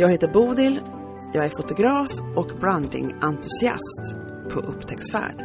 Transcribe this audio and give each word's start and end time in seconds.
Jag 0.00 0.10
heter 0.10 0.28
Bodil, 0.28 0.80
jag 1.32 1.44
är 1.44 1.48
fotograf 1.48 2.08
och 2.36 2.46
brandingentusiast 2.60 4.16
på 4.50 4.60
upptäcktsfärd. 4.60 5.44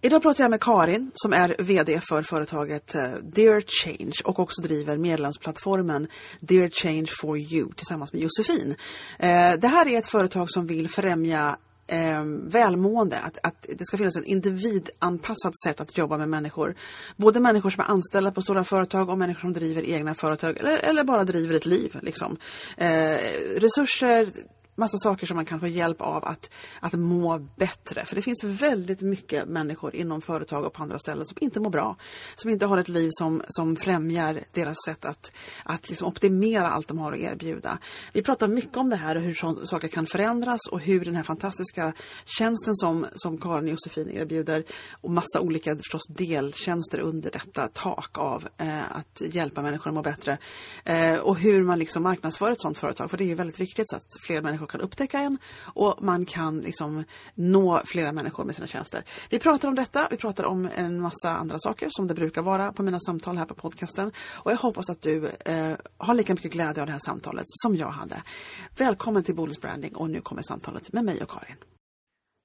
Idag 0.00 0.22
pratar 0.22 0.44
jag 0.44 0.50
med 0.50 0.60
Karin 0.60 1.10
som 1.14 1.32
är 1.32 1.56
VD 1.58 2.00
för 2.00 2.22
företaget 2.22 2.94
eh, 2.94 3.10
Dear 3.22 3.62
Change 3.66 4.12
och 4.24 4.38
också 4.38 4.62
driver 4.62 4.96
medlemsplattformen 4.96 6.08
Dear 6.40 6.70
Change 6.70 7.06
for 7.20 7.38
You 7.38 7.72
tillsammans 7.72 8.12
med 8.12 8.22
Josefin. 8.22 8.74
Eh, 9.18 9.52
det 9.58 9.68
här 9.68 9.88
är 9.88 9.98
ett 9.98 10.06
företag 10.06 10.50
som 10.50 10.66
vill 10.66 10.88
främja 10.88 11.56
eh, 11.92 12.24
välmående, 12.42 13.18
att, 13.18 13.38
att 13.42 13.66
det 13.78 13.84
ska 13.84 13.96
finnas 13.96 14.16
ett 14.16 14.24
individanpassat 14.24 15.58
sätt 15.64 15.80
att 15.80 15.98
jobba 15.98 16.18
med 16.18 16.28
människor. 16.28 16.74
Både 17.16 17.40
människor 17.40 17.70
som 17.70 17.80
är 17.80 17.90
anställda 17.90 18.32
på 18.32 18.42
stora 18.42 18.64
företag 18.64 19.10
och 19.10 19.18
människor 19.18 19.40
som 19.40 19.52
driver 19.52 19.82
egna 19.82 20.14
företag 20.14 20.58
eller, 20.58 20.78
eller 20.78 21.04
bara 21.04 21.24
driver 21.24 21.54
ett 21.54 21.66
liv. 21.66 21.98
Liksom. 22.02 22.36
Eh, 22.76 23.16
resurser 23.56 24.28
massa 24.82 24.98
saker 24.98 25.26
som 25.26 25.36
man 25.36 25.44
kan 25.44 25.60
få 25.60 25.66
hjälp 25.66 26.00
av 26.00 26.24
att, 26.24 26.50
att 26.80 26.92
må 26.92 27.38
bättre. 27.56 28.04
För 28.04 28.16
det 28.16 28.22
finns 28.22 28.44
väldigt 28.44 29.00
mycket 29.00 29.48
människor 29.48 29.94
inom 29.94 30.22
företag 30.22 30.64
och 30.64 30.72
på 30.72 30.82
andra 30.82 30.98
ställen 30.98 31.26
som 31.26 31.36
inte 31.40 31.60
mår 31.60 31.70
bra. 31.70 31.96
Som 32.34 32.50
inte 32.50 32.66
har 32.66 32.78
ett 32.78 32.88
liv 32.88 33.08
som, 33.12 33.42
som 33.48 33.76
främjar 33.76 34.44
deras 34.52 34.76
sätt 34.86 35.04
att, 35.04 35.32
att 35.64 35.88
liksom 35.88 36.08
optimera 36.08 36.68
allt 36.70 36.88
de 36.88 36.98
har 36.98 37.12
att 37.12 37.18
erbjuda. 37.18 37.78
Vi 38.12 38.22
pratar 38.22 38.48
mycket 38.48 38.76
om 38.76 38.90
det 38.90 38.96
här 38.96 39.16
och 39.16 39.22
hur 39.22 39.34
så, 39.34 39.66
saker 39.66 39.88
kan 39.88 40.06
förändras 40.06 40.60
och 40.70 40.80
hur 40.80 41.04
den 41.04 41.16
här 41.16 41.22
fantastiska 41.22 41.92
tjänsten 42.24 42.74
som, 42.76 43.06
som 43.14 43.38
Karin 43.38 43.64
och 43.64 43.70
Josefin 43.70 44.10
erbjuder 44.10 44.64
och 45.00 45.10
massa 45.10 45.40
olika 45.40 45.76
förstås 45.76 46.06
deltjänster 46.08 46.98
under 46.98 47.30
detta 47.30 47.68
tak 47.68 48.18
av 48.18 48.48
eh, 48.56 48.92
att 48.92 49.22
hjälpa 49.24 49.62
människor 49.62 49.90
att 49.90 49.94
må 49.94 50.02
bättre. 50.02 50.38
Eh, 50.84 51.18
och 51.18 51.36
hur 51.36 51.62
man 51.62 51.78
liksom 51.78 52.02
marknadsför 52.02 52.50
ett 52.50 52.60
sådant 52.60 52.78
företag. 52.78 53.10
För 53.10 53.18
det 53.18 53.24
är 53.24 53.26
ju 53.26 53.34
väldigt 53.34 53.60
viktigt 53.60 53.90
så 53.90 53.96
att 53.96 54.06
fler 54.26 54.42
människor 54.42 54.66
kan 54.72 54.80
upptäcka 54.80 55.18
en 55.18 55.38
och 55.64 56.02
man 56.02 56.26
kan 56.26 56.60
liksom 56.60 57.04
nå 57.34 57.82
flera 57.84 58.12
människor 58.12 58.44
med 58.44 58.54
sina 58.54 58.66
tjänster. 58.66 59.04
Vi 59.30 59.38
pratar 59.38 59.68
om 59.68 59.74
detta, 59.74 60.08
vi 60.10 60.16
pratar 60.16 60.44
om 60.44 60.68
en 60.76 61.00
massa 61.00 61.30
andra 61.30 61.58
saker 61.58 61.88
som 61.90 62.06
det 62.06 62.14
brukar 62.14 62.42
vara 62.42 62.72
på 62.72 62.82
mina 62.82 63.00
samtal 63.00 63.36
här 63.38 63.46
på 63.46 63.54
podcasten. 63.54 64.12
Och 64.34 64.50
jag 64.50 64.56
hoppas 64.56 64.90
att 64.90 65.02
du 65.02 65.28
eh, 65.44 65.72
har 65.98 66.14
lika 66.14 66.34
mycket 66.34 66.52
glädje 66.52 66.82
av 66.82 66.86
det 66.86 66.92
här 66.92 67.00
samtalet 67.04 67.44
som 67.46 67.76
jag 67.76 67.90
hade. 67.90 68.22
Välkommen 68.76 69.22
till 69.22 69.34
Bodils 69.34 69.60
Branding 69.60 69.96
och 69.96 70.10
nu 70.10 70.20
kommer 70.20 70.42
samtalet 70.42 70.92
med 70.92 71.04
mig 71.04 71.22
och 71.22 71.30
Karin. 71.30 71.71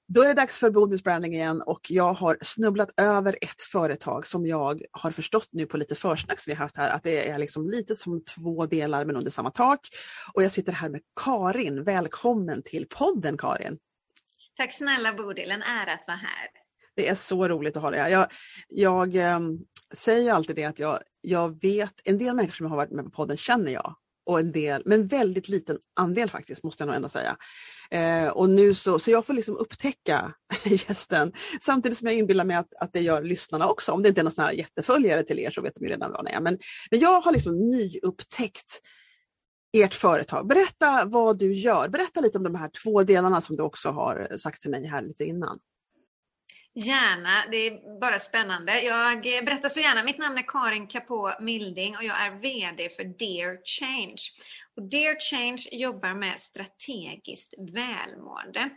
Då 0.09 0.21
är 0.21 0.27
det 0.27 0.33
dags 0.33 0.59
för 0.59 0.69
Bodils 0.69 1.03
Branding 1.03 1.33
igen 1.33 1.61
och 1.61 1.91
jag 1.91 2.13
har 2.13 2.37
snubblat 2.41 2.89
över 2.97 3.37
ett 3.41 3.61
företag 3.61 4.27
som 4.27 4.45
jag 4.45 4.81
har 4.91 5.11
förstått 5.11 5.47
nu 5.51 5.65
på 5.65 5.77
lite 5.77 5.95
försnacks 5.95 6.47
vi 6.47 6.53
haft 6.53 6.77
här 6.77 6.89
att 6.89 7.03
det 7.03 7.29
är 7.29 7.37
liksom 7.37 7.69
lite 7.69 7.95
som 7.95 8.23
två 8.23 8.65
delar 8.65 9.05
men 9.05 9.15
under 9.15 9.31
samma 9.31 9.51
tak. 9.51 9.79
Och 10.33 10.43
jag 10.43 10.51
sitter 10.51 10.71
här 10.71 10.89
med 10.89 11.01
Karin. 11.15 11.83
Välkommen 11.83 12.63
till 12.63 12.87
podden 12.89 13.37
Karin! 13.37 13.77
Tack 14.57 14.75
snälla 14.75 15.13
Bodil, 15.13 15.51
en 15.51 15.63
ära 15.63 15.93
att 15.93 16.07
vara 16.07 16.17
här. 16.17 16.49
Det 16.95 17.07
är 17.07 17.15
så 17.15 17.47
roligt 17.47 17.77
att 17.77 17.83
ha 17.83 17.91
dig 17.91 17.99
här. 17.99 18.09
Jag, 18.09 18.27
jag 18.67 19.15
eh, 19.15 19.39
säger 19.93 20.33
alltid 20.33 20.55
det 20.55 20.63
att 20.63 20.79
jag, 20.79 20.99
jag 21.21 21.61
vet, 21.61 21.93
en 22.03 22.17
del 22.17 22.35
människor 22.35 22.55
som 22.55 22.65
har 22.65 22.77
varit 22.77 22.91
med 22.91 23.05
på 23.05 23.11
podden 23.11 23.37
känner 23.37 23.71
jag 23.71 23.95
och 24.27 24.39
en 24.39 24.51
del, 24.51 24.81
men 24.85 25.07
väldigt 25.07 25.49
liten 25.49 25.77
andel 25.93 26.29
faktiskt 26.29 26.63
måste 26.63 26.81
jag 26.81 26.87
nog 26.87 26.95
ändå 26.95 27.09
säga. 27.09 27.37
Eh, 27.91 28.27
och 28.27 28.49
nu 28.49 28.73
så, 28.73 28.99
så 28.99 29.11
jag 29.11 29.25
får 29.25 29.33
liksom 29.33 29.57
upptäcka 29.57 30.33
gästen 30.65 31.33
samtidigt 31.61 31.97
som 31.97 32.07
jag 32.07 32.17
inbillar 32.17 32.45
mig 32.45 32.55
att, 32.55 32.73
att 32.79 32.93
det 32.93 33.01
gör 33.01 33.21
lyssnarna 33.21 33.67
också. 33.67 33.91
Om 33.91 34.03
det 34.03 34.09
inte 34.09 34.21
är 34.21 34.23
någon 34.23 34.31
sån 34.31 34.45
här 34.45 34.51
jätteföljare 34.51 35.23
till 35.23 35.39
er 35.39 35.51
så 35.51 35.61
vet 35.61 35.75
de 35.75 35.85
ju 35.85 35.91
redan 35.91 36.11
vad 36.11 36.25
det 36.25 36.31
är. 36.31 36.41
Men, 36.41 36.57
men 36.91 36.99
jag 36.99 37.21
har 37.21 37.31
liksom 37.31 37.69
nyupptäckt 37.69 38.81
ert 39.77 39.93
företag. 39.93 40.47
Berätta 40.47 41.05
vad 41.05 41.39
du 41.39 41.53
gör. 41.53 41.89
Berätta 41.89 42.21
lite 42.21 42.37
om 42.37 42.43
de 42.43 42.55
här 42.55 42.69
två 42.83 43.03
delarna 43.03 43.41
som 43.41 43.55
du 43.55 43.63
också 43.63 43.89
har 43.89 44.37
sagt 44.37 44.61
till 44.61 44.71
mig 44.71 44.85
här 44.85 45.01
lite 45.01 45.23
innan. 45.23 45.59
Gärna, 46.79 47.43
det 47.51 47.57
är 47.57 47.99
bara 47.99 48.19
spännande. 48.19 48.81
Jag 48.81 49.37
eh, 49.37 49.43
berättar 49.43 49.69
så 49.69 49.79
gärna. 49.79 50.03
Mitt 50.03 50.17
namn 50.17 50.37
är 50.37 50.47
Karin 50.47 50.87
Kapå 50.87 51.33
Milding 51.39 51.95
och 51.95 52.03
jag 52.03 52.21
är 52.21 52.31
VD 52.31 52.89
för 52.89 53.03
Dear 53.03 53.57
Change. 53.65 54.21
Och 54.77 54.83
Dear 54.83 55.19
Change 55.19 55.63
jobbar 55.71 56.13
med 56.13 56.39
strategiskt 56.39 57.53
välmående. 57.57 58.69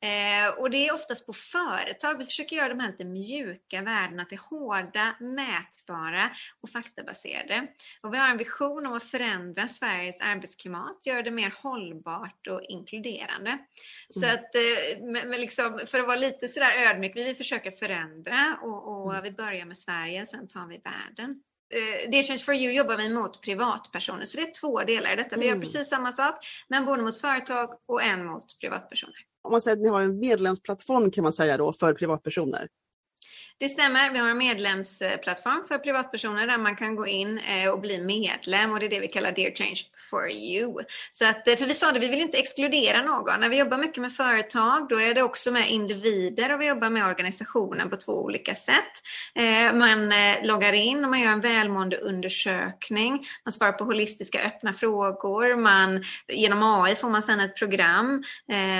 Eh, 0.00 0.58
och 0.58 0.70
det 0.70 0.88
är 0.88 0.94
oftast 0.94 1.26
på 1.26 1.32
företag. 1.32 2.18
Vi 2.18 2.24
försöker 2.24 2.56
göra 2.56 2.68
de 2.68 2.80
här 2.80 2.90
lite 2.90 3.04
mjuka 3.04 3.82
värdena 3.82 4.24
till 4.24 4.38
hårda, 4.38 5.16
mätbara 5.20 6.30
och 6.60 6.70
faktabaserade. 6.70 7.66
Och 8.02 8.14
vi 8.14 8.18
har 8.18 8.28
en 8.28 8.36
vision 8.36 8.86
om 8.86 8.92
att 8.92 9.04
förändra 9.04 9.68
Sveriges 9.68 10.20
arbetsklimat, 10.20 11.06
göra 11.06 11.22
det 11.22 11.30
mer 11.30 11.54
hållbart 11.62 12.46
och 12.46 12.62
inkluderande. 12.62 13.50
Mm. 13.50 13.64
Så 14.10 14.26
att, 14.26 14.54
eh, 14.54 15.02
med, 15.02 15.28
med 15.28 15.40
liksom, 15.40 15.80
för 15.86 16.00
att 16.00 16.06
vara 16.06 16.16
lite 16.16 16.48
sådär 16.48 16.72
ödmjuk, 16.72 17.16
vi 17.16 17.24
vill 17.24 17.36
försöka 17.36 17.72
förändra 17.72 18.58
och, 18.62 19.04
och 19.04 19.10
mm. 19.10 19.22
vi 19.22 19.30
börjar 19.30 19.64
med 19.64 19.78
Sverige, 19.78 20.26
sen 20.26 20.48
tar 20.48 20.66
vi 20.66 20.80
världen 20.84 21.42
eh, 21.74 22.10
Dear 22.10 22.22
Change 22.22 22.38
for 22.38 22.54
You 22.54 22.72
jobbar 22.72 22.96
vi 22.96 23.08
mot 23.08 23.42
privatpersoner, 23.42 24.24
så 24.24 24.36
det 24.36 24.42
är 24.42 24.60
två 24.60 24.84
delar 24.84 25.12
i 25.12 25.16
detta. 25.16 25.36
Vi 25.36 25.44
gör 25.46 25.52
mm. 25.52 25.62
precis 25.62 25.88
samma 25.88 26.12
sak, 26.12 26.34
men 26.68 26.84
både 26.84 27.02
mot 27.02 27.20
företag 27.20 27.70
och 27.86 28.02
en 28.02 28.26
mot 28.26 28.58
privatpersoner. 28.60 29.16
Om 29.42 29.50
man 29.50 29.60
säger 29.60 29.76
att 29.76 29.82
ni 29.82 29.88
har 29.88 30.02
en 30.02 30.18
medlemsplattform 30.18 31.10
kan 31.10 31.22
man 31.22 31.32
säga 31.32 31.56
då 31.56 31.72
för 31.72 31.94
privatpersoner. 31.94 32.68
Det 33.58 33.68
stämmer. 33.68 34.10
Vi 34.10 34.18
har 34.18 34.28
en 34.28 34.38
medlemsplattform 34.38 35.64
för 35.68 35.78
privatpersoner 35.78 36.46
där 36.46 36.58
man 36.58 36.76
kan 36.76 36.96
gå 36.96 37.06
in 37.06 37.38
eh, 37.38 37.70
och 37.70 37.80
bli 37.80 38.00
medlem 38.00 38.72
och 38.72 38.80
det 38.80 38.86
är 38.86 38.90
det 38.90 39.00
vi 39.00 39.08
kallar 39.08 39.32
Dear 39.32 39.50
Change 39.54 39.80
for 40.10 40.30
you. 40.30 40.74
Så 41.12 41.24
att, 41.26 41.48
eh, 41.48 41.56
för 41.56 41.66
vi 41.66 41.74
sa 41.74 41.92
det, 41.92 41.98
vi 41.98 42.08
vill 42.08 42.20
inte 42.20 42.38
exkludera 42.38 43.02
någon. 43.02 43.40
När 43.40 43.48
vi 43.48 43.58
jobbar 43.58 43.78
mycket 43.78 44.00
med 44.00 44.12
företag 44.12 44.88
då 44.88 45.00
är 45.00 45.14
det 45.14 45.22
också 45.22 45.50
med 45.50 45.70
individer 45.70 46.54
och 46.54 46.60
vi 46.60 46.66
jobbar 46.66 46.90
med 46.90 47.06
organisationen 47.06 47.90
på 47.90 47.96
två 47.96 48.12
olika 48.12 48.54
sätt. 48.54 48.92
Eh, 49.34 49.72
man 49.72 50.12
loggar 50.42 50.72
in 50.72 51.04
och 51.04 51.10
man 51.10 51.20
gör 51.20 51.32
en 51.32 51.40
välmående 51.40 51.96
undersökning. 51.96 53.26
Man 53.44 53.52
svarar 53.52 53.72
på 53.72 53.84
holistiska 53.84 54.42
öppna 54.42 54.72
frågor. 54.72 55.56
Man, 55.56 56.04
genom 56.28 56.62
AI 56.62 56.94
får 56.94 57.08
man 57.08 57.22
sedan 57.22 57.40
ett 57.40 57.56
program 57.56 58.24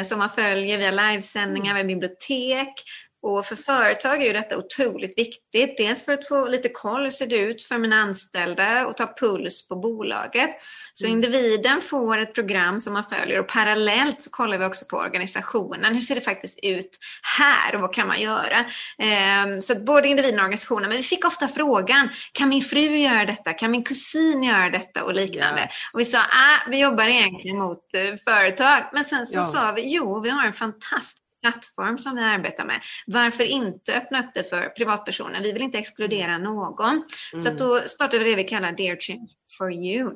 som 0.05 0.19
man 0.19 0.31
följer 0.31 0.79
via 0.79 0.91
livesändningar, 0.91 1.75
via 1.75 1.84
bibliotek. 1.84 2.84
Och 3.27 3.47
för 3.47 3.57
företag 3.57 4.23
är 4.23 4.27
ju 4.27 4.33
detta 4.33 4.57
otroligt 4.57 5.19
viktigt. 5.19 5.77
Dels 5.77 6.05
för 6.05 6.12
att 6.12 6.29
få 6.29 6.47
lite 6.47 6.69
koll, 6.69 7.03
hur 7.03 7.11
ser 7.11 7.27
det 7.27 7.37
ut 7.37 7.62
för 7.62 7.79
mina 7.79 7.97
anställda 7.97 8.87
och 8.87 8.97
ta 8.97 9.15
puls 9.21 9.69
på 9.69 9.77
bolaget. 9.77 10.51
Så 10.95 11.05
mm. 11.07 11.17
individen 11.17 11.83
får 11.83 12.19
ett 12.19 12.34
program 12.34 12.81
som 12.81 12.93
man 12.93 13.05
följer 13.05 13.41
och 13.41 13.49
parallellt 13.49 14.23
så 14.23 14.31
kollar 14.31 14.59
vi 14.59 14.65
också 14.65 14.84
på 14.91 14.97
organisationen. 14.97 15.95
Hur 15.95 16.01
ser 16.01 16.15
det 16.15 16.21
faktiskt 16.21 16.59
ut 16.63 16.99
här 17.39 17.75
och 17.75 17.81
vad 17.81 17.95
kan 17.95 18.07
man 18.07 18.21
göra? 18.21 18.65
Ehm, 18.99 19.63
så 19.63 19.73
att 19.73 19.84
både 19.84 20.09
individen 20.09 20.39
och 20.39 20.45
organisationen. 20.45 20.89
Men 20.89 20.99
vi 20.99 21.05
fick 21.05 21.27
ofta 21.27 21.49
frågan, 21.49 22.09
kan 22.33 22.49
min 22.49 22.63
fru 22.63 22.97
göra 22.97 23.25
detta? 23.25 23.53
Kan 23.53 23.71
min 23.71 23.84
kusin 23.84 24.43
göra 24.43 24.71
detta? 24.71 25.04
Och 25.04 25.15
liknande. 25.15 25.60
Yes. 25.60 25.71
Och 25.95 26.01
vi 26.01 26.04
sa, 26.04 26.19
ah, 26.19 26.69
vi 26.69 26.81
jobbar 26.81 27.04
egentligen 27.04 27.59
mot 27.59 27.95
eh, 27.95 28.34
företag. 28.34 28.83
Men 28.93 29.04
sen 29.04 29.27
så 29.27 29.39
ja. 29.39 29.43
sa 29.43 29.72
vi, 29.72 29.95
jo, 29.95 30.21
vi 30.21 30.31
har 30.31 30.47
en 30.47 30.53
fantastisk 30.53 31.23
plattform 31.45 31.99
som 31.99 32.17
vi 32.17 32.23
arbetar 32.23 32.65
med. 32.65 32.81
Varför 33.07 33.45
inte 33.45 33.95
öppna 33.97 34.21
upp 34.21 34.35
det 34.35 34.45
för 34.45 34.69
privatpersoner? 34.69 35.43
Vi 35.43 35.53
vill 35.53 35.63
inte 35.63 35.79
exkludera 35.79 36.39
någon. 36.39 37.03
Mm. 37.33 37.45
Så 37.45 37.51
då 37.51 37.89
startade 37.89 38.25
vi 38.25 38.31
det 38.31 38.37
vi 38.37 38.45
kallar 38.45 38.73
Dear 38.73 38.97
Change 39.01 39.29
for 39.59 39.73
you. 39.73 40.11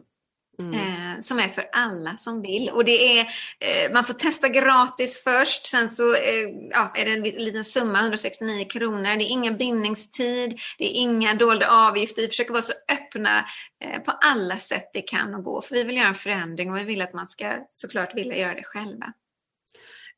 Mm. 0.62 0.74
Eh, 0.74 1.20
som 1.20 1.38
är 1.38 1.48
för 1.48 1.68
alla 1.72 2.16
som 2.16 2.42
vill. 2.42 2.70
Och 2.70 2.84
det 2.84 3.18
är, 3.18 3.26
eh, 3.60 3.92
man 3.92 4.04
får 4.04 4.14
testa 4.14 4.48
gratis 4.48 5.22
först, 5.24 5.66
sen 5.66 5.90
så 5.90 6.14
eh, 6.14 6.48
ja, 6.70 6.92
är 6.94 7.04
det 7.04 7.12
en 7.12 7.22
liten 7.22 7.64
summa, 7.64 8.00
169 8.00 8.64
kronor. 8.64 9.02
Det 9.02 9.24
är 9.24 9.30
ingen 9.30 9.56
bindningstid, 9.56 10.60
det 10.78 10.84
är 10.84 11.00
inga 11.00 11.34
dolda 11.34 11.70
avgifter. 11.70 12.22
Vi 12.22 12.28
försöker 12.28 12.52
vara 12.52 12.62
så 12.62 12.72
öppna 12.88 13.44
eh, 13.84 14.00
på 14.00 14.10
alla 14.10 14.58
sätt 14.58 14.90
det 14.92 15.02
kan 15.02 15.34
och 15.34 15.44
gå. 15.44 15.62
För 15.62 15.74
vi 15.74 15.84
vill 15.84 15.96
göra 15.96 16.08
en 16.08 16.14
förändring 16.14 16.72
och 16.72 16.78
vi 16.78 16.84
vill 16.84 17.02
att 17.02 17.12
man 17.12 17.28
ska 17.28 17.66
såklart 17.74 18.14
vilja 18.14 18.36
göra 18.36 18.54
det 18.54 18.64
själva. 18.64 19.12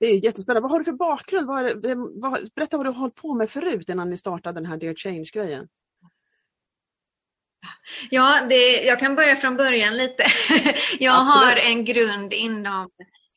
Det 0.01 0.07
är 0.07 0.25
jättespännande. 0.25 0.61
Vad 0.61 0.71
har 0.71 0.79
du 0.79 0.85
för 0.85 0.93
bakgrund? 0.93 1.47
Vad 1.47 1.83
det, 1.83 1.95
vad, 1.95 2.51
berätta 2.55 2.77
vad 2.77 2.87
du 2.87 2.91
har 2.91 2.99
hållit 2.99 3.15
på 3.15 3.35
med 3.35 3.51
förut 3.51 3.89
innan 3.89 4.11
ni 4.11 4.17
startade 4.17 4.61
den 4.61 4.67
här 4.67 4.77
Dear 4.77 4.95
Change-grejen. 4.95 5.69
Ja, 8.11 8.47
det, 8.49 8.83
jag 8.83 8.99
kan 8.99 9.17
börja 9.17 9.37
från 9.37 9.57
början 9.57 9.95
lite. 9.95 10.25
Jag 10.99 11.23
Absolut. 11.23 11.45
har 11.45 11.57
en 11.57 11.85
grund 11.85 12.33
inom 12.33 12.91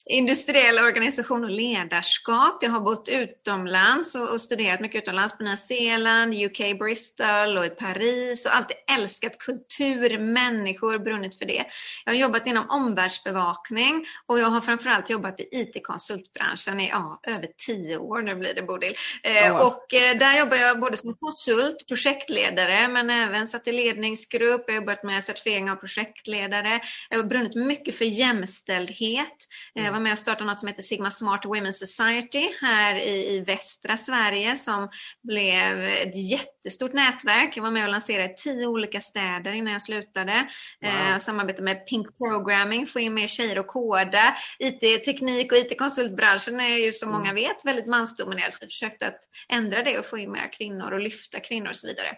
industriell 0.05 0.79
organisation 0.79 1.44
och 1.44 1.50
ledarskap. 1.50 2.57
Jag 2.61 2.69
har 2.69 2.79
bott 2.79 3.07
utomlands 3.07 4.15
och, 4.15 4.29
och, 4.29 4.41
studerat 4.41 4.79
mycket 4.79 5.03
utomlands 5.03 5.38
på 5.38 5.44
Nya 5.44 5.57
Zeeland, 5.57 6.33
UK, 6.33 6.57
Bristol 6.79 7.57
och 7.57 7.65
i 7.65 7.69
Paris 7.69 8.45
och 8.45 8.55
alltid 8.55 8.77
älskat 8.97 9.38
kultur, 9.38 10.17
människor, 10.17 11.00
brunnit 11.00 11.38
för 11.38 11.45
det. 11.45 11.65
Jag 12.05 12.13
har 12.13 12.17
jobbat 12.17 12.47
inom 12.47 12.69
omvärldsbevakning 12.69 14.05
och 14.25 14.39
jag 14.39 14.47
har 14.47 14.61
framförallt 14.61 15.09
jobbat 15.09 15.39
i 15.39 15.47
IT-konsultbranschen 15.51 16.79
i 16.79 16.89
ja, 16.89 17.19
över 17.23 17.47
tio 17.65 17.97
år 17.97 18.21
nu 18.21 18.35
blir 18.35 18.53
det 18.53 18.61
Bodil. 18.61 18.95
Eh, 19.23 19.55
oh. 19.55 19.67
Och 19.67 19.94
eh, 19.94 20.17
där 20.17 20.39
jobbar 20.39 20.57
jag 20.57 20.79
både 20.79 20.97
som 20.97 21.15
konsult, 21.15 21.88
projektledare 21.88 22.88
men 22.88 23.09
även 23.09 23.47
satt 23.47 23.67
i 23.67 23.71
ledningsgrupp, 23.71 24.63
jag 24.67 24.73
har 24.73 24.81
jobbat 24.81 25.03
med 25.03 25.23
certifiering 25.23 25.71
av 25.71 25.75
projektledare. 25.75 26.81
Jag 27.09 27.17
har 27.17 27.23
brunnit 27.23 27.55
mycket 27.55 27.97
för 27.97 28.05
jämställdhet. 28.05 29.38
Eh, 29.75 29.93
var 29.94 30.00
med 30.00 30.12
och 30.12 30.19
startade 30.19 30.50
något 30.50 30.60
som 30.60 30.68
heter 30.68 30.84
Sigma 30.84 31.12
Smart 31.12 31.45
Women 31.45 31.74
Society 31.74 32.50
här 32.62 32.95
i, 32.95 33.36
i 33.36 33.40
västra 33.40 33.98
Sverige 33.98 34.56
som 34.56 34.90
blev 35.24 35.80
ett 35.80 36.30
jättestort 36.31 36.94
nätverk. 36.94 37.57
Jag 37.57 37.63
var 37.63 37.72
med 37.72 37.84
och 37.84 37.92
lanserade 37.92 38.34
tio 38.38 38.68
olika 38.68 39.01
städer 39.01 39.54
innan 39.54 39.74
jag 39.74 39.81
slutade. 39.81 40.48
Wow. 40.81 40.92
Eh, 40.92 41.19
samarbetade 41.19 41.63
med 41.63 41.88
Pink 41.88 42.18
Programming, 42.18 42.88
få 42.88 43.00
in 43.00 43.13
mer 43.13 43.28
tjejer 43.28 43.60
och 43.60 43.68
koda. 43.68 44.38
IT-teknik 44.60 45.51
och 45.51 45.57
IT-konsultbranschen 45.57 46.60
är 46.60 46.78
ju 46.78 46.94
som 46.94 47.12
många 47.12 47.30
mm. 47.30 47.36
vet 47.36 47.66
väldigt 47.66 47.88
mansdominerad. 47.88 48.54
Så 48.54 48.57
vi 48.62 48.66
försökte 48.66 49.07
att 49.07 49.19
ändra 49.50 49.84
det 49.84 50.00
och 50.00 50.06
få 50.06 50.18
in 50.18 50.31
mer 50.31 50.54
kvinnor 50.54 50.92
och 50.92 51.00
lyfta 51.00 51.39
kvinnor 51.39 51.69
och 51.69 51.75
så 51.75 51.88
vidare. 51.88 52.10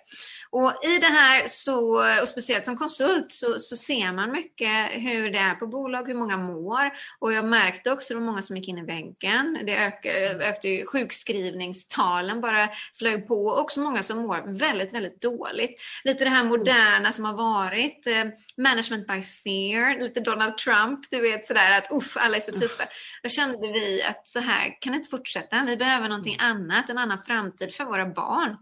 Och 0.49 0.71
i 0.83 0.99
det 0.99 1.05
här, 1.05 1.47
så, 1.47 2.03
och 2.21 2.27
speciellt 2.27 2.65
som 2.65 2.77
konsult, 2.77 3.31
så, 3.31 3.59
så 3.59 3.77
ser 3.77 4.11
man 4.11 4.31
mycket 4.31 4.89
hur 4.91 5.29
det 5.29 5.39
är 5.39 5.55
på 5.55 5.67
bolag, 5.67 6.07
hur 6.07 6.15
många 6.15 6.37
mår. 6.37 6.91
Och 7.19 7.33
jag 7.33 7.45
märkte 7.65 7.91
också, 7.91 8.13
det 8.13 8.19
var 8.19 8.25
många 8.25 8.41
som 8.41 8.57
gick 8.57 8.67
in 8.67 8.77
i 8.77 8.85
väggen. 8.85 9.59
Det 9.65 9.77
ökade, 9.77 10.45
ökade 10.45 10.67
ju, 10.67 10.85
sjukskrivningstalen 10.85 12.41
bara 12.41 12.69
flög 12.99 13.27
på. 13.27 13.45
Och 13.45 13.59
också 13.59 13.79
många 13.79 14.03
som 14.03 14.17
mår 14.17 14.57
väldigt, 14.59 14.93
väldigt 14.93 15.21
dåligt. 15.21 15.79
Lite 16.03 16.23
det 16.23 16.29
här 16.29 16.43
moderna 16.43 17.13
som 17.13 17.25
har 17.25 17.33
varit. 17.33 18.07
Eh, 18.07 18.25
management 18.57 19.07
by 19.07 19.23
fear, 19.23 19.99
lite 19.99 20.19
Donald 20.19 20.57
Trump, 20.57 20.99
du 21.11 21.21
vet 21.21 21.47
sådär 21.47 21.77
att 21.77 21.87
uff, 21.91 22.17
alla 22.17 22.37
är 22.37 22.41
så 22.41 22.51
tuffa. 22.51 22.83
Då 23.23 23.29
kände 23.29 23.67
vi 23.67 24.03
att 24.03 24.27
så 24.27 24.39
här 24.39 24.81
kan 24.81 24.91
det 24.91 24.97
inte 24.97 25.09
fortsätta. 25.09 25.63
Vi 25.67 25.77
behöver 25.77 26.09
någonting 26.09 26.37
annat, 26.39 26.89
en 26.89 26.97
annan 26.97 27.23
framtid 27.23 27.73
för 27.73 27.85
våra 27.85 28.05
barn. 28.05 28.57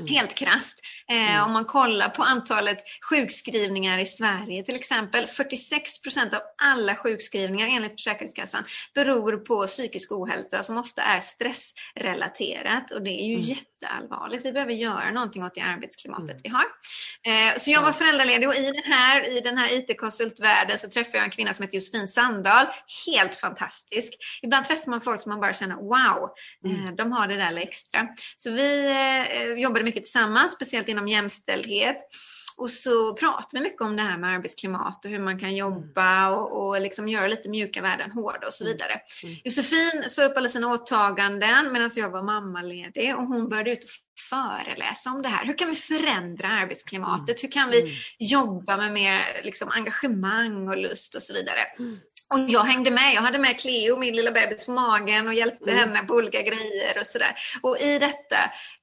Mm. 0.00 0.14
Helt 0.14 0.34
krast. 0.34 0.80
Eh, 1.10 1.30
mm. 1.30 1.44
Om 1.44 1.52
man 1.52 1.64
kollar 1.64 2.08
på 2.08 2.22
antalet 2.22 2.78
sjukskrivningar 3.10 3.98
i 3.98 4.06
Sverige 4.06 4.62
till 4.62 4.74
exempel. 4.74 5.26
46 5.26 6.02
procent 6.02 6.34
av 6.34 6.40
alla 6.62 6.96
sjukskrivningar 6.96 7.68
enligt 7.68 7.92
Försäkringskassan 7.92 8.64
beror 8.94 9.36
på 9.36 9.66
psykisk 9.66 10.12
ohälsa 10.12 10.62
som 10.62 10.78
ofta 10.78 11.02
är 11.02 11.20
stressrelaterat 11.20 12.90
och 12.90 13.02
det 13.02 13.10
är 13.10 13.26
ju 13.26 13.34
mm. 13.34 13.46
Jätteallvarligt. 13.82 14.46
Vi 14.46 14.52
behöver 14.52 14.72
göra 14.72 15.10
någonting 15.10 15.44
åt 15.44 15.54
det 15.54 15.60
arbetsklimatet 15.60 16.30
mm. 16.30 16.40
vi 16.42 16.48
har. 16.48 16.64
Eh, 17.22 17.58
så 17.58 17.70
jag 17.70 17.82
var 17.82 17.92
föräldraledig 17.92 18.48
och 18.48 18.54
i 18.54 18.72
den 18.72 18.92
här, 18.92 19.36
i 19.36 19.40
den 19.40 19.58
här 19.58 19.72
IT-konsultvärlden 19.72 20.78
så 20.78 20.88
träffade 20.88 21.18
jag 21.18 21.24
en 21.24 21.30
kvinna 21.30 21.54
som 21.54 21.62
heter 21.62 21.76
Josefin 21.76 22.08
Sandahl. 22.08 22.66
Helt 23.06 23.34
fantastisk. 23.34 24.14
Ibland 24.42 24.66
träffar 24.66 24.90
man 24.90 25.00
folk 25.00 25.22
som 25.22 25.30
man 25.30 25.40
bara 25.40 25.52
känner 25.52 25.76
wow, 25.76 26.30
mm. 26.64 26.86
eh, 26.86 26.94
de 26.94 27.12
har 27.12 27.28
det 27.28 27.36
där 27.36 27.56
extra. 27.56 28.08
Så 28.36 28.50
vi 28.50 28.90
eh, 28.90 29.62
jobbade 29.62 29.84
mycket 29.84 30.02
tillsammans, 30.02 30.52
speciellt 30.52 30.88
inom 30.88 31.08
jämställdhet. 31.08 31.96
Och 32.58 32.70
så 32.70 33.14
pratar 33.14 33.58
vi 33.58 33.60
mycket 33.60 33.80
om 33.80 33.96
det 33.96 34.02
här 34.02 34.18
med 34.18 34.30
arbetsklimat 34.30 35.04
och 35.04 35.10
hur 35.10 35.18
man 35.18 35.38
kan 35.38 35.56
jobba 35.56 36.30
och, 36.30 36.66
och 36.66 36.80
liksom 36.80 37.08
göra 37.08 37.28
lite 37.28 37.48
mjuka 37.48 37.82
värden 37.82 38.10
hårda 38.10 38.46
och 38.46 38.54
så 38.54 38.64
mm. 38.64 38.72
vidare. 38.72 39.00
Mm. 39.22 39.36
Josefin 39.44 40.04
sa 40.08 40.24
upp 40.24 40.36
alla 40.36 40.48
sina 40.48 40.72
åtaganden 40.72 41.72
medan 41.72 41.90
jag 41.96 42.10
var 42.10 42.22
mammaledig 42.22 43.16
och 43.16 43.26
hon 43.26 43.48
började 43.48 43.72
ut 43.72 43.84
och 43.84 43.90
föreläsa 44.30 45.10
om 45.10 45.22
det 45.22 45.28
här. 45.28 45.46
Hur 45.46 45.58
kan 45.58 45.68
vi 45.68 45.74
förändra 45.74 46.48
arbetsklimatet? 46.48 47.28
Mm. 47.28 47.38
Hur 47.42 47.50
kan 47.50 47.70
vi 47.70 47.80
mm. 47.80 47.92
jobba 48.18 48.76
med 48.76 48.92
mer 48.92 49.20
liksom, 49.44 49.68
engagemang 49.70 50.68
och 50.68 50.76
lust 50.76 51.14
och 51.14 51.22
så 51.22 51.32
vidare? 51.32 51.60
Mm. 52.34 52.44
Och 52.44 52.50
jag 52.50 52.64
hängde 52.64 52.90
med. 52.90 53.14
Jag 53.14 53.22
hade 53.22 53.38
med 53.38 53.60
Cleo, 53.60 53.96
min 53.96 54.16
lilla 54.16 54.32
bebis 54.32 54.66
på 54.66 54.72
magen 54.72 55.28
och 55.28 55.34
hjälpte 55.34 55.72
mm. 55.72 55.78
henne 55.78 56.06
på 56.06 56.14
olika 56.14 56.42
grejer 56.42 56.98
och 57.00 57.06
sådär. 57.06 57.34
Och 57.62 57.78
i 57.80 57.98
detta 57.98 58.36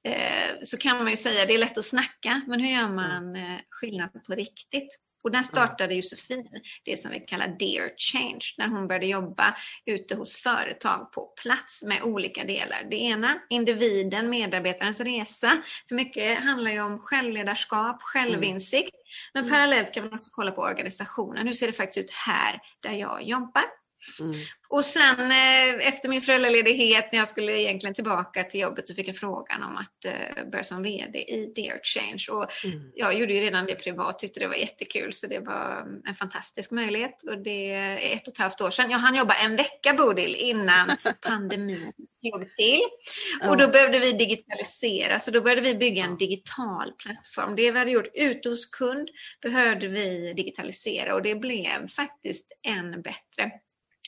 eh, 0.04 0.62
så 0.62 0.76
kan 0.78 0.96
man 0.96 1.10
ju 1.10 1.16
säga, 1.16 1.46
det 1.46 1.54
är 1.54 1.58
lätt 1.58 1.78
att 1.78 1.84
snacka, 1.84 2.42
men 2.46 2.60
hur 2.60 2.70
gör 2.70 2.88
man 2.88 3.36
eh, 3.36 3.58
skillnad 3.70 4.24
på 4.26 4.34
riktigt? 4.34 5.00
Och 5.26 5.32
där 5.32 5.42
startade 5.42 5.94
Josefin 5.94 6.48
det 6.84 6.96
som 6.96 7.10
vi 7.10 7.20
kallar 7.20 7.48
Dear 7.48 7.90
Change, 7.96 8.54
när 8.58 8.68
hon 8.68 8.88
började 8.88 9.06
jobba 9.06 9.56
ute 9.86 10.14
hos 10.14 10.36
företag 10.36 11.12
på 11.12 11.26
plats 11.42 11.82
med 11.82 12.02
olika 12.02 12.44
delar. 12.44 12.86
Det 12.90 12.96
ena, 12.96 13.38
individen, 13.50 14.30
medarbetarens 14.30 15.00
resa. 15.00 15.62
För 15.88 15.94
mycket 15.94 16.38
handlar 16.38 16.70
ju 16.70 16.80
om 16.80 16.98
självledarskap, 16.98 18.02
självinsikt. 18.02 18.96
Men 19.34 19.44
mm. 19.44 19.52
parallellt 19.52 19.92
kan 19.92 20.04
man 20.04 20.14
också 20.14 20.30
kolla 20.32 20.50
på 20.50 20.62
organisationen. 20.62 21.46
Hur 21.46 21.54
ser 21.54 21.66
det 21.66 21.72
faktiskt 21.72 22.04
ut 22.04 22.10
här 22.10 22.60
där 22.80 22.92
jag 22.92 23.22
jobbar? 23.22 23.64
Mm. 24.20 24.34
Och 24.68 24.84
sen 24.84 25.20
eh, 25.20 25.88
efter 25.88 26.08
min 26.08 26.22
föräldraledighet 26.22 27.12
när 27.12 27.18
jag 27.18 27.28
skulle 27.28 27.60
egentligen 27.60 27.94
tillbaka 27.94 28.44
till 28.44 28.60
jobbet 28.60 28.88
så 28.88 28.94
fick 28.94 29.08
jag 29.08 29.16
frågan 29.16 29.62
om 29.62 29.76
att 29.76 30.04
eh, 30.04 30.44
börja 30.50 30.64
som 30.64 30.82
VD 30.82 31.18
i 31.18 31.52
Dear 31.56 31.80
Change. 31.82 32.24
Och 32.30 32.64
mm. 32.64 32.92
Jag 32.94 33.18
gjorde 33.18 33.32
ju 33.32 33.40
redan 33.40 33.66
det 33.66 33.74
privat, 33.74 34.18
tyckte 34.18 34.40
det 34.40 34.48
var 34.48 34.54
jättekul 34.54 35.12
så 35.12 35.26
det 35.26 35.38
var 35.38 35.86
en 36.04 36.14
fantastisk 36.14 36.70
möjlighet. 36.70 37.22
Och 37.22 37.38
det 37.38 37.72
är 37.72 38.16
ett 38.16 38.28
och 38.28 38.32
ett 38.32 38.38
halvt 38.38 38.60
år 38.60 38.70
sedan. 38.70 38.90
Jag 38.90 38.98
hann 38.98 39.14
jobba 39.14 39.34
en 39.34 39.56
vecka 39.56 39.94
Bodil 39.94 40.34
innan 40.34 40.90
pandemin 41.20 41.92
slog 42.20 42.56
till. 42.56 42.80
Och 43.48 43.56
då 43.56 43.68
behövde 43.68 43.98
vi 43.98 44.12
digitalisera 44.12 45.20
så 45.20 45.30
då 45.30 45.40
började 45.40 45.60
vi 45.60 45.74
bygga 45.74 46.04
en 46.04 46.16
digital 46.16 46.92
plattform. 46.92 47.56
Det 47.56 47.70
vi 47.70 47.78
hade 47.78 47.90
gjort 47.90 48.10
ute 48.14 48.48
hos 48.48 48.66
kund 48.66 49.08
behövde 49.42 49.88
vi 49.88 50.32
digitalisera 50.32 51.14
och 51.14 51.22
det 51.22 51.34
blev 51.34 51.88
faktiskt 51.88 52.52
än 52.66 53.02
bättre. 53.02 53.52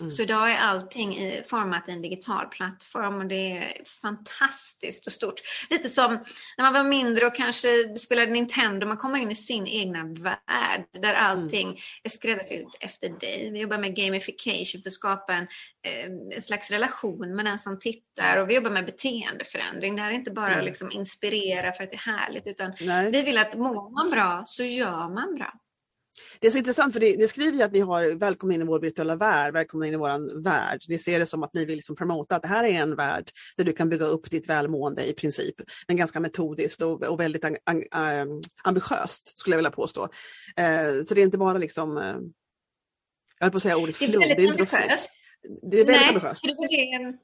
Mm. 0.01 0.11
Så 0.11 0.23
idag 0.23 0.51
är 0.51 0.57
allting 0.57 1.17
i, 1.17 1.43
format 1.49 1.89
i 1.89 1.93
en 1.93 2.03
digital 2.03 2.47
plattform 2.47 3.15
och 3.15 3.27
det 3.27 3.59
är 3.59 3.83
fantastiskt 4.03 5.07
och 5.07 5.13
stort. 5.13 5.41
Lite 5.71 5.89
som 5.89 6.25
när 6.57 6.65
man 6.65 6.73
var 6.73 6.85
mindre 6.85 7.27
och 7.27 7.37
kanske 7.37 7.99
spelade 7.99 8.33
Nintendo, 8.33 8.87
man 8.87 8.97
kommer 8.97 9.19
in 9.19 9.31
i 9.31 9.37
sin 9.37 9.67
egna 9.67 10.05
värld 10.05 10.87
där 10.93 11.15
mm. 11.15 11.25
allting 11.25 11.69
mm. 11.69 11.81
är 12.03 12.11
skräddarsytt 12.11 12.77
efter 12.81 13.09
dig. 13.09 13.51
Vi 13.53 13.61
jobbar 13.61 13.79
med 13.79 13.97
gamification 13.97 14.83
för 14.83 14.89
att 14.89 14.93
skapa 14.93 15.35
en, 15.35 15.47
eh, 15.83 16.37
en 16.37 16.43
slags 16.43 16.71
relation 16.71 17.37
med 17.37 17.45
den 17.45 17.59
som 17.59 17.79
tittar 17.79 18.37
och 18.37 18.51
vi 18.51 18.55
jobbar 18.55 18.71
med 18.71 18.87
beteendeförändring. 18.87 19.97
Det 19.97 20.03
här 20.03 20.11
är 20.11 20.15
inte 20.15 20.31
bara 20.31 20.47
mm. 20.47 20.59
att 20.59 20.65
liksom 20.65 20.91
inspirera 20.93 21.73
för 21.73 21.85
att 21.85 21.91
det 21.91 21.97
är 21.97 22.13
härligt 22.13 22.47
utan 22.47 22.73
Nej. 22.81 23.11
vi 23.11 23.23
vill 23.23 23.39
att 23.39 23.55
mår 23.55 23.91
man 23.91 24.11
bra 24.11 24.43
så 24.47 24.65
gör 24.65 25.09
man 25.15 25.35
bra. 25.35 25.53
Det 26.41 26.47
är 26.47 26.51
så 26.51 26.59
intressant 26.59 26.93
för 26.93 27.01
det, 27.01 27.17
det 27.17 27.29
skriver 27.29 27.59
ju 27.59 27.63
att 27.63 27.73
ni 27.73 27.81
har 27.81 28.11
välkomna 28.11 28.55
in 28.55 28.61
i 28.61 28.65
vår 28.65 28.81
virtuella 28.81 29.17
värld, 29.17 29.53
välkomna 29.53 29.87
in 29.87 29.95
i 29.95 29.97
vår 29.97 30.43
värld. 30.43 30.81
Ni 30.89 30.99
ser 30.99 31.19
det 31.19 31.27
som 31.27 31.43
att 31.43 31.55
ni 31.55 31.65
vill 31.65 31.77
liksom 31.77 31.97
promota 31.97 32.37
att 32.37 32.43
det 32.43 32.49
här 32.49 32.65
är 32.65 32.73
en 32.73 32.97
värld 32.97 33.31
där 33.57 33.65
du 33.65 33.73
kan 33.73 33.89
bygga 33.89 34.07
upp 34.07 34.31
ditt 34.31 34.49
välmående 34.49 35.07
i 35.07 35.13
princip. 35.13 35.55
Men 35.89 35.97
ganska 35.97 36.21
metodiskt 36.21 36.83
och, 36.83 37.03
och 37.03 37.21
väldigt 37.21 37.45
an, 37.45 37.57
an, 37.65 37.83
an, 37.91 38.43
ambitiöst 38.65 39.39
skulle 39.39 39.55
jag 39.55 39.59
vilja 39.59 39.71
påstå. 39.71 40.09
Eh, 40.57 41.03
så 41.05 41.15
det 41.15 41.21
är 41.21 41.25
inte 41.25 41.39
bara 41.39 41.59
liksom, 41.59 41.99
eh, 41.99 42.17
jag 43.39 43.47
höll 43.47 43.51
på 43.51 43.57
att 43.57 43.63
säga 43.63 43.77
ordet 43.77 43.97
flum. 43.97 44.11
Det 44.11 44.17
är 44.17 44.29
väldigt 44.29 44.75
ambitiöst. 44.75 45.11
Det 45.43 45.81
är 45.81 45.85
väldigt 45.85 46.09
ambitiöst. 46.09 46.45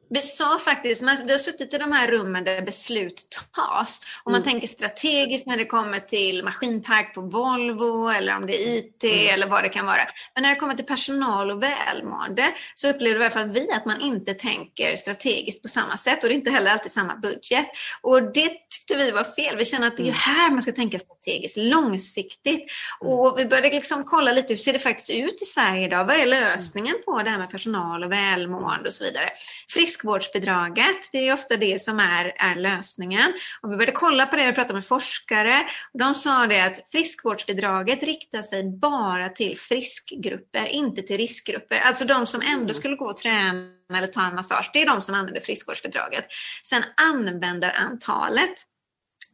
Vi 0.09 0.23
sa 0.23 0.59
faktiskt, 0.59 1.03
man, 1.03 1.17
vi 1.27 1.33
har 1.33 1.39
suttit 1.39 1.75
i 1.75 1.79
de 1.79 1.93
här 1.93 2.09
rummen 2.09 2.45
där 2.45 2.63
beslut 2.63 3.29
tas. 3.53 4.01
Om 4.25 4.33
man 4.33 4.43
mm. 4.43 4.53
tänker 4.53 4.69
strategiskt 4.69 5.47
när 5.47 5.57
det 5.57 5.65
kommer 5.65 6.01
till 6.01 6.45
maskinpark 6.45 7.15
på 7.15 7.21
Volvo 7.21 8.09
eller 8.09 8.37
om 8.37 8.47
det 8.47 8.63
är 8.63 8.79
IT 8.79 9.05
mm. 9.05 9.35
eller 9.35 9.47
vad 9.47 9.65
det 9.65 9.69
kan 9.69 9.87
vara. 9.87 10.09
Men 10.35 10.43
när 10.43 10.51
det 10.51 10.57
kommer 10.57 10.75
till 10.75 10.87
personal 10.87 11.51
och 11.51 11.63
välmående 11.63 12.47
så 12.75 12.91
upplever 12.91 13.21
i 13.21 13.25
alla 13.25 13.35
fall 13.35 13.51
vi 13.51 13.71
att 13.71 13.85
man 13.85 14.01
inte 14.01 14.35
tänker 14.35 14.97
strategiskt 14.97 15.63
på 15.63 15.69
samma 15.69 15.97
sätt 15.97 16.23
och 16.23 16.29
det 16.29 16.35
är 16.35 16.37
inte 16.37 16.51
heller 16.51 16.71
alltid 16.71 16.93
samma 16.93 17.17
budget. 17.17 17.67
Och 18.03 18.23
det 18.23 18.49
tyckte 18.49 18.97
vi 18.97 19.11
var 19.11 19.25
fel. 19.25 19.57
Vi 19.57 19.65
känner 19.65 19.87
att 19.87 19.97
det 19.97 20.03
är 20.03 20.05
mm. 20.05 20.17
här 20.19 20.51
man 20.51 20.63
ska 20.63 20.73
tänka 20.73 20.99
strategiskt, 20.99 21.57
långsiktigt. 21.57 22.71
Mm. 23.01 23.13
Och 23.13 23.39
vi 23.39 23.45
började 23.45 23.71
liksom 23.71 24.05
kolla 24.05 24.33
lite 24.33 24.49
hur 24.49 24.57
ser 24.57 24.73
det 24.73 24.79
faktiskt 24.79 25.11
ut 25.11 25.43
i 25.43 25.45
Sverige 25.45 25.87
idag? 25.87 26.05
Vad 26.05 26.17
är 26.17 26.27
lösningen 26.27 26.95
på 27.05 27.23
det 27.23 27.31
här 27.31 27.39
med 27.39 27.51
personal 27.51 28.04
och 28.05 28.13
välmående 28.13 28.89
och 28.89 28.95
så 28.95 29.05
vidare. 29.05 29.31
Friskvårdsbidraget, 29.69 30.97
det 31.13 31.29
är 31.29 31.33
ofta 31.33 31.57
det 31.57 31.83
som 31.83 32.01
är, 32.01 32.33
är 32.37 32.55
lösningen. 32.57 33.33
Och 33.61 33.73
vi 33.73 33.77
började 33.77 33.93
kolla 33.93 34.27
på 34.27 34.37
det, 34.37 34.49
och 34.49 34.55
prata 34.55 34.75
med 34.75 34.87
forskare 34.87 35.61
och 35.93 35.99
de 35.99 36.15
sa 36.15 36.47
det 36.47 36.61
att 36.61 36.81
friskvårdsbidraget 36.93 38.03
riktar 38.03 38.43
sig 38.43 38.65
bara 38.65 39.29
till 39.29 39.59
friskgrupper, 39.59 40.67
inte 40.67 41.03
till 41.03 41.17
riskgrupper. 41.17 41.77
Alltså 41.77 42.05
de 42.05 42.27
som 42.27 42.41
ändå 42.41 42.63
mm. 42.63 42.75
skulle 42.75 42.97
gå 42.97 43.07
och 43.07 43.19
träna 43.19 43.75
eller 43.95 44.07
ta 44.07 44.27
en 44.27 44.35
massage, 44.35 44.71
det 44.73 44.83
är 44.83 44.87
de 44.87 45.03
som 45.03 45.15
använder 45.15 45.41
friskvårdsbidraget. 45.41 46.27
Sen 46.65 46.85
användarantalet 46.97 48.55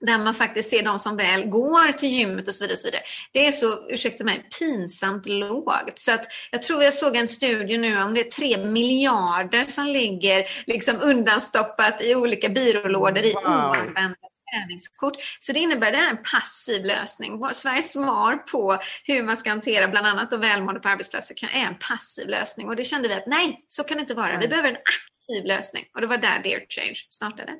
där 0.00 0.18
man 0.18 0.34
faktiskt 0.34 0.70
ser 0.70 0.82
de 0.82 0.98
som 0.98 1.16
väl 1.16 1.46
går 1.46 1.92
till 1.92 2.08
gymmet 2.08 2.48
och 2.48 2.54
så 2.54 2.64
vidare. 2.64 2.74
Och 2.74 2.80
så 2.80 2.86
vidare. 2.86 3.02
Det 3.32 3.46
är 3.46 3.52
så, 3.52 3.90
ursäkta 3.90 4.24
mig, 4.24 4.48
pinsamt 4.58 5.26
lågt. 5.26 5.98
Så 5.98 6.12
att 6.12 6.26
jag 6.50 6.62
tror 6.62 6.84
jag 6.84 6.94
såg 6.94 7.16
en 7.16 7.28
studie 7.28 7.78
nu 7.78 8.02
om 8.02 8.14
det 8.14 8.20
är 8.20 8.30
tre 8.30 8.64
miljarder 8.64 9.66
som 9.66 9.86
ligger 9.86 10.44
liksom 10.66 10.96
undanstoppat 11.02 12.02
i 12.02 12.14
olika 12.14 12.48
byrålådor 12.48 13.24
i 13.24 13.34
oanvända 13.34 14.16
träningskort. 14.52 15.14
Så 15.38 15.52
det 15.52 15.58
innebär 15.58 15.92
det 15.92 15.98
är 15.98 16.10
en 16.10 16.22
passiv 16.32 16.84
lösning. 16.84 17.40
Sveriges 17.52 17.92
svar 17.92 18.36
på 18.36 18.78
hur 19.04 19.22
man 19.22 19.36
ska 19.36 19.50
hantera 19.50 19.88
bland 19.88 20.06
annat 20.06 20.32
välmående 20.32 20.80
på 20.80 20.88
arbetsplatser 20.88 21.36
är 21.52 21.66
en 21.66 21.78
passiv 21.78 22.28
lösning. 22.28 22.68
Och 22.68 22.76
det 22.76 22.84
kände 22.84 23.08
vi 23.08 23.14
att 23.14 23.26
nej, 23.26 23.64
så 23.68 23.84
kan 23.84 23.96
det 23.96 24.00
inte 24.00 24.14
vara. 24.14 24.38
Vi 24.38 24.48
behöver 24.48 24.68
en 24.68 24.76
aktiv 24.76 25.44
lösning. 25.44 25.84
Och 25.94 26.00
det 26.00 26.06
var 26.06 26.18
där 26.18 26.40
Dear 26.42 26.60
Change 26.68 27.06
startade. 27.10 27.52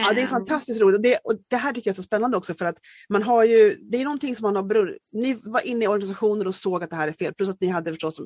Ja, 0.00 0.12
det 0.14 0.20
är 0.20 0.22
ehm. 0.22 0.28
fantastiskt 0.28 0.80
roligt. 0.80 1.02
Det, 1.02 1.18
och 1.24 1.34
det 1.48 1.56
här 1.56 1.72
tycker 1.72 1.90
jag 1.90 1.92
är 1.92 1.96
så 1.96 2.02
spännande 2.02 2.36
också 2.36 2.54
för 2.54 2.64
att 2.64 2.76
man 3.08 3.22
har 3.22 3.44
ju, 3.44 3.76
det 3.90 4.00
är 4.00 4.04
någonting 4.04 4.36
som 4.36 4.42
man 4.42 4.56
har 4.56 4.62
beror, 4.62 4.98
Ni 5.12 5.38
var 5.42 5.66
inne 5.66 5.84
i 5.84 5.88
organisationer 5.88 6.46
och 6.46 6.54
såg 6.54 6.82
att 6.82 6.90
det 6.90 6.96
här 6.96 7.08
är 7.08 7.12
fel, 7.12 7.34
plus 7.34 7.48
att 7.48 7.60
ni 7.60 7.66
hade 7.66 7.90
förstås 7.90 8.20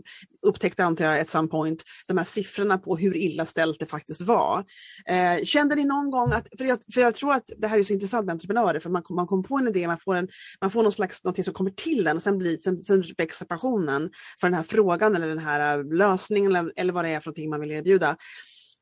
upptäckt, 0.47 0.81
antar 0.81 1.05
jag, 1.05 1.21
at 1.21 1.29
some 1.29 1.49
point, 1.49 1.83
de 2.09 2.19
här 2.19 2.25
siffrorna 2.25 2.79
på 2.79 2.97
hur 2.97 3.17
illa 3.17 3.47
ställt 3.47 3.81
det 3.81 3.87
faktiskt 3.87 4.21
var. 4.21 4.65
Eh, 5.07 5.45
kände 5.45 5.75
ni 5.75 5.85
någon 5.85 6.11
gång 6.11 6.33
att, 6.33 6.47
för 6.59 6.65
jag, 6.65 6.79
för 6.95 7.01
jag 7.01 7.15
tror 7.15 7.33
att 7.33 7.51
det 7.57 7.67
här 7.67 7.79
är 7.79 7.83
så 7.83 7.93
intressant 7.93 8.27
med 8.27 8.33
entreprenörer, 8.33 8.81
för 8.81 8.91
man, 8.91 9.03
man 9.11 9.27
kommer 9.27 9.43
på 9.43 9.59
en 9.59 9.69
idé, 9.69 9.87
man 9.87 9.99
får, 9.99 10.15
en, 10.15 10.29
man 10.61 10.71
får 10.71 10.83
någon 10.83 10.93
slags, 10.93 11.25
någonting 11.25 11.45
som 11.45 11.55
kommer 11.55 11.71
till 11.71 12.07
en 12.07 12.17
och 12.17 12.23
sen, 12.23 12.39
blir, 12.39 12.59
sen, 12.59 12.83
sen 12.83 13.05
växer 13.19 13.47
passionen 13.47 14.11
för 14.41 14.47
den 14.49 14.55
här 14.55 14.65
frågan 14.65 15.17
eller 15.17 15.29
den 15.29 15.39
här 15.39 15.79
äh, 15.79 15.85
lösningen 15.85 16.57
eller, 16.57 16.73
eller 16.77 16.93
vad 16.93 17.05
det 17.05 17.11
är 17.11 17.21
för 17.21 17.29
någonting 17.29 17.51
man 17.51 17.61
vill 17.61 17.71
erbjuda. 17.71 18.17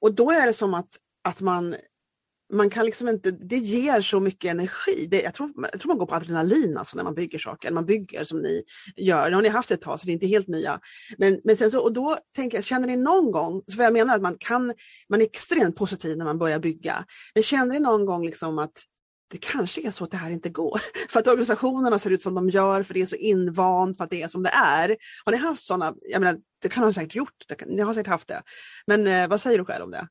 Och 0.01 0.15
då 0.15 0.31
är 0.31 0.47
det 0.47 0.53
som 0.53 0.75
att, 0.75 0.89
att 1.25 1.41
man 1.41 1.75
man 2.52 2.71
kan 2.71 2.87
liksom 2.87 3.09
inte, 3.09 3.30
det 3.30 3.57
ger 3.57 4.00
så 4.00 4.21
mycket 4.21 4.50
energi. 4.50 5.07
Det, 5.11 5.23
jag, 5.23 5.35
tror, 5.35 5.50
jag 5.73 5.80
tror 5.80 5.88
man 5.88 5.99
går 5.99 6.07
på 6.07 6.14
adrenalin 6.14 6.78
alltså 6.78 6.97
när 6.97 7.04
man 7.04 7.14
bygger 7.14 7.38
saker, 7.38 7.73
man 7.73 7.87
bygger 7.87 8.25
som 8.25 8.38
ni 8.38 8.62
gör. 8.97 9.30
Nu 9.30 9.35
har 9.35 9.42
ni 9.42 9.49
haft 9.49 9.71
ett 9.71 9.80
tag 9.80 10.00
så 10.00 10.07
det 10.07 10.12
är 10.12 10.14
inte 10.14 10.26
helt 10.26 10.49
nya. 10.49 10.80
Men, 11.19 11.40
men 11.45 11.57
sen 11.57 11.71
så, 11.71 11.80
och 11.80 11.92
då 11.92 12.16
tänker 12.37 12.59
jag, 12.59 12.64
känner 12.64 12.87
ni 12.87 12.97
någon 12.97 13.30
gång, 13.30 13.62
för 13.76 13.83
jag 13.83 13.92
menar 13.92 14.16
att 14.16 14.23
man 14.23 14.37
kan, 14.40 14.75
man 15.09 15.21
är 15.21 15.25
extremt 15.25 15.76
positiv 15.76 16.19
när 16.19 16.25
man 16.25 16.38
börjar 16.38 16.59
bygga, 16.59 17.04
men 17.35 17.42
känner 17.42 17.73
ni 17.73 17.80
någon 17.80 18.07
gång 18.07 18.26
liksom 18.26 18.59
att 18.59 18.73
det 19.30 19.38
kanske 19.38 19.87
är 19.87 19.90
så 19.90 20.04
att 20.04 20.11
det 20.11 20.16
här 20.16 20.30
inte 20.30 20.49
går. 20.49 20.80
För 21.11 21.21
att 21.21 21.26
organisationerna 21.26 21.99
ser 21.99 22.11
ut 22.11 22.23
som 22.23 22.35
de 22.35 22.50
gör, 22.50 22.83
för 22.83 22.95
det 22.95 23.02
är 23.02 23.07
så 23.07 23.16
invant, 23.16 23.97
för 23.97 24.04
att 24.04 24.11
det 24.11 24.23
är 24.23 24.28
som 24.28 24.42
det 24.42 24.50
är. 24.50 24.97
Har 25.25 25.33
ni 25.33 25.38
haft 25.38 25.62
sådana, 25.62 25.95
jag 26.00 26.21
menar, 26.21 26.38
det 26.62 26.69
kan 26.69 26.87
ni 26.87 26.92
säkert 26.92 27.14
gjort, 27.14 27.45
ni 27.66 27.83
har 27.83 27.95
säkert 27.95 28.11
haft 28.11 28.28
det. 28.28 28.42
Men 28.87 29.07
eh, 29.07 29.28
vad 29.28 29.40
säger 29.40 29.59
du 29.59 29.64
själv 29.64 29.85
om 29.85 29.90
det? 29.90 30.09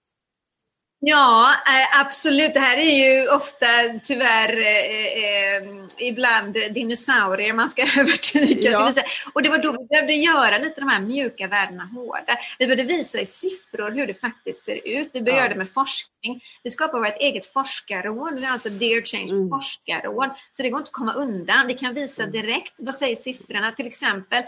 Ja, 1.01 1.53
eh, 1.53 2.01
absolut. 2.01 2.53
Det 2.53 2.60
här 2.60 2.77
är 2.77 3.08
ju 3.08 3.27
ofta 3.29 3.65
tyvärr 4.03 4.60
eh, 4.60 5.24
eh, 5.24 5.63
ibland 5.98 6.53
dinosaurier 6.53 7.53
man 7.53 7.70
ska 7.70 7.82
övertyga. 8.00 8.72
Ja. 8.72 8.94
Och 9.34 9.44
det 9.44 9.50
var 9.50 9.58
då 9.58 9.72
vi 9.72 9.86
behövde 9.86 10.13
göra 10.13 10.58
lite 10.58 10.79
de 10.82 10.89
här 10.89 11.01
mjuka 11.01 11.48
värdena 11.48 11.86
hårda. 11.86 12.38
Vi 12.60 12.68
behövde 12.68 12.84
visa 12.84 13.20
i 13.20 13.25
siffror 13.25 13.91
hur 13.91 14.08
det 14.08 14.13
faktiskt 14.13 14.63
ser 14.63 14.75
ut. 14.75 15.10
Vi 15.13 15.22
behövde 15.22 15.32
ja. 15.32 15.38
göra 15.38 15.50
det 15.50 15.56
med 15.56 15.70
forskning. 15.70 16.41
Vi 16.63 16.72
skapar 16.72 17.00
vårt 17.00 17.18
eget 17.20 17.53
forskarråd. 17.53 18.36
Vi 18.36 18.46
har 18.46 18.53
alltså 18.53 18.70
Dear 18.70 19.01
Change 19.06 19.32
mm. 19.32 19.50
forskarråd. 19.50 20.29
Så 20.51 20.63
det 20.63 20.70
går 20.70 20.79
inte 20.79 20.89
att 20.89 20.94
komma 20.94 21.13
undan. 21.13 21.68
Vi 21.68 21.74
kan 21.74 21.94
visa 21.94 22.24
mm. 22.24 22.32
direkt, 22.32 22.74
vad 22.77 22.96
säger 22.96 23.15
siffrorna? 23.15 23.72
Till 23.72 23.88
exempel 23.88 24.44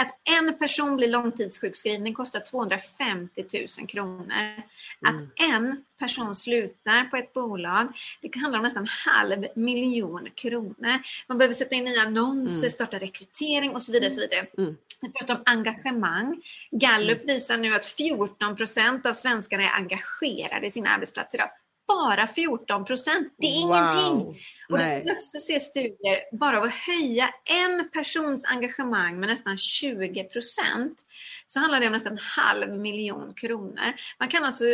att 0.00 0.18
en 0.24 0.58
person 0.58 0.96
blir 0.96 1.08
långtidssjukskriven 1.08 2.14
kostar 2.14 2.40
250 2.40 3.44
000 3.78 3.88
kronor. 3.88 4.62
Att 5.06 5.14
mm. 5.14 5.30
en 5.50 5.84
person 5.98 6.36
slutar 6.36 7.04
på 7.04 7.16
ett 7.16 7.32
bolag, 7.32 7.88
det 8.20 8.36
handlar 8.36 8.58
om 8.58 8.64
nästan 8.64 8.86
halv 8.86 9.46
miljon 9.54 10.28
kronor. 10.34 11.02
Man 11.26 11.38
behöver 11.38 11.54
sätta 11.54 11.74
in 11.74 11.84
nya 11.84 12.02
annonser, 12.02 12.58
mm. 12.58 12.70
starta 12.70 12.98
rekrytering 12.98 13.70
och 13.70 13.82
så 13.82 13.92
vidare. 13.92 14.06
Och 14.06 14.12
så 14.12 14.20
vidare. 14.20 14.46
Mm. 14.58 14.76
Vi 15.00 15.12
pratar 15.12 15.34
om 15.34 15.42
engagemang. 15.46 16.42
Gallup 16.70 17.22
mm. 17.22 17.34
visar 17.34 17.56
nu 17.56 17.74
att 17.74 17.84
14 17.84 18.56
procent 18.56 19.06
av 19.06 19.14
svenskarna 19.14 19.62
är 19.62 19.74
engagerade 19.74 20.66
i 20.66 20.70
sina 20.70 20.90
arbetsplatser 20.90 21.38
idag 21.38 21.50
bara 21.88 22.26
14 22.26 22.84
procent. 22.84 23.34
Det 23.38 23.46
är 23.46 23.66
wow. 23.66 23.76
ingenting. 23.76 24.42
Och 24.68 24.78
Nej. 24.78 25.02
det 25.04 25.12
också 25.12 25.38
se 25.38 25.60
studier, 25.60 26.36
bara 26.38 26.58
av 26.58 26.64
att 26.64 26.72
höja 26.72 27.34
en 27.44 27.90
persons 27.92 28.44
engagemang 28.44 29.20
med 29.20 29.28
nästan 29.28 29.58
20 29.58 30.24
procent 30.24 30.98
så 31.46 31.60
handlar 31.60 31.80
det 31.80 31.86
om 31.86 31.92
nästan 31.92 32.12
en 32.12 32.18
halv 32.18 32.78
miljon 32.78 33.34
kronor. 33.34 33.92
Man 34.18 34.28
kan 34.28 34.44
alltså 34.44 34.64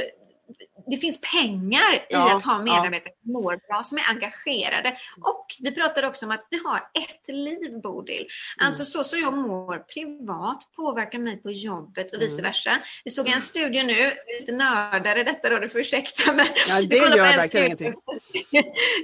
det 0.87 0.97
finns 0.97 1.21
pengar 1.21 2.07
ja, 2.09 2.31
i 2.31 2.37
att 2.37 2.45
ha 2.45 2.59
medarbetare 2.63 3.13
som 3.23 3.33
mår 3.33 3.61
bra, 3.69 3.85
som 3.85 3.99
är 3.99 4.05
engagerade. 4.09 4.97
Och 5.21 5.47
vi 5.61 5.75
pratade 5.75 6.09
också 6.09 6.27
om 6.27 6.33
att 6.33 6.47
vi 6.51 6.61
har 6.65 6.77
ett 6.77 7.35
liv, 7.35 7.81
Bodil. 7.83 8.17
Mm. 8.61 8.69
Alltså 8.69 8.85
så 8.85 9.05
som 9.05 9.21
jag 9.21 9.33
mår 9.33 9.79
privat 9.79 10.73
påverkar 10.77 11.19
mig 11.19 11.37
på 11.37 11.51
jobbet 11.51 12.13
och 12.13 12.23
vice 12.23 12.33
mm. 12.33 12.45
versa. 12.45 12.81
Vi 13.05 13.11
såg 13.11 13.29
en 13.29 13.43
studie 13.43 13.83
nu, 13.83 14.13
lite 14.41 14.53
nördare 14.53 15.25
detta 15.25 15.49
då, 15.49 15.59
du 15.59 15.69
får 15.69 15.81
ursäkta 15.81 16.33
mig. 16.33 16.53
Ja, 16.69 16.83
det 16.83 16.97
gör 16.97 17.17
verkligen 17.17 17.67
ingenting. 17.67 17.95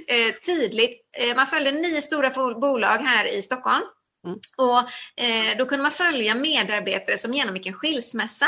Eh, 0.07 0.33
tydligt. 0.45 1.01
Eh, 1.17 1.35
man 1.35 1.47
följde 1.47 1.71
nio 1.71 2.01
stora 2.01 2.53
bolag 2.53 2.97
här 2.97 3.27
i 3.27 3.41
Stockholm. 3.41 3.83
Mm. 4.25 4.39
Och 4.57 4.79
eh, 5.23 5.57
Då 5.57 5.65
kunde 5.65 5.83
man 5.83 5.91
följa 5.91 6.35
medarbetare 6.35 7.17
som 7.17 7.33
genomgick 7.33 7.65
en 7.65 7.73
skilsmässa 7.73 8.47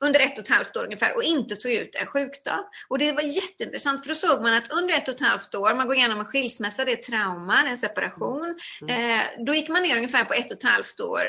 under 0.00 0.20
ett 0.20 0.38
och 0.38 0.44
ett 0.44 0.50
halvt 0.50 0.76
år 0.76 0.84
ungefär 0.84 1.16
och 1.16 1.22
inte 1.22 1.56
tog 1.56 1.72
ut 1.72 1.94
en 1.94 2.06
sjukdag. 2.06 2.64
Och 2.88 2.98
det 2.98 3.12
var 3.12 3.22
jätteintressant 3.22 4.02
för 4.02 4.08
då 4.08 4.14
såg 4.14 4.42
man 4.42 4.54
att 4.54 4.72
under 4.72 4.94
ett 4.94 5.08
och 5.08 5.14
ett 5.14 5.20
halvt 5.20 5.54
år, 5.54 5.74
man 5.74 5.86
går 5.86 5.96
igenom 5.96 6.20
en 6.20 6.26
skilsmässa, 6.26 6.84
det 6.84 6.92
är 6.92 6.96
trauma, 6.96 7.62
en 7.68 7.78
separation. 7.78 8.58
Mm. 8.80 9.10
Eh, 9.10 9.44
då 9.46 9.54
gick 9.54 9.68
man 9.68 9.82
ner 9.82 9.96
ungefär 9.96 10.24
på 10.24 10.34
ett 10.34 10.50
och 10.50 10.56
ett 10.56 10.70
halvt 10.70 11.00
år 11.00 11.22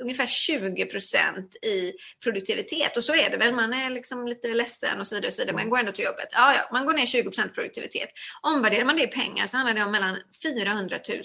ungefär 0.00 0.26
20 0.26 0.86
procent 0.86 1.56
i 1.62 1.92
produktivitet. 2.24 2.96
Och 2.96 3.04
så 3.04 3.14
är 3.14 3.30
det 3.30 3.36
väl, 3.36 3.54
man 3.54 3.72
är 3.72 3.90
liksom 3.90 4.26
lite 4.26 4.48
ledsen 4.48 5.00
och 5.00 5.06
så 5.06 5.14
vidare. 5.14 5.28
Och 5.28 5.34
så 5.34 5.42
vidare. 5.42 5.56
Man 5.56 5.70
går 5.70 5.78
ändå 5.78 5.92
till 5.92 6.04
jobbet. 6.04 6.28
Ja, 6.30 6.54
ja, 6.54 6.68
man 6.72 6.86
går 6.86 6.92
ner 6.92 7.06
20 7.06 7.22
procent 7.22 7.54
produktivitet. 7.54 8.08
Omvärderar 8.42 8.84
man 8.84 8.96
det 8.96 9.02
i 9.02 9.06
pengar 9.06 9.46
så 9.46 9.56
handlar 9.56 9.74
det 9.74 9.82
om 9.82 9.92
mellan 9.92 10.16
400 10.42 10.98
000 11.08 11.22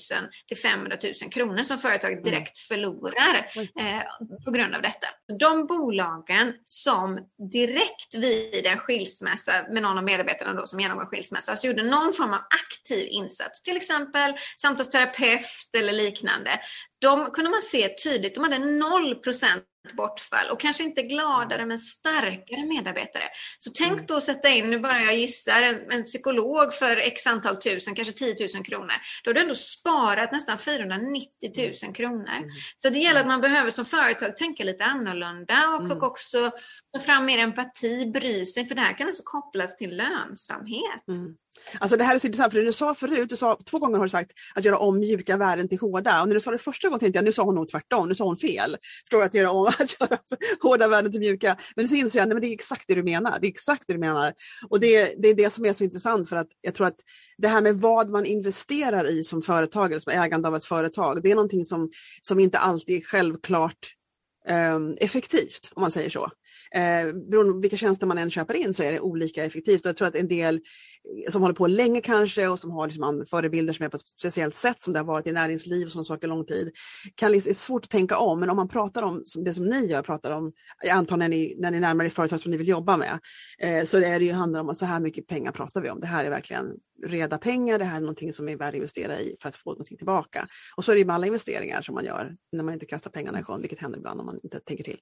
till 0.48 0.58
500 0.58 0.98
000 1.03 1.13
kronor 1.32 1.63
som 1.63 1.77
företaget 1.77 2.20
mm. 2.20 2.32
direkt 2.32 2.58
förlorar 2.58 3.51
eh, 3.55 4.01
på 4.46 4.51
grund 4.51 4.75
av 4.75 4.82
detta. 4.82 5.08
De 5.39 5.67
bolagen 5.67 6.53
som 6.63 7.20
direkt 7.51 8.15
vid 8.15 8.65
en 8.65 8.77
skilsmässa 8.77 9.65
med 9.70 9.84
någon 9.84 9.98
av 9.98 10.03
medarbetarna 10.03 10.53
då 10.53 10.65
som 10.65 10.79
genomgår 10.79 11.05
skilsmässa, 11.05 11.51
alltså 11.51 11.67
gjorde 11.67 11.84
någon 11.84 12.13
form 12.13 12.34
av 12.34 12.39
aktiv 12.39 13.08
insats, 13.12 13.63
till 13.63 13.77
exempel 13.77 14.34
samtalsterapeut 14.58 15.70
eller 15.77 15.94
liknande, 15.94 16.60
de 17.05 17.31
kunde 17.31 17.50
man 17.50 17.62
se 17.62 17.89
tydligt, 17.89 18.35
de 18.35 18.43
hade 18.43 18.59
0 18.59 19.15
bortfall 19.94 20.50
och 20.50 20.60
kanske 20.60 20.84
inte 20.84 21.01
gladare 21.01 21.65
men 21.65 21.80
starkare 21.80 22.65
medarbetare. 22.65 23.24
Så 23.58 23.70
tänk 23.70 23.94
mm. 23.94 24.06
då 24.06 24.15
att 24.15 24.24
sätta 24.24 24.50
in, 24.50 24.70
nu 24.70 24.80
bara 24.80 25.01
jag 25.01 25.18
gissar, 25.18 25.62
en, 25.62 25.92
en, 25.92 26.04
psykolog 26.04 26.74
för 26.74 26.98
x 26.98 27.27
antal 27.27 27.58
tusen, 27.58 27.96
kanske 27.96 28.13
10 28.13 28.36
000 28.56 28.65
kronor. 28.65 28.94
Då 29.24 29.30
har 29.30 29.34
du 29.34 29.42
ändå 29.42 29.56
sparat 29.56 30.32
nästan 30.32 30.60
490 30.60 31.30
000 31.58 31.74
mm. 31.84 31.94
kronor. 31.94 32.38
Mm. 32.38 32.50
Så 32.82 32.89
det 32.89 33.00
gäller 33.00 33.20
att 33.20 33.27
man 33.27 33.42
behöver 33.42 33.72
som 33.72 33.86
företag 33.86 34.38
tänka 34.38 34.63
lite 34.63 34.84
annorlunda 34.84 35.70
och, 35.70 35.86
mm. 35.86 35.98
och 35.98 36.04
också 36.04 36.51
ta 36.94 37.00
fram 37.00 37.25
mer 37.25 37.39
empati, 37.39 38.12
bry 38.12 38.46
sig, 38.46 38.68
för 38.68 38.75
det 38.75 38.82
här 38.82 38.98
kan 38.98 39.08
också 39.08 39.24
kopplas 39.25 39.75
till 39.75 39.98
lönsamhet. 39.98 41.08
Mm. 41.08 41.36
Alltså 41.80 41.98
det 41.98 42.04
här 42.04 42.15
är 42.15 42.20
så 42.20 42.27
intressant, 42.27 42.54
för 42.54 42.62
du 42.62 42.74
sa 42.74 42.96
förut, 42.96 43.30
du 43.30 43.38
sa, 43.38 43.60
två 43.70 43.80
gånger 43.80 43.98
har 43.98 44.06
du 44.06 44.10
sagt 44.10 44.32
att 44.56 44.65
göra 44.65 44.77
om 44.77 45.00
mjuka 45.00 45.38
värden 45.38 45.68
till 45.68 45.80
hårda. 45.80 46.22
Och 46.22 46.27
när 46.27 46.36
du 46.36 46.42
sa 46.42 46.51
det 46.51 46.58
första 46.58 46.88
gången 46.88 47.00
tänkte 47.00 47.18
jag, 47.18 47.25
nu 47.25 47.32
sa 47.32 47.44
hon 47.44 47.56
nog 47.56 47.70
tvärtom, 47.70 48.08
nu 48.08 48.15
sa 48.15 48.25
hon 48.25 48.38
fel. 48.38 48.77
Förstår 49.04 49.24
att 49.24 49.34
göra 49.34 49.51
om, 49.51 49.72
att 49.79 50.01
göra 50.01 50.20
hårda 50.62 50.88
värden 50.88 51.12
till 51.12 51.20
mjuka. 51.20 51.58
Men 51.75 51.88
så 51.88 51.96
inser 51.96 52.20
jag, 52.20 52.34
att 52.34 52.41
det 52.41 52.48
är 52.48 52.53
exakt 52.53 52.84
det 52.88 52.96
du 52.96 53.03
menar. 53.03 53.39
Det 53.39 53.48
är 53.48 53.51
exakt 53.51 53.84
det 53.88 53.94
du 53.94 54.00
menar. 54.00 54.34
Och 54.70 54.79
det, 54.79 55.15
det 55.22 55.27
är 55.27 55.34
det 55.34 55.50
som 55.50 55.65
är 55.65 55.74
så 55.74 55.84
intressant 55.84 56.29
för 56.29 56.36
att 56.36 56.48
jag 56.62 56.75
tror 56.75 56.88
att 56.88 57.00
det 57.38 57.48
här 57.48 57.62
med 57.62 57.77
vad 57.77 58.10
man 58.10 58.25
investerar 58.25 59.10
i 59.10 59.24
som 59.24 59.41
företagare, 59.41 60.00
som 60.00 60.13
ägande 60.13 60.48
av 60.48 60.55
ett 60.55 60.65
företag, 60.65 61.24
det 61.24 61.32
är 61.32 61.36
någonting 61.36 61.65
som, 61.65 61.89
som 62.22 62.39
inte 62.39 62.58
alltid 62.58 62.98
är 62.98 63.05
självklart 63.05 63.94
ehm, 64.48 64.96
effektivt, 64.98 65.72
om 65.74 65.82
man 65.82 65.91
säger 65.91 66.10
så. 66.10 66.32
Eh, 66.75 67.13
beroende 67.29 67.53
på 67.53 67.60
vilka 67.60 67.77
tjänster 67.77 68.08
man 68.08 68.17
än 68.17 68.32
köper 68.32 68.53
in 68.53 68.74
så 68.74 68.84
är 68.84 68.91
det 68.91 69.00
olika 69.00 69.46
effektivt. 69.46 69.86
Och 69.86 69.89
jag 69.89 69.98
tror 69.98 70.08
att 70.08 70.15
en 70.15 70.27
del 70.27 70.62
som 71.29 71.41
håller 71.41 71.55
på 71.55 71.67
länge 71.67 72.01
kanske 72.01 72.47
och 72.47 72.59
som 72.59 72.71
har 72.71 72.88
liksom 72.88 73.25
förebilder 73.29 73.74
som 73.74 73.85
är 73.85 73.89
på 73.89 73.97
ett 73.97 74.03
speciellt 74.19 74.55
sätt 74.55 74.81
som 74.81 74.93
det 74.93 75.00
har 75.00 75.05
varit 75.05 75.27
i 75.27 75.31
näringsliv 75.31 75.85
och 75.85 75.91
sådana 75.91 76.05
saker 76.05 76.27
lång 76.27 76.45
tid. 76.45 76.71
Kan, 77.15 77.31
liksom, 77.31 77.50
det 77.50 77.53
är 77.53 77.55
svårt 77.55 77.83
att 77.83 77.89
tänka 77.89 78.17
om 78.17 78.39
men 78.39 78.50
om 78.50 78.55
man 78.55 78.67
pratar 78.67 79.03
om 79.03 79.21
det 79.35 79.53
som 79.53 79.65
ni 79.65 79.85
gör, 79.85 80.01
pratar 80.01 80.31
om, 80.31 80.51
jag 80.83 80.97
antar 80.97 81.17
när 81.17 81.29
ni, 81.29 81.55
när 81.59 81.71
ni 81.71 81.79
närmar 81.79 82.05
er 82.05 82.09
företag 82.09 82.41
som 82.41 82.51
ni 82.51 82.57
vill 82.57 82.67
jobba 82.67 82.97
med, 82.97 83.19
eh, 83.59 83.85
så 83.85 83.97
är 83.97 84.19
det 84.19 84.25
ju, 84.25 84.31
handlar 84.31 84.62
om 84.62 84.69
att 84.69 84.77
så 84.77 84.85
här 84.85 85.00
mycket 85.00 85.27
pengar 85.27 85.51
pratar 85.51 85.81
vi 85.81 85.89
om. 85.89 86.00
Det 86.00 86.07
här 86.07 86.25
är 86.25 86.29
verkligen 86.29 86.65
reda 87.03 87.38
pengar, 87.38 87.79
det 87.79 87.85
här 87.85 87.97
är 87.97 88.01
någonting 88.01 88.33
som 88.33 88.50
är 88.50 88.55
värt 88.55 88.69
att 88.69 88.75
investera 88.75 89.19
i 89.19 89.35
för 89.41 89.50
att 89.50 89.55
få 89.55 89.69
någonting 89.69 89.97
tillbaka. 89.97 90.47
Och 90.77 90.85
så 90.85 90.91
är 90.91 90.95
det 90.95 91.05
med 91.05 91.15
alla 91.15 91.27
investeringar 91.27 91.81
som 91.81 91.95
man 91.95 92.05
gör 92.05 92.35
när 92.51 92.63
man 92.63 92.74
inte 92.74 92.85
kastar 92.85 93.12
pengarna 93.12 93.39
i 93.39 93.43
sjön, 93.43 93.62
vilket 93.62 93.79
händer 93.79 94.00
ibland 94.00 94.19
om 94.19 94.25
man 94.25 94.39
inte 94.43 94.59
tänker 94.59 94.83
till. 94.83 95.00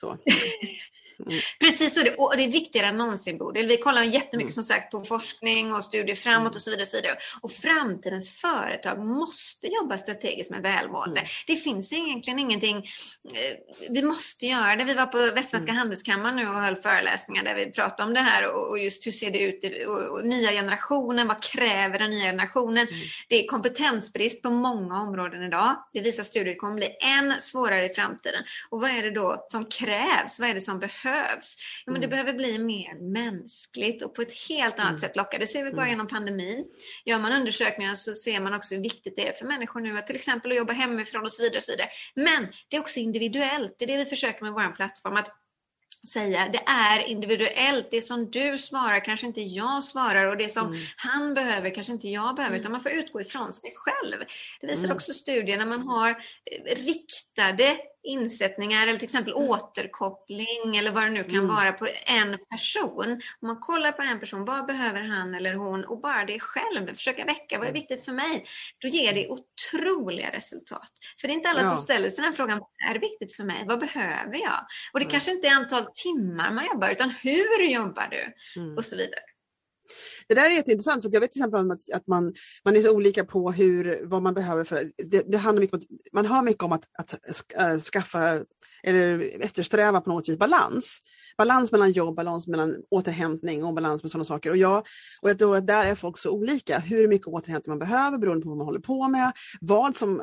Så. 0.00 0.18
Mm. 1.26 1.40
Precis, 1.60 1.98
och 1.98 2.04
det, 2.04 2.14
och 2.14 2.36
det 2.36 2.44
är 2.44 2.50
viktigare 2.50 2.86
än 2.86 2.96
någonsin 2.96 3.38
Bodil. 3.38 3.66
Vi 3.66 3.76
kollar 3.76 4.02
jättemycket 4.02 4.32
mm. 4.32 4.52
som 4.52 4.64
sagt 4.64 4.90
på 4.90 5.04
forskning 5.04 5.74
och 5.74 5.84
studier 5.84 6.16
framåt 6.16 6.40
mm. 6.40 6.56
och 6.56 6.62
så 6.62 6.70
vidare. 6.70 6.82
Och, 6.82 6.88
så 6.88 6.96
vidare. 6.96 7.16
och 7.40 7.52
framtidens 7.52 8.30
företag 8.30 8.98
måste 8.98 9.66
jobba 9.66 9.98
strategiskt 9.98 10.50
med 10.50 10.62
välmående. 10.62 11.20
Mm. 11.20 11.30
Det 11.46 11.56
finns 11.56 11.92
egentligen 11.92 12.38
ingenting, 12.38 12.76
eh, 13.24 13.90
vi 13.90 14.02
måste 14.02 14.46
göra 14.46 14.76
det. 14.76 14.84
Vi 14.84 14.94
var 14.94 15.06
på 15.06 15.18
Västsvenska 15.18 15.70
mm. 15.70 15.76
handelskammaren 15.76 16.36
nu 16.36 16.48
och 16.48 16.54
höll 16.54 16.76
föreläsningar 16.76 17.44
där 17.44 17.54
vi 17.54 17.70
pratade 17.72 18.02
om 18.08 18.14
det 18.14 18.20
här 18.20 18.52
och, 18.52 18.70
och 18.70 18.78
just 18.78 19.06
hur 19.06 19.12
ser 19.12 19.30
det 19.30 19.38
ut 19.38 19.86
och, 19.86 20.18
och, 20.18 20.26
nya 20.26 20.50
generationen, 20.50 21.28
vad 21.28 21.42
kräver 21.42 21.98
den 21.98 22.10
nya 22.10 22.24
generationen? 22.24 22.88
Mm. 22.88 23.00
Det 23.28 23.44
är 23.44 23.46
kompetensbrist 23.46 24.42
på 24.42 24.50
många 24.50 25.02
områden 25.02 25.42
idag. 25.42 25.76
Det 25.92 26.00
visar 26.00 26.22
studier, 26.22 26.54
kommer 26.54 26.74
bli 26.74 26.88
än 27.18 27.40
svårare 27.40 27.90
i 27.90 27.94
framtiden. 27.94 28.42
Och 28.70 28.80
vad 28.80 28.90
är 28.90 29.02
det 29.02 29.10
då 29.10 29.46
som 29.48 29.64
krävs? 29.64 30.40
Vad 30.40 30.50
är 30.50 30.54
det 30.54 30.60
som 30.60 30.78
behövs? 30.78 31.01
Behövs. 31.02 31.56
Ja, 31.86 31.92
men 31.92 32.00
det 32.00 32.06
mm. 32.06 32.10
behöver 32.10 32.32
bli 32.32 32.58
mer 32.58 32.94
mänskligt 32.94 34.02
och 34.02 34.14
på 34.14 34.22
ett 34.22 34.48
helt 34.48 34.74
annat 34.74 34.88
mm. 34.88 35.00
sätt 35.00 35.16
locka. 35.16 35.38
Det 35.38 35.46
ser 35.46 35.64
vi 35.64 35.70
bara 35.70 35.82
mm. 35.82 35.90
genom 35.90 36.08
pandemin. 36.08 36.66
Gör 37.04 37.18
man 37.18 37.32
undersökningar 37.32 37.94
så 37.94 38.14
ser 38.14 38.40
man 38.40 38.54
också 38.54 38.74
hur 38.74 38.82
viktigt 38.82 39.16
det 39.16 39.28
är 39.28 39.32
för 39.32 39.46
människor 39.46 39.80
nu 39.80 39.98
att 39.98 40.06
till 40.06 40.16
exempel 40.16 40.52
jobba 40.52 40.72
hemifrån 40.72 41.24
och 41.24 41.32
så 41.32 41.42
vidare. 41.42 41.58
Och 41.58 41.64
så 41.64 41.72
vidare. 41.72 41.88
Men 42.14 42.46
det 42.68 42.76
är 42.76 42.80
också 42.80 43.00
individuellt. 43.00 43.76
Det 43.78 43.84
är 43.84 43.88
det 43.88 44.04
vi 44.04 44.10
försöker 44.10 44.44
med 44.44 44.52
vår 44.52 44.76
plattform. 44.76 45.16
Att 45.16 45.38
säga, 46.08 46.48
det 46.48 46.62
är 46.66 47.08
individuellt. 47.08 47.88
Det 47.90 48.02
som 48.02 48.30
du 48.30 48.58
svarar 48.58 49.04
kanske 49.04 49.26
inte 49.26 49.40
jag 49.40 49.84
svarar 49.84 50.24
och 50.24 50.36
det 50.36 50.48
som 50.48 50.66
mm. 50.66 50.80
han 50.96 51.34
behöver 51.34 51.74
kanske 51.74 51.92
inte 51.92 52.08
jag 52.08 52.36
behöver, 52.36 52.54
mm. 52.54 52.60
utan 52.60 52.72
man 52.72 52.82
får 52.82 52.92
utgå 52.92 53.20
ifrån 53.20 53.52
sig 53.52 53.72
själv. 53.76 54.24
Det 54.60 54.66
visar 54.66 54.84
mm. 54.84 54.96
också 54.96 55.14
studier 55.14 55.58
när 55.58 55.66
man 55.66 55.82
har 55.82 56.10
eh, 56.10 56.76
riktade 56.76 57.76
insättningar 58.02 58.86
eller 58.86 58.98
till 58.98 59.04
exempel 59.04 59.32
mm. 59.32 59.48
återkoppling 59.48 60.76
eller 60.76 60.90
vad 60.90 61.04
det 61.04 61.10
nu 61.10 61.24
kan 61.24 61.34
mm. 61.34 61.48
vara 61.48 61.72
på 61.72 61.88
en 62.06 62.38
person. 62.50 63.20
Om 63.40 63.48
man 63.48 63.60
kollar 63.60 63.92
på 63.92 64.02
en 64.02 64.20
person, 64.20 64.44
vad 64.44 64.66
behöver 64.66 65.00
han 65.02 65.34
eller 65.34 65.54
hon 65.54 65.84
och 65.84 66.00
bara 66.00 66.24
det 66.24 66.40
själv, 66.40 66.94
försöka 66.94 67.24
väcka, 67.24 67.58
vad 67.58 67.66
är 67.66 67.70
mm. 67.70 67.80
viktigt 67.80 68.04
för 68.04 68.12
mig? 68.12 68.46
Då 68.78 68.88
ger 68.88 69.14
det 69.14 69.28
otroliga 69.28 70.30
resultat. 70.30 70.92
För 71.20 71.28
det 71.28 71.34
är 71.34 71.36
inte 71.36 71.48
alla 71.48 71.62
ja. 71.62 71.68
som 71.68 71.78
ställer 71.78 72.10
sig 72.10 72.24
den 72.24 72.34
frågan, 72.34 72.58
vad 72.58 72.96
är 72.96 73.00
viktigt 73.00 73.36
för 73.36 73.44
mig? 73.44 73.64
Vad 73.66 73.80
behöver 73.80 74.36
jag? 74.36 74.66
Och 74.92 74.98
det 74.98 75.04
mm. 75.04 75.10
kanske 75.10 75.32
inte 75.32 75.48
är 75.48 75.54
antal 75.54 75.86
timmar 75.94 76.50
man 76.50 76.66
jobbar 76.66 76.90
utan 76.90 77.10
hur 77.10 77.64
jobbar 77.64 78.08
du? 78.10 78.34
Mm. 78.60 78.76
Och 78.76 78.84
så 78.84 78.96
vidare. 78.96 79.31
Det 80.28 80.34
där 80.34 80.46
är 80.46 80.50
jätteintressant 80.50 81.02
för 81.02 81.10
jag 81.12 81.20
vet 81.20 81.32
till 81.32 81.40
exempel 81.40 81.70
att, 81.70 81.92
att 81.92 82.06
man, 82.06 82.34
man 82.64 82.76
är 82.76 82.82
så 82.82 82.90
olika 82.90 83.24
på 83.24 83.52
hur, 83.52 84.00
vad 84.04 84.22
man 84.22 84.34
behöver. 84.34 84.64
för 84.64 84.90
det, 85.04 85.22
det 85.32 85.38
handlar 85.38 85.60
mycket 85.60 85.74
om, 85.74 85.82
Man 86.12 86.26
hör 86.26 86.42
mycket 86.42 86.62
om 86.62 86.72
att, 86.72 86.84
att 86.98 87.18
äh, 87.56 87.78
skaffa 87.78 88.44
eller 88.82 89.42
eftersträva 89.42 90.00
på 90.00 90.10
något 90.10 90.28
vis 90.28 90.38
balans 90.38 91.02
balans 91.36 91.72
mellan 91.72 91.92
jobb, 91.92 92.16
balans 92.16 92.46
mellan 92.46 92.76
återhämtning 92.90 93.64
och 93.64 93.74
balans 93.74 94.02
med 94.02 94.10
sådana 94.10 94.24
saker. 94.24 94.50
Och 94.50 94.56
jag, 94.56 94.78
och 95.20 95.30
jag 95.30 95.38
tror 95.38 95.56
att 95.56 95.66
där 95.66 95.86
är 95.86 95.94
folk 95.94 96.18
så 96.18 96.30
olika, 96.30 96.78
hur 96.78 97.08
mycket 97.08 97.26
återhämtning 97.26 97.70
man 97.70 97.78
behöver 97.78 98.18
beroende 98.18 98.42
på 98.42 98.48
vad 98.48 98.58
man 98.58 98.66
håller 98.66 98.80
på 98.80 99.08
med, 99.08 99.32
vad 99.60 99.96
som, 99.96 100.22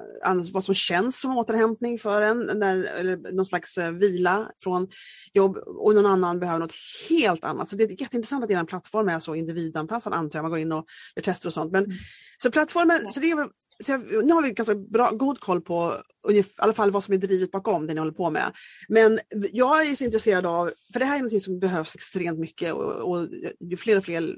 vad 0.53 0.63
som 0.63 0.75
känns 0.75 1.19
som 1.21 1.37
återhämtning 1.37 1.99
för 1.99 2.21
en, 2.21 2.39
när, 2.39 2.83
eller 2.83 3.33
någon 3.33 3.45
slags 3.45 3.77
eh, 3.77 3.91
vila 3.91 4.51
från 4.63 4.87
jobb 5.33 5.57
och 5.57 5.95
någon 5.95 6.05
annan 6.05 6.39
behöver 6.39 6.59
något 6.59 6.75
helt 7.09 7.43
annat. 7.43 7.69
Så 7.69 7.75
det 7.75 7.83
är 7.83 8.01
jätteintressant 8.01 8.43
att 8.43 8.51
er 8.51 8.63
plattform 8.63 9.09
är 9.09 9.19
så 9.19 9.35
individanpassad 9.35 10.13
antar 10.13 10.39
jag, 10.39 10.43
man 10.43 10.51
går 10.51 10.59
in 10.59 10.71
och 10.71 10.85
gör 11.15 11.23
tester 11.23 11.49
och 11.49 11.53
sånt. 11.53 11.71
Men, 11.71 11.83
mm. 11.83 11.97
Så 12.41 12.51
plattformen, 12.51 13.11
så 13.11 13.19
det 13.19 13.31
är 13.31 13.49
så 13.85 13.91
jag, 13.91 14.25
nu 14.25 14.33
har 14.33 14.41
vi 14.41 14.51
ganska 14.51 14.75
bra, 14.75 15.11
god 15.11 15.39
koll 15.39 15.61
på 15.61 15.93
i 16.29 16.43
alla 16.57 16.73
fall 16.73 16.91
vad 16.91 17.03
som 17.03 17.13
är 17.13 17.17
drivet 17.17 17.51
bakom 17.51 17.87
det 17.87 17.93
ni 17.93 17.99
håller 17.99 18.11
på 18.11 18.29
med. 18.29 18.53
Men 18.87 19.19
jag 19.51 19.87
är 19.87 19.95
så 19.95 20.03
intresserad 20.03 20.45
av, 20.45 20.71
för 20.93 20.99
det 20.99 21.05
här 21.05 21.19
är 21.19 21.23
något 21.23 21.43
som 21.43 21.59
behövs 21.59 21.95
extremt 21.95 22.39
mycket 22.39 22.73
och, 22.73 23.11
och 23.11 23.27
ju 23.59 23.77
fler 23.77 23.97
och 23.97 24.03
fler 24.03 24.35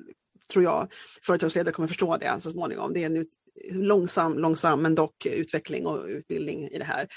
tror 0.51 0.63
jag 0.63 0.87
företagsledare 1.25 1.73
kommer 1.73 1.87
förstå 1.87 2.17
det 2.17 2.35
så 2.39 2.49
småningom. 2.49 2.93
Det 2.93 3.03
är 3.03 3.05
en 3.05 3.25
långsam, 3.71 4.37
långsam 4.37 4.81
men 4.81 4.95
dock 4.95 5.25
utveckling 5.25 5.85
och 5.85 6.05
utbildning 6.05 6.67
i 6.67 6.77
det 6.77 6.85
här. 6.85 7.07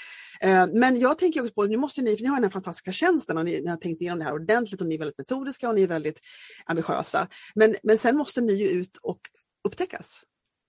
Eh, 0.41 0.67
men 0.73 0.99
jag 0.99 1.19
tänker 1.19 1.41
också 1.41 1.53
på, 1.53 1.63
nu 1.63 1.77
måste 1.77 2.01
ni, 2.01 2.17
för 2.17 2.23
ni 2.23 2.29
har 2.29 2.35
den 2.35 2.43
här 2.43 2.51
fantastiska 2.51 2.91
tjänsten 2.91 3.37
och 3.37 3.45
ni, 3.45 3.61
ni 3.61 3.69
har 3.69 3.77
tänkt 3.77 4.01
igenom 4.01 4.19
det 4.19 4.25
här 4.25 4.33
ordentligt 4.33 4.81
och 4.81 4.87
ni 4.87 4.95
är 4.95 4.99
väldigt 4.99 5.17
metodiska 5.17 5.69
och 5.69 5.75
ni 5.75 5.83
är 5.83 5.87
väldigt 5.87 6.19
ambitiösa. 6.65 7.27
Men, 7.55 7.75
men 7.83 7.97
sen 7.97 8.17
måste 8.17 8.41
ni 8.41 8.53
ju 8.53 8.69
ut 8.69 8.97
och 8.97 9.19
upptäckas. 9.67 10.23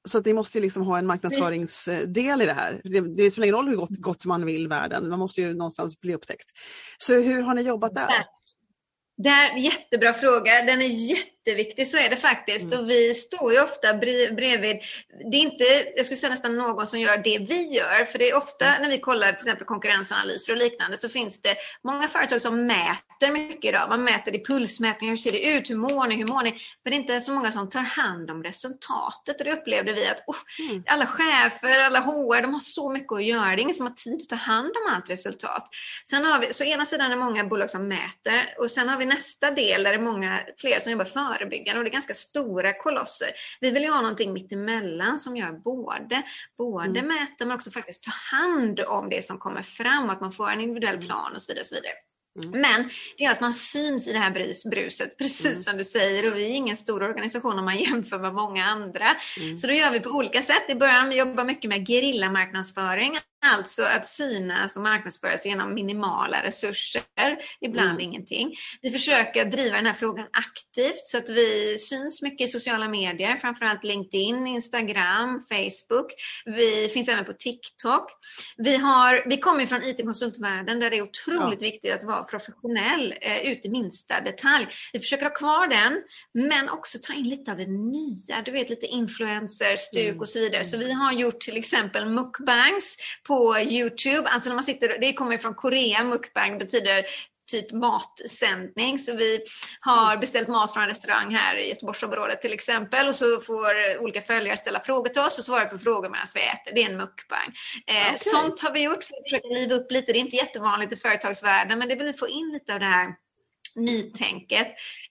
Så 0.06 0.18
att 0.18 0.26
ni 0.26 0.32
måste 0.32 0.60
liksom 0.60 0.82
ha 0.82 0.98
en 0.98 1.06
marknadsföringsdel 1.06 2.42
i 2.42 2.46
det 2.46 2.52
här. 2.52 2.80
Det, 2.84 3.00
det 3.00 3.30
spelar 3.30 3.44
ingen 3.44 3.56
roll 3.56 3.68
hur 3.68 3.76
gott, 3.76 3.90
gott 3.90 4.24
man 4.24 4.46
vill 4.46 4.68
världen, 4.68 5.08
man 5.08 5.18
måste 5.18 5.40
ju 5.40 5.54
någonstans 5.54 6.00
bli 6.00 6.14
upptäckt. 6.14 6.50
Så 6.98 7.14
hur 7.14 7.42
har 7.42 7.54
ni 7.54 7.62
jobbat 7.62 7.94
där? 7.94 8.08
Det 9.16 9.28
är 9.28 9.56
jättebra 9.56 10.14
fråga. 10.14 10.62
Den 10.62 10.82
är 10.82 10.86
jätte 10.86 11.35
jätteviktig, 11.46 11.88
så 11.88 11.98
är 11.98 12.10
det 12.10 12.16
faktiskt. 12.16 12.72
Mm. 12.72 12.78
Och 12.78 12.90
vi 12.90 13.14
står 13.14 13.52
ju 13.52 13.60
ofta 13.60 13.94
bredvid, 13.94 14.76
det 15.30 15.36
är 15.36 15.40
inte, 15.40 15.64
jag 15.96 16.06
skulle 16.06 16.18
säga 16.18 16.30
nästan 16.30 16.56
någon 16.56 16.86
som 16.86 17.00
gör 17.00 17.16
det 17.16 17.38
vi 17.38 17.74
gör. 17.74 18.04
För 18.04 18.18
det 18.18 18.30
är 18.30 18.36
ofta 18.36 18.66
mm. 18.66 18.82
när 18.82 18.90
vi 18.90 18.98
kollar 18.98 19.32
till 19.32 19.48
exempel 19.48 19.66
konkurrensanalyser 19.66 20.52
och 20.52 20.58
liknande 20.58 20.96
så 20.96 21.08
finns 21.08 21.42
det 21.42 21.56
många 21.84 22.08
företag 22.08 22.42
som 22.42 22.66
mäter 22.66 23.32
mycket 23.32 23.64
idag. 23.64 23.88
Man 23.88 24.04
mäter 24.04 24.34
i 24.34 24.44
pulsmätningar, 24.44 25.12
hur 25.12 25.16
ser 25.16 25.32
det 25.32 25.46
ut, 25.46 25.70
hur 25.70 25.76
mår 25.76 26.06
ni, 26.06 26.16
hur 26.16 26.26
mår 26.26 26.42
ni? 26.42 26.50
Men 26.84 26.90
det 26.90 26.96
är 26.96 27.00
inte 27.00 27.20
så 27.20 27.32
många 27.32 27.52
som 27.52 27.70
tar 27.70 27.80
hand 27.80 28.30
om 28.30 28.42
resultatet. 28.42 29.38
Och 29.38 29.44
det 29.44 29.52
upplevde 29.52 29.92
vi 29.92 30.08
att 30.08 30.24
oh, 30.26 30.68
mm. 30.70 30.84
alla 30.86 31.06
chefer, 31.06 31.84
alla 31.84 32.00
HR, 32.00 32.42
de 32.42 32.52
har 32.52 32.60
så 32.60 32.90
mycket 32.90 33.12
att 33.12 33.24
göra. 33.24 33.46
Det 33.46 33.52
är 33.52 33.58
ingen 33.58 33.74
som 33.74 33.86
har 33.86 33.94
tid 33.94 34.22
att 34.22 34.28
ta 34.28 34.36
hand 34.36 34.70
om 34.76 34.94
allt 34.94 35.10
resultat. 35.10 35.68
Sen 36.04 36.24
har 36.24 36.38
vi, 36.38 36.54
så 36.54 36.64
ena 36.64 36.86
sidan 36.86 37.06
är 37.06 37.10
det 37.10 37.22
många 37.24 37.44
bolag 37.44 37.70
som 37.70 37.88
mäter 37.88 38.54
och 38.58 38.70
sen 38.70 38.88
har 38.88 38.98
vi 38.98 39.04
nästa 39.04 39.50
del 39.50 39.82
där 39.82 39.90
det 39.90 39.96
är 39.96 40.02
många 40.02 40.40
fler 40.58 40.80
som 40.80 40.92
jobbar 40.92 41.04
för 41.04 41.35
förebyggande 41.36 41.78
och 41.78 41.84
det 41.84 41.90
är 41.90 41.92
ganska 41.92 42.14
stora 42.14 42.72
kolosser. 42.72 43.30
Vi 43.60 43.70
vill 43.70 43.82
ju 43.82 43.90
ha 43.90 44.00
någonting 44.00 44.32
mittemellan 44.32 45.18
som 45.18 45.36
gör 45.36 45.52
både, 45.52 46.22
både 46.58 47.00
mm. 47.00 47.06
mäta 47.06 47.44
men 47.44 47.52
också 47.52 47.70
faktiskt 47.70 48.04
ta 48.04 48.10
hand 48.36 48.80
om 48.80 49.08
det 49.08 49.26
som 49.26 49.38
kommer 49.38 49.62
fram, 49.62 50.10
att 50.10 50.20
man 50.20 50.32
får 50.32 50.50
en 50.50 50.60
individuell 50.60 50.98
plan 50.98 51.34
och 51.34 51.42
så 51.42 51.52
vidare. 51.52 51.60
Och 51.60 51.66
så 51.66 51.74
vidare. 51.74 51.92
Mm. 52.44 52.60
Men 52.60 52.90
det 53.18 53.24
gör 53.24 53.32
att 53.32 53.40
man 53.40 53.54
syns 53.54 54.06
i 54.06 54.12
det 54.12 54.18
här 54.18 54.30
brus, 54.30 54.64
bruset, 54.64 55.18
precis 55.18 55.46
mm. 55.46 55.62
som 55.62 55.76
du 55.76 55.84
säger. 55.84 56.30
Och 56.30 56.38
vi 56.38 56.44
är 56.44 56.54
ingen 56.54 56.76
stor 56.76 57.02
organisation 57.02 57.58
om 57.58 57.64
man 57.64 57.78
jämför 57.78 58.18
med 58.18 58.34
många 58.34 58.64
andra. 58.64 59.16
Mm. 59.40 59.58
Så 59.58 59.66
då 59.66 59.72
gör 59.72 59.90
vi 59.90 60.00
på 60.00 60.10
olika 60.10 60.42
sätt. 60.42 60.70
I 60.70 60.74
början 60.74 61.08
vi 61.08 61.18
jobbar 61.18 61.44
mycket 61.44 61.68
med 61.68 61.86
gerillamarknadsföring. 61.88 63.18
Alltså 63.44 63.82
att 63.82 64.06
synas 64.06 64.76
och 64.76 64.82
marknadsföras 64.82 65.46
genom 65.46 65.74
minimala 65.74 66.42
resurser, 66.42 67.02
ibland 67.60 67.90
mm. 67.90 68.00
ingenting. 68.00 68.56
Vi 68.82 68.90
försöker 68.90 69.44
driva 69.44 69.76
den 69.76 69.86
här 69.86 69.94
frågan 69.94 70.26
aktivt 70.32 71.06
så 71.06 71.18
att 71.18 71.28
vi 71.28 71.78
syns 71.78 72.22
mycket 72.22 72.48
i 72.48 72.52
sociala 72.52 72.88
medier, 72.88 73.36
framförallt 73.36 73.84
LinkedIn, 73.84 74.46
Instagram, 74.46 75.44
Facebook. 75.48 76.12
Vi 76.44 76.88
finns 76.94 77.08
även 77.08 77.24
på 77.24 77.32
TikTok. 77.32 78.10
Vi, 78.56 78.76
har, 78.76 79.28
vi 79.28 79.38
kommer 79.38 79.66
från 79.66 79.82
IT-konsultvärlden 79.82 80.80
där 80.80 80.90
det 80.90 80.98
är 80.98 81.02
otroligt 81.02 81.62
ja. 81.62 81.70
viktigt 81.70 81.92
att 81.92 82.04
vara 82.04 82.24
professionell 82.24 83.14
eh, 83.20 83.52
ut 83.52 83.64
i 83.64 83.68
minsta 83.68 84.20
detalj. 84.20 84.66
Vi 84.92 85.00
försöker 85.00 85.24
ha 85.24 85.34
kvar 85.34 85.66
den, 85.66 86.02
men 86.48 86.68
också 86.68 86.98
ta 87.02 87.12
in 87.12 87.28
lite 87.28 87.50
av 87.50 87.56
det 87.56 87.66
nya. 87.66 88.42
Du 88.44 88.50
vet 88.50 88.70
lite 88.70 88.86
influencer, 88.86 89.76
stuk 89.76 90.08
mm. 90.08 90.20
och 90.20 90.28
så 90.28 90.38
vidare. 90.38 90.64
Så 90.64 90.76
vi 90.76 90.92
har 90.92 91.12
gjort 91.12 91.40
till 91.40 91.56
exempel 91.56 92.06
mukbangs 92.06 92.96
på 93.26 93.58
Youtube. 93.58 94.28
Alltså 94.28 94.48
när 94.48 94.54
man 94.54 94.64
sitter, 94.64 94.98
det 95.00 95.12
kommer 95.12 95.38
från 95.38 95.54
Korea, 95.54 96.04
mukbang 96.04 96.58
betyder 96.58 97.06
typ 97.50 97.72
matsändning. 97.72 98.98
Så 98.98 99.16
vi 99.16 99.40
har 99.80 100.16
beställt 100.16 100.48
mat 100.48 100.72
från 100.72 100.82
en 100.82 100.88
restaurang 100.88 101.34
här 101.34 101.56
i 101.56 101.68
Göteborgsområdet 101.68 102.42
till 102.42 102.52
exempel 102.52 103.08
och 103.08 103.16
så 103.16 103.40
får 103.40 104.00
olika 104.00 104.22
följare 104.22 104.56
ställa 104.56 104.80
frågor 104.80 105.08
till 105.08 105.22
oss 105.22 105.38
och 105.38 105.44
svara 105.44 105.64
på 105.64 105.78
frågor 105.78 106.08
medan 106.08 106.26
vi 106.34 106.40
äter. 106.40 106.74
Det 106.74 106.82
är 106.82 106.90
en 106.90 106.96
mukbang. 106.96 107.54
Eh, 107.86 108.14
okay. 108.14 108.18
Sånt 108.18 108.60
har 108.60 108.72
vi 108.72 108.82
gjort 108.82 109.04
för 109.04 109.14
att 109.14 109.22
försöka 109.22 109.48
liva 109.48 109.74
upp 109.74 109.90
lite. 109.90 110.12
Det 110.12 110.18
är 110.18 110.20
inte 110.20 110.36
jättevanligt 110.36 110.92
i 110.92 110.96
företagsvärlden 110.96 111.78
men 111.78 111.88
det 111.88 111.94
vill 111.94 112.06
vi 112.06 112.12
få 112.12 112.28
in 112.28 112.50
lite 112.52 112.74
av 112.74 112.80
det 112.80 112.86
här 112.86 113.14
nytänket. 113.76 114.66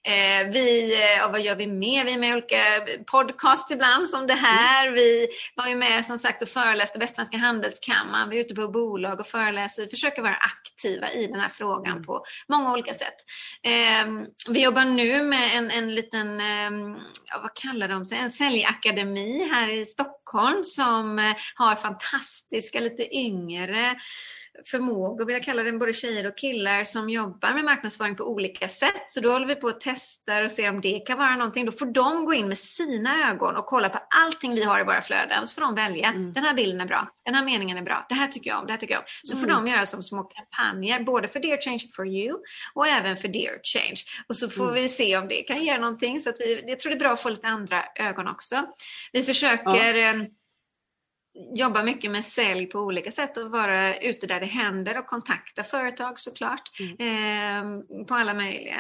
Eh, 0.08 0.52
vi, 0.52 0.98
ja, 1.20 1.30
vad 1.32 1.42
gör 1.42 1.56
vi 1.56 1.68
mer? 1.68 2.06
Vi 2.06 2.14
är 2.14 2.18
med 2.18 2.30
i 2.30 2.34
olika 2.34 2.64
podcast 3.06 3.72
ibland 3.72 4.10
som 4.10 4.28
det 4.28 4.34
här. 4.34 4.92
Vi 4.92 5.28
var 5.56 5.68
ju 5.68 5.76
med 5.76 6.06
som 6.06 6.20
sagt 6.20 6.42
och 6.42 6.50
föreläste 6.50 7.00
Västsvenska 7.00 7.38
handelskammaren. 7.38 8.30
Vi 8.30 8.38
är 8.38 8.42
ute 8.42 8.56
på 8.56 8.68
bolag 8.68 9.20
och 9.20 9.28
föreläser. 9.28 9.84
Vi 9.84 9.90
försöker 9.90 10.22
vara 10.22 10.36
aktiva 10.36 11.12
i 11.12 11.28
den 11.28 11.40
här 11.40 11.50
frågan 11.50 11.92
mm. 11.92 12.04
på 12.04 12.26
många 12.48 12.72
olika 12.72 12.94
sätt. 12.94 13.16
Eh, 13.64 14.08
vi 14.50 14.64
jobbar 14.64 14.86
nu 14.86 15.24
med 15.24 15.58
en, 15.58 15.72
en 15.72 15.96
liten, 15.96 16.40
eh, 16.40 16.98
vad 17.42 17.54
kallar 17.56 17.88
de 17.88 18.06
sig, 18.06 18.18
en 18.18 18.32
säljakademi 18.32 19.50
här 19.52 19.70
i 19.70 19.86
Stockholm 19.86 20.16
Stockholm 20.26 20.66
som 20.66 21.20
eh, 21.20 21.36
har 21.56 21.76
fantastiska, 21.76 22.80
lite 22.80 23.16
yngre 23.16 23.96
förmågor, 24.66 25.26
vill 25.26 25.34
jag 25.34 25.44
kalla 25.44 25.64
det, 25.64 25.72
både 25.72 25.94
tjejer 25.94 26.28
och 26.28 26.38
killar 26.38 26.84
som 26.84 27.10
jobbar 27.10 27.54
med 27.54 27.66
marknadsföring 27.66 28.16
på 28.16 28.24
olika 28.24 28.70
sätt. 28.70 29.04
Så 29.08 29.20
då 29.20 29.32
håller 29.32 29.48
vi 29.48 29.56
på 29.56 29.68
att 29.68 29.82
testa 29.82 30.44
och 30.44 30.52
se 30.52 30.70
om 30.70 30.82
det 30.82 31.00
kan 31.00 31.18
vara 31.18 31.36
någonting. 31.36 31.66
Då 31.66 31.72
får 31.72 31.86
de 31.86 32.26
gå 32.26 32.34
in 32.34 32.48
med 32.48 32.58
sina 32.58 33.32
ögon 33.32 33.56
och 33.56 33.66
kolla 33.66 33.90
på 33.90 34.00
allting 34.10 34.56
vi 34.56 34.64
har 34.64 34.80
i 34.80 34.84
våra 34.84 35.02
flöden. 35.02 35.48
Så 35.48 35.56
får 35.56 35.62
de 35.62 35.76
välja. 35.76 36.08
Mm. 36.08 36.34
Den 36.34 36.44
här 36.44 36.54
bilden 36.54 36.82
är 36.82 36.86
bra. 36.86 37.10
Den 37.26 37.36
här 37.36 37.46
meningen 37.46 37.78
är 37.78 37.82
bra. 37.82 38.06
Det 38.10 38.16
här 38.16 38.28
tycker 38.28 38.50
jag 38.50 38.60
om. 38.60 38.66
Det 38.66 38.74
här 38.74 38.80
tycker 38.80 38.94
jag 38.94 39.02
om. 39.02 39.08
Så 39.24 39.38
får 39.38 39.48
mm. 39.48 39.66
de 39.66 39.72
göra 39.72 39.86
som 39.86 40.04
små 40.04 40.24
kampanjer, 40.24 41.04
både 41.04 41.28
för 41.28 41.40
Dear 41.40 41.62
Change 41.62 41.88
for 41.96 42.08
You 42.08 42.38
och 42.74 42.88
även 42.88 43.18
för 43.18 43.28
Dear 43.28 43.60
Change. 43.64 44.02
Och 44.30 44.36
så 44.36 44.50
får 44.50 44.64
mm. 44.64 44.76
vi 44.76 44.90
se 44.90 45.18
om 45.18 45.28
det 45.28 45.42
kan 45.42 45.64
ge 45.64 45.78
någonting. 45.78 46.22
Så 46.22 46.30
att 46.30 46.36
vi, 46.40 46.64
jag 46.68 46.80
tror 46.80 46.90
det 46.90 46.98
är 46.98 47.00
bra 47.00 47.12
att 47.12 47.22
få 47.22 47.30
lite 47.30 47.48
andra 47.48 47.84
ögon 47.96 48.28
också. 48.28 48.68
Vi 49.12 49.24
försöker 49.24 49.96
ja 49.96 50.10
eh, 50.10 50.16
jobba 51.36 51.84
mycket 51.84 52.12
med 52.12 52.26
sälj 52.26 52.66
på 52.66 52.80
olika 52.80 53.12
sätt 53.12 53.38
och 53.38 53.52
vara 53.52 53.98
ute 53.98 54.28
där 54.28 54.40
det 54.40 54.46
händer 54.46 54.98
och 54.98 55.08
kontakta 55.08 55.64
företag 55.64 56.20
såklart. 56.20 56.72
Mm. 56.80 57.80
Eh, 57.80 58.06
på 58.06 58.14
alla 58.14 58.34
möjliga 58.34 58.80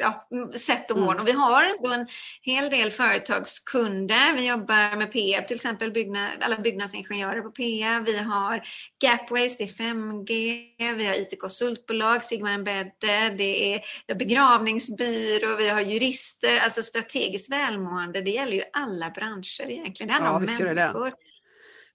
ja, 0.00 0.28
sätt 0.58 0.90
och 0.90 0.98
mån. 0.98 1.10
Mm. 1.10 1.20
Och 1.20 1.28
vi 1.28 1.32
har 1.32 1.62
ändå 1.62 1.92
en 1.92 2.06
hel 2.42 2.70
del 2.70 2.90
företagskunder. 2.90 4.34
Vi 4.36 4.48
jobbar 4.48 4.96
med 4.96 5.12
Peab 5.12 5.46
till 5.46 5.56
exempel, 5.56 5.92
byggnad, 5.92 6.30
alla 6.40 6.56
byggnadsingenjörer 6.58 7.40
på 7.40 7.50
Peab. 7.50 8.06
Vi 8.06 8.18
har 8.18 8.62
Gapways, 9.00 9.58
det 9.58 9.64
är 9.64 9.68
5G. 9.68 10.94
Vi 10.94 11.06
har 11.06 11.14
IT-konsultbolag, 11.14 12.24
Sigma 12.24 12.50
Embedded. 12.50 13.36
Det 13.36 13.74
är 13.74 14.14
begravningsbyrå, 14.14 15.56
vi 15.56 15.68
har 15.68 15.80
jurister. 15.80 16.58
Alltså 16.58 16.82
strategiskt 16.82 17.52
välmående, 17.52 18.20
det 18.20 18.30
gäller 18.30 18.52
ju 18.52 18.62
alla 18.72 19.10
branscher 19.10 19.70
egentligen. 19.70 20.08
Det 20.08 20.12
handlar 20.14 20.30
ja, 20.30 20.36
om 20.36 20.42
människor. 20.42 21.12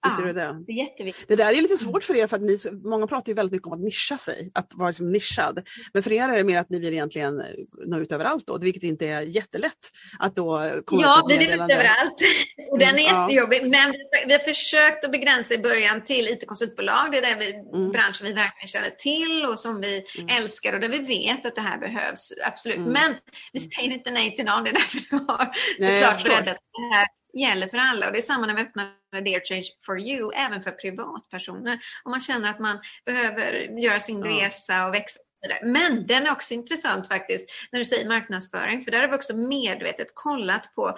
Visst 0.06 0.20
är 0.20 0.26
det 0.26 0.34
det? 0.34 0.64
Det 0.68 0.72
är 0.72 0.76
jätteviktigt. 0.76 1.28
Det 1.28 1.36
där 1.36 1.54
är 1.54 1.62
lite 1.62 1.78
svårt 1.78 2.04
för 2.04 2.16
er 2.16 2.28
för 2.28 2.36
att 2.36 2.42
ni, 2.44 2.58
många 2.84 3.08
pratar 3.08 3.30
ju 3.30 3.34
väldigt 3.34 3.52
mycket 3.52 3.68
om 3.68 3.74
att 3.74 3.80
nischa 3.80 4.18
sig, 4.18 4.52
att 4.54 4.72
vara 4.74 4.90
liksom 4.90 5.12
nischad. 5.12 5.68
Men 5.94 6.04
för 6.04 6.12
er 6.12 6.30
är 6.30 6.38
det 6.38 6.44
mer 6.44 6.60
att 6.60 6.70
ni 6.70 6.80
vill 6.80 6.94
egentligen 6.94 7.44
nå 7.86 8.00
ut 8.00 8.12
överallt 8.12 8.48
då, 8.48 8.58
vilket 8.58 8.84
inte 8.84 9.08
är 9.08 9.22
jättelätt. 9.22 9.92
Att 10.20 10.36
då 10.36 10.72
komma 10.86 11.02
ja, 11.02 11.26
vi 11.30 11.38
vill 11.38 11.50
ut 11.50 11.60
överallt. 11.60 12.16
Och 12.72 12.80
den 12.80 13.00
är 13.00 13.10
mm, 13.10 13.22
jättejobbig. 13.22 13.60
Ja. 13.64 13.68
Men 13.68 13.94
vi, 14.28 14.34
har 14.34 14.40
försökt 14.40 15.06
att 15.06 15.12
begränsa 15.12 15.54
i 15.54 15.58
början 15.58 16.04
till 16.04 16.28
IT-konsultbolag. 16.28 17.12
Det 17.12 17.18
är 17.18 17.22
den 17.22 17.40
vi, 17.40 17.54
mm. 17.54 17.92
branschen 17.92 18.28
vi 18.28 18.34
verkligen 18.34 18.68
känner 18.68 18.90
till 18.90 19.46
och 19.46 19.60
som 19.60 19.82
vi 19.82 20.04
mm. 20.18 20.44
älskar 20.44 20.74
och 20.74 20.80
där 20.80 20.90
vi 20.90 21.00
vet 21.00 21.46
att 21.46 21.56
det 21.56 21.62
här 21.62 21.78
behövs. 21.78 22.34
Absolut. 22.44 22.78
Mm. 22.78 22.92
Men 22.92 23.16
vi 23.54 23.60
säger 23.60 23.92
inte 23.92 24.12
nej 24.12 24.36
till 24.36 24.46
någon. 24.46 24.64
Det 24.64 24.70
är 24.70 24.74
därför 24.74 25.00
vi 25.00 25.16
har 25.18 26.14
såklart 26.14 26.24
breddat 26.24 26.58
det 26.72 26.96
här 26.96 27.08
gäller 27.36 27.68
för 27.68 27.78
alla 27.78 28.06
och 28.06 28.12
det 28.12 28.20
är 28.20 28.22
samma 28.22 28.48
när 28.48 28.56
vi 28.56 28.62
öppnar 28.62 28.92
Dear 29.12 29.42
Change 29.46 29.68
for 29.86 30.00
You, 30.00 30.32
även 30.36 30.64
för 30.64 30.72
privatpersoner. 30.72 31.80
Om 32.04 32.12
man 32.12 32.22
känner 32.22 32.50
att 32.50 32.60
man 32.60 32.80
behöver 33.06 33.80
göra 33.80 34.00
sin 34.00 34.20
ja. 34.20 34.48
resa 34.48 34.88
och 34.88 34.94
växa 34.94 35.20
men 35.62 36.08
den 36.08 36.26
är 36.26 36.32
också 36.32 36.54
intressant 36.54 37.08
faktiskt 37.08 37.52
när 37.72 37.80
du 37.80 37.86
säger 37.86 38.08
marknadsföring, 38.08 38.84
för 38.84 38.92
där 38.92 39.02
har 39.02 39.08
vi 39.08 39.16
också 39.16 39.36
medvetet 39.36 40.08
kollat 40.14 40.76
på 40.76 40.98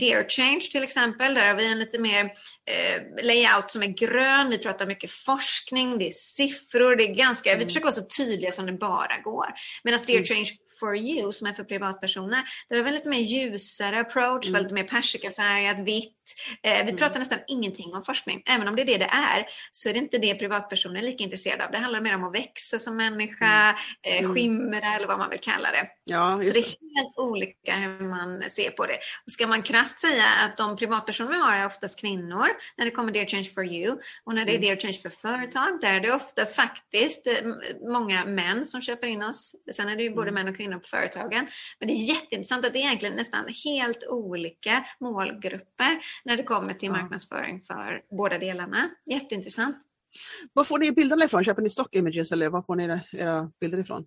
Dear 0.00 0.28
Change 0.28 0.60
till 0.60 0.82
exempel. 0.82 1.34
Där 1.34 1.48
har 1.48 1.54
vi 1.54 1.72
en 1.72 1.78
lite 1.78 1.98
mer 1.98 2.24
eh, 2.70 3.24
layout 3.24 3.70
som 3.70 3.82
är 3.82 3.86
grön. 3.86 4.50
Vi 4.50 4.58
pratar 4.58 4.86
mycket 4.86 5.10
forskning, 5.10 5.98
det 5.98 6.08
är 6.08 6.12
siffror, 6.12 6.96
det 6.96 7.04
är 7.04 7.14
ganska, 7.14 7.50
mm. 7.50 7.58
vi 7.60 7.66
försöker 7.66 7.86
vara 7.86 7.94
så 7.94 8.06
tydliga 8.16 8.52
som 8.52 8.66
det 8.66 8.72
bara 8.72 9.18
går. 9.24 9.46
Medan 9.84 10.00
Dear 10.06 10.16
mm. 10.16 10.26
Change 10.26 10.50
for 10.78 10.96
you 10.96 11.32
som 11.32 11.46
är 11.46 11.52
för 11.52 11.64
privatpersoner. 11.64 12.42
Där 12.68 12.84
är 12.84 12.92
lite 12.92 13.08
mer 13.08 13.20
ljusare 13.20 14.00
approach, 14.00 14.48
mm. 14.48 14.62
lite 14.62 14.74
mer 14.74 14.84
persikafärgat, 14.84 15.86
vitt. 15.86 16.25
Eh, 16.62 16.72
vi 16.72 16.80
mm. 16.80 16.96
pratar 16.96 17.18
nästan 17.18 17.38
ingenting 17.48 17.94
om 17.94 18.04
forskning. 18.04 18.42
Även 18.46 18.68
om 18.68 18.76
det 18.76 18.82
är 18.82 18.86
det 18.86 18.98
det 18.98 19.10
är, 19.12 19.46
så 19.72 19.88
är 19.88 19.92
det 19.92 19.98
inte 19.98 20.18
det 20.18 20.34
privatpersoner 20.34 21.00
är 21.00 21.04
lika 21.04 21.24
intresserade 21.24 21.64
av. 21.64 21.70
Det 21.70 21.78
handlar 21.78 22.00
mer 22.00 22.14
om 22.14 22.24
att 22.24 22.34
växa 22.34 22.78
som 22.78 22.96
människa, 22.96 23.78
mm. 24.02 24.24
eh, 24.24 24.32
skimra 24.32 24.94
eller 24.94 25.06
vad 25.06 25.18
man 25.18 25.30
vill 25.30 25.40
kalla 25.40 25.70
det. 25.70 25.88
Ja, 26.04 26.30
så 26.30 26.38
det 26.38 26.48
är 26.48 26.96
helt 26.96 27.16
olika 27.16 27.74
hur 27.74 28.00
man 28.00 28.50
ser 28.50 28.70
på 28.70 28.86
det. 28.86 28.98
Och 29.26 29.32
ska 29.32 29.46
man 29.46 29.62
krasst 29.62 30.00
säga 30.00 30.24
att 30.44 30.56
de 30.56 30.76
privatpersoner 30.76 31.30
vi 31.30 31.38
har 31.38 31.58
är 31.58 31.66
oftast 31.66 32.00
kvinnor 32.00 32.46
när 32.76 32.84
det 32.84 32.90
kommer 32.90 33.12
Dear 33.12 33.26
Change 33.26 33.50
for 33.54 33.64
You. 33.64 33.98
Och 34.24 34.34
när 34.34 34.44
det 34.44 34.50
är 34.50 34.58
mm. 34.58 34.66
Dear 34.66 34.76
Change 34.76 34.98
för 35.02 35.10
företag, 35.10 35.80
där 35.80 35.92
är 35.92 36.00
det 36.00 36.12
oftast 36.12 36.56
faktiskt 36.56 37.26
eh, 37.26 37.34
många 37.92 38.24
män 38.24 38.66
som 38.66 38.82
köper 38.82 39.06
in 39.06 39.22
oss. 39.22 39.54
Sen 39.72 39.88
är 39.88 39.96
det 39.96 40.02
ju 40.02 40.10
både 40.10 40.30
mm. 40.30 40.34
män 40.34 40.52
och 40.52 40.56
kvinnor 40.56 40.78
på 40.78 40.88
företagen. 40.88 41.48
Men 41.78 41.88
det 41.88 41.94
är 41.94 42.08
jätteintressant 42.08 42.66
att 42.66 42.72
det 42.72 42.78
är 42.78 42.86
egentligen 42.86 43.16
nästan 43.16 43.44
helt 43.64 44.04
olika 44.08 44.84
målgrupper 45.00 45.98
när 46.24 46.36
det 46.36 46.42
kommer 46.42 46.74
till 46.74 46.90
marknadsföring 46.90 47.62
för 47.66 48.02
båda 48.16 48.38
delarna. 48.38 48.90
Jätteintressant. 49.10 49.76
Var 50.52 50.64
får 50.64 50.78
ni 50.78 50.92
bilderna 50.92 51.24
ifrån? 51.24 51.44
Köper 51.44 51.62
ni 51.62 51.70
stock 51.70 51.94
images 51.94 52.32
eller 52.32 52.50
var 52.50 52.62
får 52.62 52.76
ni 52.76 53.00
era 53.12 53.50
bilder 53.60 53.78
ifrån? 53.78 54.06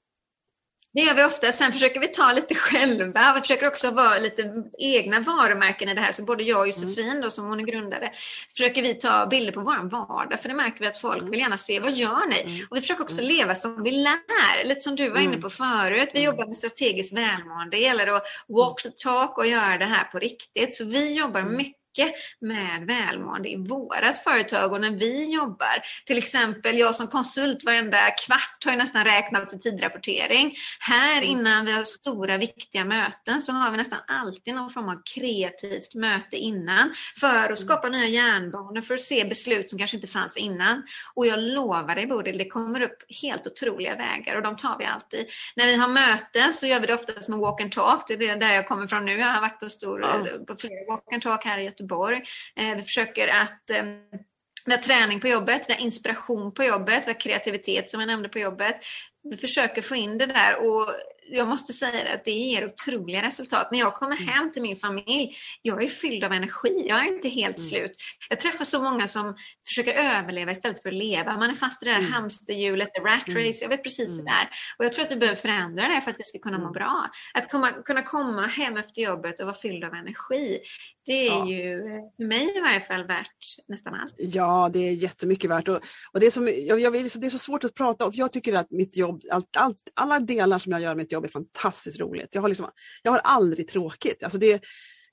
Det 0.94 1.02
gör 1.02 1.14
vi 1.14 1.24
ofta. 1.24 1.52
Sen 1.52 1.72
försöker 1.72 2.00
vi 2.00 2.08
ta 2.08 2.32
lite 2.34 2.56
själva. 2.56 3.34
Vi 3.36 3.42
försöker 3.42 3.68
också 3.68 3.92
vara 3.92 4.18
lite 4.18 4.64
egna 4.80 5.20
varumärken 5.20 5.90
i 5.90 5.94
det 5.94 6.02
här. 6.02 6.12
Så 6.12 6.24
både 6.24 6.44
jag 6.44 6.60
och 6.60 6.68
Josefin, 6.68 7.10
mm. 7.10 7.22
då, 7.22 7.30
som 7.30 7.46
hon 7.46 7.60
är 7.60 7.64
grundare, 7.64 8.12
försöker 8.52 8.82
vi 8.82 8.94
ta 8.94 9.26
bilder 9.26 9.52
på 9.52 9.60
vår 9.60 9.90
vardag. 9.90 10.42
För 10.42 10.50
det 10.50 10.56
märker 10.56 10.80
vi 10.80 10.88
att 10.88 10.98
folk 10.98 11.18
mm. 11.18 11.32
vill 11.32 11.40
gärna 11.40 11.58
se. 11.58 11.80
Vad 11.80 11.94
gör 11.94 12.30
ni? 12.30 12.42
Mm. 12.42 12.68
Och 12.70 12.78
vi 12.78 12.82
försöker 12.82 13.04
också 13.04 13.22
mm. 13.22 13.26
leva 13.26 13.56
som 13.56 13.84
vi 13.84 13.92
lär. 13.92 14.66
Lite 14.66 14.82
som 14.82 14.96
du 14.96 15.10
var 15.10 15.20
inne 15.20 15.28
mm. 15.28 15.42
på 15.42 15.50
förut. 15.50 16.10
Vi 16.14 16.20
mm. 16.20 16.32
jobbar 16.32 16.48
med 16.48 16.58
strategiskt 16.58 17.18
välmående. 17.18 17.78
Det 17.78 17.82
gäller 17.82 18.08
att 18.08 18.24
walk 18.48 18.84
the 18.84 18.90
talk 18.90 19.38
och 19.38 19.48
göra 19.48 19.78
det 19.78 19.86
här 19.86 20.04
på 20.04 20.20
riktigt. 20.20 20.76
Så 20.76 20.86
vi 20.86 21.14
jobbar 21.14 21.42
mycket 21.42 21.79
mycket 22.00 22.16
med 22.40 22.88
välmående 22.88 23.50
i 23.50 23.56
vårt 23.56 24.18
företag 24.24 24.74
och 24.74 24.82
när 24.82 24.92
vi 24.92 25.34
jobbar. 25.34 25.84
Till 26.06 26.18
exempel 26.18 26.78
jag 26.78 26.96
som 26.96 27.08
konsult 27.08 27.64
varenda 27.64 27.98
kvart 28.12 28.66
har 28.66 28.72
ju 28.72 28.78
nästan 28.78 29.04
räknat 29.04 29.50
till 29.50 29.62
tidrapportering. 29.62 30.56
Här 30.80 31.18
mm. 31.18 31.30
innan 31.30 31.66
vi 31.66 31.72
har 31.72 31.84
stora 31.84 32.38
viktiga 32.38 32.86
möten 32.86 33.42
så 33.42 33.52
har 33.52 33.72
vi 33.72 33.78
nästan 33.78 34.00
alltid 34.08 34.56
någon 34.56 34.70
form 34.70 34.90
av 34.90 35.02
kreativt 35.16 35.96
möte 35.96 36.38
innan 36.38 36.96
för 37.20 37.28
att 37.28 37.46
mm. 37.46 37.58
skapa 37.58 37.90
nya 37.90 38.08
järnbanor, 38.08 38.82
för 38.82 38.94
att 38.94 39.02
se 39.02 39.26
beslut 39.26 39.70
som 39.70 39.80
kanske 39.80 39.98
inte 39.98 40.08
fanns 40.08 40.38
innan. 40.38 40.84
Och 41.14 41.28
jag 41.28 41.40
lovar 41.40 41.96
dig 41.96 42.08
Bodil, 42.08 42.38
det 42.38 42.50
kommer 42.50 42.82
upp 42.82 43.04
helt 43.22 43.48
otroliga 43.48 43.96
vägar 43.96 44.36
och 44.36 44.42
de 44.42 44.56
tar 44.56 44.78
vi 44.78 44.86
alltid. 44.86 45.26
När 45.56 45.66
vi 45.66 45.76
har 45.76 45.88
möten 45.88 46.54
så 46.54 46.68
gör 46.68 46.80
vi 46.80 46.88
det 46.88 46.94
oftast 46.94 47.30
med 47.30 47.40
walk 47.40 47.62
and 47.62 47.72
talk. 47.72 48.08
Det 48.08 48.14
är 48.14 48.36
där 48.36 48.54
jag 48.54 48.68
kommer 48.68 48.88
från 48.88 49.06
nu. 49.06 49.18
Jag 49.18 49.28
har 49.28 49.42
varit 49.42 49.60
på, 49.60 49.70
stor, 49.70 50.46
på 50.46 50.56
flera 50.56 50.86
walk 50.90 51.14
and 51.14 51.22
talk 51.22 51.46
här 51.46 51.58
i 51.60 51.64
Göteborg 51.64 51.89
Göteborg. 51.90 52.22
Eh, 52.56 52.76
vi 52.76 52.84
försöker 52.84 53.28
att 53.28 53.70
eh, 53.70 53.84
vi 54.66 54.72
har 54.72 54.82
träning 54.82 55.20
på 55.20 55.28
jobbet, 55.28 55.62
vi 55.68 55.74
har 55.74 55.82
inspiration 55.82 56.54
på 56.54 56.64
jobbet, 56.64 57.08
vi 57.08 57.12
har 57.12 57.20
kreativitet 57.20 57.90
som 57.90 58.00
jag 58.00 58.08
nämnde 58.08 58.30
på 58.30 58.40
jobbet. 58.40 58.76
Vi 59.24 59.38
försöker 59.38 59.82
få 59.82 59.96
in 59.96 60.18
det 60.18 60.26
där 60.26 60.56
och 60.56 60.88
jag 61.32 61.48
måste 61.48 61.74
säga 61.74 62.14
att 62.14 62.26
det 62.26 62.32
ger 62.32 62.66
otroliga 62.66 63.22
resultat. 63.22 63.72
När 63.72 63.80
jag 63.80 63.94
kommer 63.94 64.16
mm. 64.16 64.28
hem 64.28 64.52
till 64.52 64.62
min 64.62 64.76
familj, 64.76 65.38
jag 65.62 65.84
är 65.84 65.88
fylld 65.88 66.24
av 66.24 66.32
energi. 66.32 66.86
Jag 66.88 67.00
är 67.00 67.16
inte 67.16 67.30
helt 67.30 67.58
mm. 67.58 67.70
slut. 67.70 67.92
Jag 68.30 68.40
träffar 68.40 68.66
så 68.66 68.82
många 68.82 69.08
som 69.08 69.36
försöker 69.68 69.94
överleva 69.94 70.52
istället 70.52 70.82
för 70.82 70.90
att 70.90 70.96
leva. 70.96 71.38
Man 71.38 71.50
är 71.50 71.56
fast 71.56 71.84
i 71.84 71.86
det 71.86 71.92
där 71.92 72.00
mm. 72.00 72.12
hamsterhjulet, 72.12 72.94
the 72.94 73.02
rat 73.02 73.28
mm. 73.28 73.48
race. 73.48 73.60
Jag 73.62 73.70
vet 73.70 73.84
precis 73.84 74.20
hur 74.20 74.24
det 74.24 74.30
är. 74.30 74.50
Och 74.78 74.86
jag 74.86 74.94
tror 74.94 75.06
att 75.06 75.12
vi 75.12 75.16
behöver 75.16 75.42
förändra 75.42 75.88
det 75.88 76.02
för 76.02 76.12
att 76.12 76.20
vi 76.20 76.24
ska 76.24 76.40
kunna 76.40 76.58
må 76.58 76.64
mm. 76.64 76.74
bra. 76.74 77.10
Att 77.34 77.52
komma, 77.52 77.72
kunna 77.72 78.02
komma 78.02 78.48
hem 78.48 78.78
efter 78.78 79.02
jobbet 79.02 79.40
och 79.40 79.46
vara 79.46 79.56
fylld 79.56 79.84
av 79.84 79.94
energi. 79.94 80.60
Det 81.06 81.28
är 81.28 81.32
ja. 81.32 81.48
ju 81.48 81.82
för 82.18 82.24
mig 82.24 82.58
i 82.58 82.62
varje 82.62 82.82
fall 82.82 83.08
värt 83.08 83.68
nästan 83.68 83.94
allt. 83.94 84.14
Ja, 84.18 84.70
det 84.74 84.88
är 84.88 84.92
jättemycket 84.92 85.50
värt. 85.50 85.68
Och, 85.68 85.80
och 86.14 86.20
det, 86.20 86.26
är 86.26 86.32
som, 86.32 86.48
jag, 86.48 86.80
jag, 86.80 86.94
det 86.94 87.28
är 87.28 87.30
så 87.30 87.38
svårt 87.38 87.64
att 87.64 87.74
prata 87.74 88.06
om, 88.06 88.12
jag 88.14 88.34
tycker 88.34 88.54
att 88.54 88.72
mitt 88.72 88.98
jobb, 88.98 89.24
allt, 89.32 89.58
allt, 89.58 89.78
alla 89.94 90.20
delar 90.20 90.60
som 90.60 90.72
jag 90.72 90.82
gör 90.82 90.92
i 90.92 90.96
mitt 90.96 91.12
jobb 91.12 91.19
är 91.24 91.30
fantastiskt 91.30 92.00
roligt. 92.00 92.30
Jag 92.32 92.42
har, 92.42 92.50
liksom, 92.50 92.70
jag 93.04 93.12
har 93.12 93.20
aldrig 93.20 93.68
tråkigt. 93.68 94.24
Alltså 94.24 94.40
det, 94.40 94.64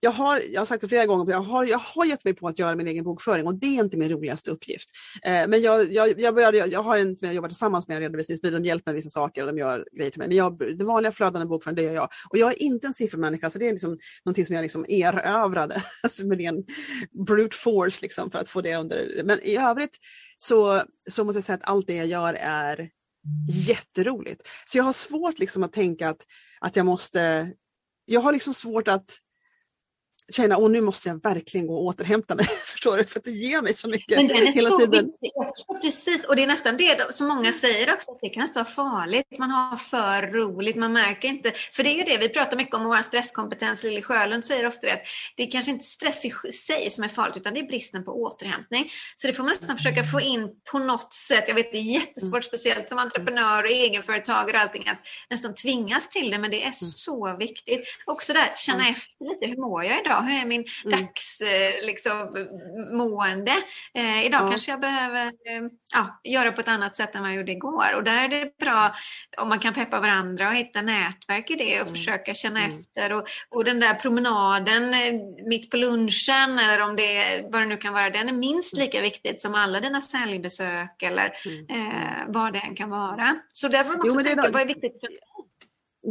jag 0.01 0.11
har, 0.11 0.43
jag 0.53 0.61
har 0.61 0.67
sagt 0.67 0.81
det 0.81 0.89
flera 0.89 1.07
gånger, 1.07 1.33
jag 1.33 1.41
har, 1.41 1.65
jag 1.65 1.79
har 1.79 2.05
gett 2.05 2.25
mig 2.25 2.35
på 2.35 2.49
att 2.49 2.59
göra 2.59 2.77
min 2.77 2.89
egen 2.89 3.05
bokföring 3.05 3.47
och 3.47 3.55
det 3.55 3.67
är 3.67 3.85
inte 3.85 3.97
min 3.97 4.11
roligaste 4.11 4.51
uppgift. 4.51 4.91
Eh, 5.23 5.49
men 5.49 5.63
jag, 5.63 5.93
jag, 5.93 6.21
jag, 6.21 6.35
började, 6.35 6.59
jag 6.59 6.83
har 6.83 6.99
en 6.99 7.17
som 7.17 7.27
jag 7.27 7.35
jobbar 7.35 7.49
tillsammans 7.49 7.89
med, 7.89 7.97
en 7.97 8.03
redovisningsbyrå, 8.03 8.59
de 8.59 8.65
hjälper 8.65 8.91
mig 8.91 8.95
med 8.95 9.03
vissa 9.03 9.21
saker 9.21 9.43
och 9.43 9.47
de 9.47 9.59
gör 9.59 9.87
grejer 9.97 10.11
till 10.11 10.19
mig. 10.19 10.29
Men 10.29 10.37
jag, 10.37 10.59
den 10.59 10.87
vanliga 10.87 11.13
flödande 11.13 11.47
bokföringen, 11.47 11.77
det 11.77 11.83
gör 11.83 11.95
jag. 11.95 12.09
Och 12.31 12.39
jag 12.39 12.53
är 12.53 12.63
inte 12.63 12.87
en 12.87 12.95
siffermänniska 12.95 13.51
så 13.51 13.59
det 13.59 13.69
är 13.69 13.73
liksom 13.73 13.99
någonting 14.25 14.47
som 14.47 14.55
jag 14.55 14.63
liksom 14.63 14.87
erövrade 14.89 15.83
alltså 16.03 16.27
med 16.27 16.41
en 16.41 16.65
brute 17.27 17.57
force 17.57 17.99
liksom, 18.03 18.31
för 18.31 18.39
att 18.39 18.49
få 18.49 18.61
det 18.61 18.77
under. 18.77 19.23
Men 19.25 19.41
i 19.43 19.57
övrigt 19.57 19.97
så, 20.39 20.83
så 21.11 21.25
måste 21.25 21.37
jag 21.37 21.45
säga 21.45 21.57
att 21.57 21.71
allt 21.71 21.87
det 21.87 21.97
jag 21.97 22.07
gör 22.07 22.35
är 22.41 22.91
jätteroligt. 23.49 24.49
Så 24.67 24.79
jag 24.79 24.85
har 24.85 24.93
svårt 24.93 25.39
liksom 25.39 25.63
att 25.63 25.73
tänka 25.73 26.09
att, 26.09 26.27
att 26.61 26.77
jag 26.77 26.87
måste 26.87 27.53
jag 28.07 28.21
har 28.21 28.33
liksom 28.33 28.55
svårt 28.55 28.89
att 28.89 29.11
känna, 30.33 30.57
att 30.57 30.71
nu 30.71 30.81
måste 30.81 31.09
jag 31.09 31.23
verkligen 31.23 31.67
gå 31.67 31.75
och 31.75 31.85
återhämta 31.85 32.35
mig. 32.35 32.47
förstår 32.77 32.97
du, 32.97 33.05
för 33.05 33.19
att 33.19 33.25
det 33.25 33.31
ger 33.31 33.63
mig 33.63 33.75
så 33.75 33.89
mycket 33.89 34.17
Men 34.19 34.29
den 34.29 34.37
är 34.37 34.53
hela 34.53 34.69
så 34.69 34.79
tiden. 34.79 35.05
viktig. 35.05 35.31
Jag 35.35 35.55
förstår 35.57 35.79
precis, 35.81 36.25
och 36.25 36.37
det 36.37 36.43
är 36.43 36.47
nästan 36.47 36.77
det 36.77 37.15
som 37.15 37.27
många 37.29 37.53
säger 37.53 37.95
också, 37.95 38.11
att 38.11 38.19
det 38.21 38.29
kan 38.29 38.43
nästan 38.43 38.65
vara 38.65 38.75
farligt. 38.75 39.39
Man 39.39 39.51
har 39.51 39.77
för 39.77 40.23
roligt, 40.33 40.77
man 40.77 40.93
märker 40.93 41.29
inte. 41.29 41.53
För 41.73 41.83
det 41.83 41.91
är 41.91 41.95
ju 41.95 42.03
det, 42.03 42.17
vi 42.17 42.29
pratar 42.29 42.57
mycket 42.57 42.75
om 42.75 42.85
vår 42.85 43.03
stresskompetens. 43.03 43.83
Lille 43.83 44.03
Sjölund 44.03 44.45
säger 44.45 44.67
ofta 44.67 44.81
det, 44.87 44.93
att 44.93 45.03
det 45.37 45.43
är 45.43 45.51
kanske 45.51 45.71
inte 45.71 45.85
stress 45.85 46.25
i 46.25 46.31
sig 46.53 46.91
som 46.91 47.05
är 47.05 47.09
farligt, 47.09 47.37
utan 47.37 47.55
det 47.55 47.61
är 47.61 47.67
bristen 47.67 48.05
på 48.05 48.23
återhämtning. 48.23 48.91
Så 49.17 49.27
det 49.27 49.33
får 49.33 49.43
man 49.43 49.51
nästan 49.51 49.77
försöka 49.77 50.05
få 50.05 50.21
in 50.21 50.49
på 50.71 50.79
något 50.79 51.13
sätt. 51.15 51.45
Jag 51.49 51.55
vet 51.55 51.73
det 51.73 51.79
är 51.79 51.83
jättesvårt, 51.83 52.33
Mm. 52.37 52.43
speciellt 52.43 52.89
som 52.89 52.99
entreprenör 52.99 53.63
och 53.65 53.71
egenföretagare 53.71 54.57
och 54.57 54.63
allting, 54.63 54.89
att 54.89 55.01
nästan 55.31 55.55
tvingas 55.55 56.09
till 56.11 56.31
det, 56.31 56.39
men 56.39 56.51
det 56.51 56.63
är 56.65 56.73
så 56.73 57.37
viktigt. 57.37 57.85
Också 58.07 58.33
där, 58.33 58.53
känna 58.57 58.83
Mm. 58.83 58.95
efter 58.95 59.25
lite, 59.25 59.47
hur 59.47 59.57
mår 59.57 59.85
jag 59.85 60.01
idag? 60.01 60.23
Hur 60.23 60.41
är 60.43 60.47
min 60.47 60.65
Mm. 60.85 61.01
dags 61.01 61.41
eh, 61.41 61.87
liksom, 61.87 62.33
mående? 62.97 63.53
Eh, 63.95 64.27
idag 64.27 64.41
Ja. 64.45 64.51
kanske 64.51 64.71
jag 64.71 64.81
behöver 64.81 65.27
eh, 65.27 65.63
ja, 65.95 66.21
göra 66.25 66.53
på 66.53 66.61
ett 66.61 66.69
annat 66.69 66.97
sätt 66.97 67.15
än 67.15 67.23
vad 67.23 67.31
jag 67.31 67.37
gjorde 67.37 67.53
igår. 67.53 67.95
Och 67.97 68.05
där 68.05 68.25
är 68.25 68.29
det 68.29 68.59
bra 68.59 68.95
om 69.39 69.49
man 69.49 69.59
kan 69.59 69.75
peppa 69.75 70.01
varandra 70.01 70.49
och 70.49 70.55
hitta 70.55 70.83
nätverk 70.83 71.51
i 71.51 71.55
det 71.55 71.81
och 71.81 71.87
Mm. 71.87 71.95
försöka 71.95 72.35
känna 72.35 72.61
Mm. 72.65 72.79
efter. 72.81 73.13
Och, 73.13 73.27
och 73.49 73.65
den 73.65 73.81
där 73.81 73.95
promenaden 73.95 74.95
eh, 74.95 75.13
mitt 75.47 75.71
på 75.71 75.77
lunchen 75.77 76.59
eller 76.59 76.81
om 76.81 76.97
det 76.97 77.45
vad 77.51 77.63
det 77.63 77.67
nu 77.67 77.77
kan 77.77 77.93
vara, 77.93 78.11
den 78.11 78.29
är 78.29 78.33
minst 78.33 78.77
lika 78.79 79.01
viktigt 79.01 79.41
som 79.43 79.55
alla 79.55 79.81
dina 79.81 80.01
säljbesök 80.01 81.03
eller 81.03 81.33
Mm. 81.47 81.67
eh, 81.71 82.25
vad 82.29 82.53
det 82.53 82.59
än 82.59 82.77
kan 82.77 82.91
vara. 82.91 83.37
Så 83.53 83.69
där 83.69 83.85
får 83.85 83.91
man 83.97 84.01
Jo, 84.07 84.13
också 84.13 84.21
är 84.21 84.35
tänka, 84.35 84.51
vad 84.51 84.63
är 84.63 84.67
viktigt 84.67 85.01
för 85.01 85.09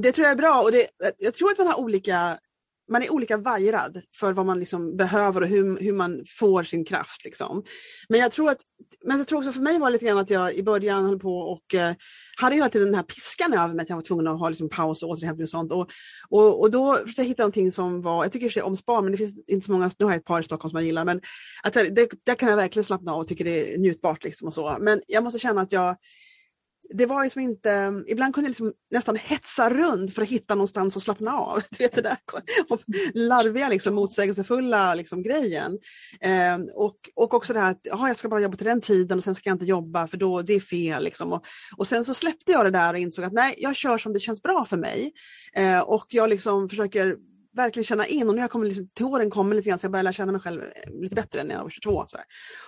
Det 0.01 0.11
tror 0.11 0.25
jag 0.25 0.31
är 0.31 0.37
bra 0.37 0.61
och 0.61 0.71
det, 0.71 0.87
jag 1.17 1.33
tror 1.33 1.51
att 1.51 1.57
man 1.57 1.67
har 1.67 1.79
olika 1.79 2.37
man 2.91 3.03
är 3.03 3.11
olika 3.13 3.37
vajrad 3.37 4.01
för 4.19 4.33
vad 4.33 4.45
man 4.45 4.59
liksom 4.59 4.97
behöver 4.97 5.41
och 5.41 5.47
hur, 5.47 5.79
hur 5.79 5.93
man 5.93 6.23
får 6.39 6.63
sin 6.63 6.85
kraft. 6.85 7.25
Liksom. 7.25 7.63
Men 8.09 8.19
jag 8.19 8.31
tror 8.31 8.49
att, 8.49 8.57
men 9.05 9.17
jag 9.17 9.27
tror 9.27 9.39
också 9.39 9.51
för 9.51 9.61
mig 9.61 9.79
var 9.79 9.87
det 9.87 9.93
lite 9.93 10.05
grann 10.05 10.17
att 10.17 10.29
jag 10.29 10.53
i 10.53 10.63
början 10.63 11.05
höll 11.05 11.19
på 11.19 11.37
och 11.37 11.75
eh, 11.75 11.93
hade 12.37 12.55
hela 12.55 12.69
tiden 12.69 12.87
den 12.87 12.95
här 12.95 13.03
piskan 13.03 13.53
över 13.53 13.73
mig 13.73 13.83
att 13.83 13.89
jag 13.89 13.95
var 13.95 14.03
tvungen 14.03 14.27
att 14.27 14.39
ha 14.39 14.49
liksom, 14.49 14.69
paus 14.69 15.03
och 15.03 15.09
återhämtning 15.09 15.43
och 15.43 15.49
sånt. 15.49 15.71
Och, 15.71 15.89
och, 16.29 16.61
och 16.61 16.71
då 16.71 16.93
försökte 16.93 17.21
jag 17.21 17.27
hitta 17.27 17.43
någonting 17.43 17.71
som 17.71 18.01
var, 18.01 18.25
jag 18.25 18.31
tycker 18.31 18.45
i 18.45 18.49
och 18.49 18.51
för 18.51 18.59
sig 18.59 18.63
om 18.63 18.75
spa 18.75 19.01
men 19.01 19.11
det 19.11 19.17
finns 19.17 19.37
inte 19.47 19.65
så 19.65 19.71
många, 19.71 19.91
nu 19.99 20.05
har 20.05 20.11
jag 20.11 20.19
ett 20.19 20.25
par 20.25 20.39
i 20.39 20.43
Stockholm 20.43 20.69
som 20.69 20.77
jag 20.77 20.85
gillar 20.85 21.05
men 21.05 21.21
att 21.63 21.73
det, 21.73 21.89
det, 21.89 22.09
där 22.23 22.35
kan 22.35 22.49
jag 22.49 22.57
verkligen 22.57 22.83
slappna 22.83 23.13
av 23.13 23.19
och 23.19 23.27
tycker 23.27 23.45
det 23.45 23.73
är 23.73 23.77
njutbart 23.77 24.23
liksom 24.23 24.47
och 24.47 24.53
så. 24.53 24.77
Men 24.79 25.01
jag 25.07 25.23
måste 25.23 25.39
känna 25.39 25.61
att 25.61 25.71
jag 25.71 25.95
det 26.93 27.05
var 27.05 27.23
liksom 27.23 27.41
inte, 27.41 28.03
ibland 28.07 28.33
kunde 28.33 28.45
jag 28.45 28.49
liksom 28.49 28.73
nästan 28.91 29.15
hetsa 29.15 29.69
runt 29.69 30.15
för 30.15 30.21
att 30.21 30.29
hitta 30.29 30.55
någonstans 30.55 30.97
att 30.97 31.03
slappna 31.03 31.37
av. 31.37 31.61
Du 31.69 31.83
vet 31.83 31.95
det 31.95 32.01
där 32.01 32.17
larviga, 33.13 33.69
liksom, 33.69 33.95
motsägelsefulla 33.95 34.95
liksom, 34.95 35.23
grejen. 35.23 35.77
Eh, 36.21 36.57
och, 36.73 36.95
och 37.15 37.33
också 37.33 37.53
det 37.53 37.59
här 37.59 37.71
att 37.71 37.91
aha, 37.91 38.07
jag 38.07 38.17
ska 38.17 38.29
bara 38.29 38.41
jobba 38.41 38.57
till 38.57 38.65
den 38.65 38.81
tiden 38.81 39.17
och 39.17 39.23
sen 39.23 39.35
ska 39.35 39.49
jag 39.49 39.55
inte 39.55 39.65
jobba 39.65 40.07
för 40.07 40.17
då 40.17 40.41
det 40.41 40.53
är 40.53 40.59
fel. 40.59 41.03
Liksom. 41.03 41.33
Och, 41.33 41.45
och 41.77 41.87
sen 41.87 42.05
så 42.05 42.13
släppte 42.13 42.51
jag 42.51 42.65
det 42.65 42.71
där 42.71 42.93
och 42.93 42.99
insåg 42.99 43.25
att 43.25 43.33
nej, 43.33 43.55
jag 43.57 43.75
kör 43.75 43.97
som 43.97 44.13
det 44.13 44.19
känns 44.19 44.41
bra 44.41 44.65
för 44.65 44.77
mig. 44.77 45.11
Eh, 45.53 45.79
och 45.79 46.05
jag 46.09 46.29
liksom 46.29 46.69
försöker 46.69 47.15
verkligen 47.55 47.85
känna 47.85 48.07
in 48.07 48.29
och 48.29 48.35
nu 48.35 48.39
har 48.39 48.43
jag 48.43 48.51
kommit 48.51 48.67
liksom, 48.67 48.87
till 48.87 49.05
åren 49.05 49.29
kommer 49.29 49.55
lite 49.55 49.69
grann 49.69 49.79
så 49.79 49.85
jag 49.85 49.91
börjar 49.91 50.03
lära 50.03 50.13
känna 50.13 50.31
mig 50.31 50.41
själv 50.41 50.61
eh, 50.61 51.01
lite 51.01 51.15
bättre 51.15 51.41
än 51.41 51.47
när 51.47 51.55
jag 51.55 51.63
var 51.63 51.69
22. 51.69 52.05
Så 52.07 52.17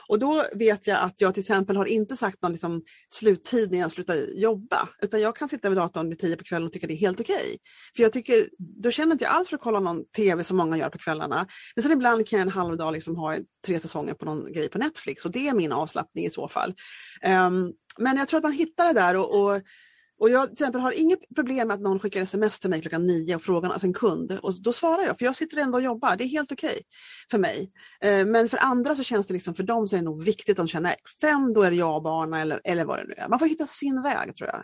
Och 0.07 0.19
då 0.19 0.43
vet 0.53 0.87
jag 0.87 0.97
att 0.99 1.21
jag 1.21 1.33
till 1.33 1.41
exempel 1.41 1.75
har 1.75 1.85
inte 1.85 2.15
sagt 2.15 2.41
någon 2.41 2.51
liksom, 2.51 2.81
sluttid 3.09 3.71
när 3.71 3.79
jag 3.79 3.91
slutar 3.91 4.15
jobba 4.15 4.89
utan 5.01 5.21
jag 5.21 5.35
kan 5.35 5.49
sitta 5.49 5.69
vid 5.69 5.77
datorn 5.77 6.09
vid 6.09 6.19
tio 6.19 6.37
på 6.37 6.43
kvällen 6.43 6.67
och 6.67 6.73
tycka 6.73 6.87
det 6.87 6.93
är 6.93 6.97
helt 6.97 7.19
okej. 7.19 7.35
Okay. 7.35 7.57
För 7.95 8.03
jag 8.03 8.13
tycker, 8.13 8.49
då 8.57 8.91
känner 8.91 9.11
inte 9.11 9.23
jag 9.23 9.33
alls 9.33 9.49
för 9.49 9.55
att 9.55 9.63
kolla 9.63 9.79
någon 9.79 10.05
tv 10.05 10.43
som 10.43 10.57
många 10.57 10.77
gör 10.77 10.89
på 10.89 10.97
kvällarna. 10.97 11.47
Men 11.75 11.83
sen 11.83 11.91
ibland 11.91 12.27
kan 12.27 12.39
jag 12.39 12.45
en 12.45 12.51
halv 12.51 12.77
dag 12.77 12.93
liksom 12.93 13.15
ha 13.15 13.37
tre 13.65 13.79
säsonger 13.79 14.13
på 14.13 14.25
någon 14.25 14.53
grej 14.53 14.69
på 14.69 14.77
Netflix 14.77 15.25
och 15.25 15.31
det 15.31 15.47
är 15.47 15.53
min 15.53 15.71
avslappning 15.71 16.25
i 16.25 16.29
så 16.29 16.47
fall. 16.47 16.73
Um, 17.25 17.73
men 17.97 18.17
jag 18.17 18.27
tror 18.27 18.37
att 18.37 18.43
man 18.43 18.53
hittar 18.53 18.87
det 18.87 18.99
där 18.99 19.15
och, 19.15 19.41
och 19.41 19.61
och 20.19 20.29
jag 20.29 20.47
till 20.47 20.53
exempel 20.53 20.81
har 20.81 20.91
inget 20.91 21.19
problem 21.35 21.67
med 21.67 21.75
att 21.75 21.81
någon 21.81 21.99
skickar 21.99 22.21
sms 22.21 22.59
till 22.59 22.69
mig 22.69 22.81
klockan 22.81 23.05
nio 23.05 23.35
och 23.35 23.41
frågar, 23.41 23.69
alltså 23.69 23.87
en 23.87 23.93
kund, 23.93 24.39
och 24.41 24.61
då 24.61 24.73
svarar 24.73 25.03
jag 25.03 25.17
för 25.17 25.25
jag 25.25 25.35
sitter 25.35 25.57
ändå 25.57 25.77
och 25.77 25.83
jobbar. 25.83 26.15
Det 26.15 26.23
är 26.23 26.27
helt 26.27 26.51
okej 26.51 26.69
okay 26.69 26.81
för 27.31 27.37
mig. 27.37 27.71
Eh, 28.01 28.25
men 28.25 28.49
för 28.49 28.57
andra 28.57 28.95
så 28.95 29.03
känns 29.03 29.27
det 29.27 29.33
liksom, 29.33 29.55
för 29.55 29.63
dem 29.63 29.87
så 29.87 29.95
är 29.95 29.99
det 29.99 30.05
nog 30.05 30.23
viktigt 30.23 30.49
att 30.49 30.57
de 30.57 30.67
känner 30.67 30.95
fem, 31.21 31.53
då 31.53 31.61
är 31.61 31.71
det 31.71 31.77
jag 31.77 31.95
och 31.95 32.03
barnen 32.03 32.41
eller, 32.41 32.61
eller 32.63 32.85
vad 32.85 32.99
det 32.99 33.05
nu 33.07 33.13
är. 33.13 33.29
Man 33.29 33.39
får 33.39 33.45
hitta 33.45 33.67
sin 33.67 34.01
väg 34.01 34.35
tror 34.35 34.49
jag. 34.49 34.63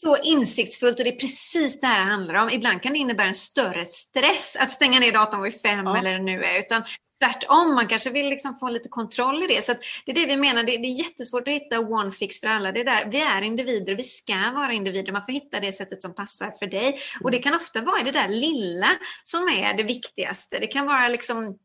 Så 0.00 0.16
insiktsfullt 0.22 0.98
och 0.98 1.04
det 1.04 1.14
är 1.14 1.18
precis 1.18 1.80
det 1.80 1.86
här 1.86 2.00
det 2.00 2.10
handlar 2.10 2.34
om. 2.34 2.50
Ibland 2.50 2.82
kan 2.82 2.92
det 2.92 2.98
innebära 2.98 3.28
en 3.28 3.34
större 3.34 3.86
stress 3.86 4.56
att 4.58 4.72
stänga 4.72 5.00
ner 5.00 5.12
datorn 5.12 5.42
vid 5.42 5.60
fem 5.60 5.84
ja. 5.84 5.98
eller 5.98 6.18
nu 6.18 6.44
är. 6.44 6.58
Utan 6.58 6.82
tvärtom, 7.18 7.74
man 7.74 7.88
kanske 7.88 8.10
vill 8.10 8.28
liksom 8.28 8.58
få 8.58 8.68
lite 8.68 8.88
kontroll 8.88 9.42
i 9.42 9.46
det. 9.46 9.64
Så 9.64 9.74
det 10.06 10.12
är 10.12 10.14
det 10.14 10.26
vi 10.26 10.36
menar, 10.36 10.62
det, 10.62 10.74
är 10.74 10.98
jättesvårt 10.98 11.48
att 11.48 11.54
hitta 11.54 11.78
one 11.78 12.12
fix 12.12 12.40
för 12.40 12.48
alla. 12.48 12.72
Det 12.72 12.84
där, 12.84 13.04
vi 13.10 13.20
är 13.20 13.42
individer, 13.42 13.94
vi 13.94 14.02
ska 14.02 14.52
vara 14.54 14.72
individer. 14.72 15.12
Man 15.12 15.24
får 15.24 15.32
hitta 15.32 15.60
det 15.60 15.72
sättet 15.72 16.02
som 16.02 16.14
passar 16.14 16.50
för 16.58 16.66
dig. 16.66 17.00
Och 17.20 17.30
det 17.30 17.38
kan 17.38 17.54
ofta 17.54 17.80
vara 17.80 18.02
det 18.02 18.12
där 18.12 18.28
lilla 18.28 18.90
som 19.24 19.48
är 19.48 19.74
det 19.74 19.82
viktigaste. 19.82 20.58
Det 20.58 20.66
kan 20.66 20.86
vara 20.86 21.08
liksom 21.08 21.58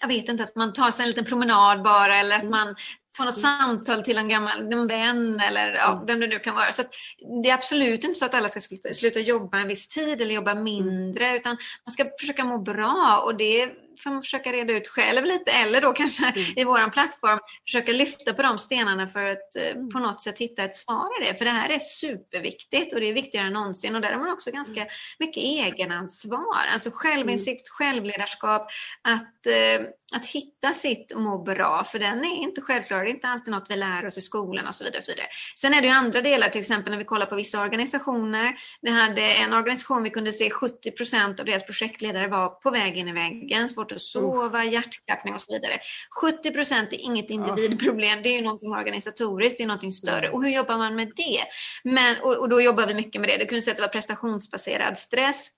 jag 0.00 0.08
vet 0.08 0.28
inte, 0.28 0.44
att 0.44 0.56
man 0.56 0.72
tar 0.72 0.90
sig 0.90 1.02
en 1.02 1.08
liten 1.08 1.24
promenad 1.24 1.82
bara 1.82 2.16
eller 2.16 2.36
att 2.36 2.50
man 2.50 2.74
tar 3.16 3.24
något 3.24 3.40
samtal 3.40 4.02
till 4.02 4.18
en 4.18 4.28
gammal 4.28 4.72
en 4.72 4.86
vän 4.86 5.40
eller 5.40 5.74
ja, 5.74 6.04
vem 6.06 6.20
det 6.20 6.26
nu 6.26 6.38
kan 6.38 6.54
vara. 6.54 6.72
Så 6.72 6.82
Det 7.42 7.50
är 7.50 7.54
absolut 7.54 8.04
inte 8.04 8.18
så 8.18 8.24
att 8.24 8.34
alla 8.34 8.48
ska 8.48 8.60
sluta, 8.60 8.94
sluta 8.94 9.20
jobba 9.20 9.58
en 9.58 9.68
viss 9.68 9.88
tid 9.88 10.20
eller 10.20 10.34
jobba 10.34 10.54
mindre 10.54 11.36
utan 11.36 11.56
man 11.86 11.92
ska 11.92 12.10
försöka 12.20 12.44
må 12.44 12.58
bra 12.58 13.22
och 13.24 13.36
det 13.36 13.68
får 14.02 14.10
man 14.10 14.22
försöka 14.22 14.52
reda 14.52 14.72
ut 14.72 14.88
själv 14.88 15.24
lite 15.24 15.50
eller 15.50 15.80
då 15.80 15.92
kanske 15.92 16.26
mm. 16.26 16.52
i 16.56 16.64
våran 16.64 16.90
plattform 16.90 17.38
försöka 17.66 17.92
lyfta 17.92 18.32
på 18.32 18.42
de 18.42 18.58
stenarna 18.58 19.08
för 19.08 19.24
att 19.24 19.56
mm. 19.56 19.88
på 19.88 19.98
något 19.98 20.22
sätt 20.22 20.38
hitta 20.38 20.64
ett 20.64 20.76
svar 20.76 21.22
i 21.22 21.24
det. 21.24 21.38
För 21.38 21.44
det 21.44 21.50
här 21.50 21.70
är 21.70 21.78
superviktigt 21.78 22.94
och 22.94 23.00
det 23.00 23.06
är 23.06 23.12
viktigare 23.12 23.46
än 23.46 23.52
någonsin 23.52 23.94
och 23.94 24.00
där 24.00 24.12
har 24.12 24.18
man 24.18 24.32
också 24.32 24.50
ganska 24.50 24.86
mycket 25.18 25.42
egenansvar. 25.42 26.64
Alltså 26.72 26.90
självinsikt, 26.94 27.68
mm. 27.68 27.92
självledarskap, 27.92 28.70
att, 29.02 29.46
eh, 29.46 29.86
att 30.12 30.26
hitta 30.26 30.72
sitt 30.74 31.12
må 31.16 31.42
bra 31.42 31.84
för 31.84 31.98
den 31.98 32.24
är 32.24 32.42
inte 32.42 32.60
självklar. 32.60 33.04
Det 33.04 33.10
är 33.10 33.14
inte 33.14 33.28
alltid 33.28 33.50
något 33.50 33.66
vi 33.70 33.76
lär 33.76 34.06
oss 34.06 34.18
i 34.18 34.20
skolan 34.20 34.66
och 34.66 34.74
så 34.74 34.84
vidare. 34.84 34.98
Och 34.98 35.04
så 35.04 35.12
vidare. 35.12 35.26
Sen 35.56 35.74
är 35.74 35.80
det 35.80 35.86
ju 35.86 35.92
andra 35.92 36.20
delar, 36.20 36.48
till 36.48 36.60
exempel 36.60 36.90
när 36.90 36.98
vi 36.98 37.04
kollar 37.04 37.26
på 37.26 37.36
vissa 37.36 37.62
organisationer. 37.62 38.58
Vi 38.80 38.90
hade 38.90 39.22
en 39.22 39.52
organisation 39.52 40.02
vi 40.02 40.10
kunde 40.10 40.32
se 40.32 40.50
70 40.50 40.90
procent 40.90 41.40
av 41.40 41.46
deras 41.46 41.64
projektledare 41.64 42.28
var 42.28 42.48
på 42.48 42.70
väg 42.70 42.96
in 42.96 43.08
i 43.08 43.12
väggen, 43.12 43.68
svårt 43.68 43.87
att 43.92 44.02
sova, 44.02 44.64
hjärtklappning 44.64 45.34
och 45.34 45.42
så 45.42 45.52
vidare. 45.52 45.80
70 46.20 46.52
procent 46.52 46.92
är 46.92 46.96
inget 46.96 47.30
individproblem, 47.30 48.22
det 48.22 48.28
är 48.28 48.36
ju 48.36 48.42
någonting 48.42 48.72
organisatoriskt, 48.72 49.58
det 49.58 49.64
är 49.64 49.66
någonting 49.68 49.92
större. 49.92 50.30
Och 50.30 50.44
hur 50.44 50.50
jobbar 50.50 50.78
man 50.78 50.94
med 50.94 51.12
det? 51.16 51.40
Men, 51.84 52.20
och, 52.22 52.36
och 52.36 52.48
då 52.48 52.60
jobbar 52.60 52.86
vi 52.86 52.94
mycket 52.94 53.20
med 53.20 53.30
det. 53.30 53.36
Du 53.36 53.46
kunde 53.46 53.62
säga 53.62 53.72
att 53.72 53.76
det 53.76 53.82
var 53.82 53.88
prestationsbaserad 53.88 54.98
stress. 54.98 55.57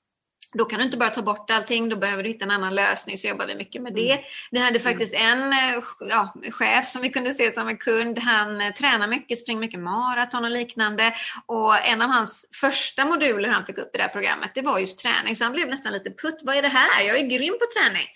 Då 0.52 0.64
kan 0.64 0.78
du 0.78 0.84
inte 0.84 0.96
bara 0.96 1.10
ta 1.10 1.22
bort 1.22 1.50
allting, 1.50 1.88
då 1.88 1.96
behöver 1.96 2.22
du 2.22 2.28
hitta 2.28 2.44
en 2.44 2.50
annan 2.50 2.74
lösning, 2.74 3.18
så 3.18 3.28
jobbar 3.28 3.46
vi 3.46 3.54
mycket 3.54 3.82
med 3.82 3.94
det. 3.94 4.20
Vi 4.50 4.58
hade 4.58 4.80
faktiskt 4.80 5.14
en 5.14 5.54
ja, 6.00 6.34
chef 6.50 6.88
som 6.88 7.02
vi 7.02 7.10
kunde 7.10 7.34
se 7.34 7.54
som 7.54 7.68
en 7.68 7.76
kund, 7.76 8.18
han 8.18 8.72
tränar 8.74 9.06
mycket, 9.06 9.38
springer 9.38 9.60
mycket 9.60 9.80
maraton 9.80 10.44
och 10.44 10.50
liknande. 10.50 11.14
Och 11.46 11.86
en 11.86 12.02
av 12.02 12.10
hans 12.10 12.48
första 12.60 13.04
moduler 13.04 13.48
han 13.48 13.66
fick 13.66 13.78
upp 13.78 13.94
i 13.94 13.98
det 13.98 14.02
här 14.02 14.10
programmet, 14.10 14.50
det 14.54 14.62
var 14.62 14.78
just 14.78 14.98
träning. 14.98 15.36
Så 15.36 15.44
han 15.44 15.52
blev 15.52 15.68
nästan 15.68 15.92
lite 15.92 16.10
putt, 16.10 16.40
vad 16.42 16.56
är 16.56 16.62
det 16.62 16.68
här? 16.68 17.02
Jag 17.06 17.18
är 17.18 17.26
grym 17.26 17.54
på 17.58 17.66
träning. 17.80 18.06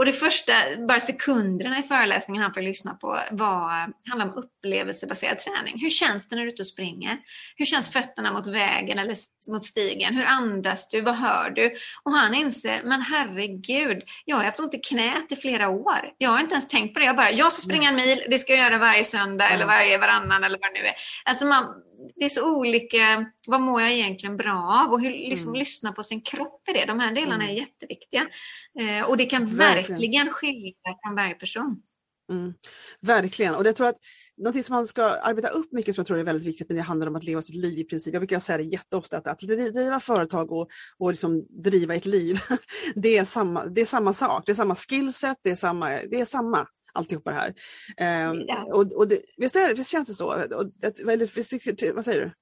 Och 0.00 0.06
det 0.06 0.12
första, 0.12 0.52
bara 0.88 1.00
sekunderna 1.00 1.78
i 1.78 1.82
föreläsningen 1.82 2.42
han 2.42 2.54
fick 2.54 2.64
lyssna 2.64 2.94
på 2.94 3.18
var, 3.30 3.92
handlade 4.08 4.30
om 4.30 4.38
upplevelsebaserad 4.38 5.38
träning. 5.38 5.78
Hur 5.80 5.90
känns 5.90 6.28
det 6.28 6.36
när 6.36 6.42
du 6.42 6.48
är 6.48 6.52
ute 6.52 6.62
och 6.62 6.66
springer? 6.66 7.18
Hur 7.56 7.64
känns 7.64 7.92
fötterna 7.92 8.32
mot 8.32 8.46
vägen 8.46 8.98
eller 8.98 9.16
mot 9.50 9.64
stigen? 9.64 10.14
Hur 10.14 10.24
andas 10.24 10.88
du? 10.88 11.00
Vad 11.00 11.14
hör 11.14 11.50
du? 11.50 11.76
Och 12.02 12.12
han 12.12 12.34
inser, 12.34 12.82
men 12.84 13.02
herregud, 13.02 14.02
jag 14.24 14.36
har 14.36 14.44
haft 14.44 14.60
ont 14.60 14.74
i 14.74 14.78
knät 14.78 15.32
i 15.32 15.36
flera 15.36 15.68
år. 15.68 16.12
Jag 16.18 16.30
har 16.30 16.40
inte 16.40 16.54
ens 16.54 16.68
tänkt 16.68 16.94
på 16.94 17.00
det. 17.00 17.06
Jag 17.06 17.16
bara, 17.16 17.30
jag 17.30 17.52
ska 17.52 17.62
springa 17.62 17.88
en 17.88 17.96
mil, 17.96 18.24
det 18.30 18.38
ska 18.38 18.52
jag 18.52 18.64
göra 18.64 18.78
varje 18.78 19.04
söndag 19.04 19.48
eller 19.48 19.66
varje 19.66 19.98
varannan 19.98 20.44
eller 20.44 20.58
vad 20.58 20.74
det 20.74 20.80
nu 20.80 20.86
är. 20.86 20.94
Alltså 21.24 21.46
man, 21.46 21.64
det 22.16 22.24
är 22.24 22.28
så 22.28 22.56
olika, 22.56 23.30
vad 23.46 23.60
mår 23.60 23.80
jag 23.80 23.92
egentligen 23.92 24.36
bra 24.36 24.84
av 24.84 24.92
och 24.92 25.00
hur 25.00 25.10
liksom 25.10 25.48
mm. 25.48 25.58
lyssna 25.58 25.92
på 25.92 26.02
sin 26.02 26.22
kropp 26.22 26.68
i 26.68 26.72
det. 26.72 26.84
De 26.84 27.00
här 27.00 27.14
delarna 27.14 27.44
mm. 27.44 27.48
är 27.48 27.60
jätteviktiga. 27.60 28.28
Eh, 28.80 29.10
och 29.10 29.16
det 29.16 29.26
kan 29.26 29.56
verkligen, 29.56 30.00
verkligen 30.00 30.30
skilja 30.30 30.72
från 31.04 31.14
varje 31.14 31.34
person. 31.34 31.82
Mm. 32.32 32.54
Verkligen, 33.00 33.54
och 33.54 33.66
jag 33.66 33.76
tror 33.76 33.88
att 33.88 33.98
någonting 34.36 34.64
som 34.64 34.74
man 34.74 34.86
ska 34.86 35.02
arbeta 35.02 35.48
upp 35.48 35.72
mycket 35.72 35.94
som 35.94 36.02
jag 36.02 36.06
tror 36.06 36.18
är 36.18 36.24
väldigt 36.24 36.48
viktigt 36.48 36.68
när 36.68 36.76
det 36.76 36.82
handlar 36.82 37.06
om 37.06 37.16
att 37.16 37.24
leva 37.24 37.42
sitt 37.42 37.56
liv 37.56 37.78
i 37.78 37.84
princip. 37.84 38.12
Jag 38.12 38.20
brukar 38.20 38.40
säga 38.40 38.58
det 38.58 38.64
jätteofta 38.64 39.16
att, 39.16 39.26
att 39.26 39.38
driva 39.38 40.00
företag 40.00 40.52
och, 40.52 40.68
och 40.98 41.10
liksom 41.10 41.46
driva 41.62 41.94
ett 41.94 42.06
liv, 42.06 42.38
det 42.94 43.18
är, 43.18 43.24
samma, 43.24 43.66
det 43.66 43.80
är 43.80 43.86
samma 43.86 44.12
sak. 44.12 44.42
Det 44.46 44.52
är 44.52 44.56
samma 44.56 44.74
skillset, 44.74 45.36
det 45.42 45.50
är 45.50 45.56
samma, 45.56 45.88
det 45.88 46.20
är 46.20 46.24
samma 46.24 46.66
alltihopa 46.92 47.30
det 47.30 47.36
här. 47.36 48.28
Um, 48.30 48.44
ja. 48.48 48.64
och, 48.64 48.92
och 48.92 49.08
det, 49.08 49.20
visst, 49.36 49.56
är, 49.56 49.74
visst 49.74 49.90
känns 49.90 50.08
det 50.08 50.14
så? 50.14 50.26
Och, 50.56 50.66
det, 50.66 51.04
visst, 51.34 51.56
vad 51.94 52.04
säger 52.04 52.20
du? 52.20 52.32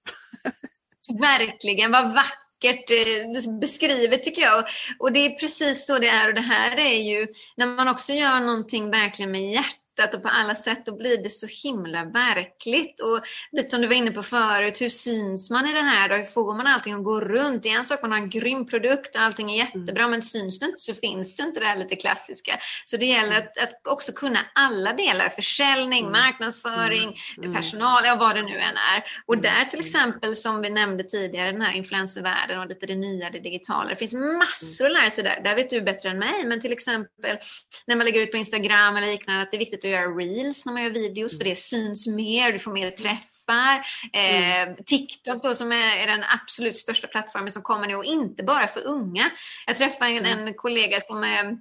Verkligen, 1.21 1.91
vad 1.93 2.15
vackert 2.15 2.49
vackert 2.63 2.91
eh, 2.91 3.59
beskrivet 3.61 4.25
tycker 4.25 4.43
jag. 4.43 4.65
Och 4.99 5.13
det 5.13 5.27
är 5.27 5.39
precis 5.39 5.87
så 5.87 5.99
det 5.99 6.09
är 6.09 6.29
och 6.29 6.35
det 6.35 6.41
här 6.41 6.79
är 6.79 7.03
ju 7.03 7.27
när 7.57 7.67
man 7.67 7.89
också 7.89 8.13
gör 8.13 8.41
någonting 8.41 8.91
verkligen 8.91 9.31
med 9.31 9.53
hjärtat 9.53 9.88
hjärtat 9.99 10.15
och 10.15 10.23
på 10.23 10.29
alla 10.29 10.55
sätt, 10.55 10.87
då 10.87 10.97
blir 10.97 11.23
det 11.23 11.31
så 11.31 11.47
himla 11.47 12.05
verkligt. 12.05 13.01
Och 13.01 13.21
lite 13.53 13.71
som 13.71 13.81
du 13.81 13.87
var 13.87 13.95
inne 13.95 14.11
på 14.11 14.23
förut, 14.23 14.81
hur 14.81 14.89
syns 14.89 15.51
man 15.51 15.67
i 15.67 15.73
det 15.73 15.81
här 15.81 16.09
då? 16.09 16.15
Hur 16.15 16.25
får 16.25 16.55
man 16.55 16.67
allting 16.67 16.95
att 16.95 17.05
gå 17.05 17.21
runt? 17.21 17.63
Det 17.63 17.69
är 17.69 17.79
en 17.79 17.87
sak 17.87 18.03
man 18.03 18.11
har 18.11 18.19
en 18.19 18.31
grym 18.31 18.67
produkt 18.67 19.15
och 19.15 19.21
allting 19.21 19.51
är 19.51 19.57
jättebra, 19.57 20.03
mm. 20.03 20.11
men 20.11 20.23
syns 20.23 20.59
det 20.59 20.67
inte 20.67 20.81
så 20.81 20.95
finns 20.95 21.37
det 21.37 21.43
inte 21.43 21.61
det 21.61 21.67
här 21.67 21.77
lite 21.77 21.97
klassiska. 21.97 22.61
Så 22.85 22.97
det 22.97 23.07
gäller 23.07 23.37
mm. 23.37 23.43
att, 23.43 23.59
att 23.59 23.87
också 23.87 24.13
kunna 24.13 24.39
alla 24.55 24.93
delar, 24.93 25.29
försäljning, 25.29 26.07
mm. 26.07 26.13
marknadsföring, 26.13 27.21
mm. 27.37 27.55
personal, 27.55 28.03
ja 28.05 28.17
vad 28.17 28.37
det 28.37 28.43
nu 28.43 28.57
än 28.59 28.77
är. 28.95 29.05
Och 29.27 29.35
mm. 29.35 29.43
där 29.43 29.65
till 29.65 29.81
exempel, 29.81 30.37
som 30.37 30.61
vi 30.61 30.71
nämnde 30.71 31.05
tidigare, 31.05 31.53
den 31.53 31.61
här 31.61 31.73
influencervärlden 31.73 32.61
och 32.61 32.67
lite 32.67 32.87
det 32.87 32.95
nya, 32.95 33.31
det 33.31 33.39
digitala. 33.39 33.91
Det 33.91 33.97
finns 33.97 34.13
massor 34.13 34.87
att 34.87 34.93
lära 34.93 35.11
sig 35.11 35.25
där. 35.25 35.41
Där 35.45 35.55
vet 35.55 35.71
du 35.71 35.81
bättre 35.81 36.09
än 36.09 36.19
mig, 36.19 36.45
men 36.45 36.61
till 36.61 36.73
exempel 36.73 37.39
när 37.87 37.97
man 37.97 38.07
lägger 38.07 38.21
ut 38.21 38.31
på 38.31 38.37
Instagram 38.37 38.97
eller 38.97 39.07
liknande, 39.07 39.43
att 39.43 39.51
det 39.51 39.57
är 39.57 39.59
viktigt 39.59 39.85
att 39.85 39.88
göra 39.89 40.07
reels 40.07 40.67
när 40.67 40.73
man 40.73 40.83
gör 40.83 40.91
videos 40.91 41.39
för 41.39 41.45
det 41.45 41.57
syns 41.57 42.07
mer, 42.07 42.53
du 42.53 42.59
får 42.59 42.73
mer 42.73 42.91
träffar. 42.91 43.87
Mm. 44.13 44.69
Eh, 44.69 44.85
TikTok 44.85 45.43
då 45.43 45.55
som 45.55 45.73
är, 45.73 46.03
är, 46.03 46.07
den 46.07 46.25
absolut 46.43 46.77
största 46.77 47.07
plattformen 47.07 47.53
som 47.53 47.63
kommer 47.63 47.87
nu 47.87 47.95
och 47.95 48.05
inte 48.05 48.43
bara 48.43 48.67
för 48.67 48.87
unga. 48.87 49.31
Jag 49.67 49.79
träffade 49.79 50.11
en, 50.11 50.27
mm. 50.27 50.47
en 50.47 50.55
kollega 50.55 51.01
som 51.01 51.25
är 51.25 51.59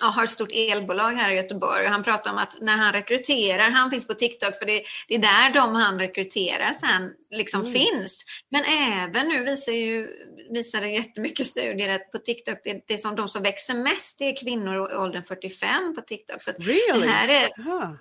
ja, 0.00 0.06
har 0.06 0.24
ett 0.24 0.30
stort 0.30 0.52
elbolag 0.52 1.10
här 1.10 1.30
i 1.30 1.36
Göteborg 1.36 1.84
och 1.84 1.90
han 1.90 2.04
pratar 2.04 2.32
om 2.32 2.38
att 2.38 2.56
när 2.60 2.76
han 2.76 2.92
rekryterar, 2.92 3.70
han 3.70 3.90
finns 3.90 4.06
på 4.06 4.14
TikTok 4.14 4.58
för 4.58 4.66
det, 4.66 4.82
det 5.08 5.14
är 5.14 5.18
där 5.18 5.50
de 5.54 5.74
han 5.74 5.98
rekryterar 5.98 6.74
sen 6.80 7.12
liksom 7.30 7.60
mm. 7.60 7.72
finns. 7.72 8.24
Men 8.50 8.64
även 8.64 9.28
nu 9.28 9.44
visar 9.44 9.72
ju 9.72 10.08
visar 10.50 10.80
det 10.80 10.88
jättemycket 10.88 11.46
studier 11.46 11.88
att 11.88 12.10
på 12.12 12.18
TikTok, 12.18 12.58
det, 12.64 12.84
det 12.86 12.94
är 12.94 12.98
som 12.98 13.16
de 13.16 13.28
som 13.28 13.42
växer 13.42 13.74
mest, 13.74 14.18
det 14.18 14.24
är 14.24 14.36
kvinnor 14.36 14.92
i 14.92 14.94
åldern 14.94 15.24
45 15.24 15.94
på 15.94 16.00
TikTok. 16.00 16.42
Så 16.42 16.50
really? 16.50 17.06
det 17.06 17.12
här 17.12 17.28
är, 17.28 17.48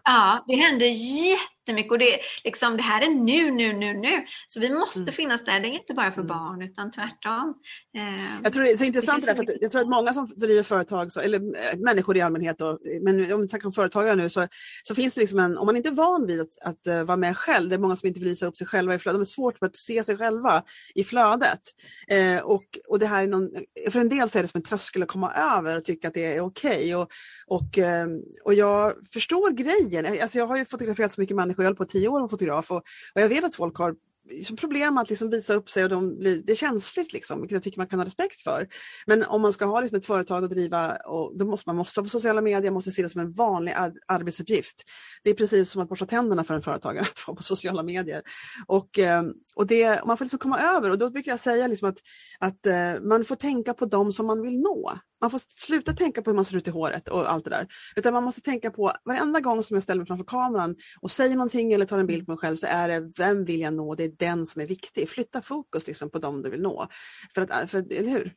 ja, 0.03 0.45
det 0.47 0.55
händer 0.55 0.85
jättemycket 0.87 1.91
och 1.91 1.99
det, 1.99 2.19
liksom, 2.43 2.77
det 2.77 2.83
här 2.83 3.01
är 3.01 3.09
nu, 3.09 3.51
nu, 3.51 3.73
nu, 3.73 3.93
nu. 3.93 4.25
Så 4.47 4.59
vi 4.59 4.69
måste 4.69 4.99
mm. 4.99 5.13
finnas 5.13 5.45
där. 5.45 5.59
Det 5.59 5.67
är 5.67 5.71
inte 5.71 5.93
bara 5.93 6.11
för 6.11 6.21
mm. 6.21 6.27
barn 6.27 6.61
utan 6.61 6.91
tvärtom. 6.91 7.55
Eh, 7.97 8.41
jag 8.43 8.53
tror 8.53 8.63
det 8.63 8.71
är 8.71 8.77
så 8.77 8.85
intressant 8.85 9.25
det, 9.25 9.33
det 9.33 9.35
för 9.35 9.45
jag 9.61 9.71
tror 9.71 9.81
att 9.81 9.89
många 9.89 10.13
som 10.13 10.27
driver 10.35 10.63
företag, 10.63 11.11
så, 11.11 11.19
eller 11.19 11.39
äh, 11.39 11.79
människor 11.79 12.17
i 12.17 12.21
allmänhet, 12.21 12.61
och, 12.61 12.79
men 13.01 13.33
om 13.33 13.41
vi 13.41 13.47
snackar 13.47 13.67
om 13.67 13.73
företagare 13.73 14.15
nu, 14.15 14.29
så, 14.29 14.47
så 14.83 14.95
finns 14.95 15.13
det 15.13 15.21
liksom 15.21 15.39
en, 15.39 15.57
om 15.57 15.65
man 15.65 15.75
inte 15.75 15.89
är 15.89 15.93
van 15.93 16.27
vid 16.27 16.41
att, 16.41 16.59
att 16.61 16.87
uh, 16.87 17.03
vara 17.03 17.17
med 17.17 17.37
själv, 17.37 17.69
det 17.69 17.75
är 17.75 17.79
många 17.79 17.95
som 17.95 18.07
inte 18.07 18.19
vill 18.19 18.29
visa 18.29 18.45
upp 18.45 18.57
sig 18.57 18.67
själva 18.67 18.95
i 18.95 18.99
flödet, 18.99 19.18
de 19.19 19.21
är 19.21 19.25
svårt 19.25 19.57
att 19.63 19.75
se 19.75 20.03
sig 20.03 20.17
själva 20.17 20.63
i 20.95 21.03
flödet. 21.03 21.61
Eh, 22.07 22.37
och, 22.37 22.65
och 22.87 22.99
det 22.99 23.05
här 23.05 23.23
är 23.23 23.27
någon, 23.27 23.49
för 23.91 23.99
en 23.99 24.09
del 24.09 24.29
så 24.29 24.37
är 24.37 24.41
det 24.41 24.47
som 24.47 24.57
en 24.57 24.63
tröskel 24.63 25.03
att 25.03 25.09
komma 25.09 25.33
över 25.33 25.77
och 25.77 25.85
tycka 25.85 26.07
att 26.07 26.13
det 26.13 26.35
är 26.35 26.41
okej. 26.41 26.95
Okay. 26.95 26.95
Och, 26.95 27.09
och, 27.47 27.77
eh, 27.77 28.07
och 28.43 28.53
jag 28.53 28.93
förstår 29.13 29.51
grejen, 29.51 30.21
alltså 30.21 30.37
jag 30.37 30.47
har 30.47 30.57
ju 30.57 30.65
fotograferat 30.65 31.13
så 31.13 31.21
mycket 31.21 31.35
människor, 31.35 31.63
jag 31.63 31.69
har 31.69 31.75
hållit 31.75 31.91
på 31.91 31.99
tio 31.99 32.07
år 32.07 32.19
som 32.19 32.29
fotograf 32.29 32.71
och, 32.71 32.77
och 33.15 33.21
jag 33.21 33.29
vet 33.29 33.43
att 33.43 33.55
folk 33.55 33.77
har 33.77 33.95
liksom 34.29 34.55
problem 34.55 34.97
att 34.97 35.09
liksom 35.09 35.29
visa 35.29 35.53
upp 35.53 35.69
sig 35.69 35.83
och 35.83 35.89
de 35.89 36.17
blir, 36.17 36.41
det 36.45 36.51
är 36.51 36.55
känsligt, 36.55 37.13
liksom, 37.13 37.41
vilket 37.41 37.55
jag 37.55 37.63
tycker 37.63 37.77
man 37.77 37.87
kan 37.87 37.99
ha 37.99 38.05
respekt 38.05 38.41
för. 38.41 38.67
Men 39.05 39.23
om 39.23 39.41
man 39.41 39.53
ska 39.53 39.65
ha 39.65 39.81
liksom 39.81 39.97
ett 39.97 40.05
företag 40.05 40.43
att 40.43 40.49
driva, 40.49 40.95
och 40.95 41.37
då 41.37 41.45
måste 41.45 41.69
man 41.69 41.75
måste 41.75 42.01
på 42.01 42.09
sociala 42.09 42.41
medier, 42.41 42.71
måste 42.71 42.91
se 42.91 43.01
det 43.01 43.09
som 43.09 43.21
en 43.21 43.31
vanlig 43.31 43.75
arbetsuppgift. 44.07 44.83
Det 45.23 45.29
är 45.29 45.33
precis 45.33 45.71
som 45.71 45.81
att 45.81 45.89
borsta 45.89 46.05
tänderna 46.05 46.43
för 46.43 46.55
en 46.55 46.61
företagare 46.61 47.05
att 47.11 47.27
vara 47.27 47.37
på 47.37 47.43
sociala 47.43 47.83
medier. 47.83 48.21
Och, 48.67 48.99
eh, 48.99 49.23
och 49.55 49.67
det, 49.67 50.05
man 50.05 50.17
får 50.17 50.25
liksom 50.25 50.39
komma 50.39 50.59
över 50.59 50.91
och 50.91 50.97
då 50.97 51.09
brukar 51.09 51.31
jag 51.31 51.39
säga 51.39 51.67
liksom 51.67 51.89
att, 51.89 51.97
att 52.39 52.65
eh, 52.65 53.01
man 53.01 53.25
får 53.25 53.35
tänka 53.35 53.73
på 53.73 53.85
dem 53.85 54.13
som 54.13 54.25
man 54.25 54.41
vill 54.41 54.59
nå. 54.59 54.99
Man 55.21 55.31
får 55.31 55.41
sluta 55.57 55.93
tänka 55.93 56.21
på 56.21 56.29
hur 56.29 56.35
man 56.35 56.45
ser 56.45 56.55
ut 56.55 56.67
i 56.67 56.71
håret 56.71 57.07
och 57.07 57.31
allt 57.31 57.43
det 57.43 57.49
där. 57.49 57.67
Utan 57.95 58.13
man 58.13 58.23
måste 58.23 58.41
tänka 58.41 58.71
på 58.71 58.91
varenda 59.05 59.39
gång 59.39 59.63
som 59.63 59.75
jag 59.75 59.83
ställer 59.83 59.99
mig 59.99 60.07
framför 60.07 60.25
kameran 60.25 60.75
och 61.01 61.11
säger 61.11 61.35
någonting 61.35 61.73
eller 61.73 61.85
tar 61.85 61.99
en 61.99 62.07
bild 62.07 62.25
på 62.25 62.31
mig 62.31 62.37
själv 62.37 62.55
så 62.55 62.67
är 62.67 62.87
det 62.87 63.11
vem 63.17 63.45
vill 63.45 63.61
jag 63.61 63.73
nå? 63.73 63.95
Det 63.95 64.03
är 64.03 64.11
den 64.17 64.45
som 64.45 64.61
är 64.61 64.67
viktig. 64.67 65.09
Flytta 65.09 65.41
fokus 65.41 65.87
liksom 65.87 66.09
på 66.09 66.19
dem 66.19 66.41
du 66.41 66.49
vill 66.49 66.61
nå. 66.61 66.87
För 67.35 67.41
att, 67.41 67.71
för, 67.71 67.77
eller 67.77 68.09
hur? 68.09 68.33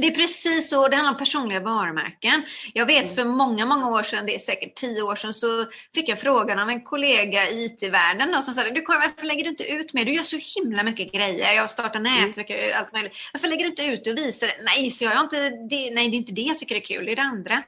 Det 0.00 0.06
är 0.06 0.14
precis 0.14 0.70
så, 0.70 0.88
det 0.88 0.96
handlar 0.96 1.12
om 1.12 1.18
personliga 1.18 1.60
varumärken. 1.60 2.42
Jag 2.72 2.86
vet 2.86 3.04
mm. 3.04 3.14
för 3.14 3.24
många, 3.24 3.66
många 3.66 3.88
år 3.88 4.02
sedan, 4.02 4.26
det 4.26 4.34
är 4.34 4.38
säkert 4.38 4.74
tio 4.74 5.02
år 5.02 5.16
sedan, 5.16 5.34
så 5.34 5.66
fick 5.94 6.08
jag 6.08 6.20
frågan 6.20 6.58
av 6.58 6.68
en 6.68 6.84
kollega 6.84 7.48
i 7.48 7.64
IT-världen 7.64 8.42
som 8.42 8.54
sa 8.54 8.62
du 8.62 8.84
varför 8.88 9.26
lägger 9.26 9.44
du 9.44 9.50
inte 9.50 9.64
ut 9.64 9.92
mer? 9.92 10.04
Du 10.04 10.12
gör 10.12 10.22
så 10.22 10.38
himla 10.56 10.82
mycket 10.82 11.12
grejer. 11.12 11.52
Jag 11.52 11.70
startar 11.70 12.00
mm. 12.00 12.26
nätverk, 12.26 12.50
mm. 12.50 12.78
allt 12.78 12.92
möjligt. 12.92 13.12
Varför 13.32 13.48
lägger 13.48 13.62
du 13.62 13.70
inte 13.70 13.84
ut 13.84 14.06
och 14.06 14.18
visar? 14.18 14.50
Nej, 14.64 14.90
så 14.90 15.04
jag 15.04 15.20
inte, 15.20 15.50
det, 15.50 15.90
nej, 15.94 16.08
det 16.08 16.16
är 16.16 16.18
inte 16.18 16.32
det 16.32 16.42
jag 16.42 16.58
tycker 16.58 16.74
är 16.74 16.80
kul, 16.80 17.04
det 17.04 17.12
är 17.12 17.16
det 17.16 17.22
andra. 17.22 17.62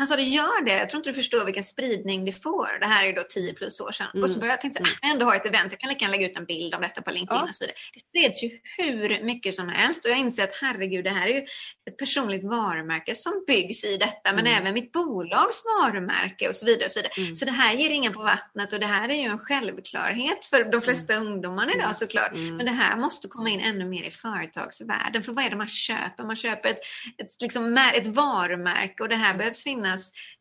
Han 0.00 0.06
sa 0.06 0.16
det, 0.16 0.22
gör 0.22 0.64
det. 0.64 0.72
Jag 0.72 0.90
tror 0.90 0.98
inte 0.98 1.10
du 1.10 1.14
förstår 1.14 1.44
vilken 1.44 1.64
spridning 1.64 2.24
det 2.24 2.32
får. 2.32 2.78
Det 2.80 2.86
här 2.86 3.06
är 3.06 3.12
då 3.12 3.22
10 3.22 3.54
plus 3.54 3.80
år 3.80 3.92
sedan. 3.92 4.06
Mm. 4.14 4.24
Och 4.24 4.30
så 4.30 4.38
började 4.38 4.52
jag 4.52 4.60
tänka, 4.60 4.78
mm. 4.78 4.90
jag 5.02 5.10
ändå 5.10 5.26
har 5.26 5.36
ett 5.36 5.46
event, 5.46 5.72
jag 5.72 5.80
kan 5.80 5.88
lika 5.88 6.04
gärna 6.04 6.16
lägga 6.16 6.30
ut 6.30 6.36
en 6.36 6.44
bild 6.44 6.74
om 6.74 6.80
detta 6.82 7.02
på 7.02 7.10
LinkedIn 7.10 7.40
ja. 7.42 7.48
och 7.48 7.54
så 7.54 7.64
vidare. 7.64 7.76
Det 7.94 8.00
spreds 8.00 8.42
ju 8.42 8.50
hur 8.76 9.24
mycket 9.24 9.54
som 9.54 9.68
helst 9.68 10.04
och 10.04 10.10
jag 10.10 10.18
inser 10.18 10.44
att 10.44 10.54
herregud, 10.60 11.04
det 11.04 11.10
här 11.10 11.28
är 11.28 11.34
ju 11.34 11.46
ett 11.90 11.96
personligt 11.98 12.44
varumärke 12.44 13.14
som 13.14 13.44
byggs 13.46 13.84
i 13.84 13.96
detta, 13.96 14.32
men 14.32 14.46
mm. 14.46 14.62
även 14.62 14.74
mitt 14.74 14.92
bolags 14.92 15.62
varumärke 15.64 16.48
och 16.48 16.56
så 16.56 16.66
vidare. 16.66 16.84
Och 16.84 16.90
så, 16.90 16.98
vidare. 16.98 17.12
Mm. 17.16 17.36
så 17.36 17.44
det 17.44 17.50
här 17.50 17.74
ger 17.74 17.88
ringen 17.88 18.12
på 18.12 18.22
vattnet 18.22 18.72
och 18.72 18.80
det 18.80 18.86
här 18.86 19.08
är 19.08 19.14
ju 19.14 19.28
en 19.28 19.38
självklarhet 19.38 20.44
för 20.44 20.64
de 20.64 20.82
flesta 20.82 21.14
mm. 21.14 21.26
ungdomarna 21.26 21.72
idag 21.72 21.84
mm. 21.84 21.94
såklart. 21.94 22.32
Mm. 22.32 22.56
Men 22.56 22.66
det 22.66 22.72
här 22.72 22.96
måste 22.96 23.28
komma 23.28 23.50
in 23.50 23.60
ännu 23.60 23.84
mer 23.84 24.04
i 24.04 24.10
företagsvärlden. 24.10 25.22
För 25.22 25.32
vad 25.32 25.44
är 25.44 25.50
det 25.50 25.56
man 25.56 25.68
köper? 25.68 26.24
Man 26.24 26.36
köper 26.36 26.68
ett, 26.68 26.80
ett, 27.18 27.42
liksom, 27.42 27.78
ett 27.94 28.06
varumärke 28.06 29.02
och 29.02 29.08
det 29.08 29.16
här 29.16 29.34
behövs 29.34 29.62
finnas 29.62 29.89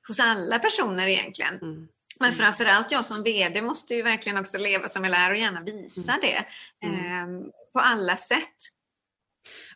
hos 0.08 0.20
alla 0.20 0.60
personer 0.60 1.08
egentligen. 1.08 1.56
Mm. 1.56 1.88
Men 2.20 2.34
framförallt 2.34 2.92
jag 2.92 3.06
som 3.06 3.24
VD 3.24 3.62
måste 3.62 3.96
ju 3.96 4.02
verkligen 4.02 4.38
också 4.38 4.58
leva 4.58 4.90
som 4.90 5.04
jag 5.04 5.12
lär 5.12 5.32
och 5.32 5.38
gärna 5.38 5.62
visa 5.62 6.20
det 6.22 6.38
eh, 6.88 7.28
på 7.74 7.80
alla 7.80 8.18
sätt. 8.18 8.56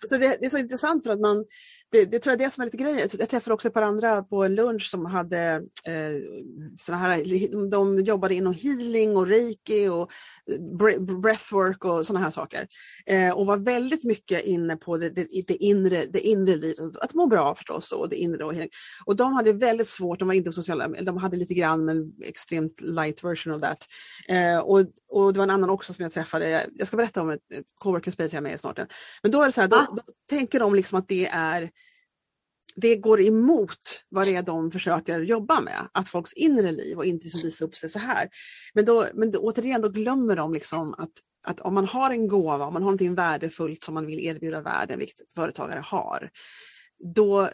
Alltså 0.01 0.17
det, 0.17 0.37
det, 0.39 0.45
är 0.45 0.49
så 0.49 0.57
intressant 0.57 1.03
för 1.03 1.09
att 1.09 1.19
man, 1.19 1.45
det, 1.93 2.05
det 2.05 2.19
tror 2.19 2.31
jag 2.31 2.41
är 2.41 2.45
det 2.45 2.53
som 2.53 2.61
är 2.61 2.65
lite 2.65 2.77
grejen. 2.77 3.09
Jag 3.19 3.29
träffade 3.29 3.53
också 3.53 3.67
ett 3.67 3.73
par 3.73 3.81
andra 3.81 4.23
på 4.23 4.43
en 4.43 4.55
lunch 4.55 4.89
som 4.89 5.05
hade 5.05 5.39
eh, 5.85 6.21
såna 6.77 6.97
här, 6.97 7.69
de 7.69 8.03
jobbade 8.03 8.35
inom 8.35 8.53
healing 8.53 9.17
och 9.17 9.27
reiki 9.27 9.87
och 9.87 10.11
breathwork 11.21 11.85
och 11.85 12.05
sådana 12.05 12.25
här 12.25 12.31
saker. 12.31 12.67
Eh, 13.05 13.31
och 13.31 13.45
var 13.45 13.57
väldigt 13.57 14.03
mycket 14.03 14.45
inne 14.45 14.75
på 14.75 14.97
det, 14.97 15.09
det, 15.09 15.27
det, 15.47 15.55
inre, 15.55 16.05
det 16.05 16.19
inre 16.19 16.55
livet, 16.55 16.97
att 16.97 17.13
må 17.13 17.27
bra 17.27 17.55
förstås 17.55 17.91
och 17.91 18.09
det 18.09 18.15
inre. 18.15 18.45
Och, 18.45 18.53
och 19.05 19.15
de 19.15 19.33
hade 19.33 19.53
väldigt 19.53 19.87
svårt, 19.87 20.19
de 20.19 20.27
var 20.27 20.35
inte 20.35 20.53
sociala, 20.53 20.87
de 20.87 21.17
hade 21.17 21.37
lite 21.37 21.53
grann 21.53 21.85
men 21.85 22.13
extremt 22.23 22.81
light 22.81 23.23
version 23.23 23.53
of 23.53 23.61
that. 23.61 23.87
Eh, 24.27 24.57
och, 24.57 24.79
och 25.09 25.33
det 25.33 25.37
var 25.37 25.43
en 25.43 25.49
annan 25.49 25.69
också 25.69 25.93
som 25.93 26.03
jag 26.03 26.11
träffade, 26.11 26.67
jag 26.75 26.87
ska 26.87 26.97
berätta 26.97 27.21
om 27.21 27.29
ett, 27.29 27.51
ett 27.53 27.65
coworking 27.77 28.13
space 28.13 28.35
jag 28.35 28.37
är 28.37 28.41
med 28.41 28.55
i 28.55 28.57
snart. 28.57 28.79
Men 29.23 29.31
då 29.31 29.41
är 29.41 29.45
det 29.45 29.51
så 29.51 29.61
här, 29.61 29.67
då, 29.67 29.77
då 29.77 30.01
tänker 30.29 30.59
de 30.59 30.75
liksom 30.75 30.99
att 30.99 31.07
det 31.07 31.25
är 31.27 31.69
det 32.75 32.95
går 32.95 33.21
emot 33.21 34.03
vad 34.09 34.27
det 34.27 34.35
är 34.35 34.41
de 34.41 34.71
försöker 34.71 35.19
jobba 35.19 35.61
med, 35.61 35.87
att 35.91 36.09
folks 36.09 36.33
inre 36.33 36.71
liv 36.71 36.97
och 36.97 37.05
inte 37.05 37.23
liksom 37.23 37.41
visa 37.41 37.65
upp 37.65 37.75
sig 37.75 37.89
så 37.89 37.99
här. 37.99 38.29
Men, 38.73 38.85
då, 38.85 39.05
men 39.13 39.31
då, 39.31 39.39
återigen, 39.39 39.81
då 39.81 39.89
glömmer 39.89 40.35
de 40.35 40.53
liksom 40.53 40.93
att, 40.93 41.11
att 41.43 41.59
om 41.59 41.73
man 41.73 41.85
har 41.85 42.11
en 42.11 42.27
gåva, 42.27 42.65
om 42.65 42.73
man 42.73 42.73
har 42.73 42.79
någonting 42.79 43.15
värdefullt 43.15 43.83
som 43.83 43.93
man 43.93 44.05
vill 44.05 44.19
erbjuda 44.19 44.61
världen, 44.61 44.99
vilket 44.99 45.33
företagare 45.35 45.81
har, 45.85 46.29
då 47.15 47.49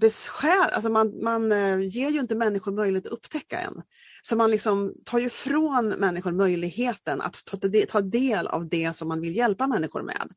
beskär, 0.00 0.68
alltså 0.68 0.90
man, 0.90 1.22
man 1.22 1.52
eh, 1.52 1.80
ger 1.80 2.10
ju 2.10 2.20
inte 2.20 2.34
människor 2.34 2.72
möjlighet 2.72 3.06
att 3.06 3.12
upptäcka 3.12 3.60
en. 3.60 3.82
Så 4.22 4.36
man 4.36 4.50
liksom 4.50 4.94
tar 5.04 5.18
ju 5.18 5.30
från 5.30 5.88
människor 5.88 6.32
möjligheten 6.32 7.20
att 7.20 7.44
ta, 7.44 7.58
ta 7.88 8.00
del 8.00 8.46
av 8.46 8.68
det 8.68 8.96
som 8.96 9.08
man 9.08 9.20
vill 9.20 9.36
hjälpa 9.36 9.66
människor 9.66 10.02
med. 10.02 10.28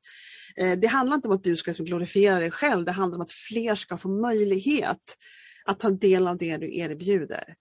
Eh, 0.56 0.80
det 0.80 0.88
handlar 0.88 1.16
inte 1.16 1.28
om 1.28 1.34
att 1.34 1.44
du 1.44 1.56
ska 1.56 1.72
glorifiera 1.72 2.40
dig 2.40 2.52
själv, 2.52 2.86
det 2.86 2.92
handlar 2.92 3.18
om 3.18 3.22
att 3.22 3.32
fler 3.32 3.76
ska 3.76 3.98
få 3.98 4.10
möjlighet 4.10 5.18
att 5.66 5.80
ta 5.80 5.90
del 5.90 6.28
av 6.28 6.38
det 6.38 6.58
du 6.58 6.78
erbjuder. 6.78 7.56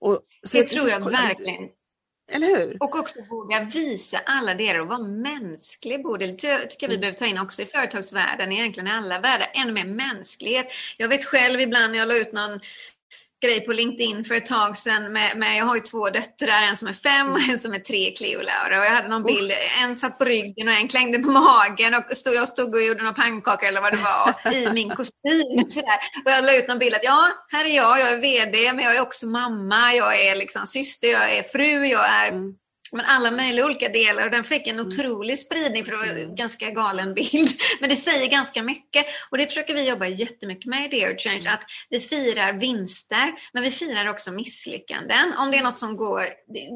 Och, 0.00 0.20
det 0.52 0.68
tror 0.68 0.88
jag 0.88 1.10
verkligen. 1.10 1.68
Eller 2.32 2.46
hur? 2.46 2.76
Och 2.80 2.96
också 2.96 3.14
våga 3.30 3.60
visa 3.60 4.18
alla 4.26 4.54
delar 4.54 4.80
och 4.80 4.86
vara 4.86 4.98
mänsklig. 4.98 6.04
Det 6.18 6.26
tycker 6.26 6.48
jag 6.48 6.68
vi 6.78 6.84
mm. 6.84 7.00
behöver 7.00 7.18
ta 7.18 7.26
in 7.26 7.38
också 7.38 7.62
i 7.62 7.66
företagsvärlden, 7.66 8.52
egentligen 8.52 8.86
i 8.86 8.90
alla 8.90 9.20
världar. 9.20 9.50
Ännu 9.54 9.72
mer 9.72 9.84
mänsklighet. 9.84 10.66
Jag 10.96 11.08
vet 11.08 11.24
själv 11.24 11.60
ibland 11.60 11.92
när 11.92 11.98
jag 11.98 12.08
la 12.08 12.16
ut 12.16 12.32
någon 12.32 12.60
grej 13.44 13.60
på 13.60 13.72
LinkedIn 13.72 14.24
för 14.24 14.34
ett 14.34 14.46
tag 14.46 14.76
sedan. 14.76 15.12
Med, 15.12 15.36
med, 15.36 15.56
jag 15.56 15.64
har 15.64 15.74
ju 15.74 15.80
två 15.80 16.10
döttrar, 16.10 16.62
en 16.62 16.76
som 16.76 16.88
är 16.88 16.92
fem 16.92 17.32
och 17.32 17.40
en 17.40 17.60
som 17.60 17.74
är 17.74 17.78
tre, 17.78 18.10
Cleo 18.10 18.38
och 18.38 18.44
Laura. 18.44 18.80
Och 18.80 18.86
jag 18.86 18.90
hade 18.90 19.08
någon 19.08 19.22
bild, 19.22 19.52
en 19.82 19.96
satt 19.96 20.18
på 20.18 20.24
ryggen 20.24 20.68
och 20.68 20.74
en 20.74 20.88
klängde 20.88 21.18
på 21.18 21.30
magen. 21.30 21.94
Och 21.94 22.16
stod, 22.16 22.34
jag 22.34 22.48
stod 22.48 22.74
och 22.74 22.82
gjorde 22.82 23.02
några 23.02 23.14
pannkakor 23.14 23.68
eller 23.68 23.80
vad 23.80 23.92
det 23.92 23.98
var 24.02 24.52
i 24.54 24.72
min 24.72 24.90
kostym. 24.90 25.58
Och 26.24 26.30
jag 26.30 26.44
la 26.44 26.56
ut 26.56 26.68
någon 26.68 26.78
bild 26.78 26.94
att 26.94 27.04
ja, 27.04 27.28
här 27.48 27.64
är 27.64 27.76
jag, 27.76 28.00
jag 28.00 28.12
är 28.12 28.18
VD, 28.18 28.72
men 28.72 28.84
jag 28.84 28.96
är 28.96 29.00
också 29.00 29.26
mamma, 29.26 29.94
jag 29.94 30.20
är 30.20 30.36
liksom 30.36 30.66
syster, 30.66 31.08
jag 31.08 31.36
är 31.36 31.42
fru, 31.42 31.86
jag 31.86 32.08
är 32.08 32.28
mm 32.28 32.54
men 32.94 33.06
alla 33.06 33.30
möjliga 33.30 33.64
olika 33.64 33.88
delar 33.88 34.24
och 34.24 34.30
den 34.30 34.44
fick 34.44 34.66
en 34.66 34.78
mm. 34.78 34.86
otrolig 34.86 35.38
spridning 35.38 35.84
för 35.84 35.92
det 35.92 35.98
var 35.98 36.04
en 36.04 36.16
mm. 36.16 36.34
ganska 36.34 36.70
galen 36.70 37.14
bild. 37.14 37.50
Men 37.80 37.90
det 37.90 37.96
säger 37.96 38.30
ganska 38.30 38.62
mycket 38.62 39.06
och 39.30 39.38
det 39.38 39.46
försöker 39.46 39.74
vi 39.74 39.88
jobba 39.88 40.06
jättemycket 40.06 40.66
med 40.66 40.84
i 40.84 41.00
Dear 41.00 41.18
Change, 41.18 41.40
mm. 41.40 41.54
att 41.54 41.64
vi 41.90 42.00
firar 42.00 42.52
vinster 42.52 43.32
men 43.52 43.62
vi 43.62 43.70
firar 43.70 44.10
också 44.10 44.32
misslyckanden. 44.32 45.32
Om 45.38 45.50
det 45.50 45.58
är 45.58 45.62
något 45.62 45.78
som 45.78 45.96
går, 45.96 46.28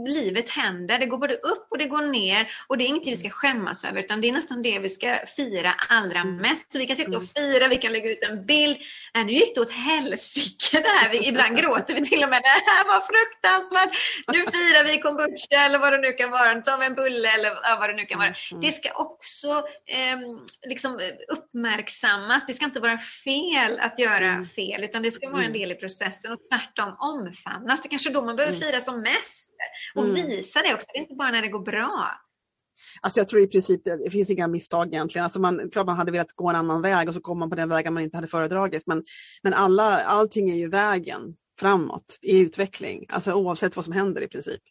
livet 0.08 0.50
händer, 0.50 0.98
det 0.98 1.06
går 1.06 1.18
både 1.18 1.34
upp 1.34 1.66
och 1.70 1.78
det 1.78 1.86
går 1.86 2.02
ner 2.02 2.48
och 2.66 2.78
det 2.78 2.84
är 2.84 2.86
ingenting 2.86 3.14
vi 3.14 3.20
ska 3.20 3.30
skämmas 3.30 3.84
över 3.84 4.00
utan 4.00 4.20
det 4.20 4.28
är 4.28 4.32
nästan 4.32 4.62
det 4.62 4.78
vi 4.78 4.90
ska 4.90 5.18
fira 5.36 5.74
allra 5.88 6.24
mest. 6.24 6.72
Så 6.72 6.78
vi 6.78 6.86
kan 6.86 6.96
sitta 6.96 7.16
och 7.16 7.24
fira, 7.36 7.68
vi 7.68 7.76
kan 7.76 7.92
lägga 7.92 8.10
ut 8.10 8.22
en 8.22 8.46
bild. 8.46 8.76
Äh, 9.16 9.24
nu 9.24 9.32
gick 9.32 9.54
det 9.54 9.60
åt 9.60 9.70
helsike 9.70 10.80
det 10.80 10.88
här. 10.88 11.08
Vi, 11.12 11.28
ibland 11.28 11.56
gråter 11.56 11.94
vi 11.94 12.06
till 12.06 12.22
och 12.22 12.28
med. 12.28 12.42
Det 12.42 12.70
här 12.70 12.84
var 12.84 13.00
fruktansvärt. 13.12 13.90
Nu 14.32 14.38
firar 14.38 14.84
vi 14.84 15.00
kombucha 15.00 15.64
eller 15.64 15.78
vad 15.78 15.92
det 15.92 15.98
nu 15.98 16.07
kan 16.12 16.30
vara. 16.30 16.54
Nu 16.54 16.62
tar 16.62 16.78
vi 16.78 16.86
en 16.86 16.94
bulle 16.94 17.28
eller 17.34 17.78
vad 17.78 17.90
det 17.90 17.96
nu 17.96 18.04
kan 18.04 18.18
vara. 18.18 18.34
Mm. 18.50 18.60
Det 18.60 18.72
ska 18.72 18.88
också 18.94 19.48
eh, 19.86 20.18
liksom 20.68 21.00
uppmärksammas. 21.28 22.46
Det 22.46 22.54
ska 22.54 22.64
inte 22.64 22.80
vara 22.80 22.98
fel 22.98 23.78
att 23.80 23.98
göra 23.98 24.26
mm. 24.26 24.46
fel 24.46 24.84
utan 24.84 25.02
det 25.02 25.10
ska 25.10 25.30
vara 25.30 25.42
en 25.42 25.46
mm. 25.46 25.60
del 25.60 25.72
i 25.72 25.74
processen 25.74 26.32
och 26.32 26.38
tvärtom 26.50 26.96
omfamnas. 26.98 27.82
Det 27.82 27.88
kanske 27.88 28.10
är 28.10 28.14
då 28.14 28.22
man 28.22 28.36
behöver 28.36 28.60
fira 28.60 28.80
som 28.80 29.00
mest 29.00 29.50
och 29.94 30.16
visa 30.16 30.62
det 30.62 30.74
också. 30.74 30.86
Det 30.92 30.98
är 30.98 31.02
inte 31.02 31.14
bara 31.14 31.30
när 31.30 31.42
det 31.42 31.48
går 31.48 31.64
bra. 31.64 32.20
Alltså 33.00 33.20
jag 33.20 33.28
tror 33.28 33.42
i 33.42 33.46
princip 33.46 33.84
det, 33.84 34.04
det 34.04 34.10
finns 34.10 34.30
inga 34.30 34.48
misstag 34.48 34.86
egentligen. 34.86 35.24
Alltså 35.24 35.40
man, 35.40 35.70
klart 35.70 35.86
man 35.86 35.96
hade 35.96 36.12
velat 36.12 36.32
gå 36.32 36.50
en 36.50 36.56
annan 36.56 36.82
väg 36.82 37.08
och 37.08 37.14
så 37.14 37.20
kom 37.20 37.38
man 37.38 37.50
på 37.50 37.56
den 37.56 37.68
vägen 37.68 37.94
man 37.94 38.02
inte 38.02 38.16
hade 38.16 38.28
föredragit. 38.28 38.82
Men, 38.86 39.04
men 39.42 39.54
alla, 39.54 40.00
allting 40.00 40.50
är 40.50 40.56
ju 40.56 40.68
vägen 40.68 41.36
framåt 41.60 42.18
i 42.22 42.40
utveckling, 42.40 43.06
alltså 43.08 43.32
oavsett 43.32 43.76
vad 43.76 43.84
som 43.84 43.94
händer 43.94 44.22
i 44.22 44.28
princip. 44.28 44.62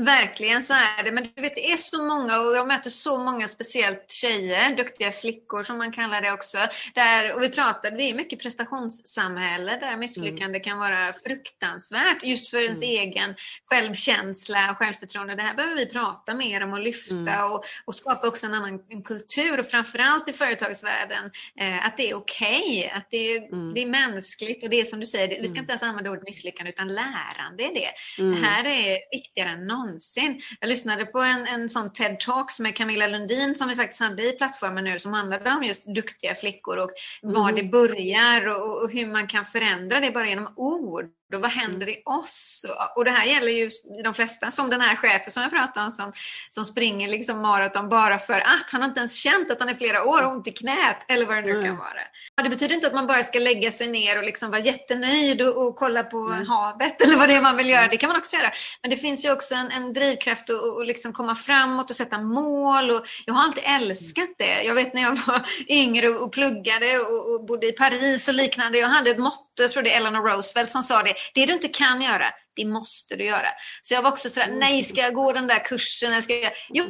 Verkligen 0.00 0.62
så 0.62 0.74
är 0.74 1.04
det. 1.04 1.12
Men 1.12 1.28
du 1.34 1.42
vet, 1.42 1.54
det 1.54 1.72
är 1.72 1.76
så 1.76 2.02
många 2.02 2.40
och 2.40 2.56
jag 2.56 2.68
möter 2.68 2.90
så 2.90 3.18
många, 3.18 3.48
speciellt 3.48 4.10
tjejer, 4.10 4.76
duktiga 4.76 5.12
flickor 5.12 5.64
som 5.64 5.78
man 5.78 5.92
kallar 5.92 6.20
det 6.20 6.32
också. 6.32 6.58
Där, 6.94 7.34
och 7.34 7.42
vi 7.42 7.48
pratade, 7.48 7.96
det 7.96 8.02
är 8.02 8.14
mycket 8.14 8.42
prestationssamhälle 8.42 9.78
där 9.80 9.96
misslyckande 9.96 10.58
mm. 10.58 10.62
kan 10.62 10.78
vara 10.78 11.12
fruktansvärt 11.12 12.22
just 12.22 12.50
för 12.50 12.58
ens 12.58 12.82
mm. 12.82 12.90
egen 12.90 13.34
självkänsla 13.66 14.70
och 14.70 14.76
självförtroende. 14.76 15.34
Det 15.34 15.42
här 15.42 15.54
behöver 15.54 15.76
vi 15.76 15.86
prata 15.86 16.34
mer 16.34 16.64
om 16.64 16.72
och 16.72 16.80
lyfta 16.80 17.14
mm. 17.14 17.52
och, 17.52 17.64
och, 17.84 17.94
skapa 17.94 18.28
också 18.28 18.46
en 18.46 18.54
annan 18.54 18.80
en 18.88 19.02
kultur 19.02 19.60
och 19.60 19.66
framförallt 19.66 20.28
i 20.28 20.32
företagsvärlden 20.32 21.30
eh, 21.60 21.86
att 21.86 21.96
det 21.96 22.10
är 22.10 22.14
okej, 22.14 22.86
okay, 22.86 22.98
att 22.98 23.06
det 23.10 23.36
är, 23.36 23.52
mm. 23.52 23.74
det 23.74 23.82
är 23.82 23.86
mänskligt 23.86 24.64
och 24.64 24.70
det 24.70 24.80
är 24.80 24.84
som 24.84 25.00
du 25.00 25.06
säger, 25.06 25.28
det, 25.28 25.34
vi 25.34 25.48
ska 25.48 25.58
mm. 25.58 25.60
inte 25.60 25.72
ens 25.72 25.82
använda 25.82 26.10
ordet 26.10 26.24
misslyckande 26.24 26.70
utan 26.70 26.88
lärande 26.88 27.64
är 27.64 27.74
det. 27.74 27.90
Det 28.16 28.22
mm. 28.22 28.42
här 28.42 28.64
är 28.64 28.98
viktigare 29.12 29.48
än 29.48 29.66
någonsin 29.66 29.89
någonsin. 29.90 30.42
Jag 30.60 30.68
lyssnade 30.68 31.06
på 31.06 31.18
en, 31.18 31.46
en 31.46 31.70
sån 31.70 31.90
TED-talks 31.90 32.60
med 32.60 32.76
Camilla 32.76 33.06
Lundin 33.06 33.54
som 33.54 33.68
vi 33.68 33.76
faktiskt 33.76 34.00
hade 34.00 34.28
i 34.28 34.32
plattformen 34.32 34.84
nu 34.84 34.98
som 34.98 35.12
handlade 35.12 35.50
om 35.50 35.62
just 35.64 35.94
duktiga 35.94 36.34
flickor 36.34 36.76
och 36.78 36.90
var 37.22 37.48
mm. 37.48 37.54
det 37.54 37.70
börjar 37.70 38.46
och, 38.48 38.82
och 38.82 38.90
hur 38.90 39.06
man 39.06 39.26
kan 39.26 39.46
förändra 39.46 40.00
det 40.00 40.10
bara 40.10 40.28
genom 40.28 40.52
ord. 40.56 41.04
Och 41.34 41.42
vad 41.42 41.50
händer 41.50 41.88
i 41.88 42.02
oss? 42.04 42.66
Och 42.96 43.04
det 43.04 43.10
här 43.10 43.26
gäller 43.26 43.52
ju 43.52 43.70
de 44.04 44.14
flesta, 44.14 44.50
som 44.50 44.70
den 44.70 44.80
här 44.80 44.96
chefen 44.96 45.32
som 45.32 45.42
jag 45.42 45.50
pratade 45.52 45.86
om 45.86 45.92
som, 45.92 46.12
som 46.50 46.64
springer 46.64 47.08
liksom 47.08 47.42
maraton 47.42 47.88
bara 47.88 48.18
för 48.18 48.40
att 48.40 48.66
han 48.70 48.80
har 48.80 48.88
inte 48.88 49.00
ens 49.00 49.14
känt 49.14 49.50
att 49.50 49.60
han 49.60 49.68
är 49.68 49.74
flera 49.74 50.04
år 50.04 50.26
ont 50.26 50.46
i 50.46 50.50
knät 50.50 51.04
eller 51.08 51.26
vad 51.26 51.36
det 51.36 51.52
nu 51.52 51.64
kan 51.64 51.76
vara. 51.76 52.00
Och 52.36 52.44
det 52.44 52.50
betyder 52.50 52.74
inte 52.74 52.86
att 52.86 52.94
man 52.94 53.06
bara 53.06 53.24
ska 53.24 53.38
lägga 53.38 53.72
sig 53.72 53.88
ner 53.88 54.18
och 54.18 54.24
liksom 54.24 54.50
vara 54.50 54.60
jättenöjd 54.60 55.42
och, 55.42 55.66
och 55.66 55.76
kolla 55.76 56.02
på 56.02 56.18
mm. 56.18 56.46
havet 56.46 57.00
eller 57.00 57.16
vad 57.16 57.28
det 57.28 57.34
är 57.34 57.40
man 57.40 57.56
vill 57.56 57.68
göra. 57.68 57.88
Det 57.88 57.96
kan 57.96 58.08
man 58.08 58.18
också 58.18 58.36
göra. 58.36 58.52
Men 58.82 58.90
det 58.90 58.96
finns 58.96 59.24
ju 59.24 59.32
också 59.32 59.54
en, 59.54 59.70
en 59.70 59.92
drivkraft 59.92 60.50
att 60.50 60.60
och 60.60 60.84
liksom 60.84 61.12
komma 61.12 61.34
framåt 61.34 61.90
och 61.90 61.96
sätta 61.96 62.18
mål. 62.18 62.90
Och 62.90 63.06
jag 63.26 63.34
har 63.34 63.42
alltid 63.42 63.62
älskat 63.66 64.28
det. 64.38 64.62
Jag 64.62 64.74
vet 64.74 64.94
när 64.94 65.02
jag 65.02 65.18
var 65.26 65.42
yngre 65.68 66.08
och, 66.08 66.22
och 66.22 66.32
pluggade 66.32 66.98
och, 66.98 67.34
och 67.34 67.44
bodde 67.44 67.66
i 67.66 67.72
Paris 67.72 68.28
och 68.28 68.34
liknande. 68.34 68.78
Jag 68.78 68.88
hade 68.88 69.10
ett 69.10 69.18
motto, 69.18 69.49
jag 69.62 69.70
tror 69.70 69.82
det 69.82 69.92
är 69.92 69.96
Eleanor 69.96 70.22
Roosevelt 70.22 70.72
som 70.72 70.82
sa 70.82 71.02
det 71.02 71.14
det 71.34 71.46
du 71.46 71.52
inte 71.52 71.68
kan 71.68 72.02
göra, 72.02 72.32
det 72.56 72.64
måste 72.64 73.16
du 73.16 73.24
göra. 73.24 73.48
Så 73.82 73.94
jag 73.94 74.02
var 74.02 74.10
också 74.10 74.30
sådär, 74.30 74.48
nej 74.58 74.84
ska 74.84 75.00
jag 75.00 75.14
gå 75.14 75.32
den 75.32 75.46
där 75.46 75.64
kursen? 75.64 76.12
Eller 76.12 76.22
ska 76.22 76.38
jag... 76.38 76.52
Jo, 76.68 76.84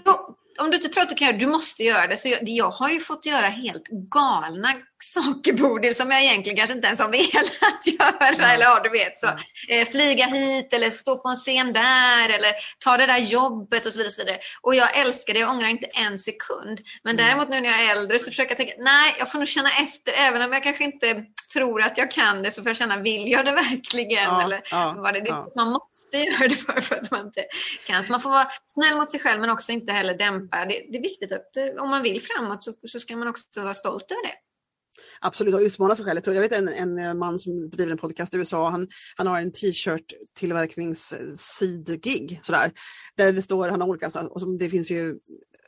om 0.58 0.70
du 0.70 0.76
inte 0.76 0.88
tror 0.88 1.02
att 1.02 1.08
du 1.08 1.14
kan 1.14 1.26
göra 1.26 1.36
det, 1.36 1.44
du 1.44 1.50
måste 1.50 1.84
göra 1.84 2.06
det. 2.06 2.16
Så 2.16 2.28
jag, 2.28 2.48
jag 2.48 2.70
har 2.70 2.90
ju 2.90 3.00
fått 3.00 3.26
göra 3.26 3.48
helt 3.48 3.86
galna 3.88 4.74
saker 5.02 5.52
Bodil 5.52 5.96
som 5.96 6.10
jag 6.10 6.22
egentligen 6.22 6.56
kanske 6.56 6.76
inte 6.76 6.86
ens 6.86 7.00
har 7.00 7.08
velat 7.08 7.86
göra. 7.86 8.34
Ja. 8.38 8.46
Eller 8.46 8.64
ja, 8.64 8.80
du 8.80 8.90
vet 8.90 9.20
så. 9.20 9.26
Eh, 9.68 9.88
flyga 9.88 10.26
hit 10.26 10.72
eller 10.72 10.90
stå 10.90 11.18
på 11.18 11.28
en 11.28 11.36
scen 11.36 11.72
där 11.72 12.28
eller 12.28 12.54
ta 12.78 12.96
det 12.96 13.06
där 13.06 13.18
jobbet 13.18 13.86
och 13.86 13.92
så 13.92 13.98
vidare. 13.98 14.08
Och, 14.08 14.14
så 14.14 14.20
vidare. 14.20 14.38
och 14.62 14.74
jag 14.74 14.98
älskar 14.98 15.34
det, 15.34 15.40
jag 15.40 15.50
ångrar 15.50 15.68
inte 15.68 15.86
en 15.86 16.18
sekund. 16.18 16.80
Men 17.02 17.14
mm. 17.14 17.26
däremot 17.26 17.48
nu 17.48 17.60
när 17.60 17.68
jag 17.68 17.82
är 17.82 17.96
äldre 17.96 18.18
så 18.18 18.24
försöker 18.24 18.50
jag 18.50 18.56
tänka, 18.56 18.74
nej 18.78 19.14
jag 19.18 19.32
får 19.32 19.38
nog 19.38 19.48
känna 19.48 19.70
efter 19.70 20.12
även 20.12 20.42
om 20.42 20.52
jag 20.52 20.62
kanske 20.62 20.84
inte 20.84 21.24
tror 21.52 21.82
att 21.82 21.98
jag 21.98 22.10
kan 22.10 22.42
det 22.42 22.50
så 22.50 22.62
får 22.62 22.70
jag 22.70 22.76
känna, 22.76 22.96
vill 22.96 23.30
jag 23.30 23.44
det 23.44 23.52
verkligen? 23.52 24.24
Ja, 24.24 24.42
eller 24.42 24.62
ja, 24.70 24.94
var 24.98 25.12
det, 25.12 25.20
det 25.20 25.46
Man 25.56 25.70
måste 25.72 26.16
göra 26.16 26.48
det 26.48 26.66
bara 26.66 26.82
för 26.82 26.96
att 26.96 27.10
man 27.10 27.26
inte 27.26 27.44
kan. 27.86 28.04
Så 28.04 28.12
man 28.12 28.20
får 28.20 28.30
vara 28.30 28.48
snäll 28.68 28.96
mot 28.96 29.10
sig 29.10 29.20
själv 29.20 29.40
men 29.40 29.50
också 29.50 29.72
inte 29.72 29.92
heller 29.92 30.14
dämpa. 30.14 30.64
Det, 30.64 30.84
det 30.90 30.98
är 30.98 31.02
viktigt 31.02 31.32
att 31.32 31.56
eh, 31.56 31.82
om 31.82 31.90
man 31.90 32.02
vill 32.02 32.22
framåt 32.22 32.64
så, 32.64 32.72
så 32.88 33.00
ska 33.00 33.16
man 33.16 33.28
också 33.28 33.62
vara 33.62 33.74
stolt 33.74 34.10
över 34.10 34.22
det 34.22 34.34
absolut 35.20 35.54
och 35.54 35.60
utmana 35.60 35.96
sig 35.96 36.04
själv. 36.04 36.20
Jag 36.24 36.40
vet 36.40 36.52
en, 36.52 36.68
en 36.68 36.98
eh, 36.98 37.14
man 37.14 37.38
som 37.38 37.70
driver 37.70 37.92
en 37.92 37.98
podcast 37.98 38.34
i 38.34 38.36
USA, 38.36 38.70
han, 38.70 38.88
han 39.16 39.26
har 39.26 39.40
en 39.40 39.52
t-shirt 39.52 40.12
tillverkningssidgig 40.38 42.40
sådär. 42.42 42.72
Där 43.16 43.32
det 43.32 43.42
står, 43.42 43.68
han 43.68 43.80
har 43.80 43.88
olika, 43.88 44.06
och 44.06 44.40
som, 44.40 44.58
det 44.58 44.70
finns 44.70 44.90
ju 44.90 45.18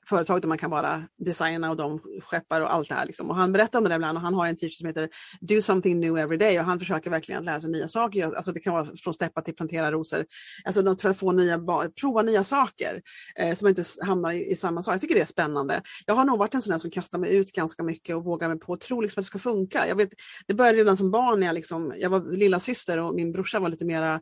företag 0.09 0.41
där 0.41 0.49
man 0.49 0.59
kan 0.59 0.71
vara 0.71 1.03
designa 1.19 1.71
och 1.71 1.77
de 1.77 2.01
skeppar 2.23 2.61
och 2.61 2.75
allt 2.75 2.89
det 2.89 2.95
här. 2.95 3.07
Liksom. 3.07 3.31
Och 3.31 3.37
han 3.37 3.53
berättar 3.53 3.79
om 3.79 3.85
det 3.85 3.95
ibland 3.95 4.19
och 4.19 4.23
han 4.23 4.35
har 4.35 4.47
en 4.47 4.57
t-shirt 4.57 4.79
som 4.79 4.87
heter 4.87 5.09
Do 5.41 5.63
something 5.63 6.01
new 6.01 6.19
every 6.19 6.37
day 6.37 6.59
och 6.59 6.65
han 6.65 6.79
försöker 6.79 7.11
verkligen 7.11 7.39
att 7.39 7.45
lära 7.45 7.61
sig 7.61 7.71
nya 7.71 7.89
saker. 7.89 8.33
Alltså 8.37 8.53
det 8.53 8.61
kan 8.61 8.73
vara 8.73 8.87
från 8.97 9.15
steppa 9.15 9.41
till 9.41 9.55
plantera 9.55 9.93
rosor. 9.93 10.25
Alltså 10.65 10.97
för 10.97 11.11
att 11.11 11.19
få 11.19 11.33
nya, 11.33 11.61
prova 12.01 12.23
nya 12.23 12.45
saker 12.45 13.03
eh, 13.39 13.57
så 13.57 13.65
man 13.65 13.71
inte 13.71 13.85
hamnar 14.07 14.33
i, 14.33 14.51
i, 14.53 14.57
samma 14.57 14.83
sak. 14.83 14.95
Jag 14.95 15.01
tycker 15.01 15.15
det 15.15 15.21
är 15.21 15.27
spännande. 15.27 15.83
Jag 16.07 16.15
har 16.15 16.25
nog 16.25 16.39
varit 16.39 16.55
en 16.55 16.63
sån 16.63 16.71
där 16.71 16.79
som 16.79 16.91
kastar 16.91 17.19
mig 17.19 17.37
ut 17.37 17.53
ganska 17.53 17.83
mycket 17.83 18.17
och 18.17 18.25
vågar 18.25 18.49
mig 18.49 18.59
på 18.59 18.73
och 18.73 18.81
tror 18.81 19.03
liksom 19.03 19.21
att 19.21 19.25
det 19.25 19.29
ska 19.29 19.39
funka. 19.39 19.89
Jag 19.89 19.97
vet, 19.97 20.09
det 20.47 20.55
började 20.55 20.79
redan 20.79 20.97
som 20.97 21.11
barn 21.11 21.41
när 21.41 21.47
jag, 21.47 21.55
liksom, 21.55 21.95
jag 21.97 22.11
var 22.11 22.37
lilla 22.37 22.61
syster 22.61 23.01
och 23.01 23.15
min 23.15 23.33
brorsa 23.33 23.61
var 23.61 23.69
lite 23.69 23.85
mera 23.85 24.21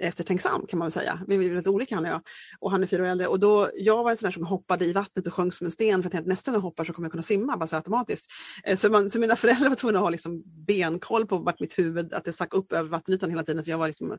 eftertänksam 0.00 0.66
kan 0.66 0.78
man 0.78 0.86
väl 0.86 0.92
säga. 0.92 1.20
Vi 1.26 1.34
är 1.34 1.38
väldigt 1.38 1.66
olika 1.66 1.94
han 1.94 2.04
och 2.04 2.10
jag. 2.10 2.22
Och 2.58 2.70
han 2.70 2.82
är 2.82 2.86
fyra 2.86 3.02
år 3.02 3.06
äldre. 3.06 3.26
Och 3.26 3.40
då, 3.40 3.70
jag 3.74 4.04
var 4.04 4.10
en 4.10 4.16
sån 4.16 4.26
där 4.26 4.32
som 4.32 4.46
hoppade 4.46 4.84
i 4.84 4.92
vattnet 4.92 5.26
och 5.26 5.34
sjönk 5.34 5.54
som 5.54 5.64
en 5.64 5.70
sten 5.70 6.02
för 6.02 6.18
att 6.18 6.26
nästa 6.26 6.50
gång 6.50 6.56
jag 6.56 6.62
hoppar 6.62 6.84
så 6.84 6.92
kommer 6.92 7.06
jag 7.06 7.12
kunna 7.12 7.22
simma 7.22 7.56
bara 7.56 7.66
så 7.66 7.76
automatiskt. 7.76 8.26
Eh, 8.64 8.76
så, 8.76 8.90
man, 8.90 9.10
så 9.10 9.18
mina 9.18 9.36
föräldrar 9.36 9.68
var 9.68 9.76
tvungna 9.76 9.98
att 9.98 10.02
ha 10.02 10.10
liksom 10.10 10.42
benkoll 10.66 11.26
på 11.26 11.38
vart 11.38 11.60
mitt 11.60 11.78
huvud, 11.78 12.12
att 12.12 12.24
det 12.24 12.32
stack 12.32 12.54
upp 12.54 12.72
över 12.72 12.88
vattenytan 12.88 13.30
hela 13.30 13.42
tiden. 13.42 13.64
För 13.64 13.70
jag 13.70 13.78
var 13.78 13.88
liksom, 13.88 14.18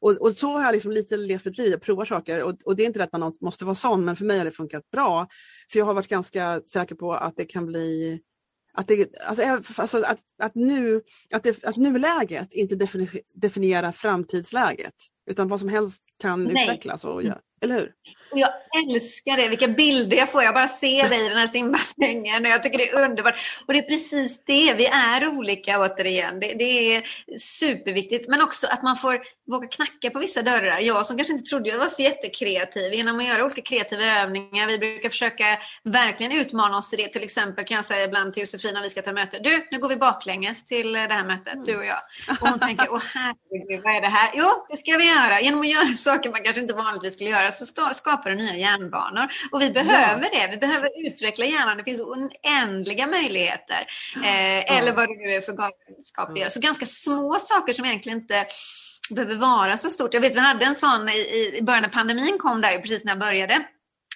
och, 0.00 0.12
och 0.12 0.36
så 0.36 0.52
har 0.52 0.62
jag 0.62 0.72
liksom 0.72 0.92
lite 0.92 1.16
levt 1.16 1.44
mitt 1.44 1.58
liv, 1.58 1.70
jag 1.70 1.82
provar 1.82 2.04
saker. 2.04 2.42
Och, 2.42 2.54
och 2.64 2.76
det 2.76 2.82
är 2.82 2.86
inte 2.86 2.98
det 2.98 3.04
att 3.04 3.12
man 3.12 3.34
måste 3.40 3.64
vara 3.64 3.74
sån, 3.74 4.04
men 4.04 4.16
för 4.16 4.24
mig 4.24 4.38
har 4.38 4.44
det 4.44 4.52
funkat 4.52 4.90
bra. 4.90 5.26
För 5.72 5.78
jag 5.78 5.86
har 5.86 5.94
varit 5.94 6.08
ganska 6.08 6.60
säker 6.60 6.94
på 6.94 7.14
att 7.14 7.36
det 7.36 7.44
kan 7.44 7.66
bli 7.66 8.20
att, 8.72 8.88
det, 8.88 9.18
alltså, 9.26 9.42
alltså 9.82 10.02
att, 10.02 10.18
att, 10.38 10.54
nu, 10.54 11.02
att, 11.30 11.42
det, 11.42 11.64
att 11.64 11.76
nuläget 11.76 12.52
inte 12.52 12.88
definierar 13.34 13.92
framtidsläget. 13.92 14.94
Utan 15.30 15.48
vad 15.48 15.60
som 15.60 15.68
helst 15.68 16.02
kan 16.20 16.44
Nej. 16.44 16.62
utvecklas 16.62 17.04
och 17.04 17.22
göra. 17.22 17.38
Eller 17.60 17.74
hur? 17.74 17.92
Och 18.30 18.38
jag 18.38 18.50
älskar 18.88 19.36
det, 19.36 19.48
vilka 19.48 19.68
bilder 19.68 20.16
jag 20.16 20.30
får. 20.32 20.42
Jag 20.42 20.54
bara 20.54 20.68
ser 20.68 21.08
dig 21.08 21.26
i 21.26 21.28
den 21.28 21.38
här 21.38 21.46
simbassängen 21.46 22.44
och 22.44 22.50
jag 22.50 22.62
tycker 22.62 22.78
det 22.78 22.88
är 22.88 23.04
underbart. 23.04 23.34
Och 23.66 23.72
det 23.72 23.78
är 23.78 23.82
precis 23.88 24.40
det, 24.46 24.74
vi 24.74 24.86
är 24.86 25.28
olika 25.28 25.80
återigen. 25.80 26.40
Det, 26.40 26.54
det, 26.54 26.94
är 26.94 27.02
superviktigt. 27.40 28.28
Men 28.28 28.42
också 28.42 28.66
att 28.66 28.82
man 28.82 28.96
får 28.96 29.20
våga 29.46 29.68
knacka 29.68 30.10
på 30.10 30.18
vissa 30.18 30.42
dörrar. 30.42 30.80
Jag 30.80 31.06
som 31.06 31.16
kanske 31.16 31.34
inte 31.34 31.50
trodde 31.50 31.68
jag 31.68 31.78
var 31.78 31.88
så 31.88 32.02
jättekreativ 32.02 32.94
genom 32.94 33.18
att 33.18 33.26
göra 33.26 33.44
olika 33.44 33.62
kreativa 33.62 34.04
övningar. 34.04 34.66
Vi 34.66 34.78
brukar 34.78 35.08
försöka 35.08 35.58
verkligen 35.84 36.32
utmana 36.32 36.78
oss 36.78 36.92
i 36.92 36.96
det. 36.96 37.08
Till 37.08 37.22
exempel 37.22 37.64
kan 37.64 37.76
jag 37.76 37.84
säga 37.84 38.04
ibland 38.04 38.32
till 38.32 38.40
Josefin 38.40 38.74
när 38.74 38.82
vi 38.82 38.90
ska 38.90 39.02
ta 39.02 39.12
möte. 39.12 39.38
Du, 39.38 39.68
nu 39.70 39.78
går 39.78 39.88
vi 39.88 39.96
baklänges 39.96 40.27
till 40.68 40.92
det 40.92 40.98
här 40.98 41.24
mötet, 41.24 41.66
du 41.66 41.76
och 41.76 41.84
jag. 41.84 42.00
Och 42.40 42.48
hon 42.48 42.58
tänker, 42.58 42.88
åh 42.90 43.02
herregud, 43.14 43.84
vad 43.84 43.96
är 43.96 44.00
det 44.00 44.08
här? 44.08 44.30
Jo, 44.34 44.66
det 44.68 44.76
ska 44.76 44.96
vi 44.96 45.06
göra. 45.14 45.40
Genom 45.40 45.60
att 45.60 45.68
göra 45.68 45.94
saker 45.96 46.30
man 46.30 46.42
kanske 46.42 46.62
inte 46.62 46.74
vanligtvis 46.74 47.14
skulle 47.14 47.30
göra 47.30 47.52
så 47.52 47.66
skapar 47.94 48.30
det 48.30 48.36
nya 48.36 48.56
hjärnbanor. 48.56 49.28
Och 49.52 49.62
vi 49.62 49.70
behöver 49.70 50.28
ja. 50.32 50.40
det. 50.40 50.50
Vi 50.50 50.56
behöver 50.56 51.06
utveckla 51.06 51.44
hjärnan. 51.44 51.76
Det 51.76 51.84
finns 51.84 52.00
oändliga 52.00 53.06
möjligheter. 53.06 53.86
Eh. 54.16 54.76
Eller 54.78 54.92
vad 54.92 55.08
det 55.08 55.16
nu 55.16 55.32
är 55.34 55.40
för 55.40 55.52
galenskap 55.52 56.30
vi 56.34 56.40
gör. 56.40 56.48
Så 56.48 56.60
ganska 56.60 56.86
små 56.86 57.38
saker 57.38 57.72
som 57.72 57.84
egentligen 57.84 58.18
inte 58.18 58.46
behöver 59.10 59.34
vara 59.36 59.78
så 59.78 59.90
stort. 59.90 60.14
Jag 60.14 60.20
vet 60.20 60.34
vi 60.34 60.40
hade 60.40 60.64
en 60.64 60.74
sån 60.74 61.08
i, 61.08 61.56
i 61.58 61.62
början 61.62 61.82
när 61.82 61.90
pandemin 61.90 62.38
kom 62.38 62.60
där 62.60 62.78
precis 62.78 63.04
när 63.04 63.12
jag 63.12 63.18
började 63.18 63.64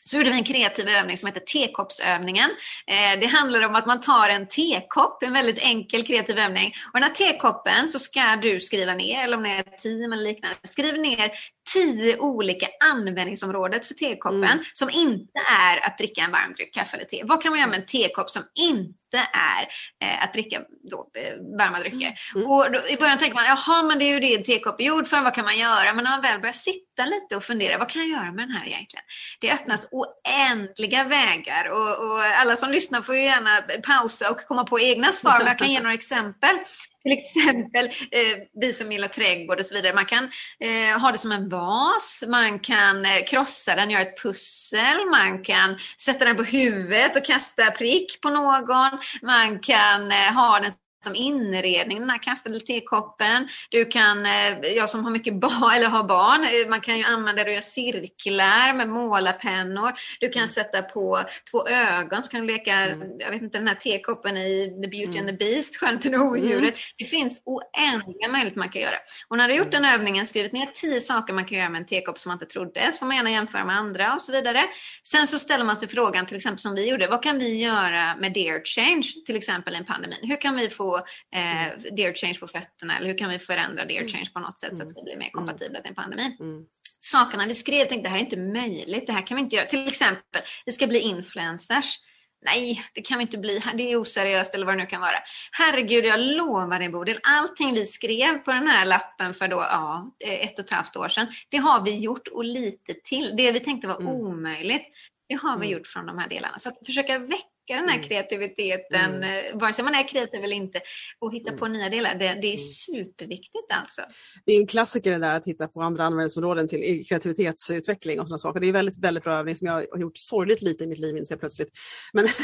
så 0.06 0.16
gjorde 0.16 0.30
vi 0.30 0.36
en 0.36 0.44
kreativ 0.44 0.88
övning 0.88 1.18
som 1.18 1.26
heter 1.26 1.40
tekoppsövningen. 1.40 2.50
Eh, 2.86 3.20
det 3.20 3.26
handlar 3.26 3.66
om 3.66 3.74
att 3.74 3.86
man 3.86 4.00
tar 4.00 4.28
en 4.28 4.48
tekopp, 4.48 5.22
en 5.22 5.32
väldigt 5.32 5.58
enkel 5.58 6.02
kreativ 6.02 6.38
övning. 6.38 6.74
Och 6.92 7.00
den 7.00 7.02
här 7.02 7.10
tekoppen 7.10 7.90
så 7.90 7.98
ska 7.98 8.36
du 8.36 8.60
skriva 8.60 8.94
ner, 8.94 9.24
eller 9.24 9.36
om 9.36 9.42
det 9.42 9.50
är 9.50 9.60
ett 9.60 9.78
team 9.78 10.12
eller 10.12 10.22
liknande, 10.22 10.56
skriv 10.64 11.00
ner 11.00 11.30
tio 11.72 12.18
olika 12.18 12.66
användningsområden 12.92 13.80
för 13.80 13.94
tekoppen 13.94 14.44
mm. 14.44 14.64
som 14.72 14.90
inte 14.90 15.38
är 15.50 15.86
att 15.86 15.98
dricka 15.98 16.20
en 16.20 16.30
varm 16.30 16.52
dryck, 16.52 16.74
kaffe 16.74 16.96
eller 16.96 17.06
te. 17.06 17.22
Vad 17.24 17.42
kan 17.42 17.50
man 17.50 17.58
göra 17.58 17.70
med 17.70 17.80
en 17.80 17.86
tekopp 17.86 18.30
som 18.30 18.42
inte 18.54 19.18
är 19.32 19.62
eh, 20.04 20.24
att 20.24 20.32
dricka 20.32 20.62
då, 20.90 21.10
eh, 21.14 21.58
varma 21.58 21.80
drycker? 21.80 22.18
Mm. 22.34 22.50
Och 22.50 22.72
då, 22.72 22.88
I 22.88 22.96
början 22.96 23.18
tänker 23.18 23.34
man, 23.34 23.44
jaha 23.44 23.82
men 23.82 23.98
det 23.98 24.04
är 24.04 24.14
ju 24.14 24.20
det 24.20 24.34
en 24.34 24.44
tekopp 24.44 24.80
är 24.80 24.84
gjord 24.84 25.08
för, 25.08 25.20
vad 25.20 25.34
kan 25.34 25.44
man 25.44 25.58
göra? 25.58 25.92
Men 25.92 26.04
när 26.04 26.10
man 26.10 26.22
väl 26.22 26.40
börjar 26.40 26.52
sitta 26.52 27.04
lite 27.04 27.36
och 27.36 27.44
fundera, 27.44 27.78
vad 27.78 27.88
kan 27.88 28.02
jag 28.02 28.10
göra 28.20 28.32
med 28.32 28.48
den 28.48 28.56
här 28.56 28.66
egentligen? 28.66 29.04
Det 29.40 29.52
öppnas 29.52 29.88
oändliga 29.90 31.04
vägar 31.04 31.70
och, 31.70 32.10
och 32.10 32.22
alla 32.40 32.56
som 32.56 32.70
lyssnar 32.70 33.02
får 33.02 33.14
ju 33.14 33.22
gärna 33.22 33.62
pausa 33.82 34.30
och 34.30 34.46
komma 34.46 34.64
på 34.64 34.80
egna 34.80 35.12
svar, 35.12 35.38
men 35.38 35.46
jag 35.46 35.58
kan 35.58 35.70
ge 35.70 35.80
några 35.80 35.94
exempel. 35.94 36.58
Till 37.02 37.12
exempel 37.12 37.86
eh, 37.86 38.38
vi 38.60 38.74
som 38.74 38.92
gillar 38.92 39.08
trädgård 39.08 39.60
och 39.60 39.66
så 39.66 39.74
vidare. 39.74 39.94
Man 39.94 40.06
kan 40.06 40.24
eh, 40.60 41.00
ha 41.00 41.12
det 41.12 41.18
som 41.18 41.32
en 41.32 41.48
vas, 41.48 42.24
man 42.28 42.58
kan 42.58 43.04
eh, 43.04 43.24
krossa 43.26 43.74
den, 43.74 43.90
göra 43.90 44.02
ett 44.02 44.22
pussel, 44.22 45.06
man 45.10 45.44
kan 45.44 45.78
sätta 46.00 46.24
den 46.24 46.36
på 46.36 46.42
huvudet 46.42 47.16
och 47.16 47.24
kasta 47.24 47.70
prick 47.70 48.20
på 48.20 48.30
någon. 48.30 48.90
Man 49.22 49.58
kan 49.58 50.12
eh, 50.12 50.32
ha 50.32 50.60
den 50.60 50.72
som 51.04 51.14
inredning, 51.14 52.00
den 52.00 52.10
här 52.10 52.22
kaffe 52.22 52.48
eller 52.48 52.60
tekoppen. 52.60 53.48
Du 53.70 53.84
kan, 53.84 54.26
eh, 54.26 54.58
jag 54.76 54.90
som 54.90 55.04
har 55.04 55.10
mycket 55.10 55.34
barn, 55.34 55.72
eller 55.76 55.88
har 55.88 56.04
barn, 56.04 56.44
eh, 56.44 56.68
man 56.68 56.80
kan 56.80 56.98
ju 56.98 57.04
använda 57.04 57.44
det 57.44 57.48
och 57.48 57.52
göra 57.52 57.62
cirklar 57.62 58.74
med 58.74 58.88
målarpennor. 58.88 59.92
Du 60.20 60.28
kan 60.28 60.42
mm. 60.42 60.52
sätta 60.52 60.82
på 60.82 61.22
två 61.50 61.68
ögon 61.68 62.22
så 62.22 62.30
kan 62.30 62.40
du 62.40 62.46
leka, 62.46 62.74
mm. 62.74 63.08
jag 63.18 63.30
vet 63.30 63.42
inte, 63.42 63.58
den 63.58 63.68
här 63.68 63.74
tekoppen 63.74 64.36
i 64.36 64.80
The 64.82 64.88
Beauty 64.88 65.18
mm. 65.18 65.18
and 65.18 65.28
the 65.28 65.44
Beast, 65.44 65.76
Skönheten 65.76 66.14
och 66.14 66.26
odjuret. 66.26 66.62
Mm. 66.62 66.74
Det 66.96 67.04
finns 67.04 67.42
oändliga 67.44 68.28
möjligheter 68.28 68.58
man 68.58 68.68
kan 68.68 68.82
göra. 68.82 68.96
Och 69.28 69.36
när 69.36 69.48
du 69.48 69.54
gjort 69.54 69.70
den 69.70 69.84
övningen, 69.84 70.26
skrivit 70.26 70.52
ner 70.52 70.66
tio 70.74 71.00
saker 71.00 71.32
man 71.32 71.44
kan 71.44 71.58
göra 71.58 71.68
med 71.68 71.80
en 71.80 71.86
tekopp 71.86 72.18
som 72.18 72.30
man 72.30 72.36
inte 72.36 72.46
trodde, 72.52 72.92
så 72.92 72.98
får 72.98 73.06
man 73.06 73.16
gärna 73.16 73.30
jämföra 73.30 73.64
med 73.64 73.76
andra 73.76 74.14
och 74.14 74.22
så 74.22 74.32
vidare. 74.32 74.64
Sen 75.02 75.26
så 75.26 75.38
ställer 75.38 75.64
man 75.64 75.76
sig 75.76 75.88
frågan, 75.88 76.26
till 76.26 76.36
exempel 76.36 76.60
som 76.60 76.74
vi 76.74 76.90
gjorde, 76.90 77.06
vad 77.06 77.22
kan 77.22 77.38
vi 77.38 77.62
göra 77.62 78.16
med 78.16 78.32
Dear 78.32 78.64
Change, 78.64 79.06
till 79.26 79.36
exempel 79.36 79.74
i 79.74 79.76
en 79.76 79.84
pandemi? 79.84 80.16
Hur 80.22 80.40
kan 80.40 80.56
vi 80.56 80.68
få 80.68 80.91
eh, 80.96 81.64
mm. 81.64 81.80
Dear 81.96 82.14
Change 82.14 82.38
på 82.40 82.48
fötterna 82.48 82.98
eller 82.98 83.06
hur 83.06 83.18
kan 83.18 83.30
vi 83.30 83.38
förändra 83.38 83.84
Dear 83.84 84.00
mm. 84.00 84.08
Change 84.08 84.30
på 84.34 84.40
något 84.40 84.60
sätt 84.60 84.78
så 84.78 84.82
att 84.82 84.96
vi 84.96 85.02
blir 85.02 85.16
mer 85.16 85.30
kompatibla 85.30 85.80
till 85.80 85.88
en 85.88 85.94
pandemi. 85.94 86.36
Mm. 86.40 86.64
Sakerna 87.00 87.46
vi 87.46 87.54
skrev 87.54 87.84
tänkte 87.84 88.02
det 88.02 88.08
här 88.08 88.16
är 88.16 88.20
inte 88.20 88.36
möjligt, 88.36 89.06
det 89.06 89.12
här 89.12 89.26
kan 89.26 89.36
vi 89.36 89.42
inte 89.42 89.56
göra. 89.56 89.66
Till 89.66 89.88
exempel, 89.88 90.42
vi 90.66 90.72
ska 90.72 90.86
bli 90.86 90.98
influencers. 90.98 91.98
Nej, 92.44 92.84
det 92.94 93.02
kan 93.02 93.18
vi 93.18 93.22
inte 93.22 93.38
bli. 93.38 93.62
Det 93.74 93.92
är 93.92 94.00
oseriöst 94.00 94.54
eller 94.54 94.66
vad 94.66 94.74
det 94.74 94.82
nu 94.82 94.86
kan 94.86 95.00
vara. 95.00 95.16
Herregud, 95.52 96.04
jag 96.04 96.20
lovar 96.20 96.78
dig 96.78 96.88
Bodil. 96.88 97.20
Allting 97.22 97.74
vi 97.74 97.86
skrev 97.86 98.38
på 98.38 98.52
den 98.52 98.66
här 98.66 98.84
lappen 98.84 99.34
för 99.34 99.48
då, 99.48 99.56
ja, 99.56 100.14
ett 100.18 100.58
och 100.58 100.64
ett 100.64 100.70
halvt 100.70 100.96
år 100.96 101.08
sedan, 101.08 101.26
det 101.48 101.56
har 101.56 101.84
vi 101.84 101.98
gjort 101.98 102.28
och 102.28 102.44
lite 102.44 102.94
till. 103.04 103.36
Det 103.36 103.52
vi 103.52 103.60
tänkte 103.60 103.88
var 103.88 104.00
mm. 104.00 104.08
omöjligt, 104.08 104.86
det 105.28 105.34
har 105.34 105.58
vi 105.58 105.66
mm. 105.66 105.78
gjort 105.78 105.86
från 105.86 106.06
de 106.06 106.18
här 106.18 106.28
delarna. 106.28 106.58
Så 106.58 106.68
att 106.68 106.86
försöka 106.86 107.18
väcka 107.18 107.46
den 107.76 107.88
här 107.88 107.96
mm. 107.96 108.08
kreativiteten, 108.08 109.14
mm. 109.14 109.22
Eh, 109.22 109.60
vare 109.60 109.72
sig 109.72 109.84
man 109.84 109.94
är 109.94 110.08
kreativ 110.08 110.44
eller 110.44 110.56
inte, 110.56 110.80
och 111.18 111.34
hitta 111.34 111.48
mm. 111.48 111.60
på 111.60 111.66
nya 111.66 111.88
delar. 111.88 112.14
Det, 112.14 112.18
det, 112.18 112.46
är 112.46 112.54
mm. 112.54 112.58
superviktigt 112.58 113.72
alltså. 113.72 114.02
Det 114.46 114.52
är 114.52 114.60
en 114.60 114.66
klassiker 114.66 115.12
det 115.12 115.18
där 115.18 115.36
att 115.36 115.46
hitta 115.46 115.68
på 115.68 115.80
andra 115.82 116.04
användningsområden 116.04 116.68
till 116.68 117.06
kreativitetsutveckling 117.06 118.20
och 118.20 118.26
sådana 118.26 118.38
saker. 118.38 118.60
Det 118.60 118.66
är 118.68 118.72
väldigt, 118.72 118.98
väldigt 118.98 119.24
bra 119.24 119.36
övning 119.36 119.56
som 119.56 119.66
jag 119.66 119.74
har 119.74 119.98
gjort 119.98 120.18
sorgligt 120.18 120.62
lite 120.62 120.84
i 120.84 120.86
mitt 120.86 120.98
liv 120.98 121.16
inser 121.16 121.34
jag 121.34 121.40
plötsligt. 121.40 121.70
Men, 122.12 122.28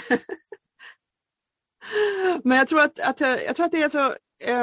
Men 2.45 2.59
jag 2.59 2.69
tror 2.69 2.81
att, 2.81 3.01
att, 3.01 3.21
jag 3.21 3.57
tror 3.57 3.67
att 3.67 3.73
det 3.73 3.83
är 3.83 3.89
så 3.89 4.15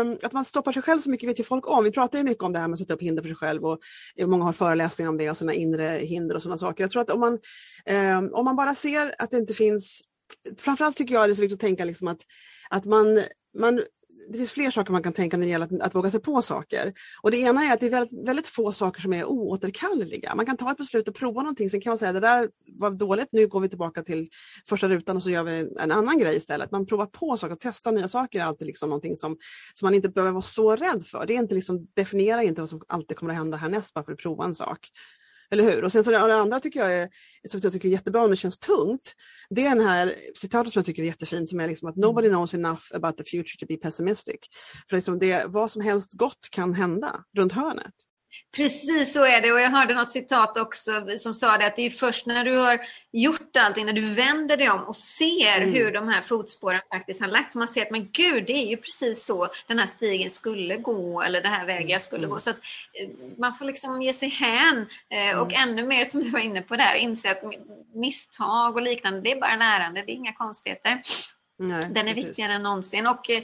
um, 0.02 0.18
att 0.24 0.32
man 0.32 0.46
stoppar 0.46 0.72
sig 0.72 0.82
själv 0.82 1.00
så 1.00 1.10
mycket 1.10 1.30
vet 1.30 1.40
ju 1.40 1.44
folk 1.44 1.70
om. 1.70 1.84
Vi 1.84 1.92
pratar 1.92 2.18
ju 2.18 2.24
mycket 2.24 2.44
om 2.44 2.54
det 2.54 2.60
här 2.60 2.68
med 2.68 2.74
att 2.74 2.80
sätta 2.80 2.94
upp 2.94 3.02
hinder 3.02 3.22
för 3.22 3.30
sig 3.30 3.36
själv 3.36 3.66
och 3.66 3.80
många 4.20 4.44
har 4.44 4.54
föreläsningar 4.54 5.10
om 5.10 5.18
det 5.18 5.30
och 5.30 5.38
sina 5.38 5.54
inre 5.54 5.88
hinder 5.88 6.36
och 6.36 6.42
sådana 6.42 6.58
saker. 6.58 6.84
Jag 6.84 6.92
tror 6.92 7.02
att 7.02 7.12
om 7.12 7.20
man, 7.20 7.34
um, 8.18 8.34
om 8.34 8.46
man 8.46 8.56
bara 8.56 8.76
ser 8.76 9.16
att 9.20 9.32
det 9.32 9.38
inte 9.38 9.54
finns 9.54 10.02
framförallt 10.58 10.98
tycker 10.98 11.14
jag 11.16 11.30
det 11.30 11.34
är 11.34 11.36
så 11.36 11.42
viktigt 11.42 11.58
att 11.58 11.68
tänka 11.68 11.86
liksom 11.86 12.08
att, 12.08 12.22
att 12.70 12.86
man, 12.86 13.24
man 13.58 13.82
det 14.30 14.38
finns 14.38 14.52
fler 14.52 14.72
saker 14.72 14.92
man 14.92 15.04
kan 15.04 15.14
tänka 15.14 15.38
när 15.38 15.46
det 15.46 15.52
gäller 15.52 15.66
att, 15.66 15.82
att 15.82 15.96
våga 15.96 16.12
sig 16.12 16.22
på 16.22 16.42
saker. 16.42 16.94
Och 17.22 17.32
det 17.32 17.38
ena 17.38 17.64
är 17.64 17.74
att 17.74 17.80
det 17.80 17.86
är 17.86 17.90
väldigt, 17.90 18.28
väldigt, 18.28 18.48
få 18.48 18.72
saker 18.72 19.02
som 19.02 19.14
är 19.14 19.26
oåterkalleliga. 19.26 20.36
Man 20.36 20.46
kan 20.46 20.58
ta 20.58 20.72
ett 20.72 20.78
beslut 20.78 21.08
och 21.08 21.16
prova 21.16 21.42
någonting, 21.42 21.70
sen 21.70 21.82
kan 21.82 21.92
man 21.92 21.98
säga 21.98 22.14
det 22.14 22.20
där 22.20 22.50
var 22.80 22.92
dåligt, 22.92 23.28
nu 23.32 23.48
går 23.48 23.60
vi 23.60 23.70
tillbaka 23.70 24.04
till 24.04 24.30
första 24.70 24.90
rutan 24.90 25.18
och 25.18 25.24
så 25.24 25.30
gör 25.30 25.44
vi 25.44 25.70
en 25.80 25.92
annan 25.92 26.20
grej 26.20 26.36
istället. 26.36 26.72
Man 26.72 26.86
provar 26.86 27.06
på 27.06 27.38
saker 27.38 27.54
och 27.54 27.60
testar 27.60 27.92
nya 27.92 28.08
saker 28.08 28.40
är 28.40 28.44
alltid 28.44 28.68
liksom 28.68 28.90
någonting 28.90 29.16
som, 29.16 29.38
som 29.74 29.86
man 29.86 29.94
inte 29.94 30.10
behöver 30.10 30.32
vara 30.32 30.42
så 30.42 30.76
rädd 30.76 31.06
för. 31.06 31.26
Det 31.26 31.34
är 31.34 31.38
inte 31.38 31.56
liksom, 31.56 31.88
definiera 31.94 32.44
inte 32.44 32.62
vad 32.62 32.70
som 32.70 32.82
alltid 32.88 33.18
kommer 33.18 33.32
att 33.32 33.38
hända 33.38 33.58
härnäst 33.58 33.94
bara 33.94 34.06
för 34.06 34.12
att 34.12 34.20
prova 34.20 34.46
en 34.46 34.56
sak. 34.56 34.90
Eller 35.52 35.64
hur? 35.64 35.84
Och 35.84 35.92
sen 35.92 36.04
så 36.04 36.12
det 36.12 36.36
andra 36.36 36.60
tycker 36.60 36.80
jag 36.80 36.94
är, 36.94 37.10
som 37.50 37.60
jag 37.64 37.74
tycker 37.74 37.88
är 37.88 37.92
jättebra 37.92 38.24
om 38.24 38.32
det 38.32 38.38
känns 38.38 38.58
tungt. 38.58 39.14
Det 39.50 39.66
är 39.66 39.76
den 39.76 39.88
här 39.88 40.16
citatet 40.36 40.74
som 40.74 40.80
jag 40.80 40.86
tycker 40.86 41.04
är 41.04 41.08
jättefint 41.08 41.50
som 41.50 41.60
är 41.60 41.68
liksom 41.68 41.90
att 41.90 41.96
nobody 41.96 42.30
knows 42.30 42.54
enough 42.54 42.82
about 42.94 43.18
the 43.18 43.24
future 43.24 43.58
to 43.60 43.66
be 43.68 43.78
pessimistic. 43.78 44.40
För 44.90 44.98
liksom 44.98 45.20
det, 45.20 45.46
vad 45.48 45.72
som 45.72 45.82
helst 45.82 46.14
gott 46.14 46.50
kan 46.52 46.74
hända 46.74 47.24
runt 47.38 47.54
hörnet. 47.54 47.94
Precis 48.56 49.14
så 49.14 49.26
är 49.26 49.42
det 49.42 49.52
och 49.52 49.60
jag 49.60 49.70
hörde 49.70 49.94
något 49.94 50.12
citat 50.12 50.58
också 50.58 50.92
som 51.20 51.36
sa 51.36 51.58
det 51.58 51.66
att 51.66 51.76
det 51.76 51.82
är 51.82 51.90
först 51.90 52.26
när 52.26 52.46
du 52.46 52.58
har 52.58 52.82
gjort 53.12 53.56
allting, 53.58 53.86
när 53.86 53.94
du 53.94 54.14
vänder 54.14 54.58
dig 54.58 54.70
om 54.70 54.84
och 54.84 54.96
ser 54.96 55.62
mm. 55.62 55.74
hur 55.74 55.92
de 55.92 56.08
här 56.08 56.22
fotspåren 56.22 56.82
faktiskt 56.90 57.22
har 57.22 57.28
lagts. 57.28 57.56
Man 57.56 57.68
ser 57.68 57.82
att 57.82 57.92
men 57.92 58.10
gud, 58.12 58.46
det 58.46 58.54
är 58.54 58.68
ju 58.68 58.78
precis 58.78 59.26
så 59.26 59.48
den 59.68 59.80
här 59.80 59.88
stigen 59.88 60.32
skulle 60.32 60.78
gå 60.78 61.22
eller 61.22 61.42
den 61.42 61.52
här 61.52 61.66
vägen 61.66 61.90
jag 61.90 62.02
skulle 62.02 62.24
mm. 62.24 62.30
gå. 62.30 62.40
Så 62.40 62.50
att 62.50 62.58
eh, 63.02 63.10
man 63.38 63.56
får 63.56 63.66
liksom 63.66 64.02
ge 64.02 64.14
sig 64.14 64.30
hän 64.30 64.88
eh, 65.10 65.30
mm. 65.30 65.40
och 65.40 65.54
ännu 65.54 65.86
mer 65.86 66.06
som 66.06 66.20
du 66.20 66.30
var 66.30 66.40
inne 66.40 66.62
på 66.62 66.76
där, 66.76 66.94
inse 66.94 67.32
att 67.32 67.44
misstag 67.94 68.76
och 68.76 68.82
liknande, 68.82 69.22
det 69.22 69.32
är 69.32 69.40
bara 69.40 69.56
lärande, 69.56 70.02
det 70.02 70.12
är 70.12 70.16
inga 70.16 70.34
konstigheter. 70.34 71.02
Nej, 71.58 71.88
den 71.92 72.08
är 72.08 72.14
precis. 72.14 72.30
viktigare 72.30 72.54
än 72.54 72.64
någonsin. 72.64 73.08
Och 73.08 73.30
eh, 73.30 73.44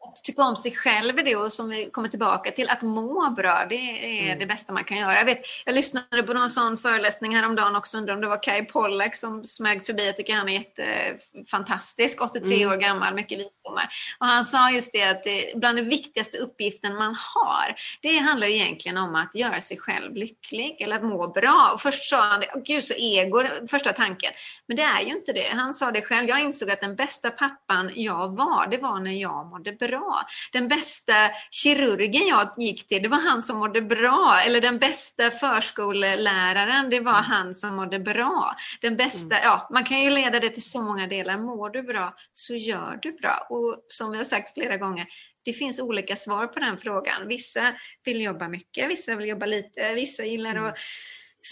att 0.00 0.24
tycka 0.24 0.42
om 0.42 0.56
sig 0.56 0.72
själv 0.72 1.18
är 1.18 1.22
det 1.22 1.36
och 1.36 1.52
som 1.52 1.68
vi 1.68 1.90
kommer 1.90 2.08
tillbaka 2.08 2.50
till, 2.50 2.68
att 2.68 2.82
må 2.82 3.30
bra, 3.30 3.66
det 3.68 3.74
är 4.20 4.24
mm. 4.24 4.38
det 4.38 4.46
bästa 4.46 4.72
man 4.72 4.84
kan 4.84 4.98
göra. 4.98 5.14
Jag, 5.14 5.24
vet, 5.24 5.42
jag 5.64 5.74
lyssnade 5.74 6.22
på 6.22 6.32
någon 6.32 6.50
sån 6.50 6.78
föreläsning 6.78 7.36
häromdagen 7.36 7.76
också, 7.76 7.98
undrar 7.98 8.14
om 8.14 8.20
det 8.20 8.26
var 8.26 8.42
Kai 8.42 8.64
Pollak 8.64 9.16
som 9.16 9.44
smög 9.44 9.86
förbi. 9.86 10.06
Jag 10.06 10.16
tycker 10.16 10.34
han 10.34 10.48
är 10.48 10.52
jättefantastisk, 10.52 12.22
83 12.22 12.56
mm. 12.56 12.72
år 12.72 12.76
gammal, 12.76 13.14
mycket 13.14 13.38
visdomar. 13.38 13.88
Och 14.20 14.26
han 14.26 14.44
sa 14.44 14.70
just 14.70 14.92
det 14.92 15.02
att 15.02 15.24
det, 15.24 15.52
bland 15.56 15.78
den 15.78 15.88
viktigaste 15.88 16.38
uppgiften 16.38 16.94
man 16.96 17.16
har, 17.34 17.76
det 18.02 18.18
handlar 18.18 18.46
egentligen 18.46 18.96
om 18.96 19.14
att 19.14 19.34
göra 19.34 19.60
sig 19.60 19.78
själv 19.78 20.16
lycklig 20.16 20.76
eller 20.80 20.96
att 20.96 21.04
må 21.04 21.28
bra. 21.28 21.70
Och 21.74 21.80
först 21.80 22.08
sa 22.08 22.22
han 22.22 22.40
det, 22.40 22.46
oh, 22.54 22.62
gud 22.62 22.84
så 22.84 22.94
ego, 22.96 23.42
första 23.70 23.92
tanken. 23.92 24.32
Men 24.66 24.76
det 24.76 24.82
är 24.82 25.00
ju 25.00 25.12
inte 25.12 25.32
det. 25.32 25.48
Han 25.52 25.74
sa 25.74 25.90
det 25.90 26.02
själv, 26.02 26.28
jag 26.28 26.40
insåg 26.40 26.70
att 26.70 26.80
den 26.80 26.96
bästa 26.96 27.30
pappan 27.30 27.90
jag 27.94 28.36
var, 28.36 28.66
det 28.66 28.76
var 28.76 29.00
när 29.00 29.12
jag 29.12 29.46
mådde 29.46 29.72
bra 29.72 29.87
bra. 29.88 30.26
Den 30.52 30.68
bästa 30.68 31.14
kirurgen 31.50 32.26
jag 32.26 32.48
gick 32.58 32.88
till, 32.88 33.02
det 33.02 33.08
var 33.08 33.20
han 33.20 33.42
som 33.42 33.56
mådde 33.56 33.82
bra. 33.82 34.40
Eller 34.46 34.60
den 34.60 34.78
bästa 34.78 35.30
förskoleläraren, 35.30 36.90
det 36.90 37.00
var 37.00 37.18
mm. 37.18 37.24
han 37.24 37.54
som 37.54 37.76
mådde 37.76 37.98
bra. 37.98 38.56
Den 38.80 38.96
bästa, 38.96 39.36
mm. 39.36 39.40
ja, 39.44 39.68
man 39.72 39.84
kan 39.84 40.00
ju 40.02 40.10
leda 40.10 40.40
det 40.40 40.50
till 40.50 40.70
så 40.70 40.82
många 40.82 41.06
delar. 41.06 41.38
Mår 41.38 41.70
du 41.70 41.82
bra 41.82 42.14
så 42.32 42.54
gör 42.54 42.98
du 43.02 43.12
bra. 43.12 43.46
Och 43.50 43.84
som 43.88 44.10
vi 44.10 44.18
har 44.18 44.24
sagt 44.24 44.54
flera 44.54 44.76
gånger, 44.76 45.06
det 45.44 45.52
finns 45.52 45.80
olika 45.80 46.16
svar 46.16 46.46
på 46.46 46.60
den 46.60 46.78
frågan. 46.78 47.28
Vissa 47.28 47.74
vill 48.04 48.20
jobba 48.20 48.48
mycket, 48.48 48.90
vissa 48.90 49.14
vill 49.14 49.28
jobba 49.28 49.46
lite, 49.46 49.94
vissa 49.94 50.24
gillar 50.24 50.50
mm. 50.50 50.64
att 50.64 50.78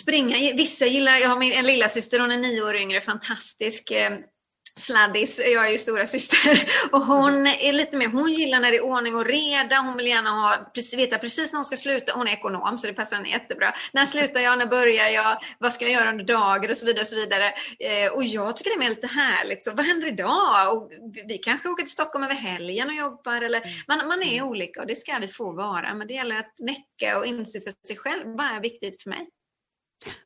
springa. 0.03 0.37
Vissa 0.57 0.87
gillar, 0.87 1.17
jag 1.17 1.29
har 1.29 1.39
min 1.39 1.53
en 1.53 1.67
lilla 1.67 1.89
syster, 1.89 2.19
hon 2.19 2.33
är 2.33 2.37
nio 2.37 2.63
år 2.63 2.77
yngre, 2.77 3.01
fantastisk 3.01 3.91
eh, 3.91 4.19
sladdis, 4.77 5.39
jag 5.39 5.67
är 5.67 5.71
ju 5.71 5.79
stora 5.79 6.07
syster 6.07 6.69
och 6.93 7.01
hon 7.01 7.47
är 7.47 7.73
lite 7.73 7.97
mer, 7.97 8.09
hon 8.09 8.33
gillar 8.33 8.61
när 8.61 8.71
det 8.71 8.77
är 8.77 8.85
ordning 8.85 9.15
och 9.15 9.25
reda, 9.25 9.77
hon 9.79 9.97
vill 9.97 10.07
gärna 10.07 10.31
ha, 10.31 10.73
veta 10.97 11.19
precis 11.19 11.53
när 11.53 11.59
hon 11.59 11.65
ska 11.65 11.77
sluta, 11.77 12.13
hon 12.13 12.29
är 12.29 12.33
ekonom 12.33 12.79
så 12.79 12.87
det 12.87 12.93
passar 12.93 13.17
henne 13.17 13.29
jättebra. 13.29 13.75
När 13.93 14.07
slutar 14.07 14.41
jag, 14.41 14.59
när 14.59 14.67
börjar 14.67 15.09
jag, 15.09 15.39
vad 15.59 15.75
ska 15.75 15.85
jag 15.85 15.93
göra 15.93 16.11
under 16.11 16.25
dagen 16.25 16.71
och 16.71 16.77
så 16.77 16.87
vidare. 16.87 17.01
Och, 17.01 17.07
så 17.07 17.17
vidare. 17.17 17.53
Eh, 17.79 18.13
och 18.13 18.25
jag 18.25 18.57
tycker 18.57 18.79
det 18.79 18.87
är 18.87 18.89
lite 18.89 19.07
härligt, 19.07 19.65
så 19.65 19.71
vad 19.73 19.87
händer 19.87 20.09
idag? 20.09 20.77
Och 20.77 20.91
vi 21.29 21.39
kanske 21.39 21.69
åker 21.69 21.83
till 21.83 21.93
Stockholm 21.93 22.25
över 22.25 22.35
helgen 22.35 22.89
och 22.89 22.95
jobbar 22.95 23.43
eller 23.43 23.61
mm. 23.61 23.75
man, 23.89 24.09
man 24.09 24.23
är 24.23 24.43
olika 24.43 24.81
och 24.81 24.87
det 24.87 24.97
ska 24.97 25.19
vi 25.19 25.29
få 25.29 25.53
vara 25.53 25.95
men 25.95 26.07
det 26.07 26.15
gäller 26.15 26.39
att 26.39 26.55
väcka 26.67 27.19
och 27.19 27.27
inse 27.27 27.61
för 27.61 27.73
sig 27.87 27.97
själv 27.97 28.23
vad 28.27 28.47
är 28.47 28.61
viktigt 28.61 29.03
för 29.03 29.11
mig 29.11 29.27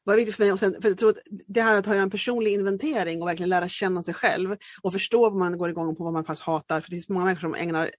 var 0.04 0.16
viktigt 0.16 0.36
för 0.36 0.42
mig, 0.42 0.52
och 0.52 0.58
sen, 0.58 0.82
för 0.82 0.88
jag 0.88 0.98
tror 0.98 1.10
att 1.10 1.18
det 1.46 1.62
här 1.62 1.78
att 1.78 1.86
ha 1.86 1.94
en 1.94 2.10
personlig 2.10 2.52
inventering 2.52 3.22
och 3.22 3.28
verkligen 3.28 3.50
lära 3.50 3.68
känna 3.68 4.02
sig 4.02 4.14
själv 4.14 4.56
och 4.82 4.92
förstå 4.92 5.30
vad 5.30 5.38
man 5.38 5.58
går 5.58 5.70
igång 5.70 5.96
på, 5.96 6.04
vad 6.04 6.12
man 6.12 6.24
faktiskt 6.24 6.46
hatar. 6.46 6.80
För 6.80 6.90
det 6.90 6.96
finns 6.96 7.08
många 7.08 7.24
människor 7.24 7.40
som 7.40 7.54
ägnar 7.54 7.90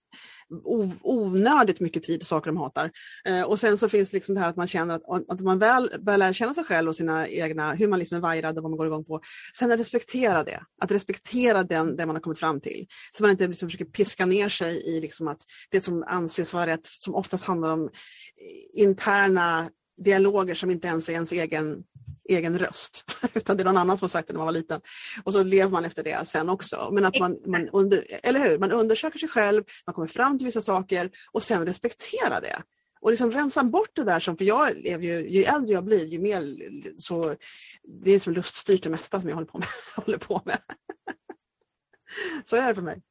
onödigt 1.02 1.80
mycket 1.80 2.04
tid 2.04 2.20
till 2.20 2.28
saker 2.28 2.52
de 2.52 2.58
hatar. 2.58 2.92
Eh, 3.26 3.42
och 3.42 3.60
sen 3.60 3.78
så 3.78 3.90
finns 3.90 4.10
det 4.10 4.18
liksom 4.18 4.36
det 4.36 4.42
här 4.42 4.50
att 4.50 4.56
man 4.56 4.68
känner 4.68 4.96
att, 4.96 5.30
att 5.30 5.40
man 5.40 5.60
väl 5.60 5.90
börjar 6.00 6.18
lära 6.18 6.34
känna 6.34 6.54
sig 6.54 6.64
själv 6.64 6.90
och 6.90 6.96
sina 6.96 7.28
egna, 7.28 7.74
hur 7.74 7.88
man 7.88 8.00
liksom 8.00 8.18
är 8.18 8.22
vajrad 8.22 8.58
och 8.58 8.64
vad 8.64 8.72
man 8.72 8.78
går 8.78 8.88
igång 8.88 9.06
på. 9.06 9.22
Sen 9.58 9.72
att 9.72 9.80
respektera 9.80 10.44
det, 10.44 10.64
att 10.82 10.92
respektera 10.92 11.64
den, 11.64 11.96
det 11.96 12.06
man 12.06 12.16
har 12.16 12.22
kommit 12.22 12.40
fram 12.40 12.62
till. 12.62 12.88
Så 13.12 13.24
man 13.24 13.32
inte 13.32 13.48
liksom 13.48 13.70
försöker 13.70 13.86
piska 13.86 14.26
ner 14.26 14.50
sig 14.50 14.84
i 14.88 15.02
liksom 15.02 15.28
att 15.28 15.42
det 15.70 15.82
som 15.82 16.04
anses 16.08 16.54
vara 16.54 16.68
rätt, 16.68 16.86
som 16.86 17.16
oftast 17.16 17.44
handlar 17.44 17.72
om 17.72 17.90
interna 18.74 19.70
dialoger 19.98 20.54
som 20.54 20.72
inte 20.72 20.88
ens 20.88 21.10
är 21.10 21.14
ens 21.14 21.32
egen, 21.32 21.84
egen 22.30 22.60
röst. 22.60 23.04
Utan 23.34 23.58
det 23.58 23.64
är 23.64 23.66
någon 23.66 23.78
annan 23.78 23.98
som 23.98 24.04
har 24.06 24.10
sagt 24.10 24.28
det 24.28 24.34
när 24.34 24.38
man 24.38 24.46
var 24.46 24.54
liten. 24.54 24.82
Och 25.24 25.34
så 25.34 25.44
lever 25.44 25.72
man 25.72 25.86
efter 25.86 26.04
det 26.04 26.28
sen 26.28 26.50
också. 26.50 26.90
Men 26.92 27.06
att 27.06 27.20
man, 27.20 27.38
man 27.46 27.70
under, 27.70 28.08
eller 28.24 28.40
hur? 28.50 28.58
man 28.58 28.72
undersöker 28.72 29.20
sig 29.20 29.30
själv, 29.30 29.64
man 29.86 29.94
kommer 29.94 30.08
fram 30.08 30.38
till 30.38 30.46
vissa 30.46 30.62
saker 30.62 31.12
och 31.32 31.44
sen 31.44 31.66
respekterar 31.66 32.42
det. 32.42 32.64
Och 33.02 33.12
liksom 33.12 33.32
rensa 33.32 33.64
bort 33.64 33.90
det 33.94 34.04
där 34.04 34.20
som, 34.20 34.38
för 34.38 34.46
jag 34.46 34.78
lever 34.78 35.04
ju, 35.04 35.30
ju 35.30 35.44
äldre 35.44 35.74
jag 35.74 35.84
blir 35.84 36.06
ju 36.06 36.20
mer 36.20 36.56
så, 36.98 37.36
det 38.04 38.12
är 38.12 38.20
som 38.20 38.34
luststyrt 38.34 38.84
det 38.84 38.90
mesta 38.90 39.22
som 39.22 39.30
jag 39.30 39.36
håller 39.36 39.48
på 39.48 39.58
med. 39.58 39.68
håller 39.96 40.18
på 40.18 40.42
med. 40.46 40.60
så 42.46 42.56
är 42.56 42.68
det 42.68 42.76
för 42.76 42.82
mig. 42.82 43.02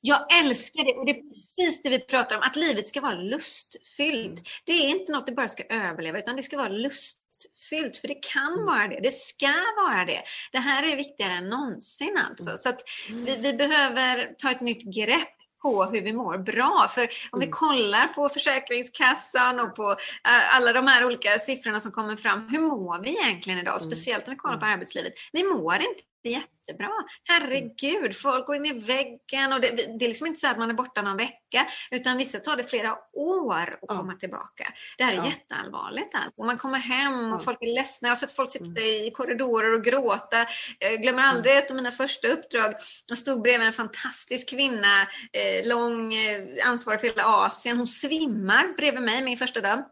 Jag 0.00 0.40
älskar 0.40 0.84
det 0.84 0.94
och 0.94 1.06
det 1.06 1.12
är 1.12 1.22
precis 1.56 1.82
det 1.82 1.90
vi 1.90 1.98
pratar 1.98 2.36
om, 2.36 2.42
att 2.42 2.56
livet 2.56 2.88
ska 2.88 3.00
vara 3.00 3.14
lustfyllt. 3.14 4.42
Det 4.64 4.72
är 4.72 4.88
inte 4.88 5.12
något 5.12 5.26
du 5.26 5.34
bara 5.34 5.48
ska 5.48 5.62
överleva 5.62 6.18
utan 6.18 6.36
det 6.36 6.42
ska 6.42 6.56
vara 6.56 6.68
lustfyllt 6.68 7.96
för 8.00 8.08
det 8.08 8.22
kan 8.32 8.52
mm. 8.52 8.66
vara 8.66 8.88
det, 8.88 9.00
det 9.02 9.14
ska 9.14 9.54
vara 9.76 10.04
det. 10.04 10.22
Det 10.52 10.58
här 10.58 10.92
är 10.92 10.96
viktigare 10.96 11.32
än 11.32 11.48
någonsin 11.48 12.18
alltså. 12.28 12.48
Mm. 12.48 12.58
Så 12.58 12.68
att 12.68 12.82
vi, 13.10 13.36
vi 13.36 13.52
behöver 13.52 14.34
ta 14.38 14.50
ett 14.50 14.60
nytt 14.60 14.94
grepp 14.94 15.36
på 15.62 15.84
hur 15.84 16.02
vi 16.02 16.12
mår 16.12 16.38
bra. 16.38 16.90
För 16.94 17.02
om 17.30 17.40
vi 17.40 17.46
mm. 17.46 17.52
kollar 17.52 18.06
på 18.06 18.28
Försäkringskassan 18.28 19.60
och 19.60 19.76
på 19.76 19.90
uh, 19.90 20.56
alla 20.56 20.72
de 20.72 20.86
här 20.86 21.04
olika 21.04 21.38
siffrorna 21.38 21.80
som 21.80 21.92
kommer 21.92 22.16
fram. 22.16 22.48
Hur 22.48 22.60
mår 22.60 22.98
vi 23.02 23.10
egentligen 23.10 23.58
idag? 23.58 23.82
Speciellt 23.82 24.28
om 24.28 24.34
vi 24.34 24.36
kollar 24.36 24.56
på 24.56 24.66
arbetslivet. 24.66 25.12
Vi 25.32 25.44
mår 25.44 25.74
inte 25.74 26.02
jättebra. 26.30 26.90
Herregud, 27.24 28.16
folk 28.16 28.46
går 28.46 28.56
in 28.56 28.66
i 28.66 28.72
väggen 28.72 29.52
och 29.52 29.60
det, 29.60 29.98
det, 29.98 30.04
är 30.04 30.08
liksom 30.08 30.26
inte 30.26 30.40
så 30.40 30.46
att 30.46 30.58
man 30.58 30.70
är 30.70 30.74
borta 30.74 31.02
någon 31.02 31.16
vecka 31.16 31.66
utan 31.90 32.16
vissa 32.16 32.38
tar 32.38 32.56
det 32.56 32.64
flera 32.64 32.96
år 33.12 33.62
att 33.72 33.78
ja. 33.82 33.96
komma 33.96 34.14
tillbaka. 34.14 34.72
Det 34.98 35.04
här 35.04 35.12
är 35.12 35.16
ja. 35.16 35.26
jätteallvarligt. 35.26 36.14
Alltså. 36.14 36.44
Man 36.44 36.58
kommer 36.58 36.78
hem 36.78 37.32
och 37.32 37.40
ja. 37.40 37.44
folk 37.44 37.58
är 37.60 37.74
ledsna. 37.74 38.08
Jag 38.08 38.10
har 38.10 38.16
sett 38.16 38.36
folk 38.36 38.50
sitta 38.50 38.64
mm. 38.64 38.82
i 38.82 39.10
korridorer 39.14 39.74
och 39.74 39.84
gråta. 39.84 40.46
Jag 40.78 41.02
glömmer 41.02 41.22
mm. 41.22 41.36
aldrig 41.36 41.56
ett 41.56 41.70
av 41.70 41.76
mina 41.76 41.92
första 41.92 42.28
uppdrag. 42.28 42.74
Jag 43.06 43.18
stod 43.18 43.42
bredvid 43.42 43.66
en 43.66 43.72
fantastisk 43.72 44.50
kvinna, 44.50 45.02
eh, 45.32 45.68
lång, 45.68 46.14
eh, 46.14 46.68
ansvarig 46.68 47.00
för 47.00 47.06
hela 47.06 47.24
Asien. 47.24 47.76
Hon 47.76 47.86
svimmar 47.86 48.76
bredvid 48.76 49.02
mig 49.02 49.22
min 49.22 49.38
första 49.38 49.60
dag. 49.60 49.84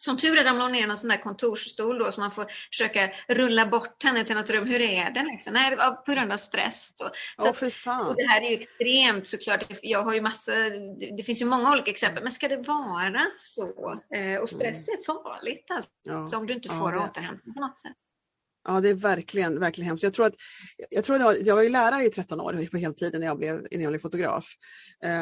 Som 0.00 0.16
tur 0.16 0.38
är 0.38 0.44
ramlade 0.44 0.64
hon 0.64 0.72
ner 0.72 0.86
någon 0.86 0.96
sån 0.96 1.10
där 1.10 1.16
kontorsstol 1.16 1.98
då 1.98 2.12
så 2.12 2.20
man 2.20 2.30
får 2.30 2.46
försöka 2.70 3.10
rulla 3.28 3.66
bort 3.66 4.02
henne 4.02 4.24
till 4.24 4.36
något 4.36 4.50
rum. 4.50 4.66
Hur 4.66 4.80
är 4.80 5.10
det? 5.10 5.22
Liksom? 5.22 5.52
Nej, 5.52 5.70
det 5.70 5.76
var 5.76 5.92
på 5.92 6.12
grund 6.12 6.32
av 6.32 6.36
stress. 6.36 6.94
Då. 6.98 7.10
Så 7.42 7.66
oh, 7.66 7.70
fan. 7.70 8.06
och 8.06 8.16
det 8.16 8.26
här 8.26 8.40
är 8.40 8.50
ju 8.50 8.56
extremt 8.56 9.26
såklart. 9.26 9.64
Jag 9.82 10.02
har 10.02 10.14
ju 10.14 10.20
massa, 10.20 10.52
det 11.16 11.22
finns 11.22 11.42
ju 11.42 11.46
många 11.46 11.72
olika 11.72 11.90
exempel. 11.90 12.22
Men 12.22 12.32
ska 12.32 12.48
det 12.48 12.56
vara 12.56 13.26
så? 13.38 14.00
Eh, 14.14 14.40
och 14.40 14.48
stress 14.48 14.88
är 14.88 15.04
farligt 15.06 15.66
alltså. 15.70 15.90
Ja. 16.02 16.38
Om 16.38 16.46
du 16.46 16.54
inte 16.54 16.68
får 16.68 16.94
ja, 16.94 17.04
återhämtning 17.04 17.54
på 17.54 17.60
något 17.60 17.78
sätt. 17.78 17.96
Ja, 18.68 18.80
det 18.80 18.88
är 18.88 18.94
verkligen, 18.94 19.60
verkligen 19.60 19.88
hemskt. 19.88 20.02
Jag 20.02 20.12
tror 20.12 20.26
att, 20.26 20.34
jag, 20.90 21.04
tror 21.04 21.22
att 21.22 21.46
jag 21.46 21.54
var 21.54 21.62
ju 21.62 21.68
lärare 21.68 22.06
i 22.06 22.10
13 22.10 22.40
år 22.40 22.68
på 22.70 22.76
heltid 22.76 23.12
när 23.12 23.26
jag 23.26 23.38
blev, 23.38 23.66
innan 23.70 23.82
jag 23.82 23.92
blev 23.92 24.00
fotograf. 24.00 24.46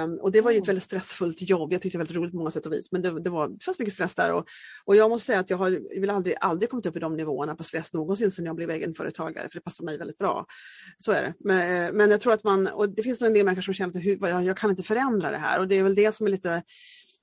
Um, 0.04 0.18
och 0.20 0.32
det 0.32 0.40
var 0.40 0.50
ju 0.50 0.58
ett 0.58 0.68
väldigt 0.68 0.84
stressfullt 0.84 1.50
jobb. 1.50 1.72
Jag 1.72 1.82
tyckte 1.82 1.98
det 1.98 1.98
var 1.98 2.04
väldigt 2.04 2.16
roligt 2.16 2.32
på 2.32 2.38
många 2.38 2.50
sätt 2.50 2.66
och 2.66 2.72
vis. 2.72 2.92
Men 2.92 3.02
det, 3.02 3.22
det, 3.22 3.30
var, 3.30 3.48
det 3.48 3.64
fanns 3.64 3.78
mycket 3.78 3.94
stress 3.94 4.14
där. 4.14 4.32
Och, 4.32 4.46
och 4.84 4.96
jag 4.96 5.10
måste 5.10 5.26
säga 5.26 5.38
att 5.40 5.50
jag 5.50 5.56
har 5.56 5.70
jag 5.70 6.00
vill 6.00 6.10
aldrig, 6.10 6.34
aldrig 6.40 6.70
kommit 6.70 6.86
upp 6.86 6.96
i 6.96 7.00
de 7.00 7.16
nivåerna 7.16 7.54
på 7.56 7.64
stress 7.64 7.92
någonsin 7.92 8.30
sedan 8.30 8.44
jag 8.44 8.56
blev 8.56 8.70
egenföretagare. 8.70 9.48
För 9.48 9.58
det 9.58 9.64
passar 9.64 9.84
mig 9.84 9.98
väldigt 9.98 10.18
bra. 10.18 10.46
Så 10.98 11.12
är 11.12 11.22
det. 11.22 11.34
Men, 11.38 11.96
men 11.96 12.10
jag 12.10 12.20
tror 12.20 12.32
att 12.32 12.44
man, 12.44 12.66
och 12.66 12.88
det 12.88 13.02
finns 13.02 13.20
nog 13.20 13.28
en 13.28 13.34
del 13.34 13.44
människor 13.44 13.62
som 13.62 13.74
känner 13.74 13.98
att 13.98 14.30
jag, 14.30 14.44
jag 14.44 14.56
kan 14.56 14.70
inte 14.70 14.82
förändra 14.82 15.30
det 15.30 15.38
här. 15.38 15.60
Och 15.60 15.68
det 15.68 15.78
är 15.78 15.82
väl 15.82 15.94
det 15.94 16.14
som 16.14 16.26
är 16.26 16.30
lite 16.30 16.62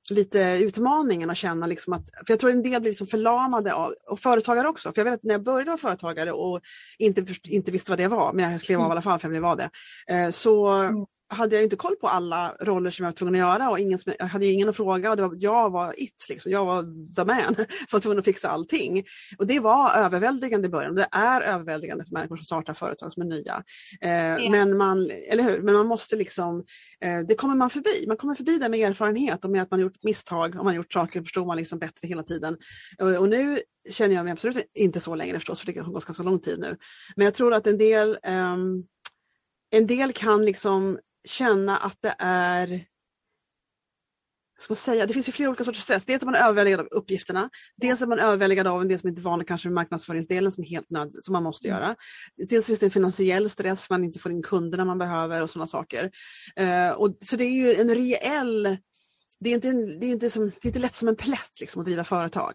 lite 0.09 0.57
utmaningen 0.61 1.29
att 1.29 1.37
känna 1.37 1.67
liksom 1.67 1.93
att, 1.93 2.09
för 2.09 2.33
jag 2.33 2.39
tror 2.39 2.51
en 2.51 2.63
del 2.63 2.81
blir 2.81 2.91
liksom 2.91 3.07
förlamade 3.07 3.73
av, 3.73 3.93
och 4.07 4.19
företagare 4.19 4.67
också, 4.67 4.91
för 4.91 5.01
jag 5.01 5.05
vet 5.05 5.13
att 5.13 5.23
när 5.23 5.33
jag 5.33 5.43
började 5.43 5.69
vara 5.69 5.77
företagare 5.77 6.31
och 6.31 6.61
inte, 6.97 7.25
inte 7.43 7.71
visste 7.71 7.91
vad 7.91 7.99
det 7.99 8.07
var, 8.07 8.33
men 8.33 8.51
jag 8.51 8.61
klev 8.61 8.81
av 8.81 8.89
i 8.89 8.91
alla 8.91 9.01
fall 9.01 9.19
för 9.19 9.27
jag 9.27 9.29
ville 9.31 9.41
vara 9.41 9.55
det, 9.55 9.69
eh, 10.07 10.29
så 10.29 10.67
mm 10.67 11.05
hade 11.34 11.55
jag 11.55 11.63
inte 11.63 11.75
koll 11.75 11.95
på 11.95 12.07
alla 12.07 12.55
roller 12.61 12.91
som 12.91 13.03
jag 13.03 13.11
var 13.11 13.15
tvungen 13.15 13.36
att 13.36 13.39
göra 13.39 13.69
och 13.69 13.79
ingen 13.79 13.99
som, 13.99 14.13
jag 14.19 14.25
hade 14.25 14.45
ingen 14.45 14.69
att 14.69 14.75
fråga 14.75 15.09
och 15.09 15.17
det 15.17 15.27
var, 15.27 15.36
jag 15.39 15.69
var 15.69 15.99
it, 16.01 16.25
liksom. 16.29 16.51
jag 16.51 16.65
var 16.65 16.84
the 17.15 17.25
man 17.25 17.55
som 17.55 17.65
var 17.91 17.99
tvungen 17.99 18.19
att 18.19 18.25
fixa 18.25 18.49
allting. 18.49 19.03
Och 19.38 19.47
det 19.47 19.59
var 19.59 19.91
överväldigande 19.95 20.67
i 20.67 20.71
början 20.71 20.95
det 20.95 21.07
är 21.11 21.41
överväldigande 21.41 22.05
för 22.05 22.13
människor 22.13 22.36
som 22.36 22.45
startar 22.45 22.73
företag 22.73 23.13
som 23.13 23.23
är 23.23 23.27
nya. 23.27 23.63
Eh, 24.01 24.11
ja. 24.11 24.49
men, 24.49 24.77
man, 24.77 25.11
eller 25.29 25.43
hur? 25.43 25.61
men 25.61 25.73
man 25.73 25.88
måste 25.88 26.15
liksom, 26.15 26.63
eh, 27.01 27.19
det 27.19 27.36
kommer 27.36 27.55
man 27.55 27.69
förbi. 27.69 28.07
Man 28.07 28.17
kommer 28.17 28.36
förbi 28.36 28.57
det 28.57 28.69
med 28.69 28.79
erfarenhet 28.79 29.45
och 29.45 29.51
med 29.51 29.61
att 29.61 29.71
man 29.71 29.79
gjort 29.79 30.03
misstag 30.03 30.55
och 30.59 30.65
man 30.65 30.75
gjort 30.75 30.93
saker 30.93 31.21
förstår 31.21 31.45
man 31.45 31.57
liksom 31.57 31.79
bättre 31.79 32.07
hela 32.07 32.23
tiden. 32.23 32.57
Och, 32.99 33.09
och 33.09 33.29
nu 33.29 33.59
känner 33.89 34.15
jag 34.15 34.23
mig 34.23 34.34
absolut 34.34 34.71
inte 34.73 34.99
så 34.99 35.15
längre 35.15 35.38
förstås, 35.38 35.59
för 35.59 35.73
det 35.73 35.79
har 35.79 35.91
gått 35.91 36.05
ganska 36.05 36.23
lång 36.23 36.39
tid 36.39 36.59
nu. 36.59 36.77
Men 37.15 37.25
jag 37.25 37.34
tror 37.34 37.53
att 37.53 37.67
en 37.67 37.77
del 37.77 38.17
um, 38.27 38.88
en 39.73 39.88
del 39.88 40.13
kan 40.13 40.45
liksom 40.45 40.99
känna 41.26 41.78
att 41.78 41.97
det 42.01 42.15
är 42.19 42.86
ska 44.63 44.71
man 44.71 44.78
säga, 44.78 45.05
det 45.05 45.13
finns 45.13 45.28
ju 45.28 45.32
flera 45.32 45.49
olika 45.49 45.63
sorters 45.63 45.84
stress. 45.84 46.05
Dels 46.05 46.21
är 46.21 46.26
man 46.26 46.36
överväldigad 46.36 46.80
av 46.80 46.86
uppgifterna. 46.91 47.49
Dels 47.78 48.01
är 48.01 48.07
man 48.07 48.19
överväldigad 48.19 48.67
av 48.67 48.82
en 48.82 48.88
del 48.88 48.99
som 48.99 49.09
inte 49.09 49.21
är 49.21 49.24
vanligt, 49.24 49.47
kanske 49.47 49.69
marknadsföringsdelen 49.69 50.51
som 50.51 50.63
är 50.63 50.67
helt 50.67 50.89
nödvändig, 50.89 51.24
som 51.24 51.34
man 51.34 51.43
måste 51.43 51.67
mm. 51.67 51.82
göra. 51.82 51.95
Dels 52.49 52.65
finns 52.65 52.80
det 52.80 52.86
en 52.86 52.91
finansiell 52.91 53.49
stress 53.49 53.84
för 53.84 53.93
man 53.93 54.03
inte 54.03 54.19
får 54.19 54.32
in 54.32 54.43
kunderna 54.43 54.86
man 54.86 54.97
behöver 54.97 55.43
och 55.43 55.49
sådana 55.49 55.67
saker. 55.67 56.11
Uh, 56.59 56.89
och, 56.89 57.17
så 57.26 57.36
det 57.36 57.43
är 57.43 57.51
ju 57.51 57.76
en 57.76 57.95
reell, 57.95 58.78
det 59.39 59.49
är 59.49 59.53
inte, 59.53 59.71
det 59.71 60.05
är 60.05 60.09
inte, 60.09 60.30
som, 60.30 60.45
det 60.45 60.65
är 60.65 60.69
inte 60.69 60.80
lätt 60.80 60.95
som 60.95 61.07
en 61.07 61.15
plätt 61.15 61.59
liksom, 61.59 61.80
att 61.80 61.86
driva 61.86 62.03
företag. 62.03 62.53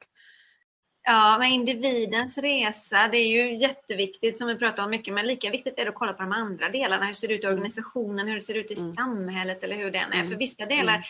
Ja, 1.11 1.37
men 1.39 1.49
individens 1.53 2.39
resa, 2.39 3.09
det 3.09 3.19
är 3.19 3.29
ju 3.29 3.57
jätteviktigt 3.57 4.39
som 4.39 4.49
vi 4.49 4.55
pratar 4.55 4.85
om 4.85 4.91
mycket, 4.91 5.15
men 5.15 5.27
lika 5.27 5.51
viktigt 5.51 5.79
är 5.79 5.85
det 5.85 5.89
att 5.89 5.95
kolla 5.95 6.13
på 6.13 6.23
de 6.23 6.33
andra 6.33 6.69
delarna. 6.69 7.07
Hur 7.07 7.15
ser 7.15 7.29
det 7.29 7.35
ut 7.35 7.43
i 7.43 7.47
mm. 7.47 7.55
organisationen, 7.55 8.29
hur 8.29 8.35
det 8.35 8.43
ser 8.43 8.55
ut 8.55 8.71
i 8.71 8.79
mm. 8.79 8.93
samhället 8.93 9.65
eller 9.65 9.77
hur 9.77 9.91
den 9.91 10.13
är. 10.13 10.17
Mm. 10.17 10.29
För 10.29 10.37
vissa 10.37 10.67
delar 10.67 10.95
mm 10.95 11.03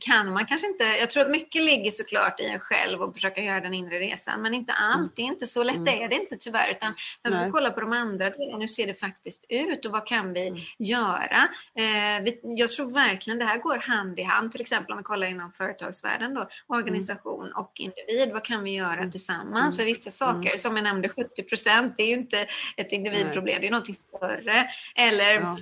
kan 0.00 0.32
man 0.32 0.46
kanske 0.46 0.66
inte, 0.66 0.84
jag 0.84 1.10
tror 1.10 1.24
att 1.24 1.30
mycket 1.30 1.62
ligger 1.62 1.90
såklart 1.90 2.40
i 2.40 2.44
en 2.44 2.60
själv 2.60 3.02
och 3.02 3.14
försöka 3.14 3.40
göra 3.40 3.60
den 3.60 3.74
inre 3.74 3.98
resan, 3.98 4.42
men 4.42 4.54
inte 4.54 4.72
allt. 4.72 4.98
Mm. 4.98 5.10
Det 5.16 5.22
är 5.22 5.26
inte 5.26 5.46
så 5.46 5.62
lätt, 5.62 5.76
mm. 5.76 6.02
är 6.02 6.08
det 6.08 6.14
inte 6.14 6.36
tyvärr. 6.36 6.70
Utan 6.70 6.94
man 7.28 7.44
får 7.44 7.50
kolla 7.50 7.70
på 7.70 7.80
de 7.80 7.92
andra 7.92 8.30
delarna, 8.30 8.58
hur 8.58 8.68
ser 8.68 8.86
det 8.86 8.94
faktiskt 8.94 9.46
ut 9.48 9.84
och 9.84 9.92
vad 9.92 10.06
kan 10.06 10.32
vi 10.32 10.48
mm. 10.48 10.60
göra? 10.78 11.48
Eh, 11.74 12.22
vi, 12.22 12.40
jag 12.42 12.72
tror 12.72 12.90
verkligen 12.90 13.38
det 13.38 13.44
här 13.44 13.58
går 13.58 13.76
hand 13.76 14.18
i 14.18 14.22
hand, 14.22 14.52
till 14.52 14.60
exempel 14.60 14.92
om 14.92 14.98
vi 14.98 15.04
kollar 15.04 15.26
inom 15.26 15.52
företagsvärlden 15.52 16.34
då, 16.34 16.48
organisation 16.66 17.44
mm. 17.44 17.56
och 17.56 17.72
individ. 17.74 18.32
Vad 18.32 18.44
kan 18.44 18.64
vi 18.64 18.70
göra 18.70 18.98
mm. 18.98 19.10
tillsammans? 19.10 19.76
För 19.76 19.84
vissa 19.84 20.10
saker, 20.10 20.58
som 20.58 20.76
jag 20.76 20.82
nämnde 20.84 21.08
70 21.08 21.42
procent, 21.42 21.94
det 21.96 22.02
är 22.02 22.08
ju 22.08 22.14
inte 22.14 22.46
ett 22.76 22.92
individproblem, 22.92 23.54
Nej. 23.54 23.60
det 23.60 23.66
är 23.66 23.70
någonting 23.70 23.94
större. 23.94 24.70
Eller 24.94 25.34
ja 25.34 25.56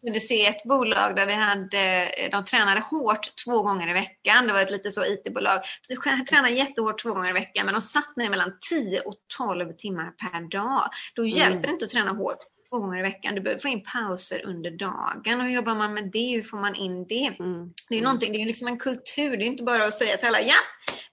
kunde 0.00 0.20
se 0.20 0.46
ett 0.46 0.64
bolag 0.64 1.16
där 1.16 1.26
vi 1.26 1.32
hade, 1.32 2.10
de 2.32 2.44
tränade 2.44 2.80
hårt 2.80 3.44
två 3.44 3.62
gånger 3.62 3.90
i 3.90 3.92
veckan. 3.92 4.46
Det 4.46 4.52
var 4.52 4.62
ett 4.62 4.70
lite 4.70 4.92
så 4.92 5.04
IT-bolag. 5.04 5.60
De 5.88 6.24
tränade 6.24 6.50
jättehårt 6.50 7.02
två 7.02 7.14
gånger 7.14 7.30
i 7.30 7.32
veckan 7.32 7.66
men 7.66 7.74
de 7.74 7.82
satt 7.82 8.16
ner 8.16 8.30
mellan 8.30 8.52
10 8.70 9.00
och 9.00 9.14
12 9.38 9.72
timmar 9.72 10.10
per 10.10 10.50
dag. 10.50 10.90
Då 11.14 11.26
hjälper 11.26 11.50
mm. 11.50 11.62
det 11.62 11.70
inte 11.70 11.84
att 11.84 11.90
träna 11.90 12.12
hårt 12.12 12.38
två 12.70 12.78
gånger 12.78 12.98
i 12.98 13.02
veckan. 13.02 13.34
Du 13.34 13.40
behöver 13.40 13.60
få 13.60 13.68
in 13.68 13.82
pauser 13.92 14.46
under 14.46 14.70
dagen. 14.70 15.40
Och 15.40 15.46
hur 15.46 15.52
jobbar 15.52 15.74
man 15.74 15.94
med 15.94 16.10
det? 16.12 16.36
Hur 16.36 16.42
får 16.42 16.58
man 16.58 16.74
in 16.74 17.06
det? 17.06 17.26
Mm. 17.38 17.72
Det 17.88 17.94
är 17.94 17.98
ju 17.98 18.04
mm. 18.04 18.18
det 18.18 18.26
är 18.26 18.46
liksom 18.46 18.68
en 18.68 18.78
kultur. 18.78 19.36
Det 19.36 19.44
är 19.44 19.46
inte 19.46 19.62
bara 19.62 19.84
att 19.84 19.94
säga 19.94 20.16
till 20.16 20.28
alla 20.28 20.40
ja, 20.40 20.56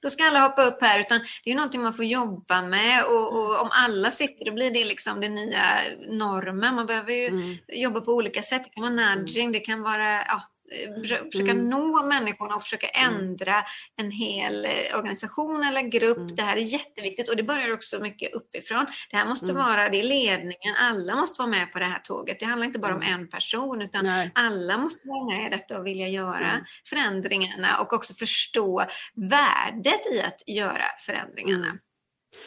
då 0.06 0.12
ska 0.12 0.24
alla 0.24 0.39
hoppa 0.39 0.64
upp 0.64 0.82
här. 0.82 0.99
Utan 0.99 1.22
det 1.43 1.51
är 1.51 1.56
någonting 1.56 1.82
man 1.82 1.93
får 1.93 2.06
jobba 2.06 2.62
med. 2.62 3.03
Och, 3.03 3.34
och 3.38 3.62
om 3.62 3.70
alla 3.72 4.12
sitter, 4.12 4.45
då 4.45 4.51
blir 4.51 4.72
det 4.72 4.86
liksom 4.86 5.22
den 5.22 5.36
nya 5.36 5.64
normen. 6.10 6.76
Man 6.76 6.86
behöver 6.86 7.14
ju 7.14 7.28
mm. 7.28 7.58
jobba 7.68 8.01
på 8.01 8.12
olika 8.12 8.43
sätt. 8.43 8.64
Det 8.64 8.70
kan 8.70 8.82
vara 8.84 9.16
nudging, 9.16 9.51
det 9.51 9.60
kan 9.60 9.82
vara 9.82 10.26
ja, 10.28 10.41
försöka 11.32 11.51
mm. 11.51 11.70
nå 11.70 12.05
människorna 12.05 12.55
och 12.55 12.63
försöka 12.63 12.88
mm. 12.88 13.16
ändra 13.16 13.63
en 13.95 14.11
hel 14.11 14.66
eh, 14.66 14.97
organisation 14.97 15.63
eller 15.63 15.82
grupp. 15.82 16.18
Mm. 16.18 16.36
Det 16.36 16.43
här 16.43 16.57
är 16.57 16.61
jätteviktigt 16.61 17.30
och 17.30 17.36
det 17.36 17.43
börjar 17.43 17.74
också 17.74 17.99
mycket 17.99 18.34
uppifrån. 18.34 18.86
Det 19.11 19.18
här 19.18 19.26
måste 19.26 19.45
mm. 19.45 19.55
vara, 19.55 19.89
det 19.89 19.99
är 19.99 20.03
ledningen, 20.03 20.76
alla 20.78 21.16
måste 21.16 21.41
vara 21.41 21.49
med 21.49 21.74
på 21.74 21.80
det 21.80 21.86
här 21.86 21.99
tåget. 21.99 22.39
Det 22.39 22.45
handlar 22.45 22.68
inte 22.68 22.80
bara 22.80 22.95
om 22.95 23.01
mm. 23.01 23.22
en 23.22 23.28
person 23.28 23.82
utan 23.82 24.05
Nej. 24.05 24.32
alla 24.36 24.78
måste 24.78 25.07
vara 25.07 25.26
med 25.26 25.47
i 25.47 25.49
detta 25.49 25.80
och 25.80 25.88
vilja 25.88 26.07
göra 26.07 26.51
mm. 26.51 26.66
förändringarna 26.89 27.80
och 27.80 27.93
också 27.93 28.13
förstå 28.13 28.86
värdet 29.16 30.05
i 30.13 30.22
att 30.22 30.41
göra 30.47 30.86
förändringarna. 31.05 31.78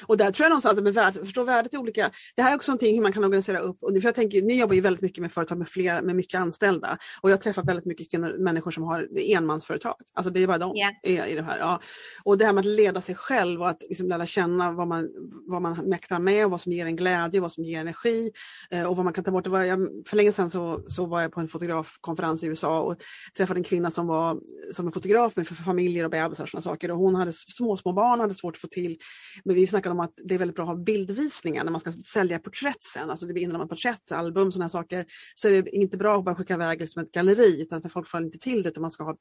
Och 0.07 0.17
där 0.17 0.31
tror 0.31 0.45
jag 0.45 0.51
någonstans 0.51 0.79
att 0.79 0.85
med 0.85 0.95
värdet, 0.95 1.25
förstå 1.25 1.45
värdet 1.45 1.75
i 1.75 1.77
olika, 1.77 2.11
det 2.37 2.43
här 2.43 2.53
är 2.53 2.57
också 2.57 2.73
någonting 2.73 2.95
hur 2.95 3.03
man 3.03 3.13
kan 3.13 3.25
organisera 3.25 3.59
upp, 3.59 3.83
och 3.83 3.91
för 3.91 4.05
jag 4.05 4.15
tänker, 4.15 4.43
ni 4.43 4.61
jobbar 4.61 4.75
ju 4.75 4.81
väldigt 4.81 5.03
mycket 5.03 5.23
med 5.23 5.33
företag 5.33 5.59
med 5.59 5.69
fler, 5.69 6.03
med 6.03 6.17
mycket 6.17 6.41
anställda 6.41 6.99
och 7.21 7.31
jag 7.31 7.41
träffar 7.41 7.63
väldigt 7.63 7.87
mycket 7.87 8.21
människor 8.21 8.71
som 8.71 8.83
har 8.83 9.09
enmansföretag. 9.17 9.95
Alltså 10.15 10.33
det 10.33 10.43
är 10.43 10.47
bara 10.47 10.59
de 10.59 10.77
yeah. 10.77 11.31
i 11.31 11.35
det 11.35 11.43
här. 11.43 11.59
Ja. 11.59 11.81
Och 12.25 12.39
det 12.39 12.45
här 12.45 12.53
med 12.53 12.61
att 12.61 12.67
leda 12.67 13.01
sig 13.01 13.15
själv 13.15 13.61
och 13.61 13.69
att 13.69 13.83
liksom 13.89 14.09
lära 14.09 14.27
känna 14.27 14.73
vad 14.73 14.89
man, 14.89 15.09
vad 15.47 15.63
man 15.63 15.77
mäktar 15.89 16.19
med, 16.19 16.45
och 16.45 16.51
vad 16.51 16.61
som 16.61 16.73
ger 16.73 16.87
en 16.87 16.97
glädje, 16.97 17.41
vad 17.41 17.53
som 17.53 17.65
ger 17.65 17.81
energi 17.81 18.31
eh, 18.71 18.85
och 18.85 18.97
vad 18.97 19.05
man 19.05 19.15
kan 19.15 19.25
ta 19.25 19.31
bort. 19.31 19.47
Jag, 19.47 19.89
för 20.09 20.17
länge 20.17 20.33
sedan 20.33 20.51
så, 20.51 20.83
så 20.89 21.07
var 21.07 21.23
jag 21.23 21.33
på 21.33 21.41
en 21.41 21.49
fotografkonferens 21.49 22.45
i 22.45 22.47
USA 22.47 22.81
och 22.83 22.97
träffade 23.37 23.61
en 23.61 23.65
kvinna 23.65 23.91
som 23.91 24.07
var 24.07 24.41
som 24.73 24.87
en 24.87 24.93
fotograf 24.93 25.37
med 25.37 25.49
för 25.49 25.55
familjer 25.55 26.05
och 26.05 26.11
bebisar 26.11 26.45
och 26.45 26.49
sådana 26.49 26.63
saker 26.63 26.91
och 26.91 26.99
hon 26.99 27.15
hade 27.15 27.33
små, 27.33 27.77
små 27.77 27.93
barn, 27.93 28.21
hade 28.21 28.35
svårt 28.35 28.55
att 28.55 28.61
få 28.61 28.67
till, 28.67 28.99
men 29.45 29.57
vi 29.57 29.67
snackade 29.79 29.93
om 29.93 30.01
att 30.01 30.19
det 30.25 30.35
är 30.35 30.39
väldigt 30.39 30.57
bra 30.57 30.65
att 30.65 30.77
ha 30.77 30.77
bildvisningar 30.77 31.65
när 31.65 31.71
man 31.73 31.81
ska 31.81 31.93
sälja 31.93 32.39
porträtt 32.39 32.85
sen, 32.85 33.11
alltså 33.11 33.27
det 33.27 33.33
blir 33.33 33.43
innan 33.43 33.59
man 33.59 33.69
porträttalbum, 33.69 34.53
sådana 34.53 34.69
saker, 34.69 35.07
så 35.35 35.49
är 35.49 35.63
det 35.63 35.77
inte 35.77 35.97
bra 35.97 36.19
att 36.19 36.25
bara 36.25 36.35
skicka 36.35 36.55
iväg 36.55 36.81
liksom 36.81 37.03
ett 37.03 37.13
galleri 37.13 37.63
utan 37.63 37.83
för 37.83 37.89
folk 37.89 38.09
får 38.09 38.23
inte 38.23 38.39
till 38.39 38.63
det 38.63 38.69
utan 38.69 38.81
man 38.81 38.91
ska 38.91 39.05
ha 39.05 39.17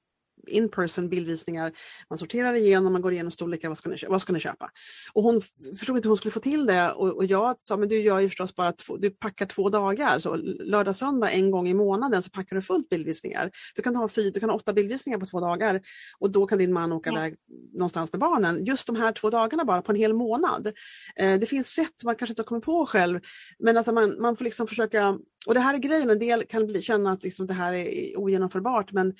in-person 0.50 1.10
bildvisningar. 1.10 1.72
Man 2.10 2.20
sorterar 2.20 2.54
igenom, 2.54 2.94
man 2.94 3.02
går 3.02 3.14
igenom 3.14 3.32
storlekar, 3.32 3.70
vad 3.70 3.78
ska 3.78 3.90
ni, 3.90 3.98
vad 4.08 4.22
ska 4.22 4.34
ni 4.34 4.40
köpa? 4.40 4.72
Och 5.14 5.24
hon 5.24 5.42
förstod 5.80 5.98
inte 5.98 6.08
hur 6.08 6.10
hon 6.10 6.18
skulle 6.18 6.32
få 6.32 6.40
till 6.40 6.66
det 6.66 6.92
och, 6.92 7.10
och 7.10 7.26
jag 7.26 7.56
sa, 7.62 7.78
men 7.78 7.90
du 7.90 8.00
gör 8.02 8.20
ju 8.20 8.30
förstås 8.30 8.56
bara 8.56 8.72
två, 8.72 8.98
du 8.98 9.10
packar 9.10 9.46
två 9.46 9.70
dagar, 9.70 10.20
så 10.20 10.36
lördag, 10.36 10.96
söndag 10.96 11.32
en 11.32 11.52
gång 11.52 11.68
i 11.68 11.74
månaden 11.74 12.24
så 12.24 12.30
packar 12.30 12.56
du 12.56 12.62
fullt 12.62 12.90
bildvisningar. 12.90 13.52
Du 13.76 13.82
kan 13.82 13.96
ha, 13.96 14.08
fyra, 14.08 14.32
du 14.34 14.40
kan 14.40 14.50
ha 14.50 14.58
åtta 14.58 14.74
bildvisningar 14.74 15.20
på 15.20 15.26
två 15.26 15.40
dagar 15.40 15.82
och 16.20 16.32
då 16.32 16.48
kan 16.48 16.58
din 16.58 16.74
man 16.74 16.92
åka 16.92 17.10
iväg 17.10 17.36
någonstans 17.74 18.14
med 18.14 18.20
barnen. 18.20 18.66
Just 18.66 18.88
de 18.88 18.96
här 18.96 19.12
två 19.12 19.30
dagarna 19.30 19.66
bara 19.66 19.82
på 19.82 19.92
en 19.92 19.98
hel 19.98 20.14
månad. 20.14 20.68
Eh, 21.16 21.40
det 21.40 21.46
finns 21.46 21.68
sätt 21.68 22.04
man 22.04 22.16
kanske 22.16 22.32
inte 22.32 22.44
kommit 22.44 22.64
på 22.64 22.86
själv, 22.86 23.20
men 23.60 23.78
att 23.78 23.94
man, 23.94 24.22
man 24.22 24.38
får 24.38 24.46
liksom 24.46 24.68
försöka, 24.68 25.20
och 25.46 25.54
det 25.54 25.60
här 25.60 25.74
är 25.74 25.78
grejen, 25.78 26.10
en 26.10 26.20
del 26.20 26.44
kan 26.44 26.68
bli, 26.68 26.82
känna 26.82 27.12
att 27.12 27.24
liksom 27.24 27.48
det 27.48 27.54
här 27.54 27.74
är 27.74 28.18
ogenomförbart, 28.18 28.92
men 28.92 29.14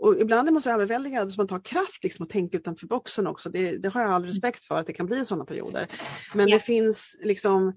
och 0.00 0.20
ibland 0.20 0.48
är 0.48 0.52
man 0.52 0.62
så 0.62 0.70
överväldigad 0.70 1.30
så 1.30 1.40
man 1.40 1.48
tar 1.48 1.64
kraft 1.64 2.04
liksom 2.04 2.22
att 2.22 2.30
tänka 2.30 2.56
utanför 2.56 2.86
boxen 2.86 3.26
också. 3.26 3.50
Det, 3.50 3.76
det 3.76 3.88
har 3.88 4.00
jag 4.00 4.10
all 4.10 4.24
respekt 4.24 4.64
för 4.64 4.78
att 4.78 4.86
det 4.86 4.92
kan 4.92 5.06
bli 5.06 5.24
sådana 5.24 5.44
perioder. 5.44 5.86
Men 6.34 6.48
ja. 6.48 6.56
det 6.56 6.60
finns 6.60 7.16
liksom 7.22 7.74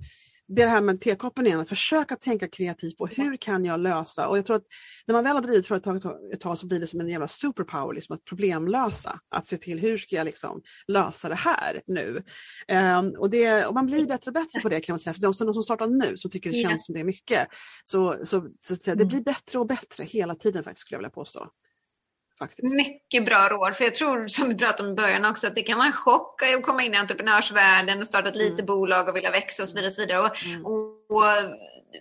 det 0.48 0.62
är 0.62 0.66
det 0.66 0.72
här 0.72 0.82
med 0.82 1.02
tekoppen 1.02 1.48
igen, 1.48 1.60
att 1.60 1.70
försöka 1.70 2.16
tänka 2.16 2.48
kreativt 2.48 2.98
på 2.98 3.08
hur 3.08 3.38
kan 3.38 3.66
jag 3.66 3.80
lösa 3.80 4.28
och 4.28 4.38
jag 4.38 4.46
tror 4.46 4.56
att 4.56 4.66
när 5.08 5.16
man 5.16 5.24
väl 5.24 5.36
har 5.36 5.42
drivit 5.42 5.68
företaget 5.68 6.04
ett 6.34 6.42
tag 6.42 6.58
så 6.58 6.68
blir 6.68 6.80
det 6.80 6.88
som 6.88 7.02
en 7.02 7.08
jävla 7.08 7.28
superpower, 7.28 7.94
liksom 7.94 8.16
att 8.16 8.26
problemlösa. 8.26 9.20
Att 9.30 9.48
se 9.48 9.58
till 9.58 9.80
hur 9.80 9.98
ska 9.98 10.16
jag 10.16 10.26
liksom 10.26 10.62
lösa 10.88 11.30
det 11.30 11.36
här 11.36 11.82
nu? 11.88 12.24
Um, 12.98 13.14
och, 13.20 13.30
det, 13.30 13.66
och 13.66 13.74
man 13.74 13.86
blir 13.86 14.08
bättre 14.08 14.30
och 14.30 14.34
bättre 14.34 14.62
på 14.62 14.70
det 14.70 14.82
kan 14.82 14.94
man 14.94 15.00
säga, 15.00 15.14
för 15.14 15.22
de 15.22 15.34
som 15.34 15.64
startar 15.64 15.88
nu 15.88 16.18
så 16.18 16.30
tycker 16.30 16.50
det 16.50 16.56
känns 16.56 16.70
yeah. 16.70 16.78
som 16.78 16.94
det 16.94 17.00
är 17.00 17.04
mycket. 17.04 17.48
Så, 17.84 18.16
så, 18.24 18.50
så, 18.62 18.76
så 18.76 18.82
det 18.86 18.92
mm. 18.92 19.08
blir 19.08 19.22
bättre 19.22 19.60
och 19.60 19.68
bättre 19.68 20.04
hela 20.04 20.36
tiden 20.36 20.64
faktiskt 20.64 20.82
skulle 20.82 20.96
jag 20.96 21.00
vilja 21.00 21.10
påstå. 21.10 21.50
Faktiskt. 22.44 22.74
Mycket 22.76 23.26
bra 23.26 23.50
råd, 23.50 23.76
för 23.76 23.84
jag 23.84 23.96
tror 23.96 24.28
som 24.28 24.50
vi 24.50 24.56
pratade 24.56 24.90
om 24.90 24.94
i 24.94 24.96
början 24.96 25.26
också 25.26 25.48
att 25.48 25.56
det 25.56 25.62
kan 25.62 25.78
vara 25.78 25.88
en 25.88 25.94
chock 25.94 26.42
att 26.42 26.64
komma 26.64 26.84
in 26.84 26.94
i 26.94 26.98
entreprenörsvärlden 26.98 28.02
och 28.02 28.08
starta 28.08 28.30
ett 28.30 28.36
mm. 28.36 28.48
litet 28.48 28.66
bolag 28.66 29.10
och 29.10 29.16
vilja 29.16 29.32
växa 29.32 29.64
och 29.64 29.70
så 29.70 29.76
vidare. 29.76 29.88
Och, 29.88 29.94
så 29.94 30.02
vidare. 30.02 30.20
Och, 30.20 30.46
mm. 30.46 30.66
och 30.66 31.24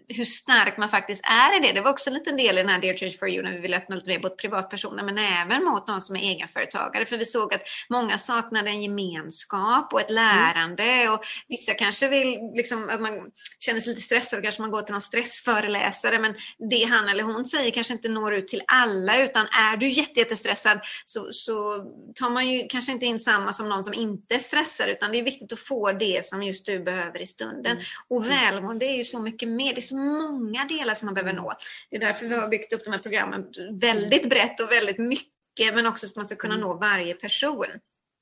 hur 0.09 0.25
stark 0.25 0.77
man 0.77 0.89
faktiskt 0.89 1.25
är 1.25 1.57
i 1.57 1.67
det. 1.67 1.73
Det 1.73 1.81
var 1.81 1.91
också 1.91 2.11
en 2.11 2.15
liten 2.15 2.37
del 2.37 2.59
i 2.59 2.61
den 2.61 2.71
här 2.71 2.81
Dear 2.81 2.97
Change 2.97 3.17
for 3.19 3.29
You 3.29 3.43
när 3.43 3.53
vi 3.53 3.59
ville 3.59 3.77
öppna 3.77 3.97
lite 3.97 4.09
mer 4.09 4.21
mot 4.21 4.37
privatpersoner 4.37 5.03
men 5.03 5.19
även 5.19 5.65
mot 5.65 5.89
någon 5.89 6.03
som 6.03 6.17
är 6.17 6.21
egenföretagare. 6.21 7.07
För 7.07 7.17
vi 7.17 7.25
såg 7.25 7.55
att 7.55 7.63
många 7.91 8.19
saknade 8.19 8.71
en 8.71 8.83
gemenskap 8.83 9.93
och 9.93 10.01
ett 10.01 10.11
mm. 10.11 10.25
lärande 10.25 10.83
mm. 10.83 11.13
och 11.13 11.25
vissa 11.49 11.75
kanske 11.75 12.09
vill, 12.09 12.39
liksom, 12.55 12.89
att 12.89 13.01
man 13.01 13.31
känner 13.61 13.81
sig 13.81 13.95
lite 13.95 14.07
stressad 14.07 14.39
och 14.39 14.43
kanske 14.43 14.63
man 14.63 14.71
går 14.71 14.83
till 14.83 14.93
någon 14.93 15.03
stressföreläsare 15.03 16.19
men 16.19 16.35
det 16.71 16.85
han 16.85 17.09
eller 17.09 17.25
hon 17.25 17.45
säger 17.45 17.71
kanske 17.71 17.93
inte 17.93 18.09
når 18.09 18.35
ut 18.35 18.49
till 18.49 18.63
alla 18.67 19.23
utan 19.23 19.47
är 19.47 19.77
du 19.77 19.89
jättestressad 19.89 20.81
så, 21.05 21.33
så 21.33 21.85
tar 22.15 22.31
man 22.31 22.49
ju 22.51 22.67
kanske 22.69 22.93
inte 22.93 23.07
in 23.07 23.21
samma 23.21 23.53
som 23.53 23.69
någon 23.69 23.85
som 23.85 23.95
inte 23.95 24.35
är 24.35 24.39
stressad 24.39 24.89
utan 24.89 25.13
det 25.13 25.19
är 25.19 25.23
viktigt 25.23 25.53
att 25.53 25.61
få 25.61 25.93
det 25.93 26.27
som 26.27 26.43
just 26.43 26.67
du 26.67 26.79
behöver 26.79 27.23
i 27.23 27.27
stunden. 27.27 27.73
Mm. 27.73 27.85
Och 28.09 28.31
välmående 28.31 28.87
är 28.87 28.97
ju 28.97 29.05
så 29.05 29.19
mycket 29.19 29.49
mer 29.49 29.79
är 29.83 29.87
så 29.87 29.97
många 29.97 30.65
delar 30.65 30.95
som 30.95 31.07
man 31.07 31.15
behöver 31.15 31.33
mm. 31.33 31.43
nå. 31.43 31.53
Det 31.91 31.97
är 31.97 32.01
därför 32.01 32.27
vi 32.27 32.35
har 32.35 32.49
byggt 32.49 32.73
upp 32.73 32.85
de 32.85 32.91
här 32.91 32.99
programmen 32.99 33.47
väldigt 33.81 34.31
brett 34.31 34.61
och 34.61 34.71
väldigt 34.71 34.99
mycket 34.99 35.75
men 35.75 35.87
också 35.87 36.07
så 36.07 36.13
att 36.13 36.17
man 36.17 36.27
ska 36.27 36.37
kunna 36.37 36.55
mm. 36.55 36.67
nå 36.69 36.75
varje 36.75 37.15
person. 37.15 37.67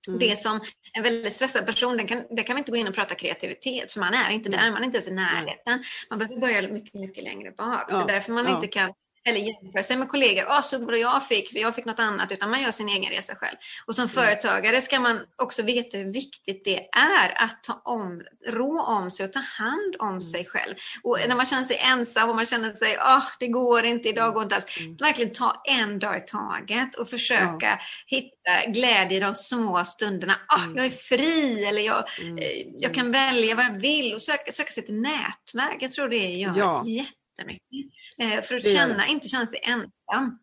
Mm. 0.08 0.18
Det 0.18 0.38
som 0.38 0.60
en 0.92 1.02
väldigt 1.02 1.32
stressad 1.32 1.66
person, 1.66 1.96
den 1.96 2.06
kan, 2.06 2.24
där 2.30 2.42
kan 2.42 2.56
vi 2.56 2.58
inte 2.58 2.70
gå 2.70 2.76
in 2.76 2.88
och 2.88 2.94
prata 2.94 3.14
kreativitet 3.14 3.92
för 3.92 4.00
man 4.00 4.14
är 4.14 4.30
inte 4.30 4.48
där, 4.48 4.70
man 4.70 4.82
är 4.82 4.86
inte 4.86 4.98
ens 4.98 5.08
i 5.08 5.14
närheten. 5.14 5.84
Man 6.10 6.18
behöver 6.18 6.40
börja 6.40 6.68
mycket, 6.68 6.94
mycket 6.94 7.24
längre 7.24 7.50
bak. 7.50 7.84
Ja. 7.88 7.96
Det 7.96 8.12
är 8.12 8.14
därför 8.14 8.32
man 8.32 8.44
ja. 8.44 8.54
inte 8.54 8.68
kan 8.68 8.94
eller 9.28 9.40
jämföra 9.40 9.82
sig 9.82 9.96
med 9.96 10.08
kollegor. 10.08 10.44
Åh, 10.48 10.60
så 10.60 10.78
bra 10.78 10.96
jag 10.96 11.26
fick, 11.26 11.50
för 11.50 11.58
jag 11.58 11.74
fick 11.74 11.84
något 11.84 11.98
annat. 11.98 12.32
Utan 12.32 12.50
man 12.50 12.62
gör 12.62 12.70
sin 12.70 12.88
egen 12.88 13.12
resa 13.12 13.34
själv. 13.34 13.56
Och 13.86 13.94
som 13.94 14.02
mm. 14.02 14.14
företagare 14.14 14.80
ska 14.80 15.00
man 15.00 15.20
också 15.36 15.62
veta 15.62 15.98
hur 15.98 16.12
viktigt 16.12 16.64
det 16.64 16.88
är 16.92 17.42
att 17.42 17.62
ta 17.62 17.82
om, 17.84 18.22
rå 18.46 18.82
om 18.82 19.10
sig 19.10 19.26
och 19.26 19.32
ta 19.32 19.40
hand 19.40 19.96
om 19.98 20.08
mm. 20.08 20.22
sig 20.22 20.44
själv. 20.44 20.74
Och 21.02 21.18
när 21.28 21.36
man 21.36 21.46
känner 21.46 21.64
sig 21.64 21.76
ensam 21.76 22.30
och 22.30 22.36
man 22.36 22.46
känner 22.46 22.72
sig, 22.72 22.98
åh, 22.98 23.24
det 23.40 23.46
går 23.46 23.84
inte, 23.84 24.08
idag 24.08 24.34
går 24.34 24.42
inte 24.42 24.56
alls. 24.56 24.76
Mm. 24.80 24.96
Verkligen 24.96 25.32
ta 25.32 25.62
en 25.64 25.98
dag 25.98 26.16
i 26.16 26.20
taget 26.20 26.94
och 26.94 27.10
försöka 27.10 27.66
ja. 27.66 27.78
hitta 28.06 28.66
glädje 28.66 29.16
i 29.16 29.20
de 29.20 29.34
små 29.34 29.84
stunderna. 29.84 30.36
Åh, 30.56 30.64
mm. 30.64 30.76
jag 30.76 30.86
är 30.86 30.90
fri 30.90 31.64
eller 31.64 31.82
jag, 31.82 32.04
mm. 32.20 32.38
Eh, 32.38 32.44
jag 32.78 32.94
kan 32.94 33.12
välja 33.12 33.54
vad 33.54 33.64
jag 33.64 33.80
vill 33.80 34.14
och 34.14 34.22
söka, 34.22 34.52
söka 34.52 34.72
sig 34.72 34.86
till 34.86 35.00
nätverk. 35.00 35.76
Jag 35.80 35.92
tror 35.92 36.08
det 36.08 36.16
gör 36.16 36.54
ja. 36.56 36.84
Jättemycket. 37.40 37.92
Eh, 38.18 38.42
för 38.42 38.56
att 38.56 38.66
känna, 38.66 39.06
inte 39.06 39.28
känna 39.28 39.46
sig 39.46 39.60
ensam. 39.62 40.38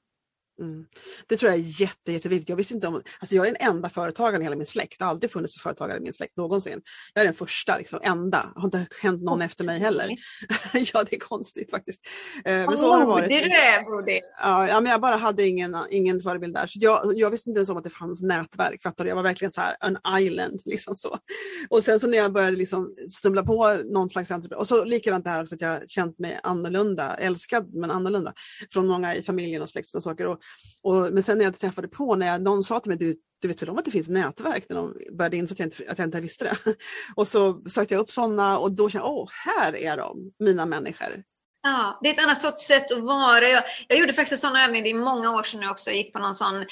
Mm. 0.59 0.85
Det 1.27 1.37
tror 1.37 1.51
jag 1.51 1.59
är 1.59 1.81
jätte, 1.81 2.11
jätteviktigt. 2.11 2.49
Jag, 2.49 2.55
visste 2.55 2.73
inte 2.73 2.87
om, 2.87 3.01
alltså 3.19 3.35
jag 3.35 3.47
är 3.47 3.51
den 3.51 3.69
enda 3.69 3.89
företagaren 3.89 4.41
i 4.41 4.45
hela 4.45 4.55
min 4.55 4.65
släkt. 4.65 4.99
Det 4.99 5.05
har 5.05 5.11
aldrig 5.11 5.31
funnits 5.31 5.57
en 5.57 5.61
företagare 5.61 5.97
i 5.97 6.01
min 6.01 6.13
släkt 6.13 6.37
någonsin. 6.37 6.81
Jag 7.13 7.21
är 7.21 7.25
den 7.25 7.33
första, 7.33 7.77
liksom, 7.77 7.99
enda. 8.03 8.51
Det 8.55 8.59
har 8.59 8.65
inte 8.65 8.87
hänt 9.01 9.23
någon 9.23 9.41
oh, 9.41 9.45
efter 9.45 9.63
mig 9.63 9.79
heller. 9.79 10.09
ja, 10.93 11.03
det 11.09 11.15
är 11.15 11.19
konstigt 11.19 11.69
faktiskt. 11.69 12.07
Eh, 12.45 12.53
men 12.53 12.77
så 12.77 12.91
har 12.91 12.99
det 12.99 13.05
varit. 13.05 13.27
Det 13.27 13.43
är 13.43 13.83
ja, 14.41 14.67
ja, 14.67 14.81
men 14.81 14.91
jag 14.91 15.01
bara 15.01 15.15
hade 15.15 15.47
ingen, 15.47 15.77
ingen 15.89 16.21
förebild 16.21 16.53
där. 16.53 16.67
Så 16.67 16.79
jag, 16.81 17.11
jag 17.15 17.29
visste 17.29 17.49
inte 17.49 17.59
ens 17.59 17.69
om 17.69 17.77
att 17.77 17.83
det 17.83 17.89
fanns 17.89 18.21
nätverk. 18.21 18.81
Fattar 18.81 19.03
du? 19.03 19.09
Jag 19.09 19.15
var 19.15 19.23
verkligen 19.23 19.51
så 19.51 19.61
här, 19.61 19.75
an 19.79 19.97
island. 20.19 20.61
Liksom 20.65 20.95
så. 20.95 21.17
Och 21.69 21.83
sen 21.83 21.99
så 21.99 22.07
när 22.07 22.17
jag 22.17 22.33
började 22.33 22.57
liksom 22.57 22.93
snubbla 23.09 23.43
på 23.43 23.77
någon 23.85 24.09
slags 24.09 24.31
entreprenör. 24.31 24.61
Och 24.61 24.67
så 24.67 24.83
likadant 24.83 25.25
det 25.25 25.29
här 25.29 25.43
också 25.43 25.55
att 25.55 25.61
jag 25.61 25.89
känt 25.89 26.19
mig 26.19 26.39
annorlunda, 26.43 27.15
älskad 27.15 27.73
men 27.73 27.91
annorlunda. 27.91 28.33
Från 28.71 28.87
många 28.87 29.15
i 29.15 29.23
familjen 29.23 29.61
och 29.61 29.69
släkt 29.69 29.95
och 29.95 30.03
saker. 30.03 30.27
Och, 30.27 30.39
och, 30.83 31.13
men 31.13 31.23
sen 31.23 31.37
när 31.37 31.45
jag 31.45 31.59
träffade 31.59 31.87
på, 31.87 32.15
när 32.15 32.27
jag, 32.27 32.41
någon 32.41 32.63
sa 32.63 32.79
till 32.79 32.89
mig, 32.89 32.97
du, 32.97 33.15
du 33.41 33.47
vet 33.47 33.61
väl 33.61 33.69
om 33.69 33.77
att 33.77 33.85
det 33.85 33.91
finns 33.91 34.09
nätverk? 34.09 34.65
När 34.69 34.75
de 34.75 34.93
började 35.17 35.37
inse 35.37 35.53
att 35.53 35.59
jag 35.59 35.65
inte, 35.65 35.91
att 35.91 35.97
jag 35.97 36.07
inte 36.07 36.21
visste 36.21 36.45
det. 36.45 36.57
och 37.15 37.27
så 37.27 37.69
sökte 37.69 37.93
jag 37.93 38.01
upp 38.01 38.11
sådana 38.11 38.57
och 38.57 38.71
då 38.71 38.89
kände 38.89 39.07
jag, 39.07 39.15
åh, 39.15 39.29
här 39.31 39.75
är 39.75 39.97
de, 39.97 40.31
mina 40.39 40.65
människor. 40.65 41.23
Ja, 41.61 41.99
det 42.03 42.09
är 42.09 42.13
ett 42.13 42.23
annat 42.23 42.41
sorts 42.41 42.67
sätt 42.67 42.91
att 42.91 43.03
vara. 43.03 43.49
Jag, 43.49 43.63
jag 43.87 43.99
gjorde 43.99 44.13
faktiskt 44.13 44.43
en 44.43 44.49
sån 44.49 44.59
övning, 44.59 44.83
det 44.83 44.89
är 44.89 44.93
många 44.93 45.31
år 45.31 45.43
sedan 45.43 45.59
nu 45.59 45.69
också, 45.69 45.89
jag 45.89 45.97
gick 45.97 46.13
på 46.13 46.19
någon 46.19 46.35
sån 46.35 46.65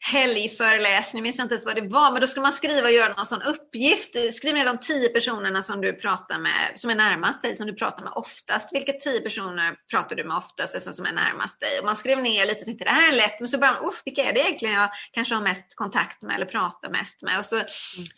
helgföreläsning, 0.00 1.22
minns 1.22 1.38
jag 1.38 1.44
inte 1.44 1.54
ens 1.54 1.66
vad 1.66 1.76
det 1.76 1.88
var, 1.88 2.12
men 2.12 2.20
då 2.20 2.26
ska 2.26 2.40
man 2.40 2.52
skriva 2.52 2.86
och 2.88 2.92
göra 2.92 3.14
någon 3.14 3.26
sån 3.26 3.42
uppgift. 3.42 4.34
Skriv 4.34 4.54
ner 4.54 4.64
de 4.64 4.78
tio 4.78 5.08
personerna 5.08 5.62
som 5.62 5.80
du 5.80 5.92
pratar 5.92 6.38
med, 6.38 6.72
som 6.76 6.90
är 6.90 6.94
närmast 6.94 7.42
dig, 7.42 7.56
som 7.56 7.66
du 7.66 7.74
pratar 7.74 8.02
med 8.02 8.12
oftast. 8.14 8.72
Vilka 8.72 8.92
tio 8.92 9.20
personer 9.20 9.76
pratar 9.90 10.16
du 10.16 10.24
med 10.24 10.36
oftast, 10.36 10.74
alltså 10.74 10.94
som 10.94 11.06
är 11.06 11.12
närmast 11.12 11.60
dig? 11.60 11.78
Och 11.78 11.84
man 11.84 11.96
skrev 11.96 12.18
ner 12.18 12.46
lite 12.46 12.60
och 12.60 12.64
tänkte 12.64 12.84
det 12.84 12.90
här 12.90 13.12
är 13.12 13.16
lätt, 13.16 13.40
men 13.40 13.48
så 13.48 13.58
började 13.58 13.80
man, 13.80 13.92
vilka 14.04 14.24
är 14.24 14.32
det 14.32 14.40
egentligen 14.40 14.74
jag 14.74 14.90
kanske 15.12 15.34
har 15.34 15.42
mest 15.42 15.76
kontakt 15.76 16.22
med 16.22 16.36
eller 16.36 16.46
pratar 16.46 16.90
mest 16.90 17.22
med? 17.22 17.38
Och 17.38 17.44
så, 17.44 17.56
mm. 17.56 17.66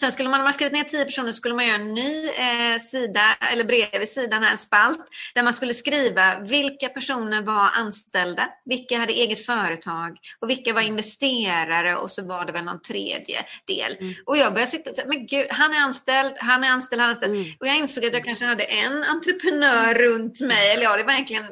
Sen 0.01 0.12
skulle 0.12 0.28
man, 0.28 0.39
när 0.39 0.45
man 0.45 0.53
skrivit 0.53 0.72
ner 0.72 0.85
tio 0.85 1.05
personer, 1.05 1.33
skulle 1.33 1.55
man 1.55 1.66
göra 1.66 1.76
en 1.76 1.95
ny 1.95 2.28
eh, 2.28 2.78
sida, 2.78 3.37
eller 3.53 3.64
bredvid 3.64 4.09
sidan, 4.09 4.45
en 4.45 4.59
spalt, 4.59 5.09
där 5.35 5.43
man 5.43 5.55
skulle 5.55 5.74
skriva 5.74 6.41
vilka 6.41 6.89
personer 6.89 7.43
var 7.43 7.70
anställda, 7.74 8.49
vilka 8.64 8.99
hade 8.99 9.12
eget 9.12 9.47
företag 9.47 10.18
och 10.41 10.51
vilka 10.51 10.72
var 10.72 10.81
investerare 10.81 11.70
lärare 11.71 11.97
och 11.97 12.11
så 12.11 12.27
var 12.27 12.45
det 12.45 12.53
väl 12.53 12.64
någon 12.64 12.83
tredje 12.83 13.47
del. 13.66 13.97
Mm. 14.01 14.14
Och 14.27 14.37
jag 14.37 14.53
började 14.53 14.71
sitta 14.71 14.91
och 14.91 14.97
säga, 14.97 15.09
men 15.09 15.27
gud, 15.27 15.47
han 15.51 15.75
är 15.75 15.81
anställd, 15.81 16.35
han 16.39 16.64
är 16.64 16.68
anställd, 16.68 17.01
han 17.01 17.11
är 17.11 17.14
anställd. 17.14 17.35
Mm. 17.35 17.53
Och 17.61 17.66
jag 17.66 17.77
insåg 17.77 18.05
att 18.05 18.12
jag 18.12 18.25
kanske 18.25 18.45
hade 18.45 18.64
en 18.64 19.05
entreprenör 19.05 19.95
runt 19.95 20.41
mig. 20.41 20.71
Eller 20.71 20.83
ja, 20.83 20.97
det 20.97 21.05
var 21.05 21.12
egentligen 21.12 21.45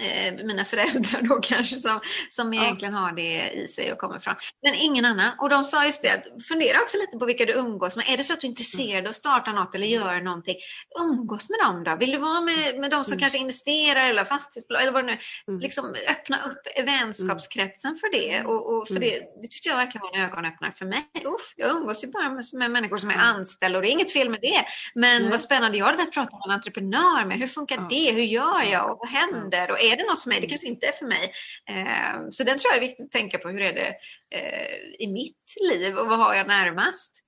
eh, 0.00 0.44
mina 0.46 0.64
föräldrar 0.64 1.22
då 1.22 1.34
kanske 1.42 1.76
som, 1.76 2.00
som 2.30 2.54
Ja. 2.54 2.62
egentligen 2.62 2.94
har 2.94 3.12
det 3.12 3.50
i 3.50 3.68
sig 3.68 3.92
och 3.92 3.98
kommer 3.98 4.18
fram. 4.20 4.36
Men 4.62 4.74
ingen 4.74 5.04
annan. 5.04 5.30
Och 5.38 5.48
de 5.48 5.64
sa 5.64 5.86
just 5.86 6.02
det, 6.02 6.08
att 6.10 6.46
fundera 6.48 6.80
också 6.82 6.96
lite 6.96 7.18
på 7.18 7.24
vilka 7.26 7.44
du 7.44 7.52
umgås 7.52 7.96
med. 7.96 8.04
Är 8.08 8.16
det 8.16 8.24
så 8.24 8.32
att 8.32 8.40
du 8.40 8.46
är 8.46 8.50
intresserad 8.50 9.04
av 9.04 9.10
att 9.10 9.16
starta 9.16 9.52
något 9.52 9.74
eller 9.74 9.86
göra 9.86 10.18
någonting, 10.20 10.56
umgås 11.00 11.50
med 11.50 11.58
dem 11.58 11.84
då. 11.84 11.96
Vill 11.96 12.10
du 12.10 12.18
vara 12.18 12.40
med, 12.40 12.78
med 12.80 12.90
de 12.90 13.04
som 13.04 13.12
Mm. 13.12 13.20
kanske 13.20 13.38
investerar 13.38 14.08
eller 14.10 14.24
fastighetsbolag 14.24 14.82
eller 14.82 14.92
vad 14.92 15.04
det 15.06 15.12
nu. 15.12 15.18
Mm. 15.48 15.60
Liksom 15.60 15.94
öppna 16.10 16.36
upp 16.42 16.86
vänskapskretsen 16.86 17.98
för 18.00 18.12
det. 18.12 18.44
Och, 18.44 18.76
och 18.76 18.88
för 18.88 18.96
Mm. 18.96 19.08
det, 19.08 19.42
det 19.42 19.48
tyckte 19.48 19.68
jag 19.68 19.76
verkligen 19.76 20.02
var 20.02 20.16
en 20.16 20.22
ögonöppnare 20.24 20.72
för 20.78 20.84
mig. 20.86 21.04
Uff, 21.24 21.52
jag 21.56 21.70
umgås 21.76 22.04
ju 22.04 22.08
bara 22.08 22.30
med, 22.30 22.44
med 22.52 22.70
människor 22.70 22.98
som 22.98 23.10
är 23.10 23.14
Mm. 23.14 23.26
anställda 23.26 23.78
och 23.78 23.82
det 23.82 23.88
är 23.88 23.92
inget 23.92 24.12
fel 24.12 24.28
med 24.28 24.40
det. 24.40 24.64
Men 24.94 25.22
Nej. 25.22 25.30
vad 25.30 25.40
spännande, 25.40 25.78
jag 25.78 25.84
hade 25.84 25.96
velat 25.98 26.12
prata 26.12 26.36
med 26.36 26.42
en 26.44 26.50
entreprenör 26.50 27.24
med. 27.24 27.38
Hur 27.38 27.46
funkar 27.46 27.76
Ja. 27.76 27.86
det? 27.90 28.12
Hur 28.12 28.22
gör 28.22 28.62
jag? 28.72 28.90
Och 28.90 28.98
vad 29.00 29.08
händer? 29.08 29.70
Och 29.70 29.78
är 29.82 29.96
det 29.96 30.06
något 30.06 30.22
för 30.22 30.28
mig? 30.28 30.40
Det 30.40 30.46
kanske 30.46 30.66
inte 30.66 30.86
är 30.86 30.92
för 30.92 31.06
mig. 31.06 31.32
Eh, 31.68 32.30
så 32.30 32.44
den 32.44 32.58
tror 32.58 32.72
jag 32.72 32.76
är 32.76 32.88
viktigt 32.88 33.06
att 33.06 33.10
tänka 33.10 33.38
på. 33.38 33.48
Hur 33.48 33.60
är 33.60 33.72
det 33.72 33.94
eh, 34.36 35.06
i 35.06 35.12
mitt 35.12 35.36
liv 35.72 35.96
och 35.96 36.06
vad 36.06 36.18
har 36.18 36.34
jag 36.34 36.46
närmast? 36.46 37.18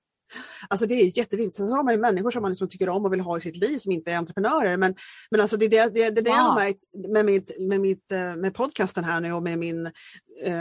Alltså 0.69 0.85
det 0.85 0.93
är 0.93 1.17
jätteviktigt. 1.17 1.55
Sen 1.55 1.67
så 1.67 1.75
har 1.75 1.83
man 1.83 1.93
ju 1.93 1.99
människor 1.99 2.31
som 2.31 2.41
man 2.41 2.51
liksom 2.51 2.69
tycker 2.69 2.89
om 2.89 3.05
och 3.05 3.13
vill 3.13 3.19
ha 3.19 3.37
i 3.37 3.41
sitt 3.41 3.57
liv 3.57 3.77
som 3.77 3.91
inte 3.91 4.11
är 4.11 4.17
entreprenörer. 4.17 4.77
Men, 4.77 4.95
men 5.31 5.41
alltså 5.41 5.57
det 5.57 5.65
är 5.65 5.69
det, 5.69 5.93
det, 5.93 6.09
det, 6.09 6.21
det 6.21 6.29
jag 6.29 6.37
har 6.37 6.55
märkt 6.55 6.79
med, 7.09 7.25
mitt, 7.25 7.59
med, 7.59 7.81
mitt, 7.81 8.11
eh, 8.11 8.35
med 8.35 8.53
podcasten 8.53 9.03
här 9.03 9.21
nu 9.21 9.33
och 9.33 9.43
med 9.43 9.59
min, 9.59 9.91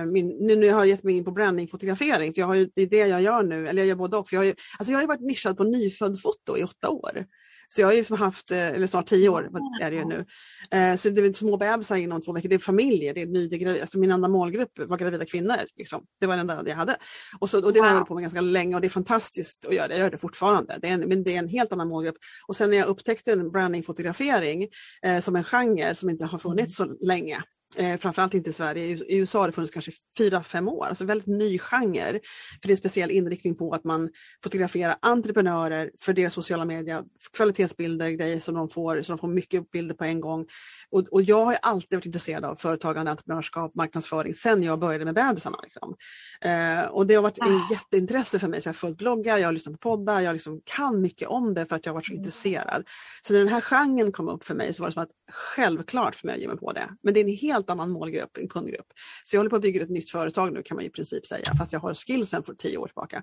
min 0.06 0.28
nu 0.28 0.56
när 0.56 0.66
jag 0.66 0.74
har 0.74 0.84
gett 0.84 1.02
mig 1.02 1.16
in 1.16 1.24
på 1.24 1.30
brandingfotografering, 1.30 2.34
för 2.34 2.40
jag 2.40 2.46
har 2.46 2.54
ju, 2.54 2.70
det 2.74 2.82
är 2.82 2.86
det 2.86 3.06
jag 3.06 3.22
gör 3.22 3.42
nu, 3.42 3.68
eller 3.68 3.82
jag 3.82 3.88
gör 3.88 3.94
både 3.94 4.16
och. 4.16 4.28
För 4.28 4.36
jag, 4.36 4.40
har 4.40 4.46
ju, 4.46 4.54
alltså 4.78 4.92
jag 4.92 5.00
har 5.00 5.06
varit 5.06 5.20
nischad 5.20 5.56
på 5.56 5.64
nyfödd-foto 5.64 6.58
i 6.58 6.64
åtta 6.64 6.90
år. 6.90 7.26
Så 7.68 7.80
jag 7.80 7.86
har 7.86 7.92
ju 7.92 7.98
liksom 7.98 8.18
haft, 8.18 8.50
eh, 8.50 8.68
eller 8.68 8.86
snart 8.86 9.06
tio 9.06 9.28
år 9.28 9.50
är 9.82 9.90
det 9.90 9.96
ju 9.96 10.04
nu. 10.04 10.24
Eh, 10.70 10.96
Så 10.96 11.10
det 11.10 11.22
är 11.22 11.32
små 11.32 11.56
bebisar 11.56 11.96
inom 11.96 12.22
två 12.22 12.32
veckor, 12.32 12.48
det 12.48 12.54
är 12.54 12.58
familjer, 12.58 13.14
det 13.14 13.22
är 13.22 13.26
ny, 13.26 13.80
alltså 13.80 13.98
min 13.98 14.10
enda 14.10 14.28
målgrupp 14.28 14.78
var 14.78 14.96
gravida 14.96 15.26
kvinnor. 15.26 15.56
Liksom. 15.76 16.04
Det 16.20 16.26
var 16.26 16.36
den 16.36 16.50
enda 16.50 16.68
jag 16.68 16.76
hade. 16.76 16.96
Och, 17.38 17.50
så, 17.50 17.64
och 17.64 17.72
det 17.72 17.80
har 17.80 17.86
jag 17.86 17.94
hållit 17.94 18.08
på 18.08 18.14
med 18.14 18.22
ganska 18.22 18.40
länge 18.40 18.74
och 18.74 18.80
det 18.80 18.86
är 18.86 18.88
fantastiskt 18.88 19.66
att 19.66 19.74
göra 19.74 19.88
det, 19.88 19.94
jag 19.94 20.00
gör 20.00 20.10
det 20.10 20.18
fortfarande. 20.18 20.78
Det 20.80 20.88
är 20.88 20.92
en, 20.92 21.00
men 21.00 21.24
det 21.24 21.34
är 21.34 21.38
en 21.38 21.48
helt 21.48 21.72
annan 21.72 21.88
målgrupp. 21.88 22.16
Och 22.46 22.56
sen 22.56 22.70
när 22.70 22.76
jag 22.76 22.86
upptäckte 22.86 23.32
en 23.32 23.50
brandingfotografering 23.50 24.68
eh, 25.02 25.20
som 25.20 25.36
en 25.36 25.44
genre 25.44 25.94
som 25.94 26.10
inte 26.10 26.24
har 26.24 26.38
funnits 26.38 26.76
så 26.76 26.84
länge, 26.84 27.42
Eh, 27.76 27.96
framförallt 27.98 28.34
inte 28.34 28.50
i 28.50 28.52
Sverige. 28.52 28.84
I, 28.84 29.18
USA 29.18 29.40
har 29.40 29.46
det 29.46 29.52
funnits 29.52 29.72
kanske 29.72 29.92
fyra, 30.18 30.42
fem 30.42 30.68
år. 30.68 30.86
Alltså 30.86 31.04
väldigt 31.04 31.26
ny 31.26 31.58
genre. 31.58 32.20
För 32.60 32.68
det 32.68 32.68
är 32.68 32.70
en 32.70 32.76
speciell 32.76 33.10
inriktning 33.10 33.54
på 33.54 33.72
att 33.72 33.84
man 33.84 34.10
fotograferar 34.42 34.96
entreprenörer 35.00 35.90
för 36.00 36.12
deras 36.12 36.34
sociala 36.34 36.64
medier, 36.64 37.02
kvalitetsbilder, 37.36 38.10
grejer 38.10 38.40
som 38.40 38.54
de 38.54 38.68
får, 38.68 39.02
så 39.02 39.12
de 39.12 39.18
får 39.18 39.28
mycket 39.28 39.70
bilder 39.70 39.94
på 39.94 40.04
en 40.04 40.20
gång. 40.20 40.46
Och, 40.90 41.00
och 41.00 41.22
jag 41.22 41.44
har 41.44 41.56
alltid 41.62 41.96
varit 41.96 42.06
intresserad 42.06 42.44
av 42.44 42.56
företagande, 42.56 43.10
entreprenörskap, 43.10 43.74
marknadsföring 43.74 44.34
sen 44.34 44.62
jag 44.62 44.78
började 44.78 45.04
med 45.04 45.14
bebisarna. 45.14 45.58
Liksom. 45.62 45.94
Eh, 46.40 46.84
och 46.84 47.06
det 47.06 47.14
har 47.14 47.22
varit 47.22 47.38
en 47.38 47.54
Ah. 47.54 47.68
jätteintresse 47.70 48.38
för 48.38 48.48
mig. 48.48 48.60
Så 48.60 48.68
jag 48.68 48.72
har 48.72 48.78
följt 48.78 48.98
bloggar, 48.98 49.38
jag 49.38 49.48
har 49.48 49.52
lyssnat 49.52 49.80
på 49.80 49.90
poddar, 49.90 50.20
jag 50.20 50.32
liksom 50.32 50.60
kan 50.64 51.00
mycket 51.00 51.28
om 51.28 51.54
det 51.54 51.66
för 51.66 51.76
att 51.76 51.86
jag 51.86 51.92
har 51.92 51.94
varit 51.94 52.06
så 52.06 52.12
intresserad. 52.12 52.84
Så 53.22 53.32
när 53.32 53.40
den 53.40 53.48
här 53.48 53.60
genren 53.60 54.12
kom 54.12 54.28
upp 54.28 54.44
för 54.44 54.54
mig 54.54 54.74
så 54.74 54.82
var 54.82 54.88
det 54.88 54.92
som 54.92 55.02
att 55.02 55.10
självklart 55.32 56.14
för 56.14 56.26
mig 56.26 56.34
att 56.34 56.40
ge 56.40 56.48
mig 56.48 56.56
på 56.56 56.72
det. 56.72 56.88
Men 57.02 57.14
det 57.14 57.20
är 57.20 57.24
en 57.24 57.36
helt 57.36 57.63
helt 57.64 57.70
annan 57.70 57.90
målgrupp, 57.90 58.36
en 58.36 58.48
kundgrupp. 58.48 58.86
Så 59.24 59.36
jag 59.36 59.40
håller 59.40 59.50
på 59.50 59.56
att 59.56 59.62
bygga 59.62 59.82
ett 59.82 59.90
nytt 59.90 60.10
företag 60.10 60.52
nu 60.52 60.62
kan 60.62 60.74
man 60.74 60.84
i 60.84 60.90
princip 60.90 61.26
säga, 61.26 61.54
fast 61.58 61.72
jag 61.72 61.80
har 61.80 61.94
skillsen 61.94 62.42
för 62.42 62.54
tio 62.54 62.78
år 62.78 62.86
tillbaka. 62.86 63.22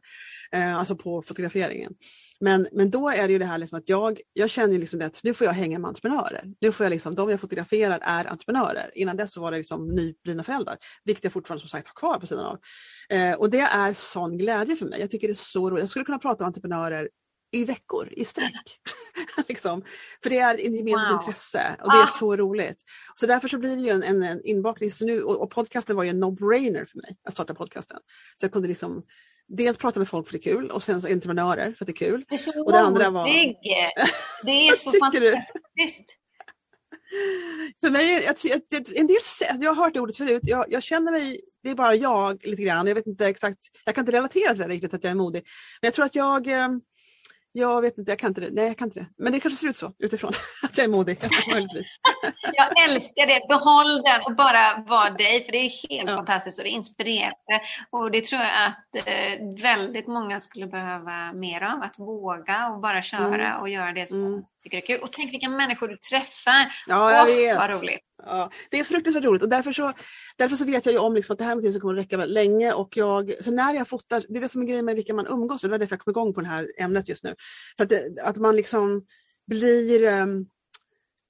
Eh, 0.52 0.78
alltså 0.78 0.96
på 0.96 1.22
fotograferingen. 1.22 1.94
Men, 2.40 2.68
men 2.72 2.90
då 2.92 3.10
är 3.10 3.28
det 3.28 3.34
ju 3.34 3.40
det 3.40 3.46
här 3.46 3.58
liksom 3.58 3.78
att 3.78 3.90
jag, 3.90 4.20
jag 4.34 4.50
känner 4.50 4.80
liksom 4.80 5.02
att 5.02 5.20
nu 5.24 5.34
får 5.34 5.48
jag 5.48 5.54
hänga 5.54 5.80
med 5.80 5.88
entreprenörer. 5.88 6.44
Nu 6.62 6.72
får 6.72 6.84
jag 6.84 6.92
liksom, 6.92 7.16
de 7.16 7.30
jag 7.30 7.40
fotograferar 7.40 8.00
är 8.04 8.26
entreprenörer. 8.26 8.92
Innan 8.96 9.18
dess 9.18 9.34
så 9.34 9.42
var 9.42 9.52
det 9.52 9.58
liksom 9.58 9.88
nyblivna 9.88 10.44
föräldrar, 10.44 10.78
vilket 11.04 11.24
jag 11.24 11.34
fortfarande 11.34 11.62
som 11.62 11.70
sagt 11.70 11.88
har 11.88 11.94
kvar 11.94 12.20
på 12.20 12.26
sidan 12.28 12.46
av. 12.46 12.60
Eh, 13.10 13.34
och 13.34 13.50
det 13.50 13.60
är 13.60 13.94
sån 13.94 14.38
glädje 14.38 14.76
för 14.76 14.86
mig. 14.86 15.00
Jag 15.00 15.12
tycker 15.12 15.28
det 15.28 15.34
är 15.34 15.36
så 15.36 15.70
roligt. 15.70 15.82
Jag 15.82 15.90
skulle 15.90 16.06
kunna 16.06 16.20
prata 16.20 16.44
om 16.44 16.48
entreprenörer 16.48 17.10
i 17.52 17.64
veckor 17.66 18.10
i 18.12 18.26
sträck. 18.26 18.80
liksom. 19.48 19.84
För 20.24 20.30
det 20.30 20.38
är 20.40 20.54
ett 20.54 20.62
gemensamt 20.76 21.12
Wow. 21.12 21.20
intresse 21.22 21.76
och 21.82 21.92
det 21.92 21.98
är 21.98 22.04
Ah. 22.04 22.08
så 22.08 22.36
roligt. 22.36 22.78
Så 23.14 23.26
därför 23.26 23.48
så 23.48 23.58
blir 23.58 23.76
det 23.76 23.82
ju 23.82 23.90
en, 23.90 24.04
en, 24.04 24.24
en 24.24 24.42
inbakning. 24.46 24.92
Så 24.92 25.06
nu, 25.06 25.24
och, 25.24 25.42
och 25.42 25.52
podcasten 25.52 25.96
var 25.96 26.04
ju 26.04 26.10
en 26.10 26.24
no-brainer 26.24 26.86
för 26.86 26.98
mig 26.98 27.18
att 27.28 27.34
starta 27.34 27.54
podcasten. 27.54 27.98
Så 28.36 28.46
jag 28.46 28.52
kunde 28.52 28.68
liksom 28.68 29.04
dels 29.48 29.78
prata 29.78 30.00
med 30.00 30.08
folk 30.10 30.28
för 30.28 30.34
det 30.34 30.40
är 30.48 30.54
kul 30.54 30.72
och 30.72 30.84
sen 30.84 31.02
så 31.02 31.08
entreprenörer 31.08 31.74
för 31.74 31.84
att 31.84 31.88
det 31.88 31.92
är 31.92 32.06
kul. 32.08 32.26
Det 32.30 32.36
är 32.36 32.40
så 32.40 32.66
Och 32.66 32.72
det 32.72 32.80
andra 32.80 33.10
var-. 33.10 33.26
Det 34.46 34.68
är 34.68 34.76
så 34.76 34.92
fantastiskt. 34.92 36.18
För 37.84 37.90
mig, 37.90 38.24
jag, 38.26 38.36
en 38.96 39.08
del, 39.08 39.16
alltså 39.50 39.64
jag 39.66 39.74
har 39.74 39.84
hört 39.84 39.94
det 39.94 40.00
ordet 40.00 40.18
förut, 40.18 40.42
jag, 40.44 40.66
jag 40.70 40.84
känner 40.84 41.12
mig, 41.12 41.42
det 41.64 41.70
är 41.70 41.76
bara 41.76 41.96
jag 41.96 42.46
lite 42.46 42.64
grann, 42.64 42.88
jag 42.88 42.96
vet 42.96 43.08
inte 43.08 43.28
exakt, 43.28 43.60
jag 43.86 43.96
kan 43.96 44.02
inte 44.02 44.12
relatera 44.12 44.50
till 44.54 44.62
det 44.62 44.68
riktigt 44.68 44.94
att 44.94 45.04
jag 45.04 45.12
är 45.12 45.16
modig. 45.16 45.44
Men 45.82 45.88
jag 45.88 45.94
tror 45.94 46.06
att 46.06 46.16
jag, 46.16 46.48
eh, 46.48 46.70
jag 47.52 47.82
vet 47.82 47.98
inte, 47.98 48.12
jag 48.12 48.20
kan 48.20 48.28
inte 48.28 48.42
det, 48.42 48.50
nej 48.52 48.68
jag 48.68 48.78
kan 48.78 48.88
inte 48.88 49.00
det. 49.00 49.06
Men 49.18 49.34
det 49.34 49.40
kanske 49.40 49.58
ser 49.60 49.68
ut 49.68 49.78
så 49.78 49.94
utifrån 50.00 50.32
att 50.64 50.78
jag 50.78 50.84
är 50.86 50.90
modig, 50.90 51.18
möjligtvis. 51.52 51.96
Jag 52.54 52.90
älskar 52.90 53.28
det. 53.28 53.48
Behåll 53.50 54.02
den 54.02 54.22
och 54.26 54.36
bara 54.36 54.84
var 54.88 55.10
dig. 55.10 55.44
För 55.46 55.52
det 55.52 55.58
är 55.58 55.90
helt 55.90 56.10
Ja. 56.10 56.16
fantastiskt 56.16 56.58
och 56.60 56.64
det 56.64 56.70
är 56.70 56.74
inspirerande. 56.74 57.62
Och 57.90 58.12
det 58.12 58.22
tror 58.26 58.42
jag 58.42 58.52
att 58.68 59.08
eh, 59.08 59.64
väldigt 59.64 60.08
många 60.08 60.40
skulle 60.40 60.68
behöva 60.68 61.34
mer 61.34 61.62
av. 61.64 61.84
Att 61.84 62.00
våga 62.00 62.68
och 62.70 62.80
bara 62.82 63.02
köra 63.02 63.60
och 63.60 63.70
göra 63.70 63.92
det 63.92 64.08
som 64.10 64.26
Mm. 64.26 64.44
Tycker 64.64 64.78
är 64.78 64.82
kul. 64.82 65.02
Och 65.02 65.12
tänk 65.12 65.34
vilka 65.34 65.50
människor 65.50 65.88
du 65.88 65.98
träffar. 65.98 66.74
Ja, 66.88 67.14
jag 67.14 67.22
Åh, 67.22 67.36
vet. 67.36 67.58
Vad 67.58 67.70
roligt. 67.70 68.00
Ja, 68.26 68.50
det 68.70 68.80
är 68.80 68.84
fruktansvärt 68.84 69.24
roligt 69.24 69.44
och 69.44 69.50
därför 69.50 69.72
så, 69.72 69.94
därför 70.38 70.56
så 70.56 70.66
vet 70.66 70.86
jag 70.86 70.94
ju 70.94 71.00
om 71.00 71.16
liksom 71.16 71.34
att 71.34 71.40
det 71.40 71.46
här 71.46 71.52
är 71.52 71.56
något 71.56 71.72
som 71.72 71.82
kommer 71.82 71.94
att 71.94 72.00
räcka 72.00 72.18
väldigt 72.18 72.34
länge. 72.34 72.74
Och 72.74 72.98
jag, 72.98 73.34
så 73.44 73.52
när 73.52 73.74
jag 73.74 73.88
fotar, 73.88 74.24
det 74.30 74.38
är 74.38 74.42
det 74.42 74.50
som 74.50 74.62
är 74.62 74.66
grejen 74.66 74.86
med 74.86 74.96
vilka 74.96 75.14
man 75.14 75.28
umgås 75.28 75.64
med, 75.64 75.70
det 75.70 75.74
var 75.74 75.80
därför 75.80 75.96
jag 75.96 76.00
kom 76.00 76.12
igång 76.12 76.34
på 76.34 76.42
det 76.42 76.48
här 76.48 76.72
ämnet 76.78 77.10
just 77.10 77.24
nu. 77.24 77.36
För 77.78 77.84
att, 77.84 77.90
det, 77.90 78.22
att 78.24 78.38
man 78.38 78.56
liksom 78.56 79.06
blir 79.48 80.04
ehm, 80.04 80.46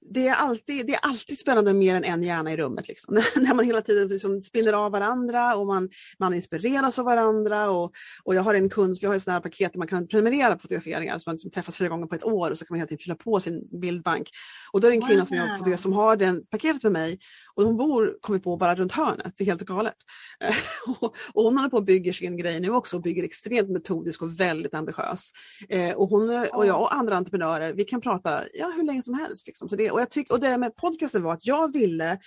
det 0.10 0.28
är, 0.28 0.34
alltid, 0.34 0.88
det 0.88 0.94
är 0.94 1.00
alltid 1.02 1.40
spännande 1.40 1.74
mer 1.74 1.96
än 1.96 2.04
en 2.04 2.24
hjärna 2.24 2.54
i 2.54 2.58
rummet. 2.58 2.88
Liksom. 2.88 3.14
När 3.36 3.54
man 3.54 3.66
hela 3.66 3.82
tiden 3.82 4.08
liksom 4.08 4.42
spinner 4.42 4.74
av 4.74 4.92
varandra 4.92 5.56
och 5.56 5.68
man, 5.68 5.90
man 6.20 6.34
inspireras 6.34 7.00
av 7.00 7.06
varandra. 7.06 7.70
Och, 7.70 7.92
och 8.24 8.36
jag 8.36 8.42
har 8.42 8.56
en 8.56 8.70
kund, 8.70 8.98
vi 9.02 9.08
har 9.08 9.32
här 9.32 9.40
paket 9.40 9.74
där 9.74 9.78
man 9.78 9.88
kan 9.88 10.08
prenumerera 10.08 10.56
på 10.56 10.62
fotograferingar. 10.62 11.20
Så 11.20 11.30
man 11.30 11.36
liksom 11.36 11.52
träffas 11.52 11.78
flera 11.78 11.90
gånger 11.90 12.08
på 12.08 12.16
ett 12.16 12.24
år 12.24 12.52
och 12.52 12.58
så 12.58 12.66
kan 12.66 12.74
man 12.74 12.80
hela 12.80 12.88
tiden 12.88 13.04
fylla 13.04 13.16
på 13.16 13.40
sin 13.40 13.80
bildbank. 13.82 14.30
Och 14.72 14.82
då 14.82 14.88
är 14.88 14.92
det 14.92 14.98
en 14.98 15.08
kvinna 15.08 15.26
som 15.26 15.38
jag 15.38 15.58
fotograferar 15.58 15.82
som 15.82 15.94
har 15.94 16.16
det 16.16 16.50
paketet 16.50 16.84
med 16.84 16.92
mig. 16.92 17.20
Och 17.56 17.64
hon 17.64 17.78
bor, 17.78 18.18
kommer 18.22 18.40
på, 18.40 18.58
bara 18.58 18.76
runt 18.76 18.92
hörnet. 18.92 19.34
Det 19.38 19.44
är 19.44 19.46
helt 19.46 19.62
galet. 19.62 19.96
Eh, 20.40 20.56
och, 21.34 21.44
hon 21.44 21.58
håller 21.58 21.70
på 21.70 21.78
och 21.78 21.86
bygger 21.86 22.14
sin 22.14 22.38
grej 22.38 22.60
nu 22.60 22.70
också 22.70 22.96
och 22.96 23.02
bygger 23.02 23.24
extremt 23.24 23.70
metodisk 23.70 24.22
och 24.22 24.40
väldigt 24.40 24.74
ambitiös. 24.74 25.32
Eh, 25.70 25.96
och, 25.96 26.10
hon, 26.10 26.48
och 26.54 26.66
jag 26.66 26.82
och 26.82 26.96
andra 26.96 27.16
entreprenörer, 27.16 27.74
vi 27.74 27.84
kan 27.84 28.02
prata 28.02 28.42
ja, 28.54 28.74
hur 28.76 28.84
länge 28.84 29.04
som 29.04 29.14
helst. 29.14 29.48
Liksom. 29.48 29.70
Så 29.70 29.76
det, 29.76 29.92
och, 29.92 30.02
jag 30.02 30.10
tyck, 30.10 30.32
och 30.32 30.40
det 30.40 30.58
med 30.58 30.76
podcasten 30.76 31.24
var 31.24 31.34
att 31.34 31.46
jag 31.46 31.74
ville 31.74 32.18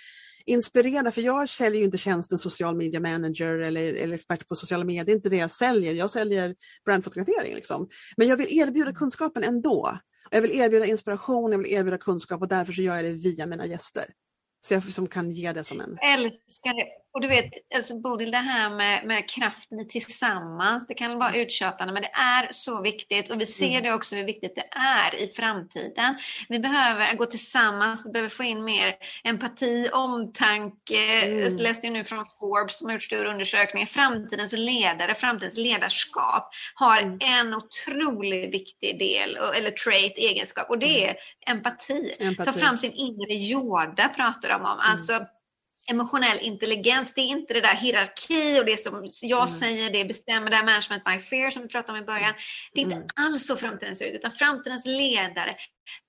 inspirera, 0.45 1.11
för 1.11 1.21
jag 1.21 1.49
säljer 1.49 1.79
ju 1.79 1.85
inte 1.85 1.97
tjänsten 1.97 2.37
social 2.37 2.75
media 2.75 2.99
manager 2.99 3.59
eller, 3.59 3.93
eller 3.93 4.15
expert 4.15 4.47
på 4.47 4.55
sociala 4.55 4.83
medier, 4.83 5.05
det 5.05 5.11
är 5.11 5.15
inte 5.15 5.29
det 5.29 5.37
jag 5.37 5.51
säljer. 5.51 5.93
Jag 5.93 6.11
säljer 6.11 6.55
brandfotografering. 6.85 7.55
Liksom. 7.55 7.89
Men 8.17 8.27
jag 8.27 8.37
vill 8.37 8.59
erbjuda 8.59 8.93
kunskapen 8.93 9.43
ändå. 9.43 9.99
Jag 10.31 10.41
vill 10.41 10.51
erbjuda 10.51 10.85
inspiration, 10.85 11.51
jag 11.51 11.59
vill 11.59 11.73
erbjuda 11.73 11.97
kunskap 11.97 12.41
och 12.41 12.47
därför 12.47 12.73
så 12.73 12.81
gör 12.81 12.95
jag 12.95 13.05
det 13.05 13.11
via 13.11 13.45
mina 13.45 13.65
gäster. 13.65 14.05
Så 14.65 14.73
jag 14.73 14.83
som 14.93 15.07
kan 15.07 15.31
ge 15.31 15.53
det 15.53 15.63
som 15.63 15.81
en... 15.81 15.97
älskar 16.01 16.73
det. 16.73 17.04
Och 17.15 17.21
du 17.21 17.27
vet, 17.27 17.51
alltså 17.75 17.99
Bodil, 18.01 18.31
det 18.31 18.37
här 18.37 18.69
med, 18.69 19.05
med 19.05 19.29
kraften 19.29 19.89
tillsammans, 19.89 20.87
det 20.87 20.93
kan 20.93 21.19
vara 21.19 21.35
uttjatande 21.35 21.93
men 21.93 22.01
det 22.01 22.11
är 22.13 22.47
så 22.51 22.81
viktigt 22.81 23.29
och 23.31 23.41
vi 23.41 23.45
ser 23.45 23.65
Mm. 23.69 23.83
det 23.83 23.93
också 23.93 24.15
hur 24.15 24.23
viktigt 24.23 24.55
det 24.55 24.67
är 24.71 25.15
i 25.15 25.27
framtiden. 25.35 26.15
Vi 26.49 26.59
behöver 26.59 27.13
gå 27.15 27.25
tillsammans, 27.25 28.05
vi 28.05 28.11
behöver 28.11 28.29
få 28.29 28.43
in 28.43 28.63
mer 28.63 28.95
empati, 29.23 29.89
omtanke. 29.93 31.21
Mm. 31.25 31.39
Jag 31.39 31.59
läste 31.61 31.87
ju 31.87 31.93
nu 31.93 32.03
från 32.03 32.25
Forbes 32.39 32.77
som 32.77 32.87
har 32.87 32.93
gjort 32.93 33.03
stora 33.03 33.29
undersökningar. 33.31 33.85
Framtidens 33.87 34.53
ledare, 34.53 35.15
framtidens 35.15 35.57
ledarskap 35.57 36.49
har 36.75 37.01
Mm. 37.01 37.17
en 37.21 37.53
otroligt 37.53 38.53
viktig 38.53 38.99
del, 38.99 39.37
eller 39.57 39.71
trait, 39.71 40.17
egenskap 40.17 40.69
och 40.69 40.79
det 40.79 41.07
är 41.09 41.15
empati. 41.47 42.13
Empati. 42.19 42.51
Ta 42.51 42.59
fram 42.59 42.77
sin 42.77 42.91
inre 42.91 43.33
Yoda 43.33 44.09
pratar 44.09 44.49
de 44.49 44.61
om. 44.61 44.79
Alltså 44.79 45.25
emotionell 45.89 46.37
intelligens, 46.41 47.13
det 47.13 47.21
är 47.21 47.25
inte 47.27 47.53
det 47.53 47.61
där 47.61 47.75
hierarki 47.75 48.59
och 48.61 48.65
det 48.65 48.79
som 48.79 49.09
jag 49.21 49.47
Mm. 49.49 49.59
säger, 49.59 49.89
det 49.89 50.05
bestämmer, 50.05 50.49
det 50.49 50.55
här 50.55 50.65
management 50.65 51.03
by 51.03 51.19
fear 51.19 51.51
som 51.51 51.61
vi 51.61 51.67
pratade 51.67 51.97
om 51.97 52.03
i 52.03 52.05
början. 52.07 52.33
Det 52.73 52.79
är 52.81 52.83
inte 52.83 52.95
Mm. 52.95 53.07
alls 53.15 53.47
så 53.47 53.55
framtiden 53.55 53.95
ser 53.95 54.05
ut, 54.05 54.13
utan 54.13 54.31
framtidens 54.31 54.85
ledare 54.85 55.55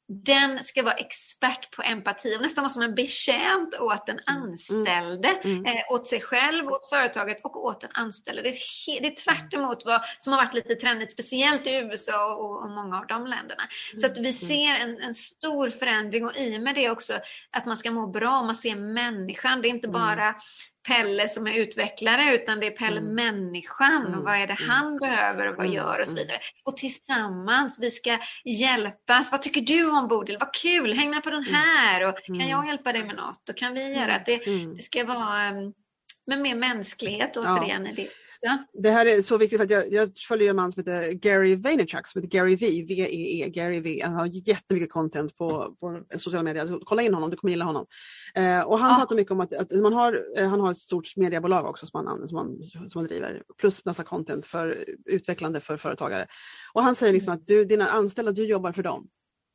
den 0.09 0.64
ska 0.64 0.83
vara 0.83 0.95
expert 0.95 1.70
på 1.77 1.83
empati 1.83 2.37
och 2.37 2.43
nästan 2.43 2.62
vara 2.64 2.72
som 2.72 2.83
en 2.83 2.95
betjänt 2.95 3.74
åt 3.81 4.07
den 4.07 4.18
Mm. 4.29 4.43
anställde, 4.43 5.29
Mm. 5.29 5.66
eh, 5.66 5.83
åt 5.91 6.07
sig 6.09 6.20
själv, 6.20 6.68
åt 6.68 6.89
företaget 6.89 7.41
och 7.45 7.64
åt 7.64 7.81
den 7.81 7.91
anställde. 7.95 8.43
Det 8.43 8.49
är, 8.49 9.01
det 9.01 9.07
är 9.07 9.14
tvärt 9.24 9.55
emot 9.55 9.85
vad 9.85 10.01
som 10.18 10.33
har 10.33 10.45
varit 10.45 10.55
lite 10.55 10.74
trendigt, 10.74 11.12
speciellt 11.12 11.66
i 11.66 11.74
USA 11.77 12.35
och, 12.35 12.62
och 12.62 12.70
många 12.70 12.99
av 12.99 13.07
de 13.07 13.27
länderna. 13.27 13.62
Så 14.01 14.07
att 14.07 14.18
vi 14.18 14.33
ser 14.33 14.74
en, 14.81 15.01
en 15.01 15.14
stor 15.14 15.70
förändring 15.70 16.24
och 16.27 16.37
i 16.37 16.57
och 16.59 16.62
med 16.62 16.74
det 16.74 16.91
också 16.91 17.18
att 17.51 17.66
man 17.66 17.77
ska 17.77 17.91
må 17.91 18.07
bra, 18.07 18.43
man 18.43 18.55
ser 18.57 18.77
människan. 18.77 19.62
Det 19.62 19.68
är 19.68 19.70
inte 19.70 19.89
Mm. 19.89 20.01
bara 20.01 20.35
Pelle 20.87 21.28
som 21.28 21.47
är 21.47 21.55
utvecklare 21.55 22.34
utan 22.34 22.61
det 22.61 22.66
är 22.66 22.70
Pelle 22.70 23.01
Mm. 23.01 23.14
människan. 23.14 24.07
Mm. 24.07 24.18
Och 24.18 24.24
vad 24.24 24.34
är 24.34 24.47
det 24.47 24.57
han 24.68 24.99
behöver 24.99 25.47
och 25.47 25.57
vad 25.57 25.66
Mm. 25.66 25.76
gör 25.76 26.01
och 26.01 26.09
så 26.09 26.12
Mm. 26.12 26.24
vidare. 26.26 26.41
Och 26.64 26.76
tillsammans, 26.76 27.78
vi 27.80 27.91
ska 27.91 28.18
hjälpas. 28.45 29.32
Vad 29.32 29.43
tycker 29.43 29.61
du 29.61 29.91
om 29.91 30.09
Bodil? 30.09 30.37
Vad 30.41 30.55
kul, 30.55 30.93
häng 30.93 31.11
med 31.11 31.22
på 31.24 31.30
den 31.30 31.43
här. 31.45 32.05
Och 32.09 32.18
kan 32.24 32.34
Mm. 32.34 32.49
jag 32.49 32.66
hjälpa 32.66 32.93
dig 32.93 33.05
med 33.05 33.16
något? 33.16 33.41
Då 33.47 33.53
kan 33.53 33.74
vi 33.74 33.93
göra 33.95 34.14
att 34.14 34.26
det, 34.26 34.47
Mm. 34.47 34.76
det 34.76 34.82
ska 34.82 35.05
vara 35.05 35.53
med 36.26 36.39
mer 36.41 36.55
mänsklighet 36.55 37.30
Ja. 37.34 37.41
återigen 37.59 37.87
i 37.87 37.93
det. 37.93 38.09
Också. 38.43 38.82
Det 38.82 38.91
här 38.91 39.07
är 39.07 39.22
så 39.22 39.39
viktigt 39.39 39.59
för 39.59 39.64
att 39.64 39.70
jag, 39.70 39.93
jag 39.93 40.18
följer 40.28 40.51
en 40.51 40.57
man 40.57 40.72
som 40.72 40.80
heter 40.80 41.12
Gary 41.12 41.57
Vaynerchuk 41.57 42.07
som 42.07 42.22
heter 42.22 42.39
Gary 42.39 42.57
V, 42.57 42.84
V-E-E, 42.89 43.49
Gary 43.49 43.80
V. 43.80 44.01
Han 44.05 44.14
har 44.14 44.26
jättemycket 44.26 44.91
content 44.93 45.37
på, 45.37 45.76
på 45.80 46.03
sociala 46.18 46.43
medier. 46.43 46.66
Så 46.66 46.80
Kolla 46.84 47.03
in 47.03 47.14
honom, 47.14 47.30
du 47.30 47.37
kommer 47.37 47.51
gilla 47.53 47.64
honom. 47.64 47.87
Eh, 48.34 48.61
och 48.61 48.78
han 48.78 48.91
Ja. 48.91 48.97
pratar 48.99 49.16
mycket 49.16 49.30
om 49.32 49.41
att, 49.41 49.53
att 49.55 49.70
man 49.72 49.93
har, 49.93 50.24
eh, 50.39 50.49
han 50.49 50.61
har 50.61 50.70
ett 50.70 50.78
stort 50.78 51.16
mediebolag 51.16 51.66
också 51.66 51.87
som 51.87 52.07
han, 52.07 52.28
som, 52.28 52.39
han, 52.39 52.57
som 52.91 52.99
han 52.99 53.07
driver. 53.07 53.43
Plus 53.61 53.84
massa 53.84 54.03
content 54.05 54.47
för 54.47 54.84
utvecklande 55.07 55.61
för 55.61 55.76
företagare. 55.76 56.26
Och 56.72 56.82
han 56.82 56.95
säger 56.95 57.12
liksom 57.12 57.32
att 57.32 57.47
du, 57.47 57.64
dina 57.64 57.87
anställda, 57.87 58.32
du 58.32 58.45
jobbar 58.47 58.72
för 58.72 58.82
dem. 58.82 59.09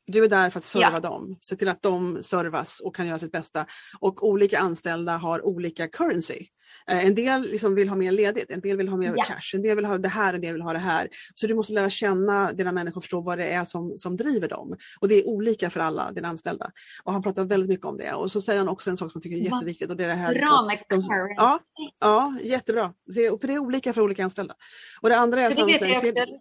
Du 0.06 0.24
är 0.24 0.28
där 0.28 0.50
för 0.50 0.58
att 0.58 0.64
serva 0.64 0.90
Ja. 0.92 1.00
dem, 1.00 1.38
se 1.40 1.56
till 1.56 1.68
att 1.68 1.82
de 1.82 2.22
servas 2.22 2.80
och 2.80 2.96
kan 2.96 3.06
göra 3.06 3.18
sitt 3.18 3.32
bästa. 3.32 3.66
Och 4.00 4.28
olika 4.28 4.58
anställda 4.58 5.16
har 5.16 5.46
olika 5.46 5.88
currency. 5.88 6.46
Eh, 6.86 7.06
En 7.06 7.14
del 7.14 7.42
liksom 7.42 7.74
vill 7.74 7.88
ha 7.88 7.96
mer 7.96 8.12
ledigt, 8.12 8.50
en 8.50 8.60
del 8.60 8.76
vill 8.76 8.88
ha 8.88 8.96
mer 8.96 9.14
Ja. 9.16 9.24
cash, 9.24 9.54
en 9.54 9.62
del 9.62 9.76
vill 9.76 9.84
ha 9.84 9.98
det 9.98 10.08
här, 10.08 10.34
en 10.34 10.40
del 10.40 10.52
vill 10.52 10.62
ha 10.62 10.72
det 10.72 10.78
här. 10.78 11.08
Så 11.34 11.46
du 11.46 11.54
måste 11.54 11.72
lära 11.72 11.90
känna 11.90 12.52
dina 12.52 12.72
människor 12.72 12.96
och 12.96 13.04
förstå 13.04 13.20
vad 13.20 13.38
det 13.38 13.44
är 13.52 13.64
som, 13.64 13.98
som 13.98 14.16
driver 14.16 14.48
dem. 14.48 14.76
Och 15.00 15.08
det 15.08 15.14
är 15.14 15.28
olika 15.28 15.70
för 15.70 15.80
alla 15.80 16.12
dina 16.12 16.28
anställda. 16.28 16.70
Och 17.04 17.12
han 17.12 17.22
pratar 17.22 17.44
väldigt 17.44 17.68
mycket 17.68 17.86
om 17.86 17.96
det. 17.96 18.12
Och 18.14 18.30
så 18.30 18.40
säger 18.40 18.58
han 18.58 18.68
också 18.68 18.90
en 18.90 18.96
sak 18.96 19.12
som 19.12 19.18
jag 19.18 19.22
tycker 19.22 19.36
är 19.36 19.54
jätteviktigt. 19.54 19.90
Och 19.90 19.96
det 19.96 20.04
är 20.04 20.08
det 20.08 20.14
här 20.14 20.34
liksom 20.34 20.48
Bra 20.48 20.58
att 20.58 20.66
med 20.66 20.98
de-. 20.98 21.34
Ja, 21.36 21.58
ja, 22.00 22.34
jättebra. 22.42 22.94
Det 23.06 23.26
är, 23.26 23.46
det 23.46 23.54
är 23.54 23.58
olika 23.58 23.92
för 23.92 24.00
olika 24.00 24.24
anställda. 24.24 24.54
Och 25.00 25.08
det 25.08 25.16
andra 25.16 25.40
är 25.42 25.50
För 25.50 25.66
det 25.66 25.72
vet 25.72 25.80
jag 25.80 25.96
också. 25.96 26.34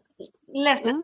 Läste 0.53 0.89
Mm. 0.89 1.03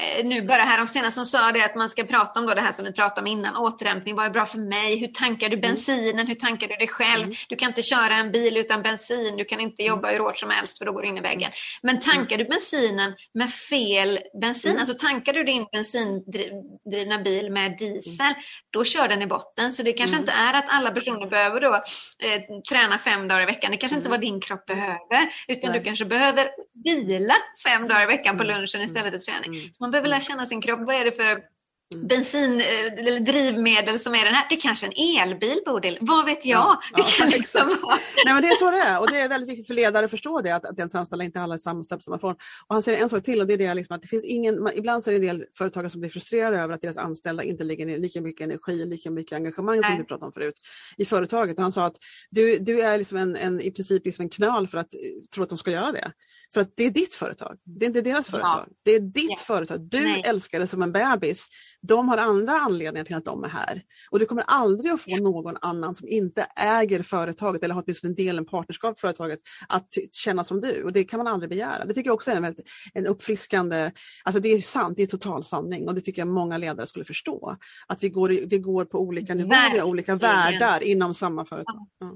Eh, 0.00 0.24
nu 0.26 0.42
bara 0.42 0.62
här 0.62 0.80
om 0.80 0.86
senast 0.86 1.14
som 1.14 1.26
sa 1.26 1.52
det 1.52 1.64
att 1.64 1.74
man 1.74 1.90
ska 1.90 2.04
prata 2.04 2.40
om 2.40 2.46
då 2.46 2.54
det 2.54 2.60
här 2.60 2.72
som 2.72 2.84
vi 2.84 2.92
pratade 2.92 3.20
om 3.20 3.26
innan, 3.26 3.56
återhämtning, 3.56 4.14
vad 4.14 4.26
är 4.26 4.30
bra 4.30 4.46
för 4.46 4.58
mig, 4.58 4.96
hur 4.98 5.06
tankar 5.08 5.48
du 5.48 5.56
bensinen, 5.56 6.26
hur 6.26 6.34
tankar 6.34 6.68
du 6.68 6.76
dig 6.76 6.88
själv, 6.88 7.24
Mm. 7.24 7.34
du 7.48 7.56
kan 7.56 7.68
inte 7.68 7.82
köra 7.82 8.14
en 8.14 8.32
bil 8.32 8.56
utan 8.56 8.82
bensin, 8.82 9.36
du 9.36 9.44
kan 9.44 9.60
inte 9.60 9.82
jobba 9.82 10.10
hur 10.10 10.18
hårt 10.18 10.38
som 10.38 10.50
helst 10.50 10.78
för 10.78 10.84
då 10.84 10.92
går 10.92 11.02
du 11.02 11.08
in 11.08 11.18
i 11.18 11.20
väggen. 11.20 11.50
Men 11.82 12.00
tankar 12.00 12.38
du 12.38 12.44
bensinen 12.44 13.14
med 13.34 13.52
fel 13.52 14.18
bensin, 14.40 14.70
Mm. 14.70 14.80
alltså 14.80 15.06
tankar 15.06 15.32
du 15.32 15.44
din 15.44 15.66
bensindrivna 15.72 17.18
bil 17.24 17.50
med 17.50 17.76
diesel, 17.78 18.34
då 18.70 18.84
kör 18.84 19.08
den 19.08 19.22
i 19.22 19.26
botten. 19.26 19.72
Så 19.72 19.82
det 19.82 19.92
kanske 19.92 20.16
Mm. 20.16 20.22
inte 20.22 20.32
är 20.32 20.54
att 20.54 20.64
alla 20.68 20.90
personer 20.90 21.26
behöver 21.26 21.60
då 21.60 21.74
eh, 21.74 22.42
träna 22.70 22.98
fem 22.98 23.28
dagar 23.28 23.42
i 23.42 23.46
veckan, 23.46 23.70
det 23.70 23.76
kanske 23.76 23.96
inte 23.96 24.08
Mm. 24.08 24.20
vad 24.20 24.20
din 24.20 24.40
kropp 24.40 24.66
behöver, 24.66 25.34
utan 25.48 25.70
Nej. 25.70 25.78
du 25.78 25.84
kanske 25.84 26.04
behöver 26.04 26.48
vila 26.84 27.34
fem 27.66 27.88
dagar 27.88 28.02
i 28.02 28.06
veckan 28.06 28.36
på 28.36 28.42
Mm. 28.44 28.56
lunchen 28.60 28.82
istället 28.82 29.12
för 29.24 29.32
träning. 29.32 29.70
Man 29.84 29.90
behöver 29.90 30.08
lära 30.08 30.20
känna 30.20 30.46
sin 30.46 30.60
kropp. 30.60 30.80
Vad 30.80 30.96
är 30.96 31.04
det 31.04 31.12
för 31.12 31.54
Mm. 31.94 32.06
bensin 32.06 32.60
eh, 32.60 33.06
eller 33.06 33.20
drivmedel 33.20 34.00
som 34.00 34.14
är 34.14 34.24
den 34.24 34.34
här? 34.34 34.46
Det 34.48 34.54
är 34.54 34.60
kanske 34.60 34.86
en 34.86 34.92
elbil, 35.22 35.58
Bodil. 35.66 35.98
Vad 36.00 36.26
vet 36.26 36.44
jag? 36.44 36.58
Ja, 36.58 36.80
det 36.94 37.00
ja, 37.00 37.06
kan 37.18 37.28
liksom 37.30 37.76
vara... 37.82 37.96
Nej 38.24 38.34
men 38.34 38.42
det 38.42 38.48
är 38.48 38.56
så 38.56 38.70
det 38.70 38.78
är 38.78 39.00
och 39.00 39.10
det 39.10 39.20
är 39.20 39.28
väldigt 39.28 39.50
viktigt 39.50 39.66
för 39.66 39.74
ledare 39.74 40.04
att 40.04 40.10
förstå 40.10 40.40
det 40.40 40.50
att, 40.50 40.64
att 40.64 40.78
ens 40.78 40.94
anställda 40.94 41.24
inte 41.24 41.40
alla 41.40 41.54
är 41.54 41.58
samma 41.58 41.84
stöp 41.84 42.02
som 42.02 42.10
man 42.10 42.20
får. 42.20 42.30
Och 42.66 42.74
han 42.74 42.82
säger 42.82 43.02
en 43.02 43.08
sak 43.08 43.24
till 43.24 43.40
och 43.40 43.46
det 43.46 43.54
är 43.54 43.58
det 43.58 43.74
liksom 43.74 43.96
att 43.96 44.02
det 44.02 44.08
finns 44.08 44.24
ingen, 44.24 44.62
man, 44.62 44.72
ibland 44.74 45.02
så 45.02 45.10
är 45.10 45.12
det 45.12 45.28
en 45.28 45.38
del 45.38 45.46
företagare 45.58 45.90
som 45.90 46.00
blir 46.00 46.10
frustrerade 46.10 46.60
över 46.60 46.74
att 46.74 46.82
deras 46.82 46.96
anställda 46.96 47.42
inte 47.42 47.64
lägger 47.64 47.86
ner 47.86 47.98
lika 47.98 48.20
mycket 48.20 48.44
energi, 48.44 48.84
lika 48.86 49.10
mycket 49.10 49.36
engagemang 49.36 49.82
som 49.82 49.90
Nej. 49.90 49.98
du 49.98 50.04
pratade 50.04 50.26
om 50.26 50.32
förut 50.32 50.60
i 50.96 51.04
företaget. 51.04 51.56
Och 51.56 51.62
han 51.62 51.72
sa 51.72 51.86
att 51.86 51.96
du, 52.30 52.58
du 52.58 52.80
är 52.80 52.98
liksom 52.98 53.18
en, 53.18 53.36
en, 53.36 53.60
i 53.60 53.70
princip 53.70 54.04
liksom 54.04 54.22
en 54.22 54.30
knöl 54.30 54.68
för 54.68 54.78
att 54.78 54.94
eh, 54.94 55.00
tro 55.34 55.42
att 55.42 55.48
de 55.48 55.58
ska 55.58 55.70
göra 55.70 55.92
det. 55.92 56.12
För 56.54 56.60
att 56.60 56.72
det 56.76 56.84
är 56.84 56.90
ditt 56.90 57.14
företag, 57.14 57.56
det 57.64 57.84
är 57.84 57.86
inte 57.86 58.00
deras 58.00 58.28
Ja. 58.32 58.38
företag. 58.38 58.66
Det 58.84 58.90
är 58.90 59.00
ditt 59.00 59.30
Ja. 59.30 59.36
företag. 59.36 59.80
Du 59.80 60.00
Nej. 60.00 60.22
älskar 60.26 60.60
det 60.60 60.66
som 60.66 60.82
en 60.82 60.92
bebis. 60.92 61.48
De 61.82 62.08
har 62.08 62.16
andra 62.18 62.52
anledningar 62.52 63.04
till 63.04 63.14
att 63.16 63.24
de 63.24 63.44
är 63.44 63.48
här. 63.48 63.82
Och 64.10 64.18
du 64.18 64.26
kommer 64.26 64.44
aldrig 64.46 64.92
att 64.92 65.00
få 65.00 65.16
någon 65.16 65.56
annan 65.60 65.94
som 65.94 66.08
inte 66.08 66.46
äger 66.56 67.02
företaget 67.02 67.62
eller 67.62 67.74
har 67.74 67.82
åtminstone 67.82 68.10
en 68.10 68.14
del, 68.14 68.38
en 68.38 68.46
partnerskap 68.46 68.98
i 68.98 69.00
företaget 69.00 69.38
att 69.68 69.88
känna 70.12 70.44
som 70.44 70.60
du. 70.60 70.82
Och 70.82 70.92
det 70.92 71.04
kan 71.04 71.18
man 71.18 71.26
aldrig 71.26 71.50
begära. 71.50 71.84
Det 71.84 71.94
tycker 71.94 72.08
jag 72.08 72.14
också 72.14 72.30
är 72.30 72.36
en, 72.36 72.42
väldigt, 72.42 72.66
en 72.94 73.06
uppfriskande, 73.06 73.90
alltså 74.24 74.40
det 74.40 74.48
är 74.48 74.58
sant, 74.58 74.96
det 74.96 75.02
är 75.02 75.06
total 75.06 75.44
sanning 75.44 75.88
och 75.88 75.94
det 75.94 76.00
tycker 76.00 76.22
jag 76.22 76.28
många 76.28 76.58
ledare 76.58 76.86
skulle 76.86 77.04
förstå. 77.04 77.56
Att 77.86 78.02
vi 78.02 78.08
går, 78.08 78.28
vi 78.28 78.58
går 78.58 78.84
på 78.84 78.98
olika 78.98 79.34
nivåer, 79.34 79.80
har 79.80 79.82
olika 79.82 80.16
världar 80.16 80.82
inom 80.82 81.14
samma 81.14 81.44
företag. 81.44 81.86
Ja. 81.98 82.06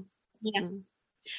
Mm. 0.61 0.83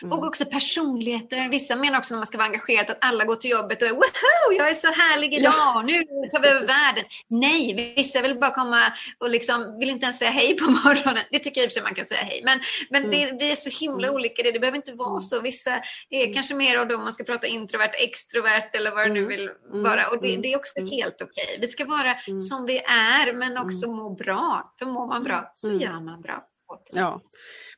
Mm. 0.03 0.13
Och 0.19 0.27
också 0.27 0.45
personligheter. 0.45 1.49
Vissa 1.49 1.77
menar 1.77 1.99
också 1.99 2.15
när 2.15 2.19
man 2.19 2.27
ska 2.27 2.39
vara 2.39 2.47
engagerad 2.49 2.91
att 2.91 2.99
alla 3.01 3.25
går 3.25 3.37
till 3.37 3.51
jobbet 3.51 3.83
och 3.83 3.89
är 3.89 3.93
woho, 3.93 4.53
jag 4.59 4.71
är 4.71 4.75
så 4.75 4.87
härlig 4.87 5.35
idag, 5.35 5.85
nu 5.85 6.05
tar 6.33 6.41
vi 6.43 6.49
över 6.49 6.67
världen. 6.67 7.05
Nej, 7.29 7.95
vissa 7.97 8.23
vill 8.23 8.39
bara 8.39 8.51
komma 8.55 8.83
och 9.19 9.31
liksom 9.31 9.79
vill 9.79 9.91
inte 9.91 10.05
ens 10.05 10.19
säga 10.19 10.31
hej 10.31 10.57
på 10.57 10.71
morgonen. 10.71 11.23
Det 11.31 11.39
tycker 11.39 11.61
jag 11.61 11.65
i 11.65 11.69
och 11.69 11.73
för 11.73 11.75
sig 11.75 11.83
man 11.83 11.95
kan 11.95 12.07
säga 12.07 12.21
hej. 12.23 12.41
Men, 12.45 12.61
men 12.91 13.05
Mm. 13.05 13.11
det, 13.11 13.39
det 13.45 13.53
är 13.53 13.57
så 13.57 13.71
himla 13.85 14.07
Mm. 14.07 14.15
olika. 14.15 14.43
Det, 14.43 14.51
det 14.53 14.61
behöver 14.61 14.77
inte 14.77 14.93
vara 14.93 15.11
Mm. 15.11 15.21
så. 15.23 15.41
Vissa 15.41 15.71
är 16.11 16.23
Mm. 16.23 16.35
kanske 16.35 16.55
mer 16.55 16.79
av 16.79 16.89
dem 16.89 17.05
man 17.05 17.15
ska 17.15 17.25
prata 17.25 17.47
introvert, 17.47 17.91
extrovert 17.99 18.71
eller 18.77 18.91
vad 18.91 19.07
det 19.07 19.13
nu 19.13 19.19
Mm. 19.21 19.29
vill 19.29 19.51
vara. 19.65 20.09
Och 20.09 20.23
det, 20.23 20.37
det 20.37 20.53
är 20.53 20.57
också 20.57 20.81
helt 20.81 21.23
okej. 21.23 21.59
Vi 21.61 21.69
ska 21.69 21.85
vara 21.85 22.15
som 22.49 22.67
vi 22.67 22.79
är 22.79 23.33
men 23.33 23.59
också 23.59 23.87
må 23.91 24.11
bra. 24.11 24.75
För 24.79 24.87
mår 24.87 25.07
man 25.07 25.23
bra 25.23 25.51
så 25.55 25.73
gör 25.73 26.01
man 26.01 26.21
bra. 26.21 26.47
Ja, 26.93 27.21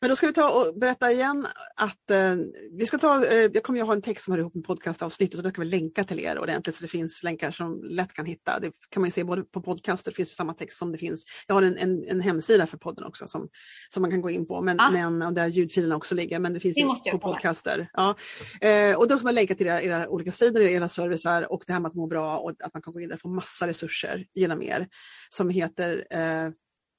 men 0.01 0.11
då 0.11 0.17
ska 0.17 0.27
vi 0.27 0.33
ta 0.33 0.51
och 0.51 0.79
berätta 0.79 1.13
igen 1.13 1.47
att 1.77 2.11
eh, 2.11 2.35
vi 2.79 2.87
ska 2.87 2.99
ta, 2.99 3.25
eh, 3.25 3.51
jag 3.55 3.63
kommer 3.63 3.79
ju 3.79 3.85
ha 3.85 3.93
en 3.93 4.03
text 4.03 4.25
som 4.25 4.33
hör 4.33 4.39
ihop 4.39 4.55
med 4.55 4.65
podcastavsnittet 4.65 5.37
och 5.39 5.43
då 5.43 5.51
kan 5.51 5.65
vi 5.65 5.71
länka 5.71 6.05
till 6.05 6.21
er 6.21 6.39
ordentligt 6.39 6.77
så 6.77 6.83
det 6.83 6.89
finns 6.89 7.23
länkar 7.23 7.51
som 7.51 7.83
lätt 7.85 8.13
kan 8.13 8.27
hitta. 8.27 8.59
Det 8.61 8.73
kan 8.91 9.01
man 9.01 9.11
se 9.11 9.25
både 9.25 9.43
på 9.43 9.63
podcaster, 9.63 10.11
det 10.11 10.17
finns 10.17 10.35
samma 10.35 10.55
text 10.55 10.79
som 10.79 10.93
det 10.93 10.99
finns. 10.99 11.25
Jag 11.47 11.55
har 11.55 11.63
en, 11.63 11.79
en, 11.79 12.05
en 12.09 12.21
hemsida 12.21 12.67
för 12.67 12.77
podden 12.77 13.05
också 13.05 13.29
som, 13.29 13.49
som 13.89 14.01
man 14.01 14.11
kan 14.11 14.21
gå 14.21 14.31
in 14.31 14.47
på 14.47 14.63
men, 14.63 14.81
Ah. 14.81 14.91
men, 14.91 15.23
och 15.23 15.33
där 15.33 15.47
ljudfilerna 15.47 15.97
också 15.97 16.15
ligger 16.15 16.39
men 16.39 16.53
det 16.53 16.61
finns 16.61 17.03
Det 17.05 17.11
på 17.11 17.19
podcaster. 17.19 17.89
Ja. 17.93 18.15
Eh, 18.61 18.97
och 18.97 19.09
då 19.09 19.17
kan 19.17 19.25
man 19.25 19.35
länka 19.35 19.55
till 19.55 19.67
era, 19.67 19.83
era 19.83 20.09
olika 20.09 20.33
sidor, 20.33 20.63
era 20.63 20.89
servicer 20.89 21.53
och 21.53 21.63
det 21.67 21.73
här 21.73 21.81
med 21.81 21.89
att 21.89 21.95
må 21.95 22.07
bra 22.07 22.39
och 22.39 22.51
att 22.51 22.75
man 22.75 22.83
kan 22.83 22.93
gå 22.93 23.01
in 23.01 23.09
där 23.09 23.15
och 23.15 23.21
få 23.21 23.29
massa 23.29 23.67
resurser 23.67 24.27
genom 24.35 24.63
er 24.63 24.89
som 25.29 25.51
heter, 25.51 26.05
eh, 26.11 26.51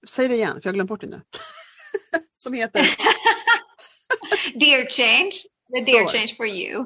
säg 0.10 0.28
det 0.28 0.36
igen 0.36 0.54
för 0.54 0.62
jag 0.64 0.72
har 0.72 0.74
glömt 0.74 0.89
bort 0.89 1.02
det 1.02 1.08
nu. 1.08 1.22
som 2.38 2.53
heter 2.53 2.82
Dear 4.59 4.86
change, 4.91 5.32
the 5.74 5.91
dear 5.91 6.03
Så. 6.07 6.09
change 6.18 6.34
for 6.38 6.47
you. 6.47 6.86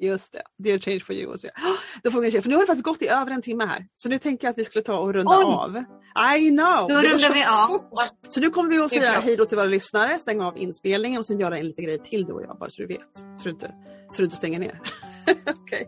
Just 0.00 0.32
det, 0.32 0.42
Dear 0.58 0.78
Change 0.78 1.00
for 1.00 1.14
you. 1.14 1.32
Och 1.32 1.40
så. 1.40 1.48
Då 2.02 2.10
får 2.10 2.20
vi, 2.20 2.42
för 2.42 2.48
nu 2.48 2.54
har 2.54 2.62
det 2.62 2.66
faktiskt 2.66 2.84
gått 2.84 3.02
i 3.02 3.08
över 3.08 3.30
en 3.30 3.42
timme 3.42 3.64
här. 3.66 3.86
Så 3.96 4.08
nu 4.08 4.18
tänker 4.18 4.46
jag 4.46 4.50
att 4.50 4.58
vi 4.58 4.64
skulle 4.64 4.82
ta 4.84 4.98
och 4.98 5.14
runda 5.14 5.38
Oj. 5.38 5.44
av. 5.44 5.84
I 6.38 6.50
know! 6.50 6.88
Då 6.88 6.94
rundar 6.94 7.34
vi 7.34 7.44
av. 7.44 7.80
Så 8.28 8.40
nu 8.40 8.50
kommer 8.50 8.70
vi 8.70 8.78
att 8.78 8.90
säga 8.90 9.20
hej 9.20 9.36
då 9.36 9.44
till 9.44 9.56
våra 9.56 9.66
lyssnare, 9.66 10.18
stänga 10.18 10.46
av 10.46 10.58
inspelningen 10.58 11.18
och 11.18 11.26
sen 11.26 11.40
göra 11.40 11.58
en 11.58 11.66
liten 11.66 11.84
grej 11.84 11.98
till 11.98 12.24
du 12.24 12.32
och 12.32 12.42
jag, 12.42 12.58
bara 12.58 12.70
så 12.70 12.82
du 12.82 12.88
vet. 12.88 13.16
Så 13.38 13.44
du 13.44 13.50
inte, 13.50 13.74
så 14.10 14.22
du 14.22 14.24
inte 14.24 14.36
stänger 14.36 14.58
ner. 14.58 14.80
Okej. 15.62 15.86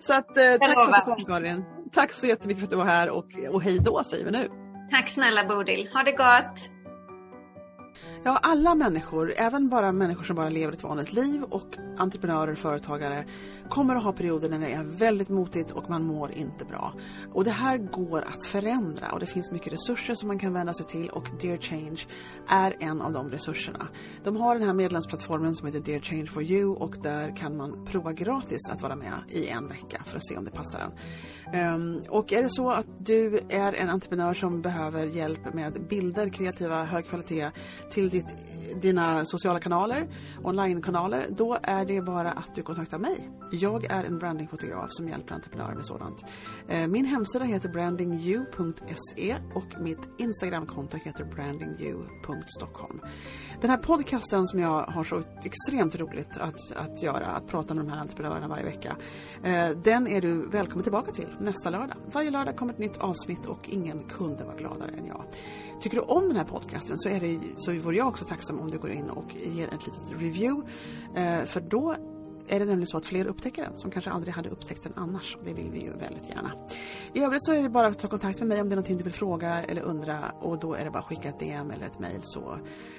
Så 0.00 0.14
att, 0.14 0.38
eh, 0.38 0.44
tack 0.60 0.74
för 0.74 0.94
att 0.94 1.04
du 1.06 1.14
kom 1.14 1.24
Karin. 1.24 1.64
Tack 1.92 2.12
så 2.12 2.26
jättemycket 2.26 2.60
för 2.60 2.66
att 2.66 2.70
du 2.70 2.76
var 2.76 2.84
här 2.84 3.10
och, 3.10 3.26
och 3.50 3.62
hej 3.62 3.78
då 3.84 4.02
säger 4.04 4.24
vi 4.24 4.30
nu. 4.30 4.48
Tack 4.90 5.10
snälla 5.10 5.44
Bodil. 5.44 5.88
Ha 5.92 6.02
det 6.02 6.12
gott. 6.12 6.77
Ja, 8.24 8.38
alla 8.42 8.74
människor, 8.74 9.32
även 9.36 9.68
bara 9.68 9.92
människor 9.92 10.24
som 10.24 10.36
bara 10.36 10.48
lever 10.48 10.72
ett 10.72 10.82
vanligt 10.82 11.12
liv 11.12 11.42
och 11.42 11.76
entreprenörer 11.96 12.52
och 12.52 12.58
företagare 12.58 13.24
kommer 13.68 13.96
att 13.96 14.04
ha 14.04 14.12
perioder 14.12 14.48
när 14.48 14.60
det 14.60 14.72
är 14.72 14.84
väldigt 14.84 15.28
motigt 15.28 15.70
och 15.70 15.90
man 15.90 16.02
mår 16.04 16.32
inte 16.32 16.64
bra. 16.64 16.94
Och 17.32 17.44
det 17.44 17.50
här 17.50 17.78
går 17.78 18.22
att 18.22 18.44
förändra 18.44 19.12
och 19.12 19.20
det 19.20 19.26
finns 19.26 19.50
mycket 19.50 19.72
resurser 19.72 20.14
som 20.14 20.28
man 20.28 20.38
kan 20.38 20.52
vända 20.52 20.74
sig 20.74 20.86
till 20.86 21.10
och 21.10 21.28
Dear 21.40 21.58
Change 21.58 22.06
är 22.48 22.74
en 22.80 23.00
av 23.00 23.12
de 23.12 23.30
resurserna. 23.30 23.88
De 24.24 24.36
har 24.36 24.54
den 24.58 24.66
här 24.66 24.74
medlemsplattformen 24.74 25.54
som 25.54 25.66
heter 25.66 25.80
Dear 25.80 26.00
Change 26.00 26.26
for 26.26 26.42
you 26.42 26.74
och 26.74 26.96
där 27.02 27.36
kan 27.36 27.56
man 27.56 27.84
prova 27.84 28.12
gratis 28.12 28.70
att 28.70 28.82
vara 28.82 28.96
med 28.96 29.18
i 29.28 29.48
en 29.48 29.68
vecka 29.68 30.02
för 30.06 30.16
att 30.16 30.26
se 30.26 30.36
om 30.36 30.44
det 30.44 30.50
passar 30.50 30.80
en. 30.80 30.92
Ehm, 31.54 32.02
och 32.08 32.32
är 32.32 32.42
det 32.42 32.50
så 32.50 32.70
att 32.70 32.86
du 32.98 33.40
är 33.48 33.72
en 33.72 33.88
entreprenör 33.88 34.34
som 34.34 34.62
behöver 34.62 35.06
hjälp 35.06 35.54
med 35.54 35.86
bilder, 35.88 36.28
kreativa, 36.28 36.84
hög 36.84 37.06
kvalitet 37.06 37.50
till 37.90 38.07
till 38.10 38.22
ditt, 38.22 38.47
dina 38.82 39.24
sociala 39.24 39.60
kanaler, 39.60 40.08
onlinekanaler, 40.42 41.26
då 41.30 41.56
är 41.62 41.84
det 41.84 42.02
bara 42.02 42.30
att 42.30 42.54
du 42.54 42.62
kontaktar 42.62 42.98
mig. 42.98 43.30
Jag 43.52 43.84
är 43.84 44.04
en 44.04 44.18
brandingfotograf 44.18 44.86
som 44.88 45.08
hjälper 45.08 45.34
entreprenörer 45.34 45.74
med 45.74 45.86
sådant. 45.86 46.24
Eh, 46.68 46.86
min 46.88 47.04
hemsida 47.04 47.44
heter 47.44 47.68
brandingyou.se 47.68 49.36
och 49.54 49.80
mitt 49.80 50.08
Instagramkonto 50.18 50.96
heter 50.96 51.24
brandingyou.stockholm. 51.24 53.00
Den 53.60 53.70
här 53.70 53.78
podcasten 53.78 54.46
som 54.46 54.60
jag 54.60 54.82
har 54.82 55.04
så 55.04 55.22
extremt 55.44 55.96
roligt 55.96 56.38
att, 56.38 56.76
att 56.76 57.02
göra, 57.02 57.26
att 57.26 57.46
prata 57.46 57.74
med 57.74 57.84
de 57.84 57.90
här 57.90 58.00
entreprenörerna 58.00 58.48
varje 58.48 58.64
vecka, 58.64 58.96
eh, 59.42 59.70
den 59.84 60.06
är 60.06 60.20
du 60.20 60.48
välkommen 60.48 60.82
tillbaka 60.82 61.12
till 61.12 61.28
nästa 61.40 61.70
lördag. 61.70 61.96
Varje 62.12 62.30
lördag 62.30 62.56
kommer 62.56 62.72
ett 62.72 62.78
nytt 62.78 62.96
avsnitt 62.96 63.46
och 63.46 63.68
ingen 63.68 64.04
kunde 64.08 64.44
vara 64.44 64.56
gladare 64.56 64.90
än 64.90 65.06
jag. 65.06 65.24
Tycker 65.80 65.96
du 65.96 66.02
om 66.02 66.26
den 66.26 66.36
här 66.36 66.44
podcasten 66.44 66.98
så, 66.98 67.08
är 67.08 67.20
det, 67.20 67.40
så 67.56 67.72
vore 67.72 67.96
jag 67.96 68.08
också 68.08 68.24
tacksam 68.24 68.47
om 68.50 68.70
du 68.70 68.78
går 68.78 68.90
in 68.90 69.10
och 69.10 69.34
ger 69.34 69.66
ett 69.66 69.86
litet 69.86 70.20
review. 70.20 70.70
Eh, 71.14 71.44
för 71.44 71.60
då 71.60 71.94
är 72.48 72.58
det 72.58 72.64
nämligen 72.64 72.86
så 72.86 72.96
att 72.96 73.06
fler 73.06 73.26
upptäcker 73.26 73.62
den 73.62 73.78
som 73.78 73.90
kanske 73.90 74.10
aldrig 74.10 74.34
hade 74.34 74.48
upptäckt 74.48 74.82
den 74.82 74.92
annars. 74.96 75.36
Det 75.44 75.54
vill 75.54 75.70
vi 75.70 75.80
ju 75.80 75.92
väldigt 75.92 76.28
gärna. 76.28 76.52
I 77.12 77.22
övrigt 77.22 77.44
så 77.44 77.52
är 77.52 77.62
det 77.62 77.68
bara 77.68 77.86
att 77.86 77.98
ta 77.98 78.08
kontakt 78.08 78.38
med 78.38 78.48
mig 78.48 78.60
om 78.60 78.68
det 78.68 78.74
är 78.74 78.76
någonting 78.76 78.96
du 78.96 79.04
vill 79.04 79.12
fråga 79.12 79.62
eller 79.62 79.82
undra 79.82 80.18
och 80.40 80.58
då 80.58 80.74
är 80.74 80.84
det 80.84 80.90
bara 80.90 80.98
att 80.98 81.04
skicka 81.04 81.28
ett 81.28 81.38
DM 81.38 81.70
eller 81.70 81.86
ett 81.86 81.98
mail 81.98 82.20
så, 82.22 82.58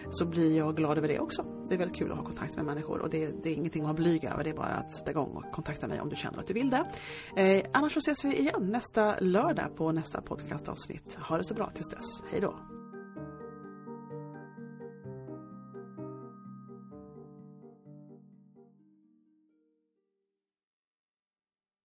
så 0.09 0.25
blir 0.25 0.57
jag 0.57 0.75
glad 0.75 0.97
över 0.97 1.07
det 1.07 1.19
också. 1.19 1.45
Det 1.69 1.75
är 1.75 1.79
väldigt 1.79 1.97
kul 1.97 2.11
att 2.11 2.17
ha 2.17 2.25
kontakt 2.25 2.55
med 2.55 2.65
människor 2.65 2.99
och 2.99 3.09
det, 3.09 3.43
det 3.43 3.49
är 3.49 3.53
ingenting 3.53 3.81
att 3.81 3.87
vara 3.87 3.95
blyg 3.95 4.23
över. 4.23 4.43
Det 4.43 4.49
är 4.49 4.55
bara 4.55 4.67
att 4.67 4.95
sätta 4.95 5.11
igång 5.11 5.31
och 5.35 5.51
kontakta 5.51 5.87
mig 5.87 6.01
om 6.01 6.09
du 6.09 6.15
känner 6.15 6.39
att 6.39 6.47
du 6.47 6.53
vill 6.53 6.69
det. 6.69 6.85
Eh, 7.41 7.65
annars 7.73 7.93
så 7.93 7.99
ses 7.99 8.25
vi 8.25 8.39
igen 8.39 8.71
nästa 8.71 9.15
lördag 9.19 9.75
på 9.75 9.91
nästa 9.91 10.21
podcastavsnitt. 10.21 11.15
Ha 11.15 11.37
det 11.37 11.43
så 11.43 11.53
bra 11.53 11.71
tills 11.75 11.89
dess. 11.89 12.23
Hej 12.31 12.41
då! 12.41 12.78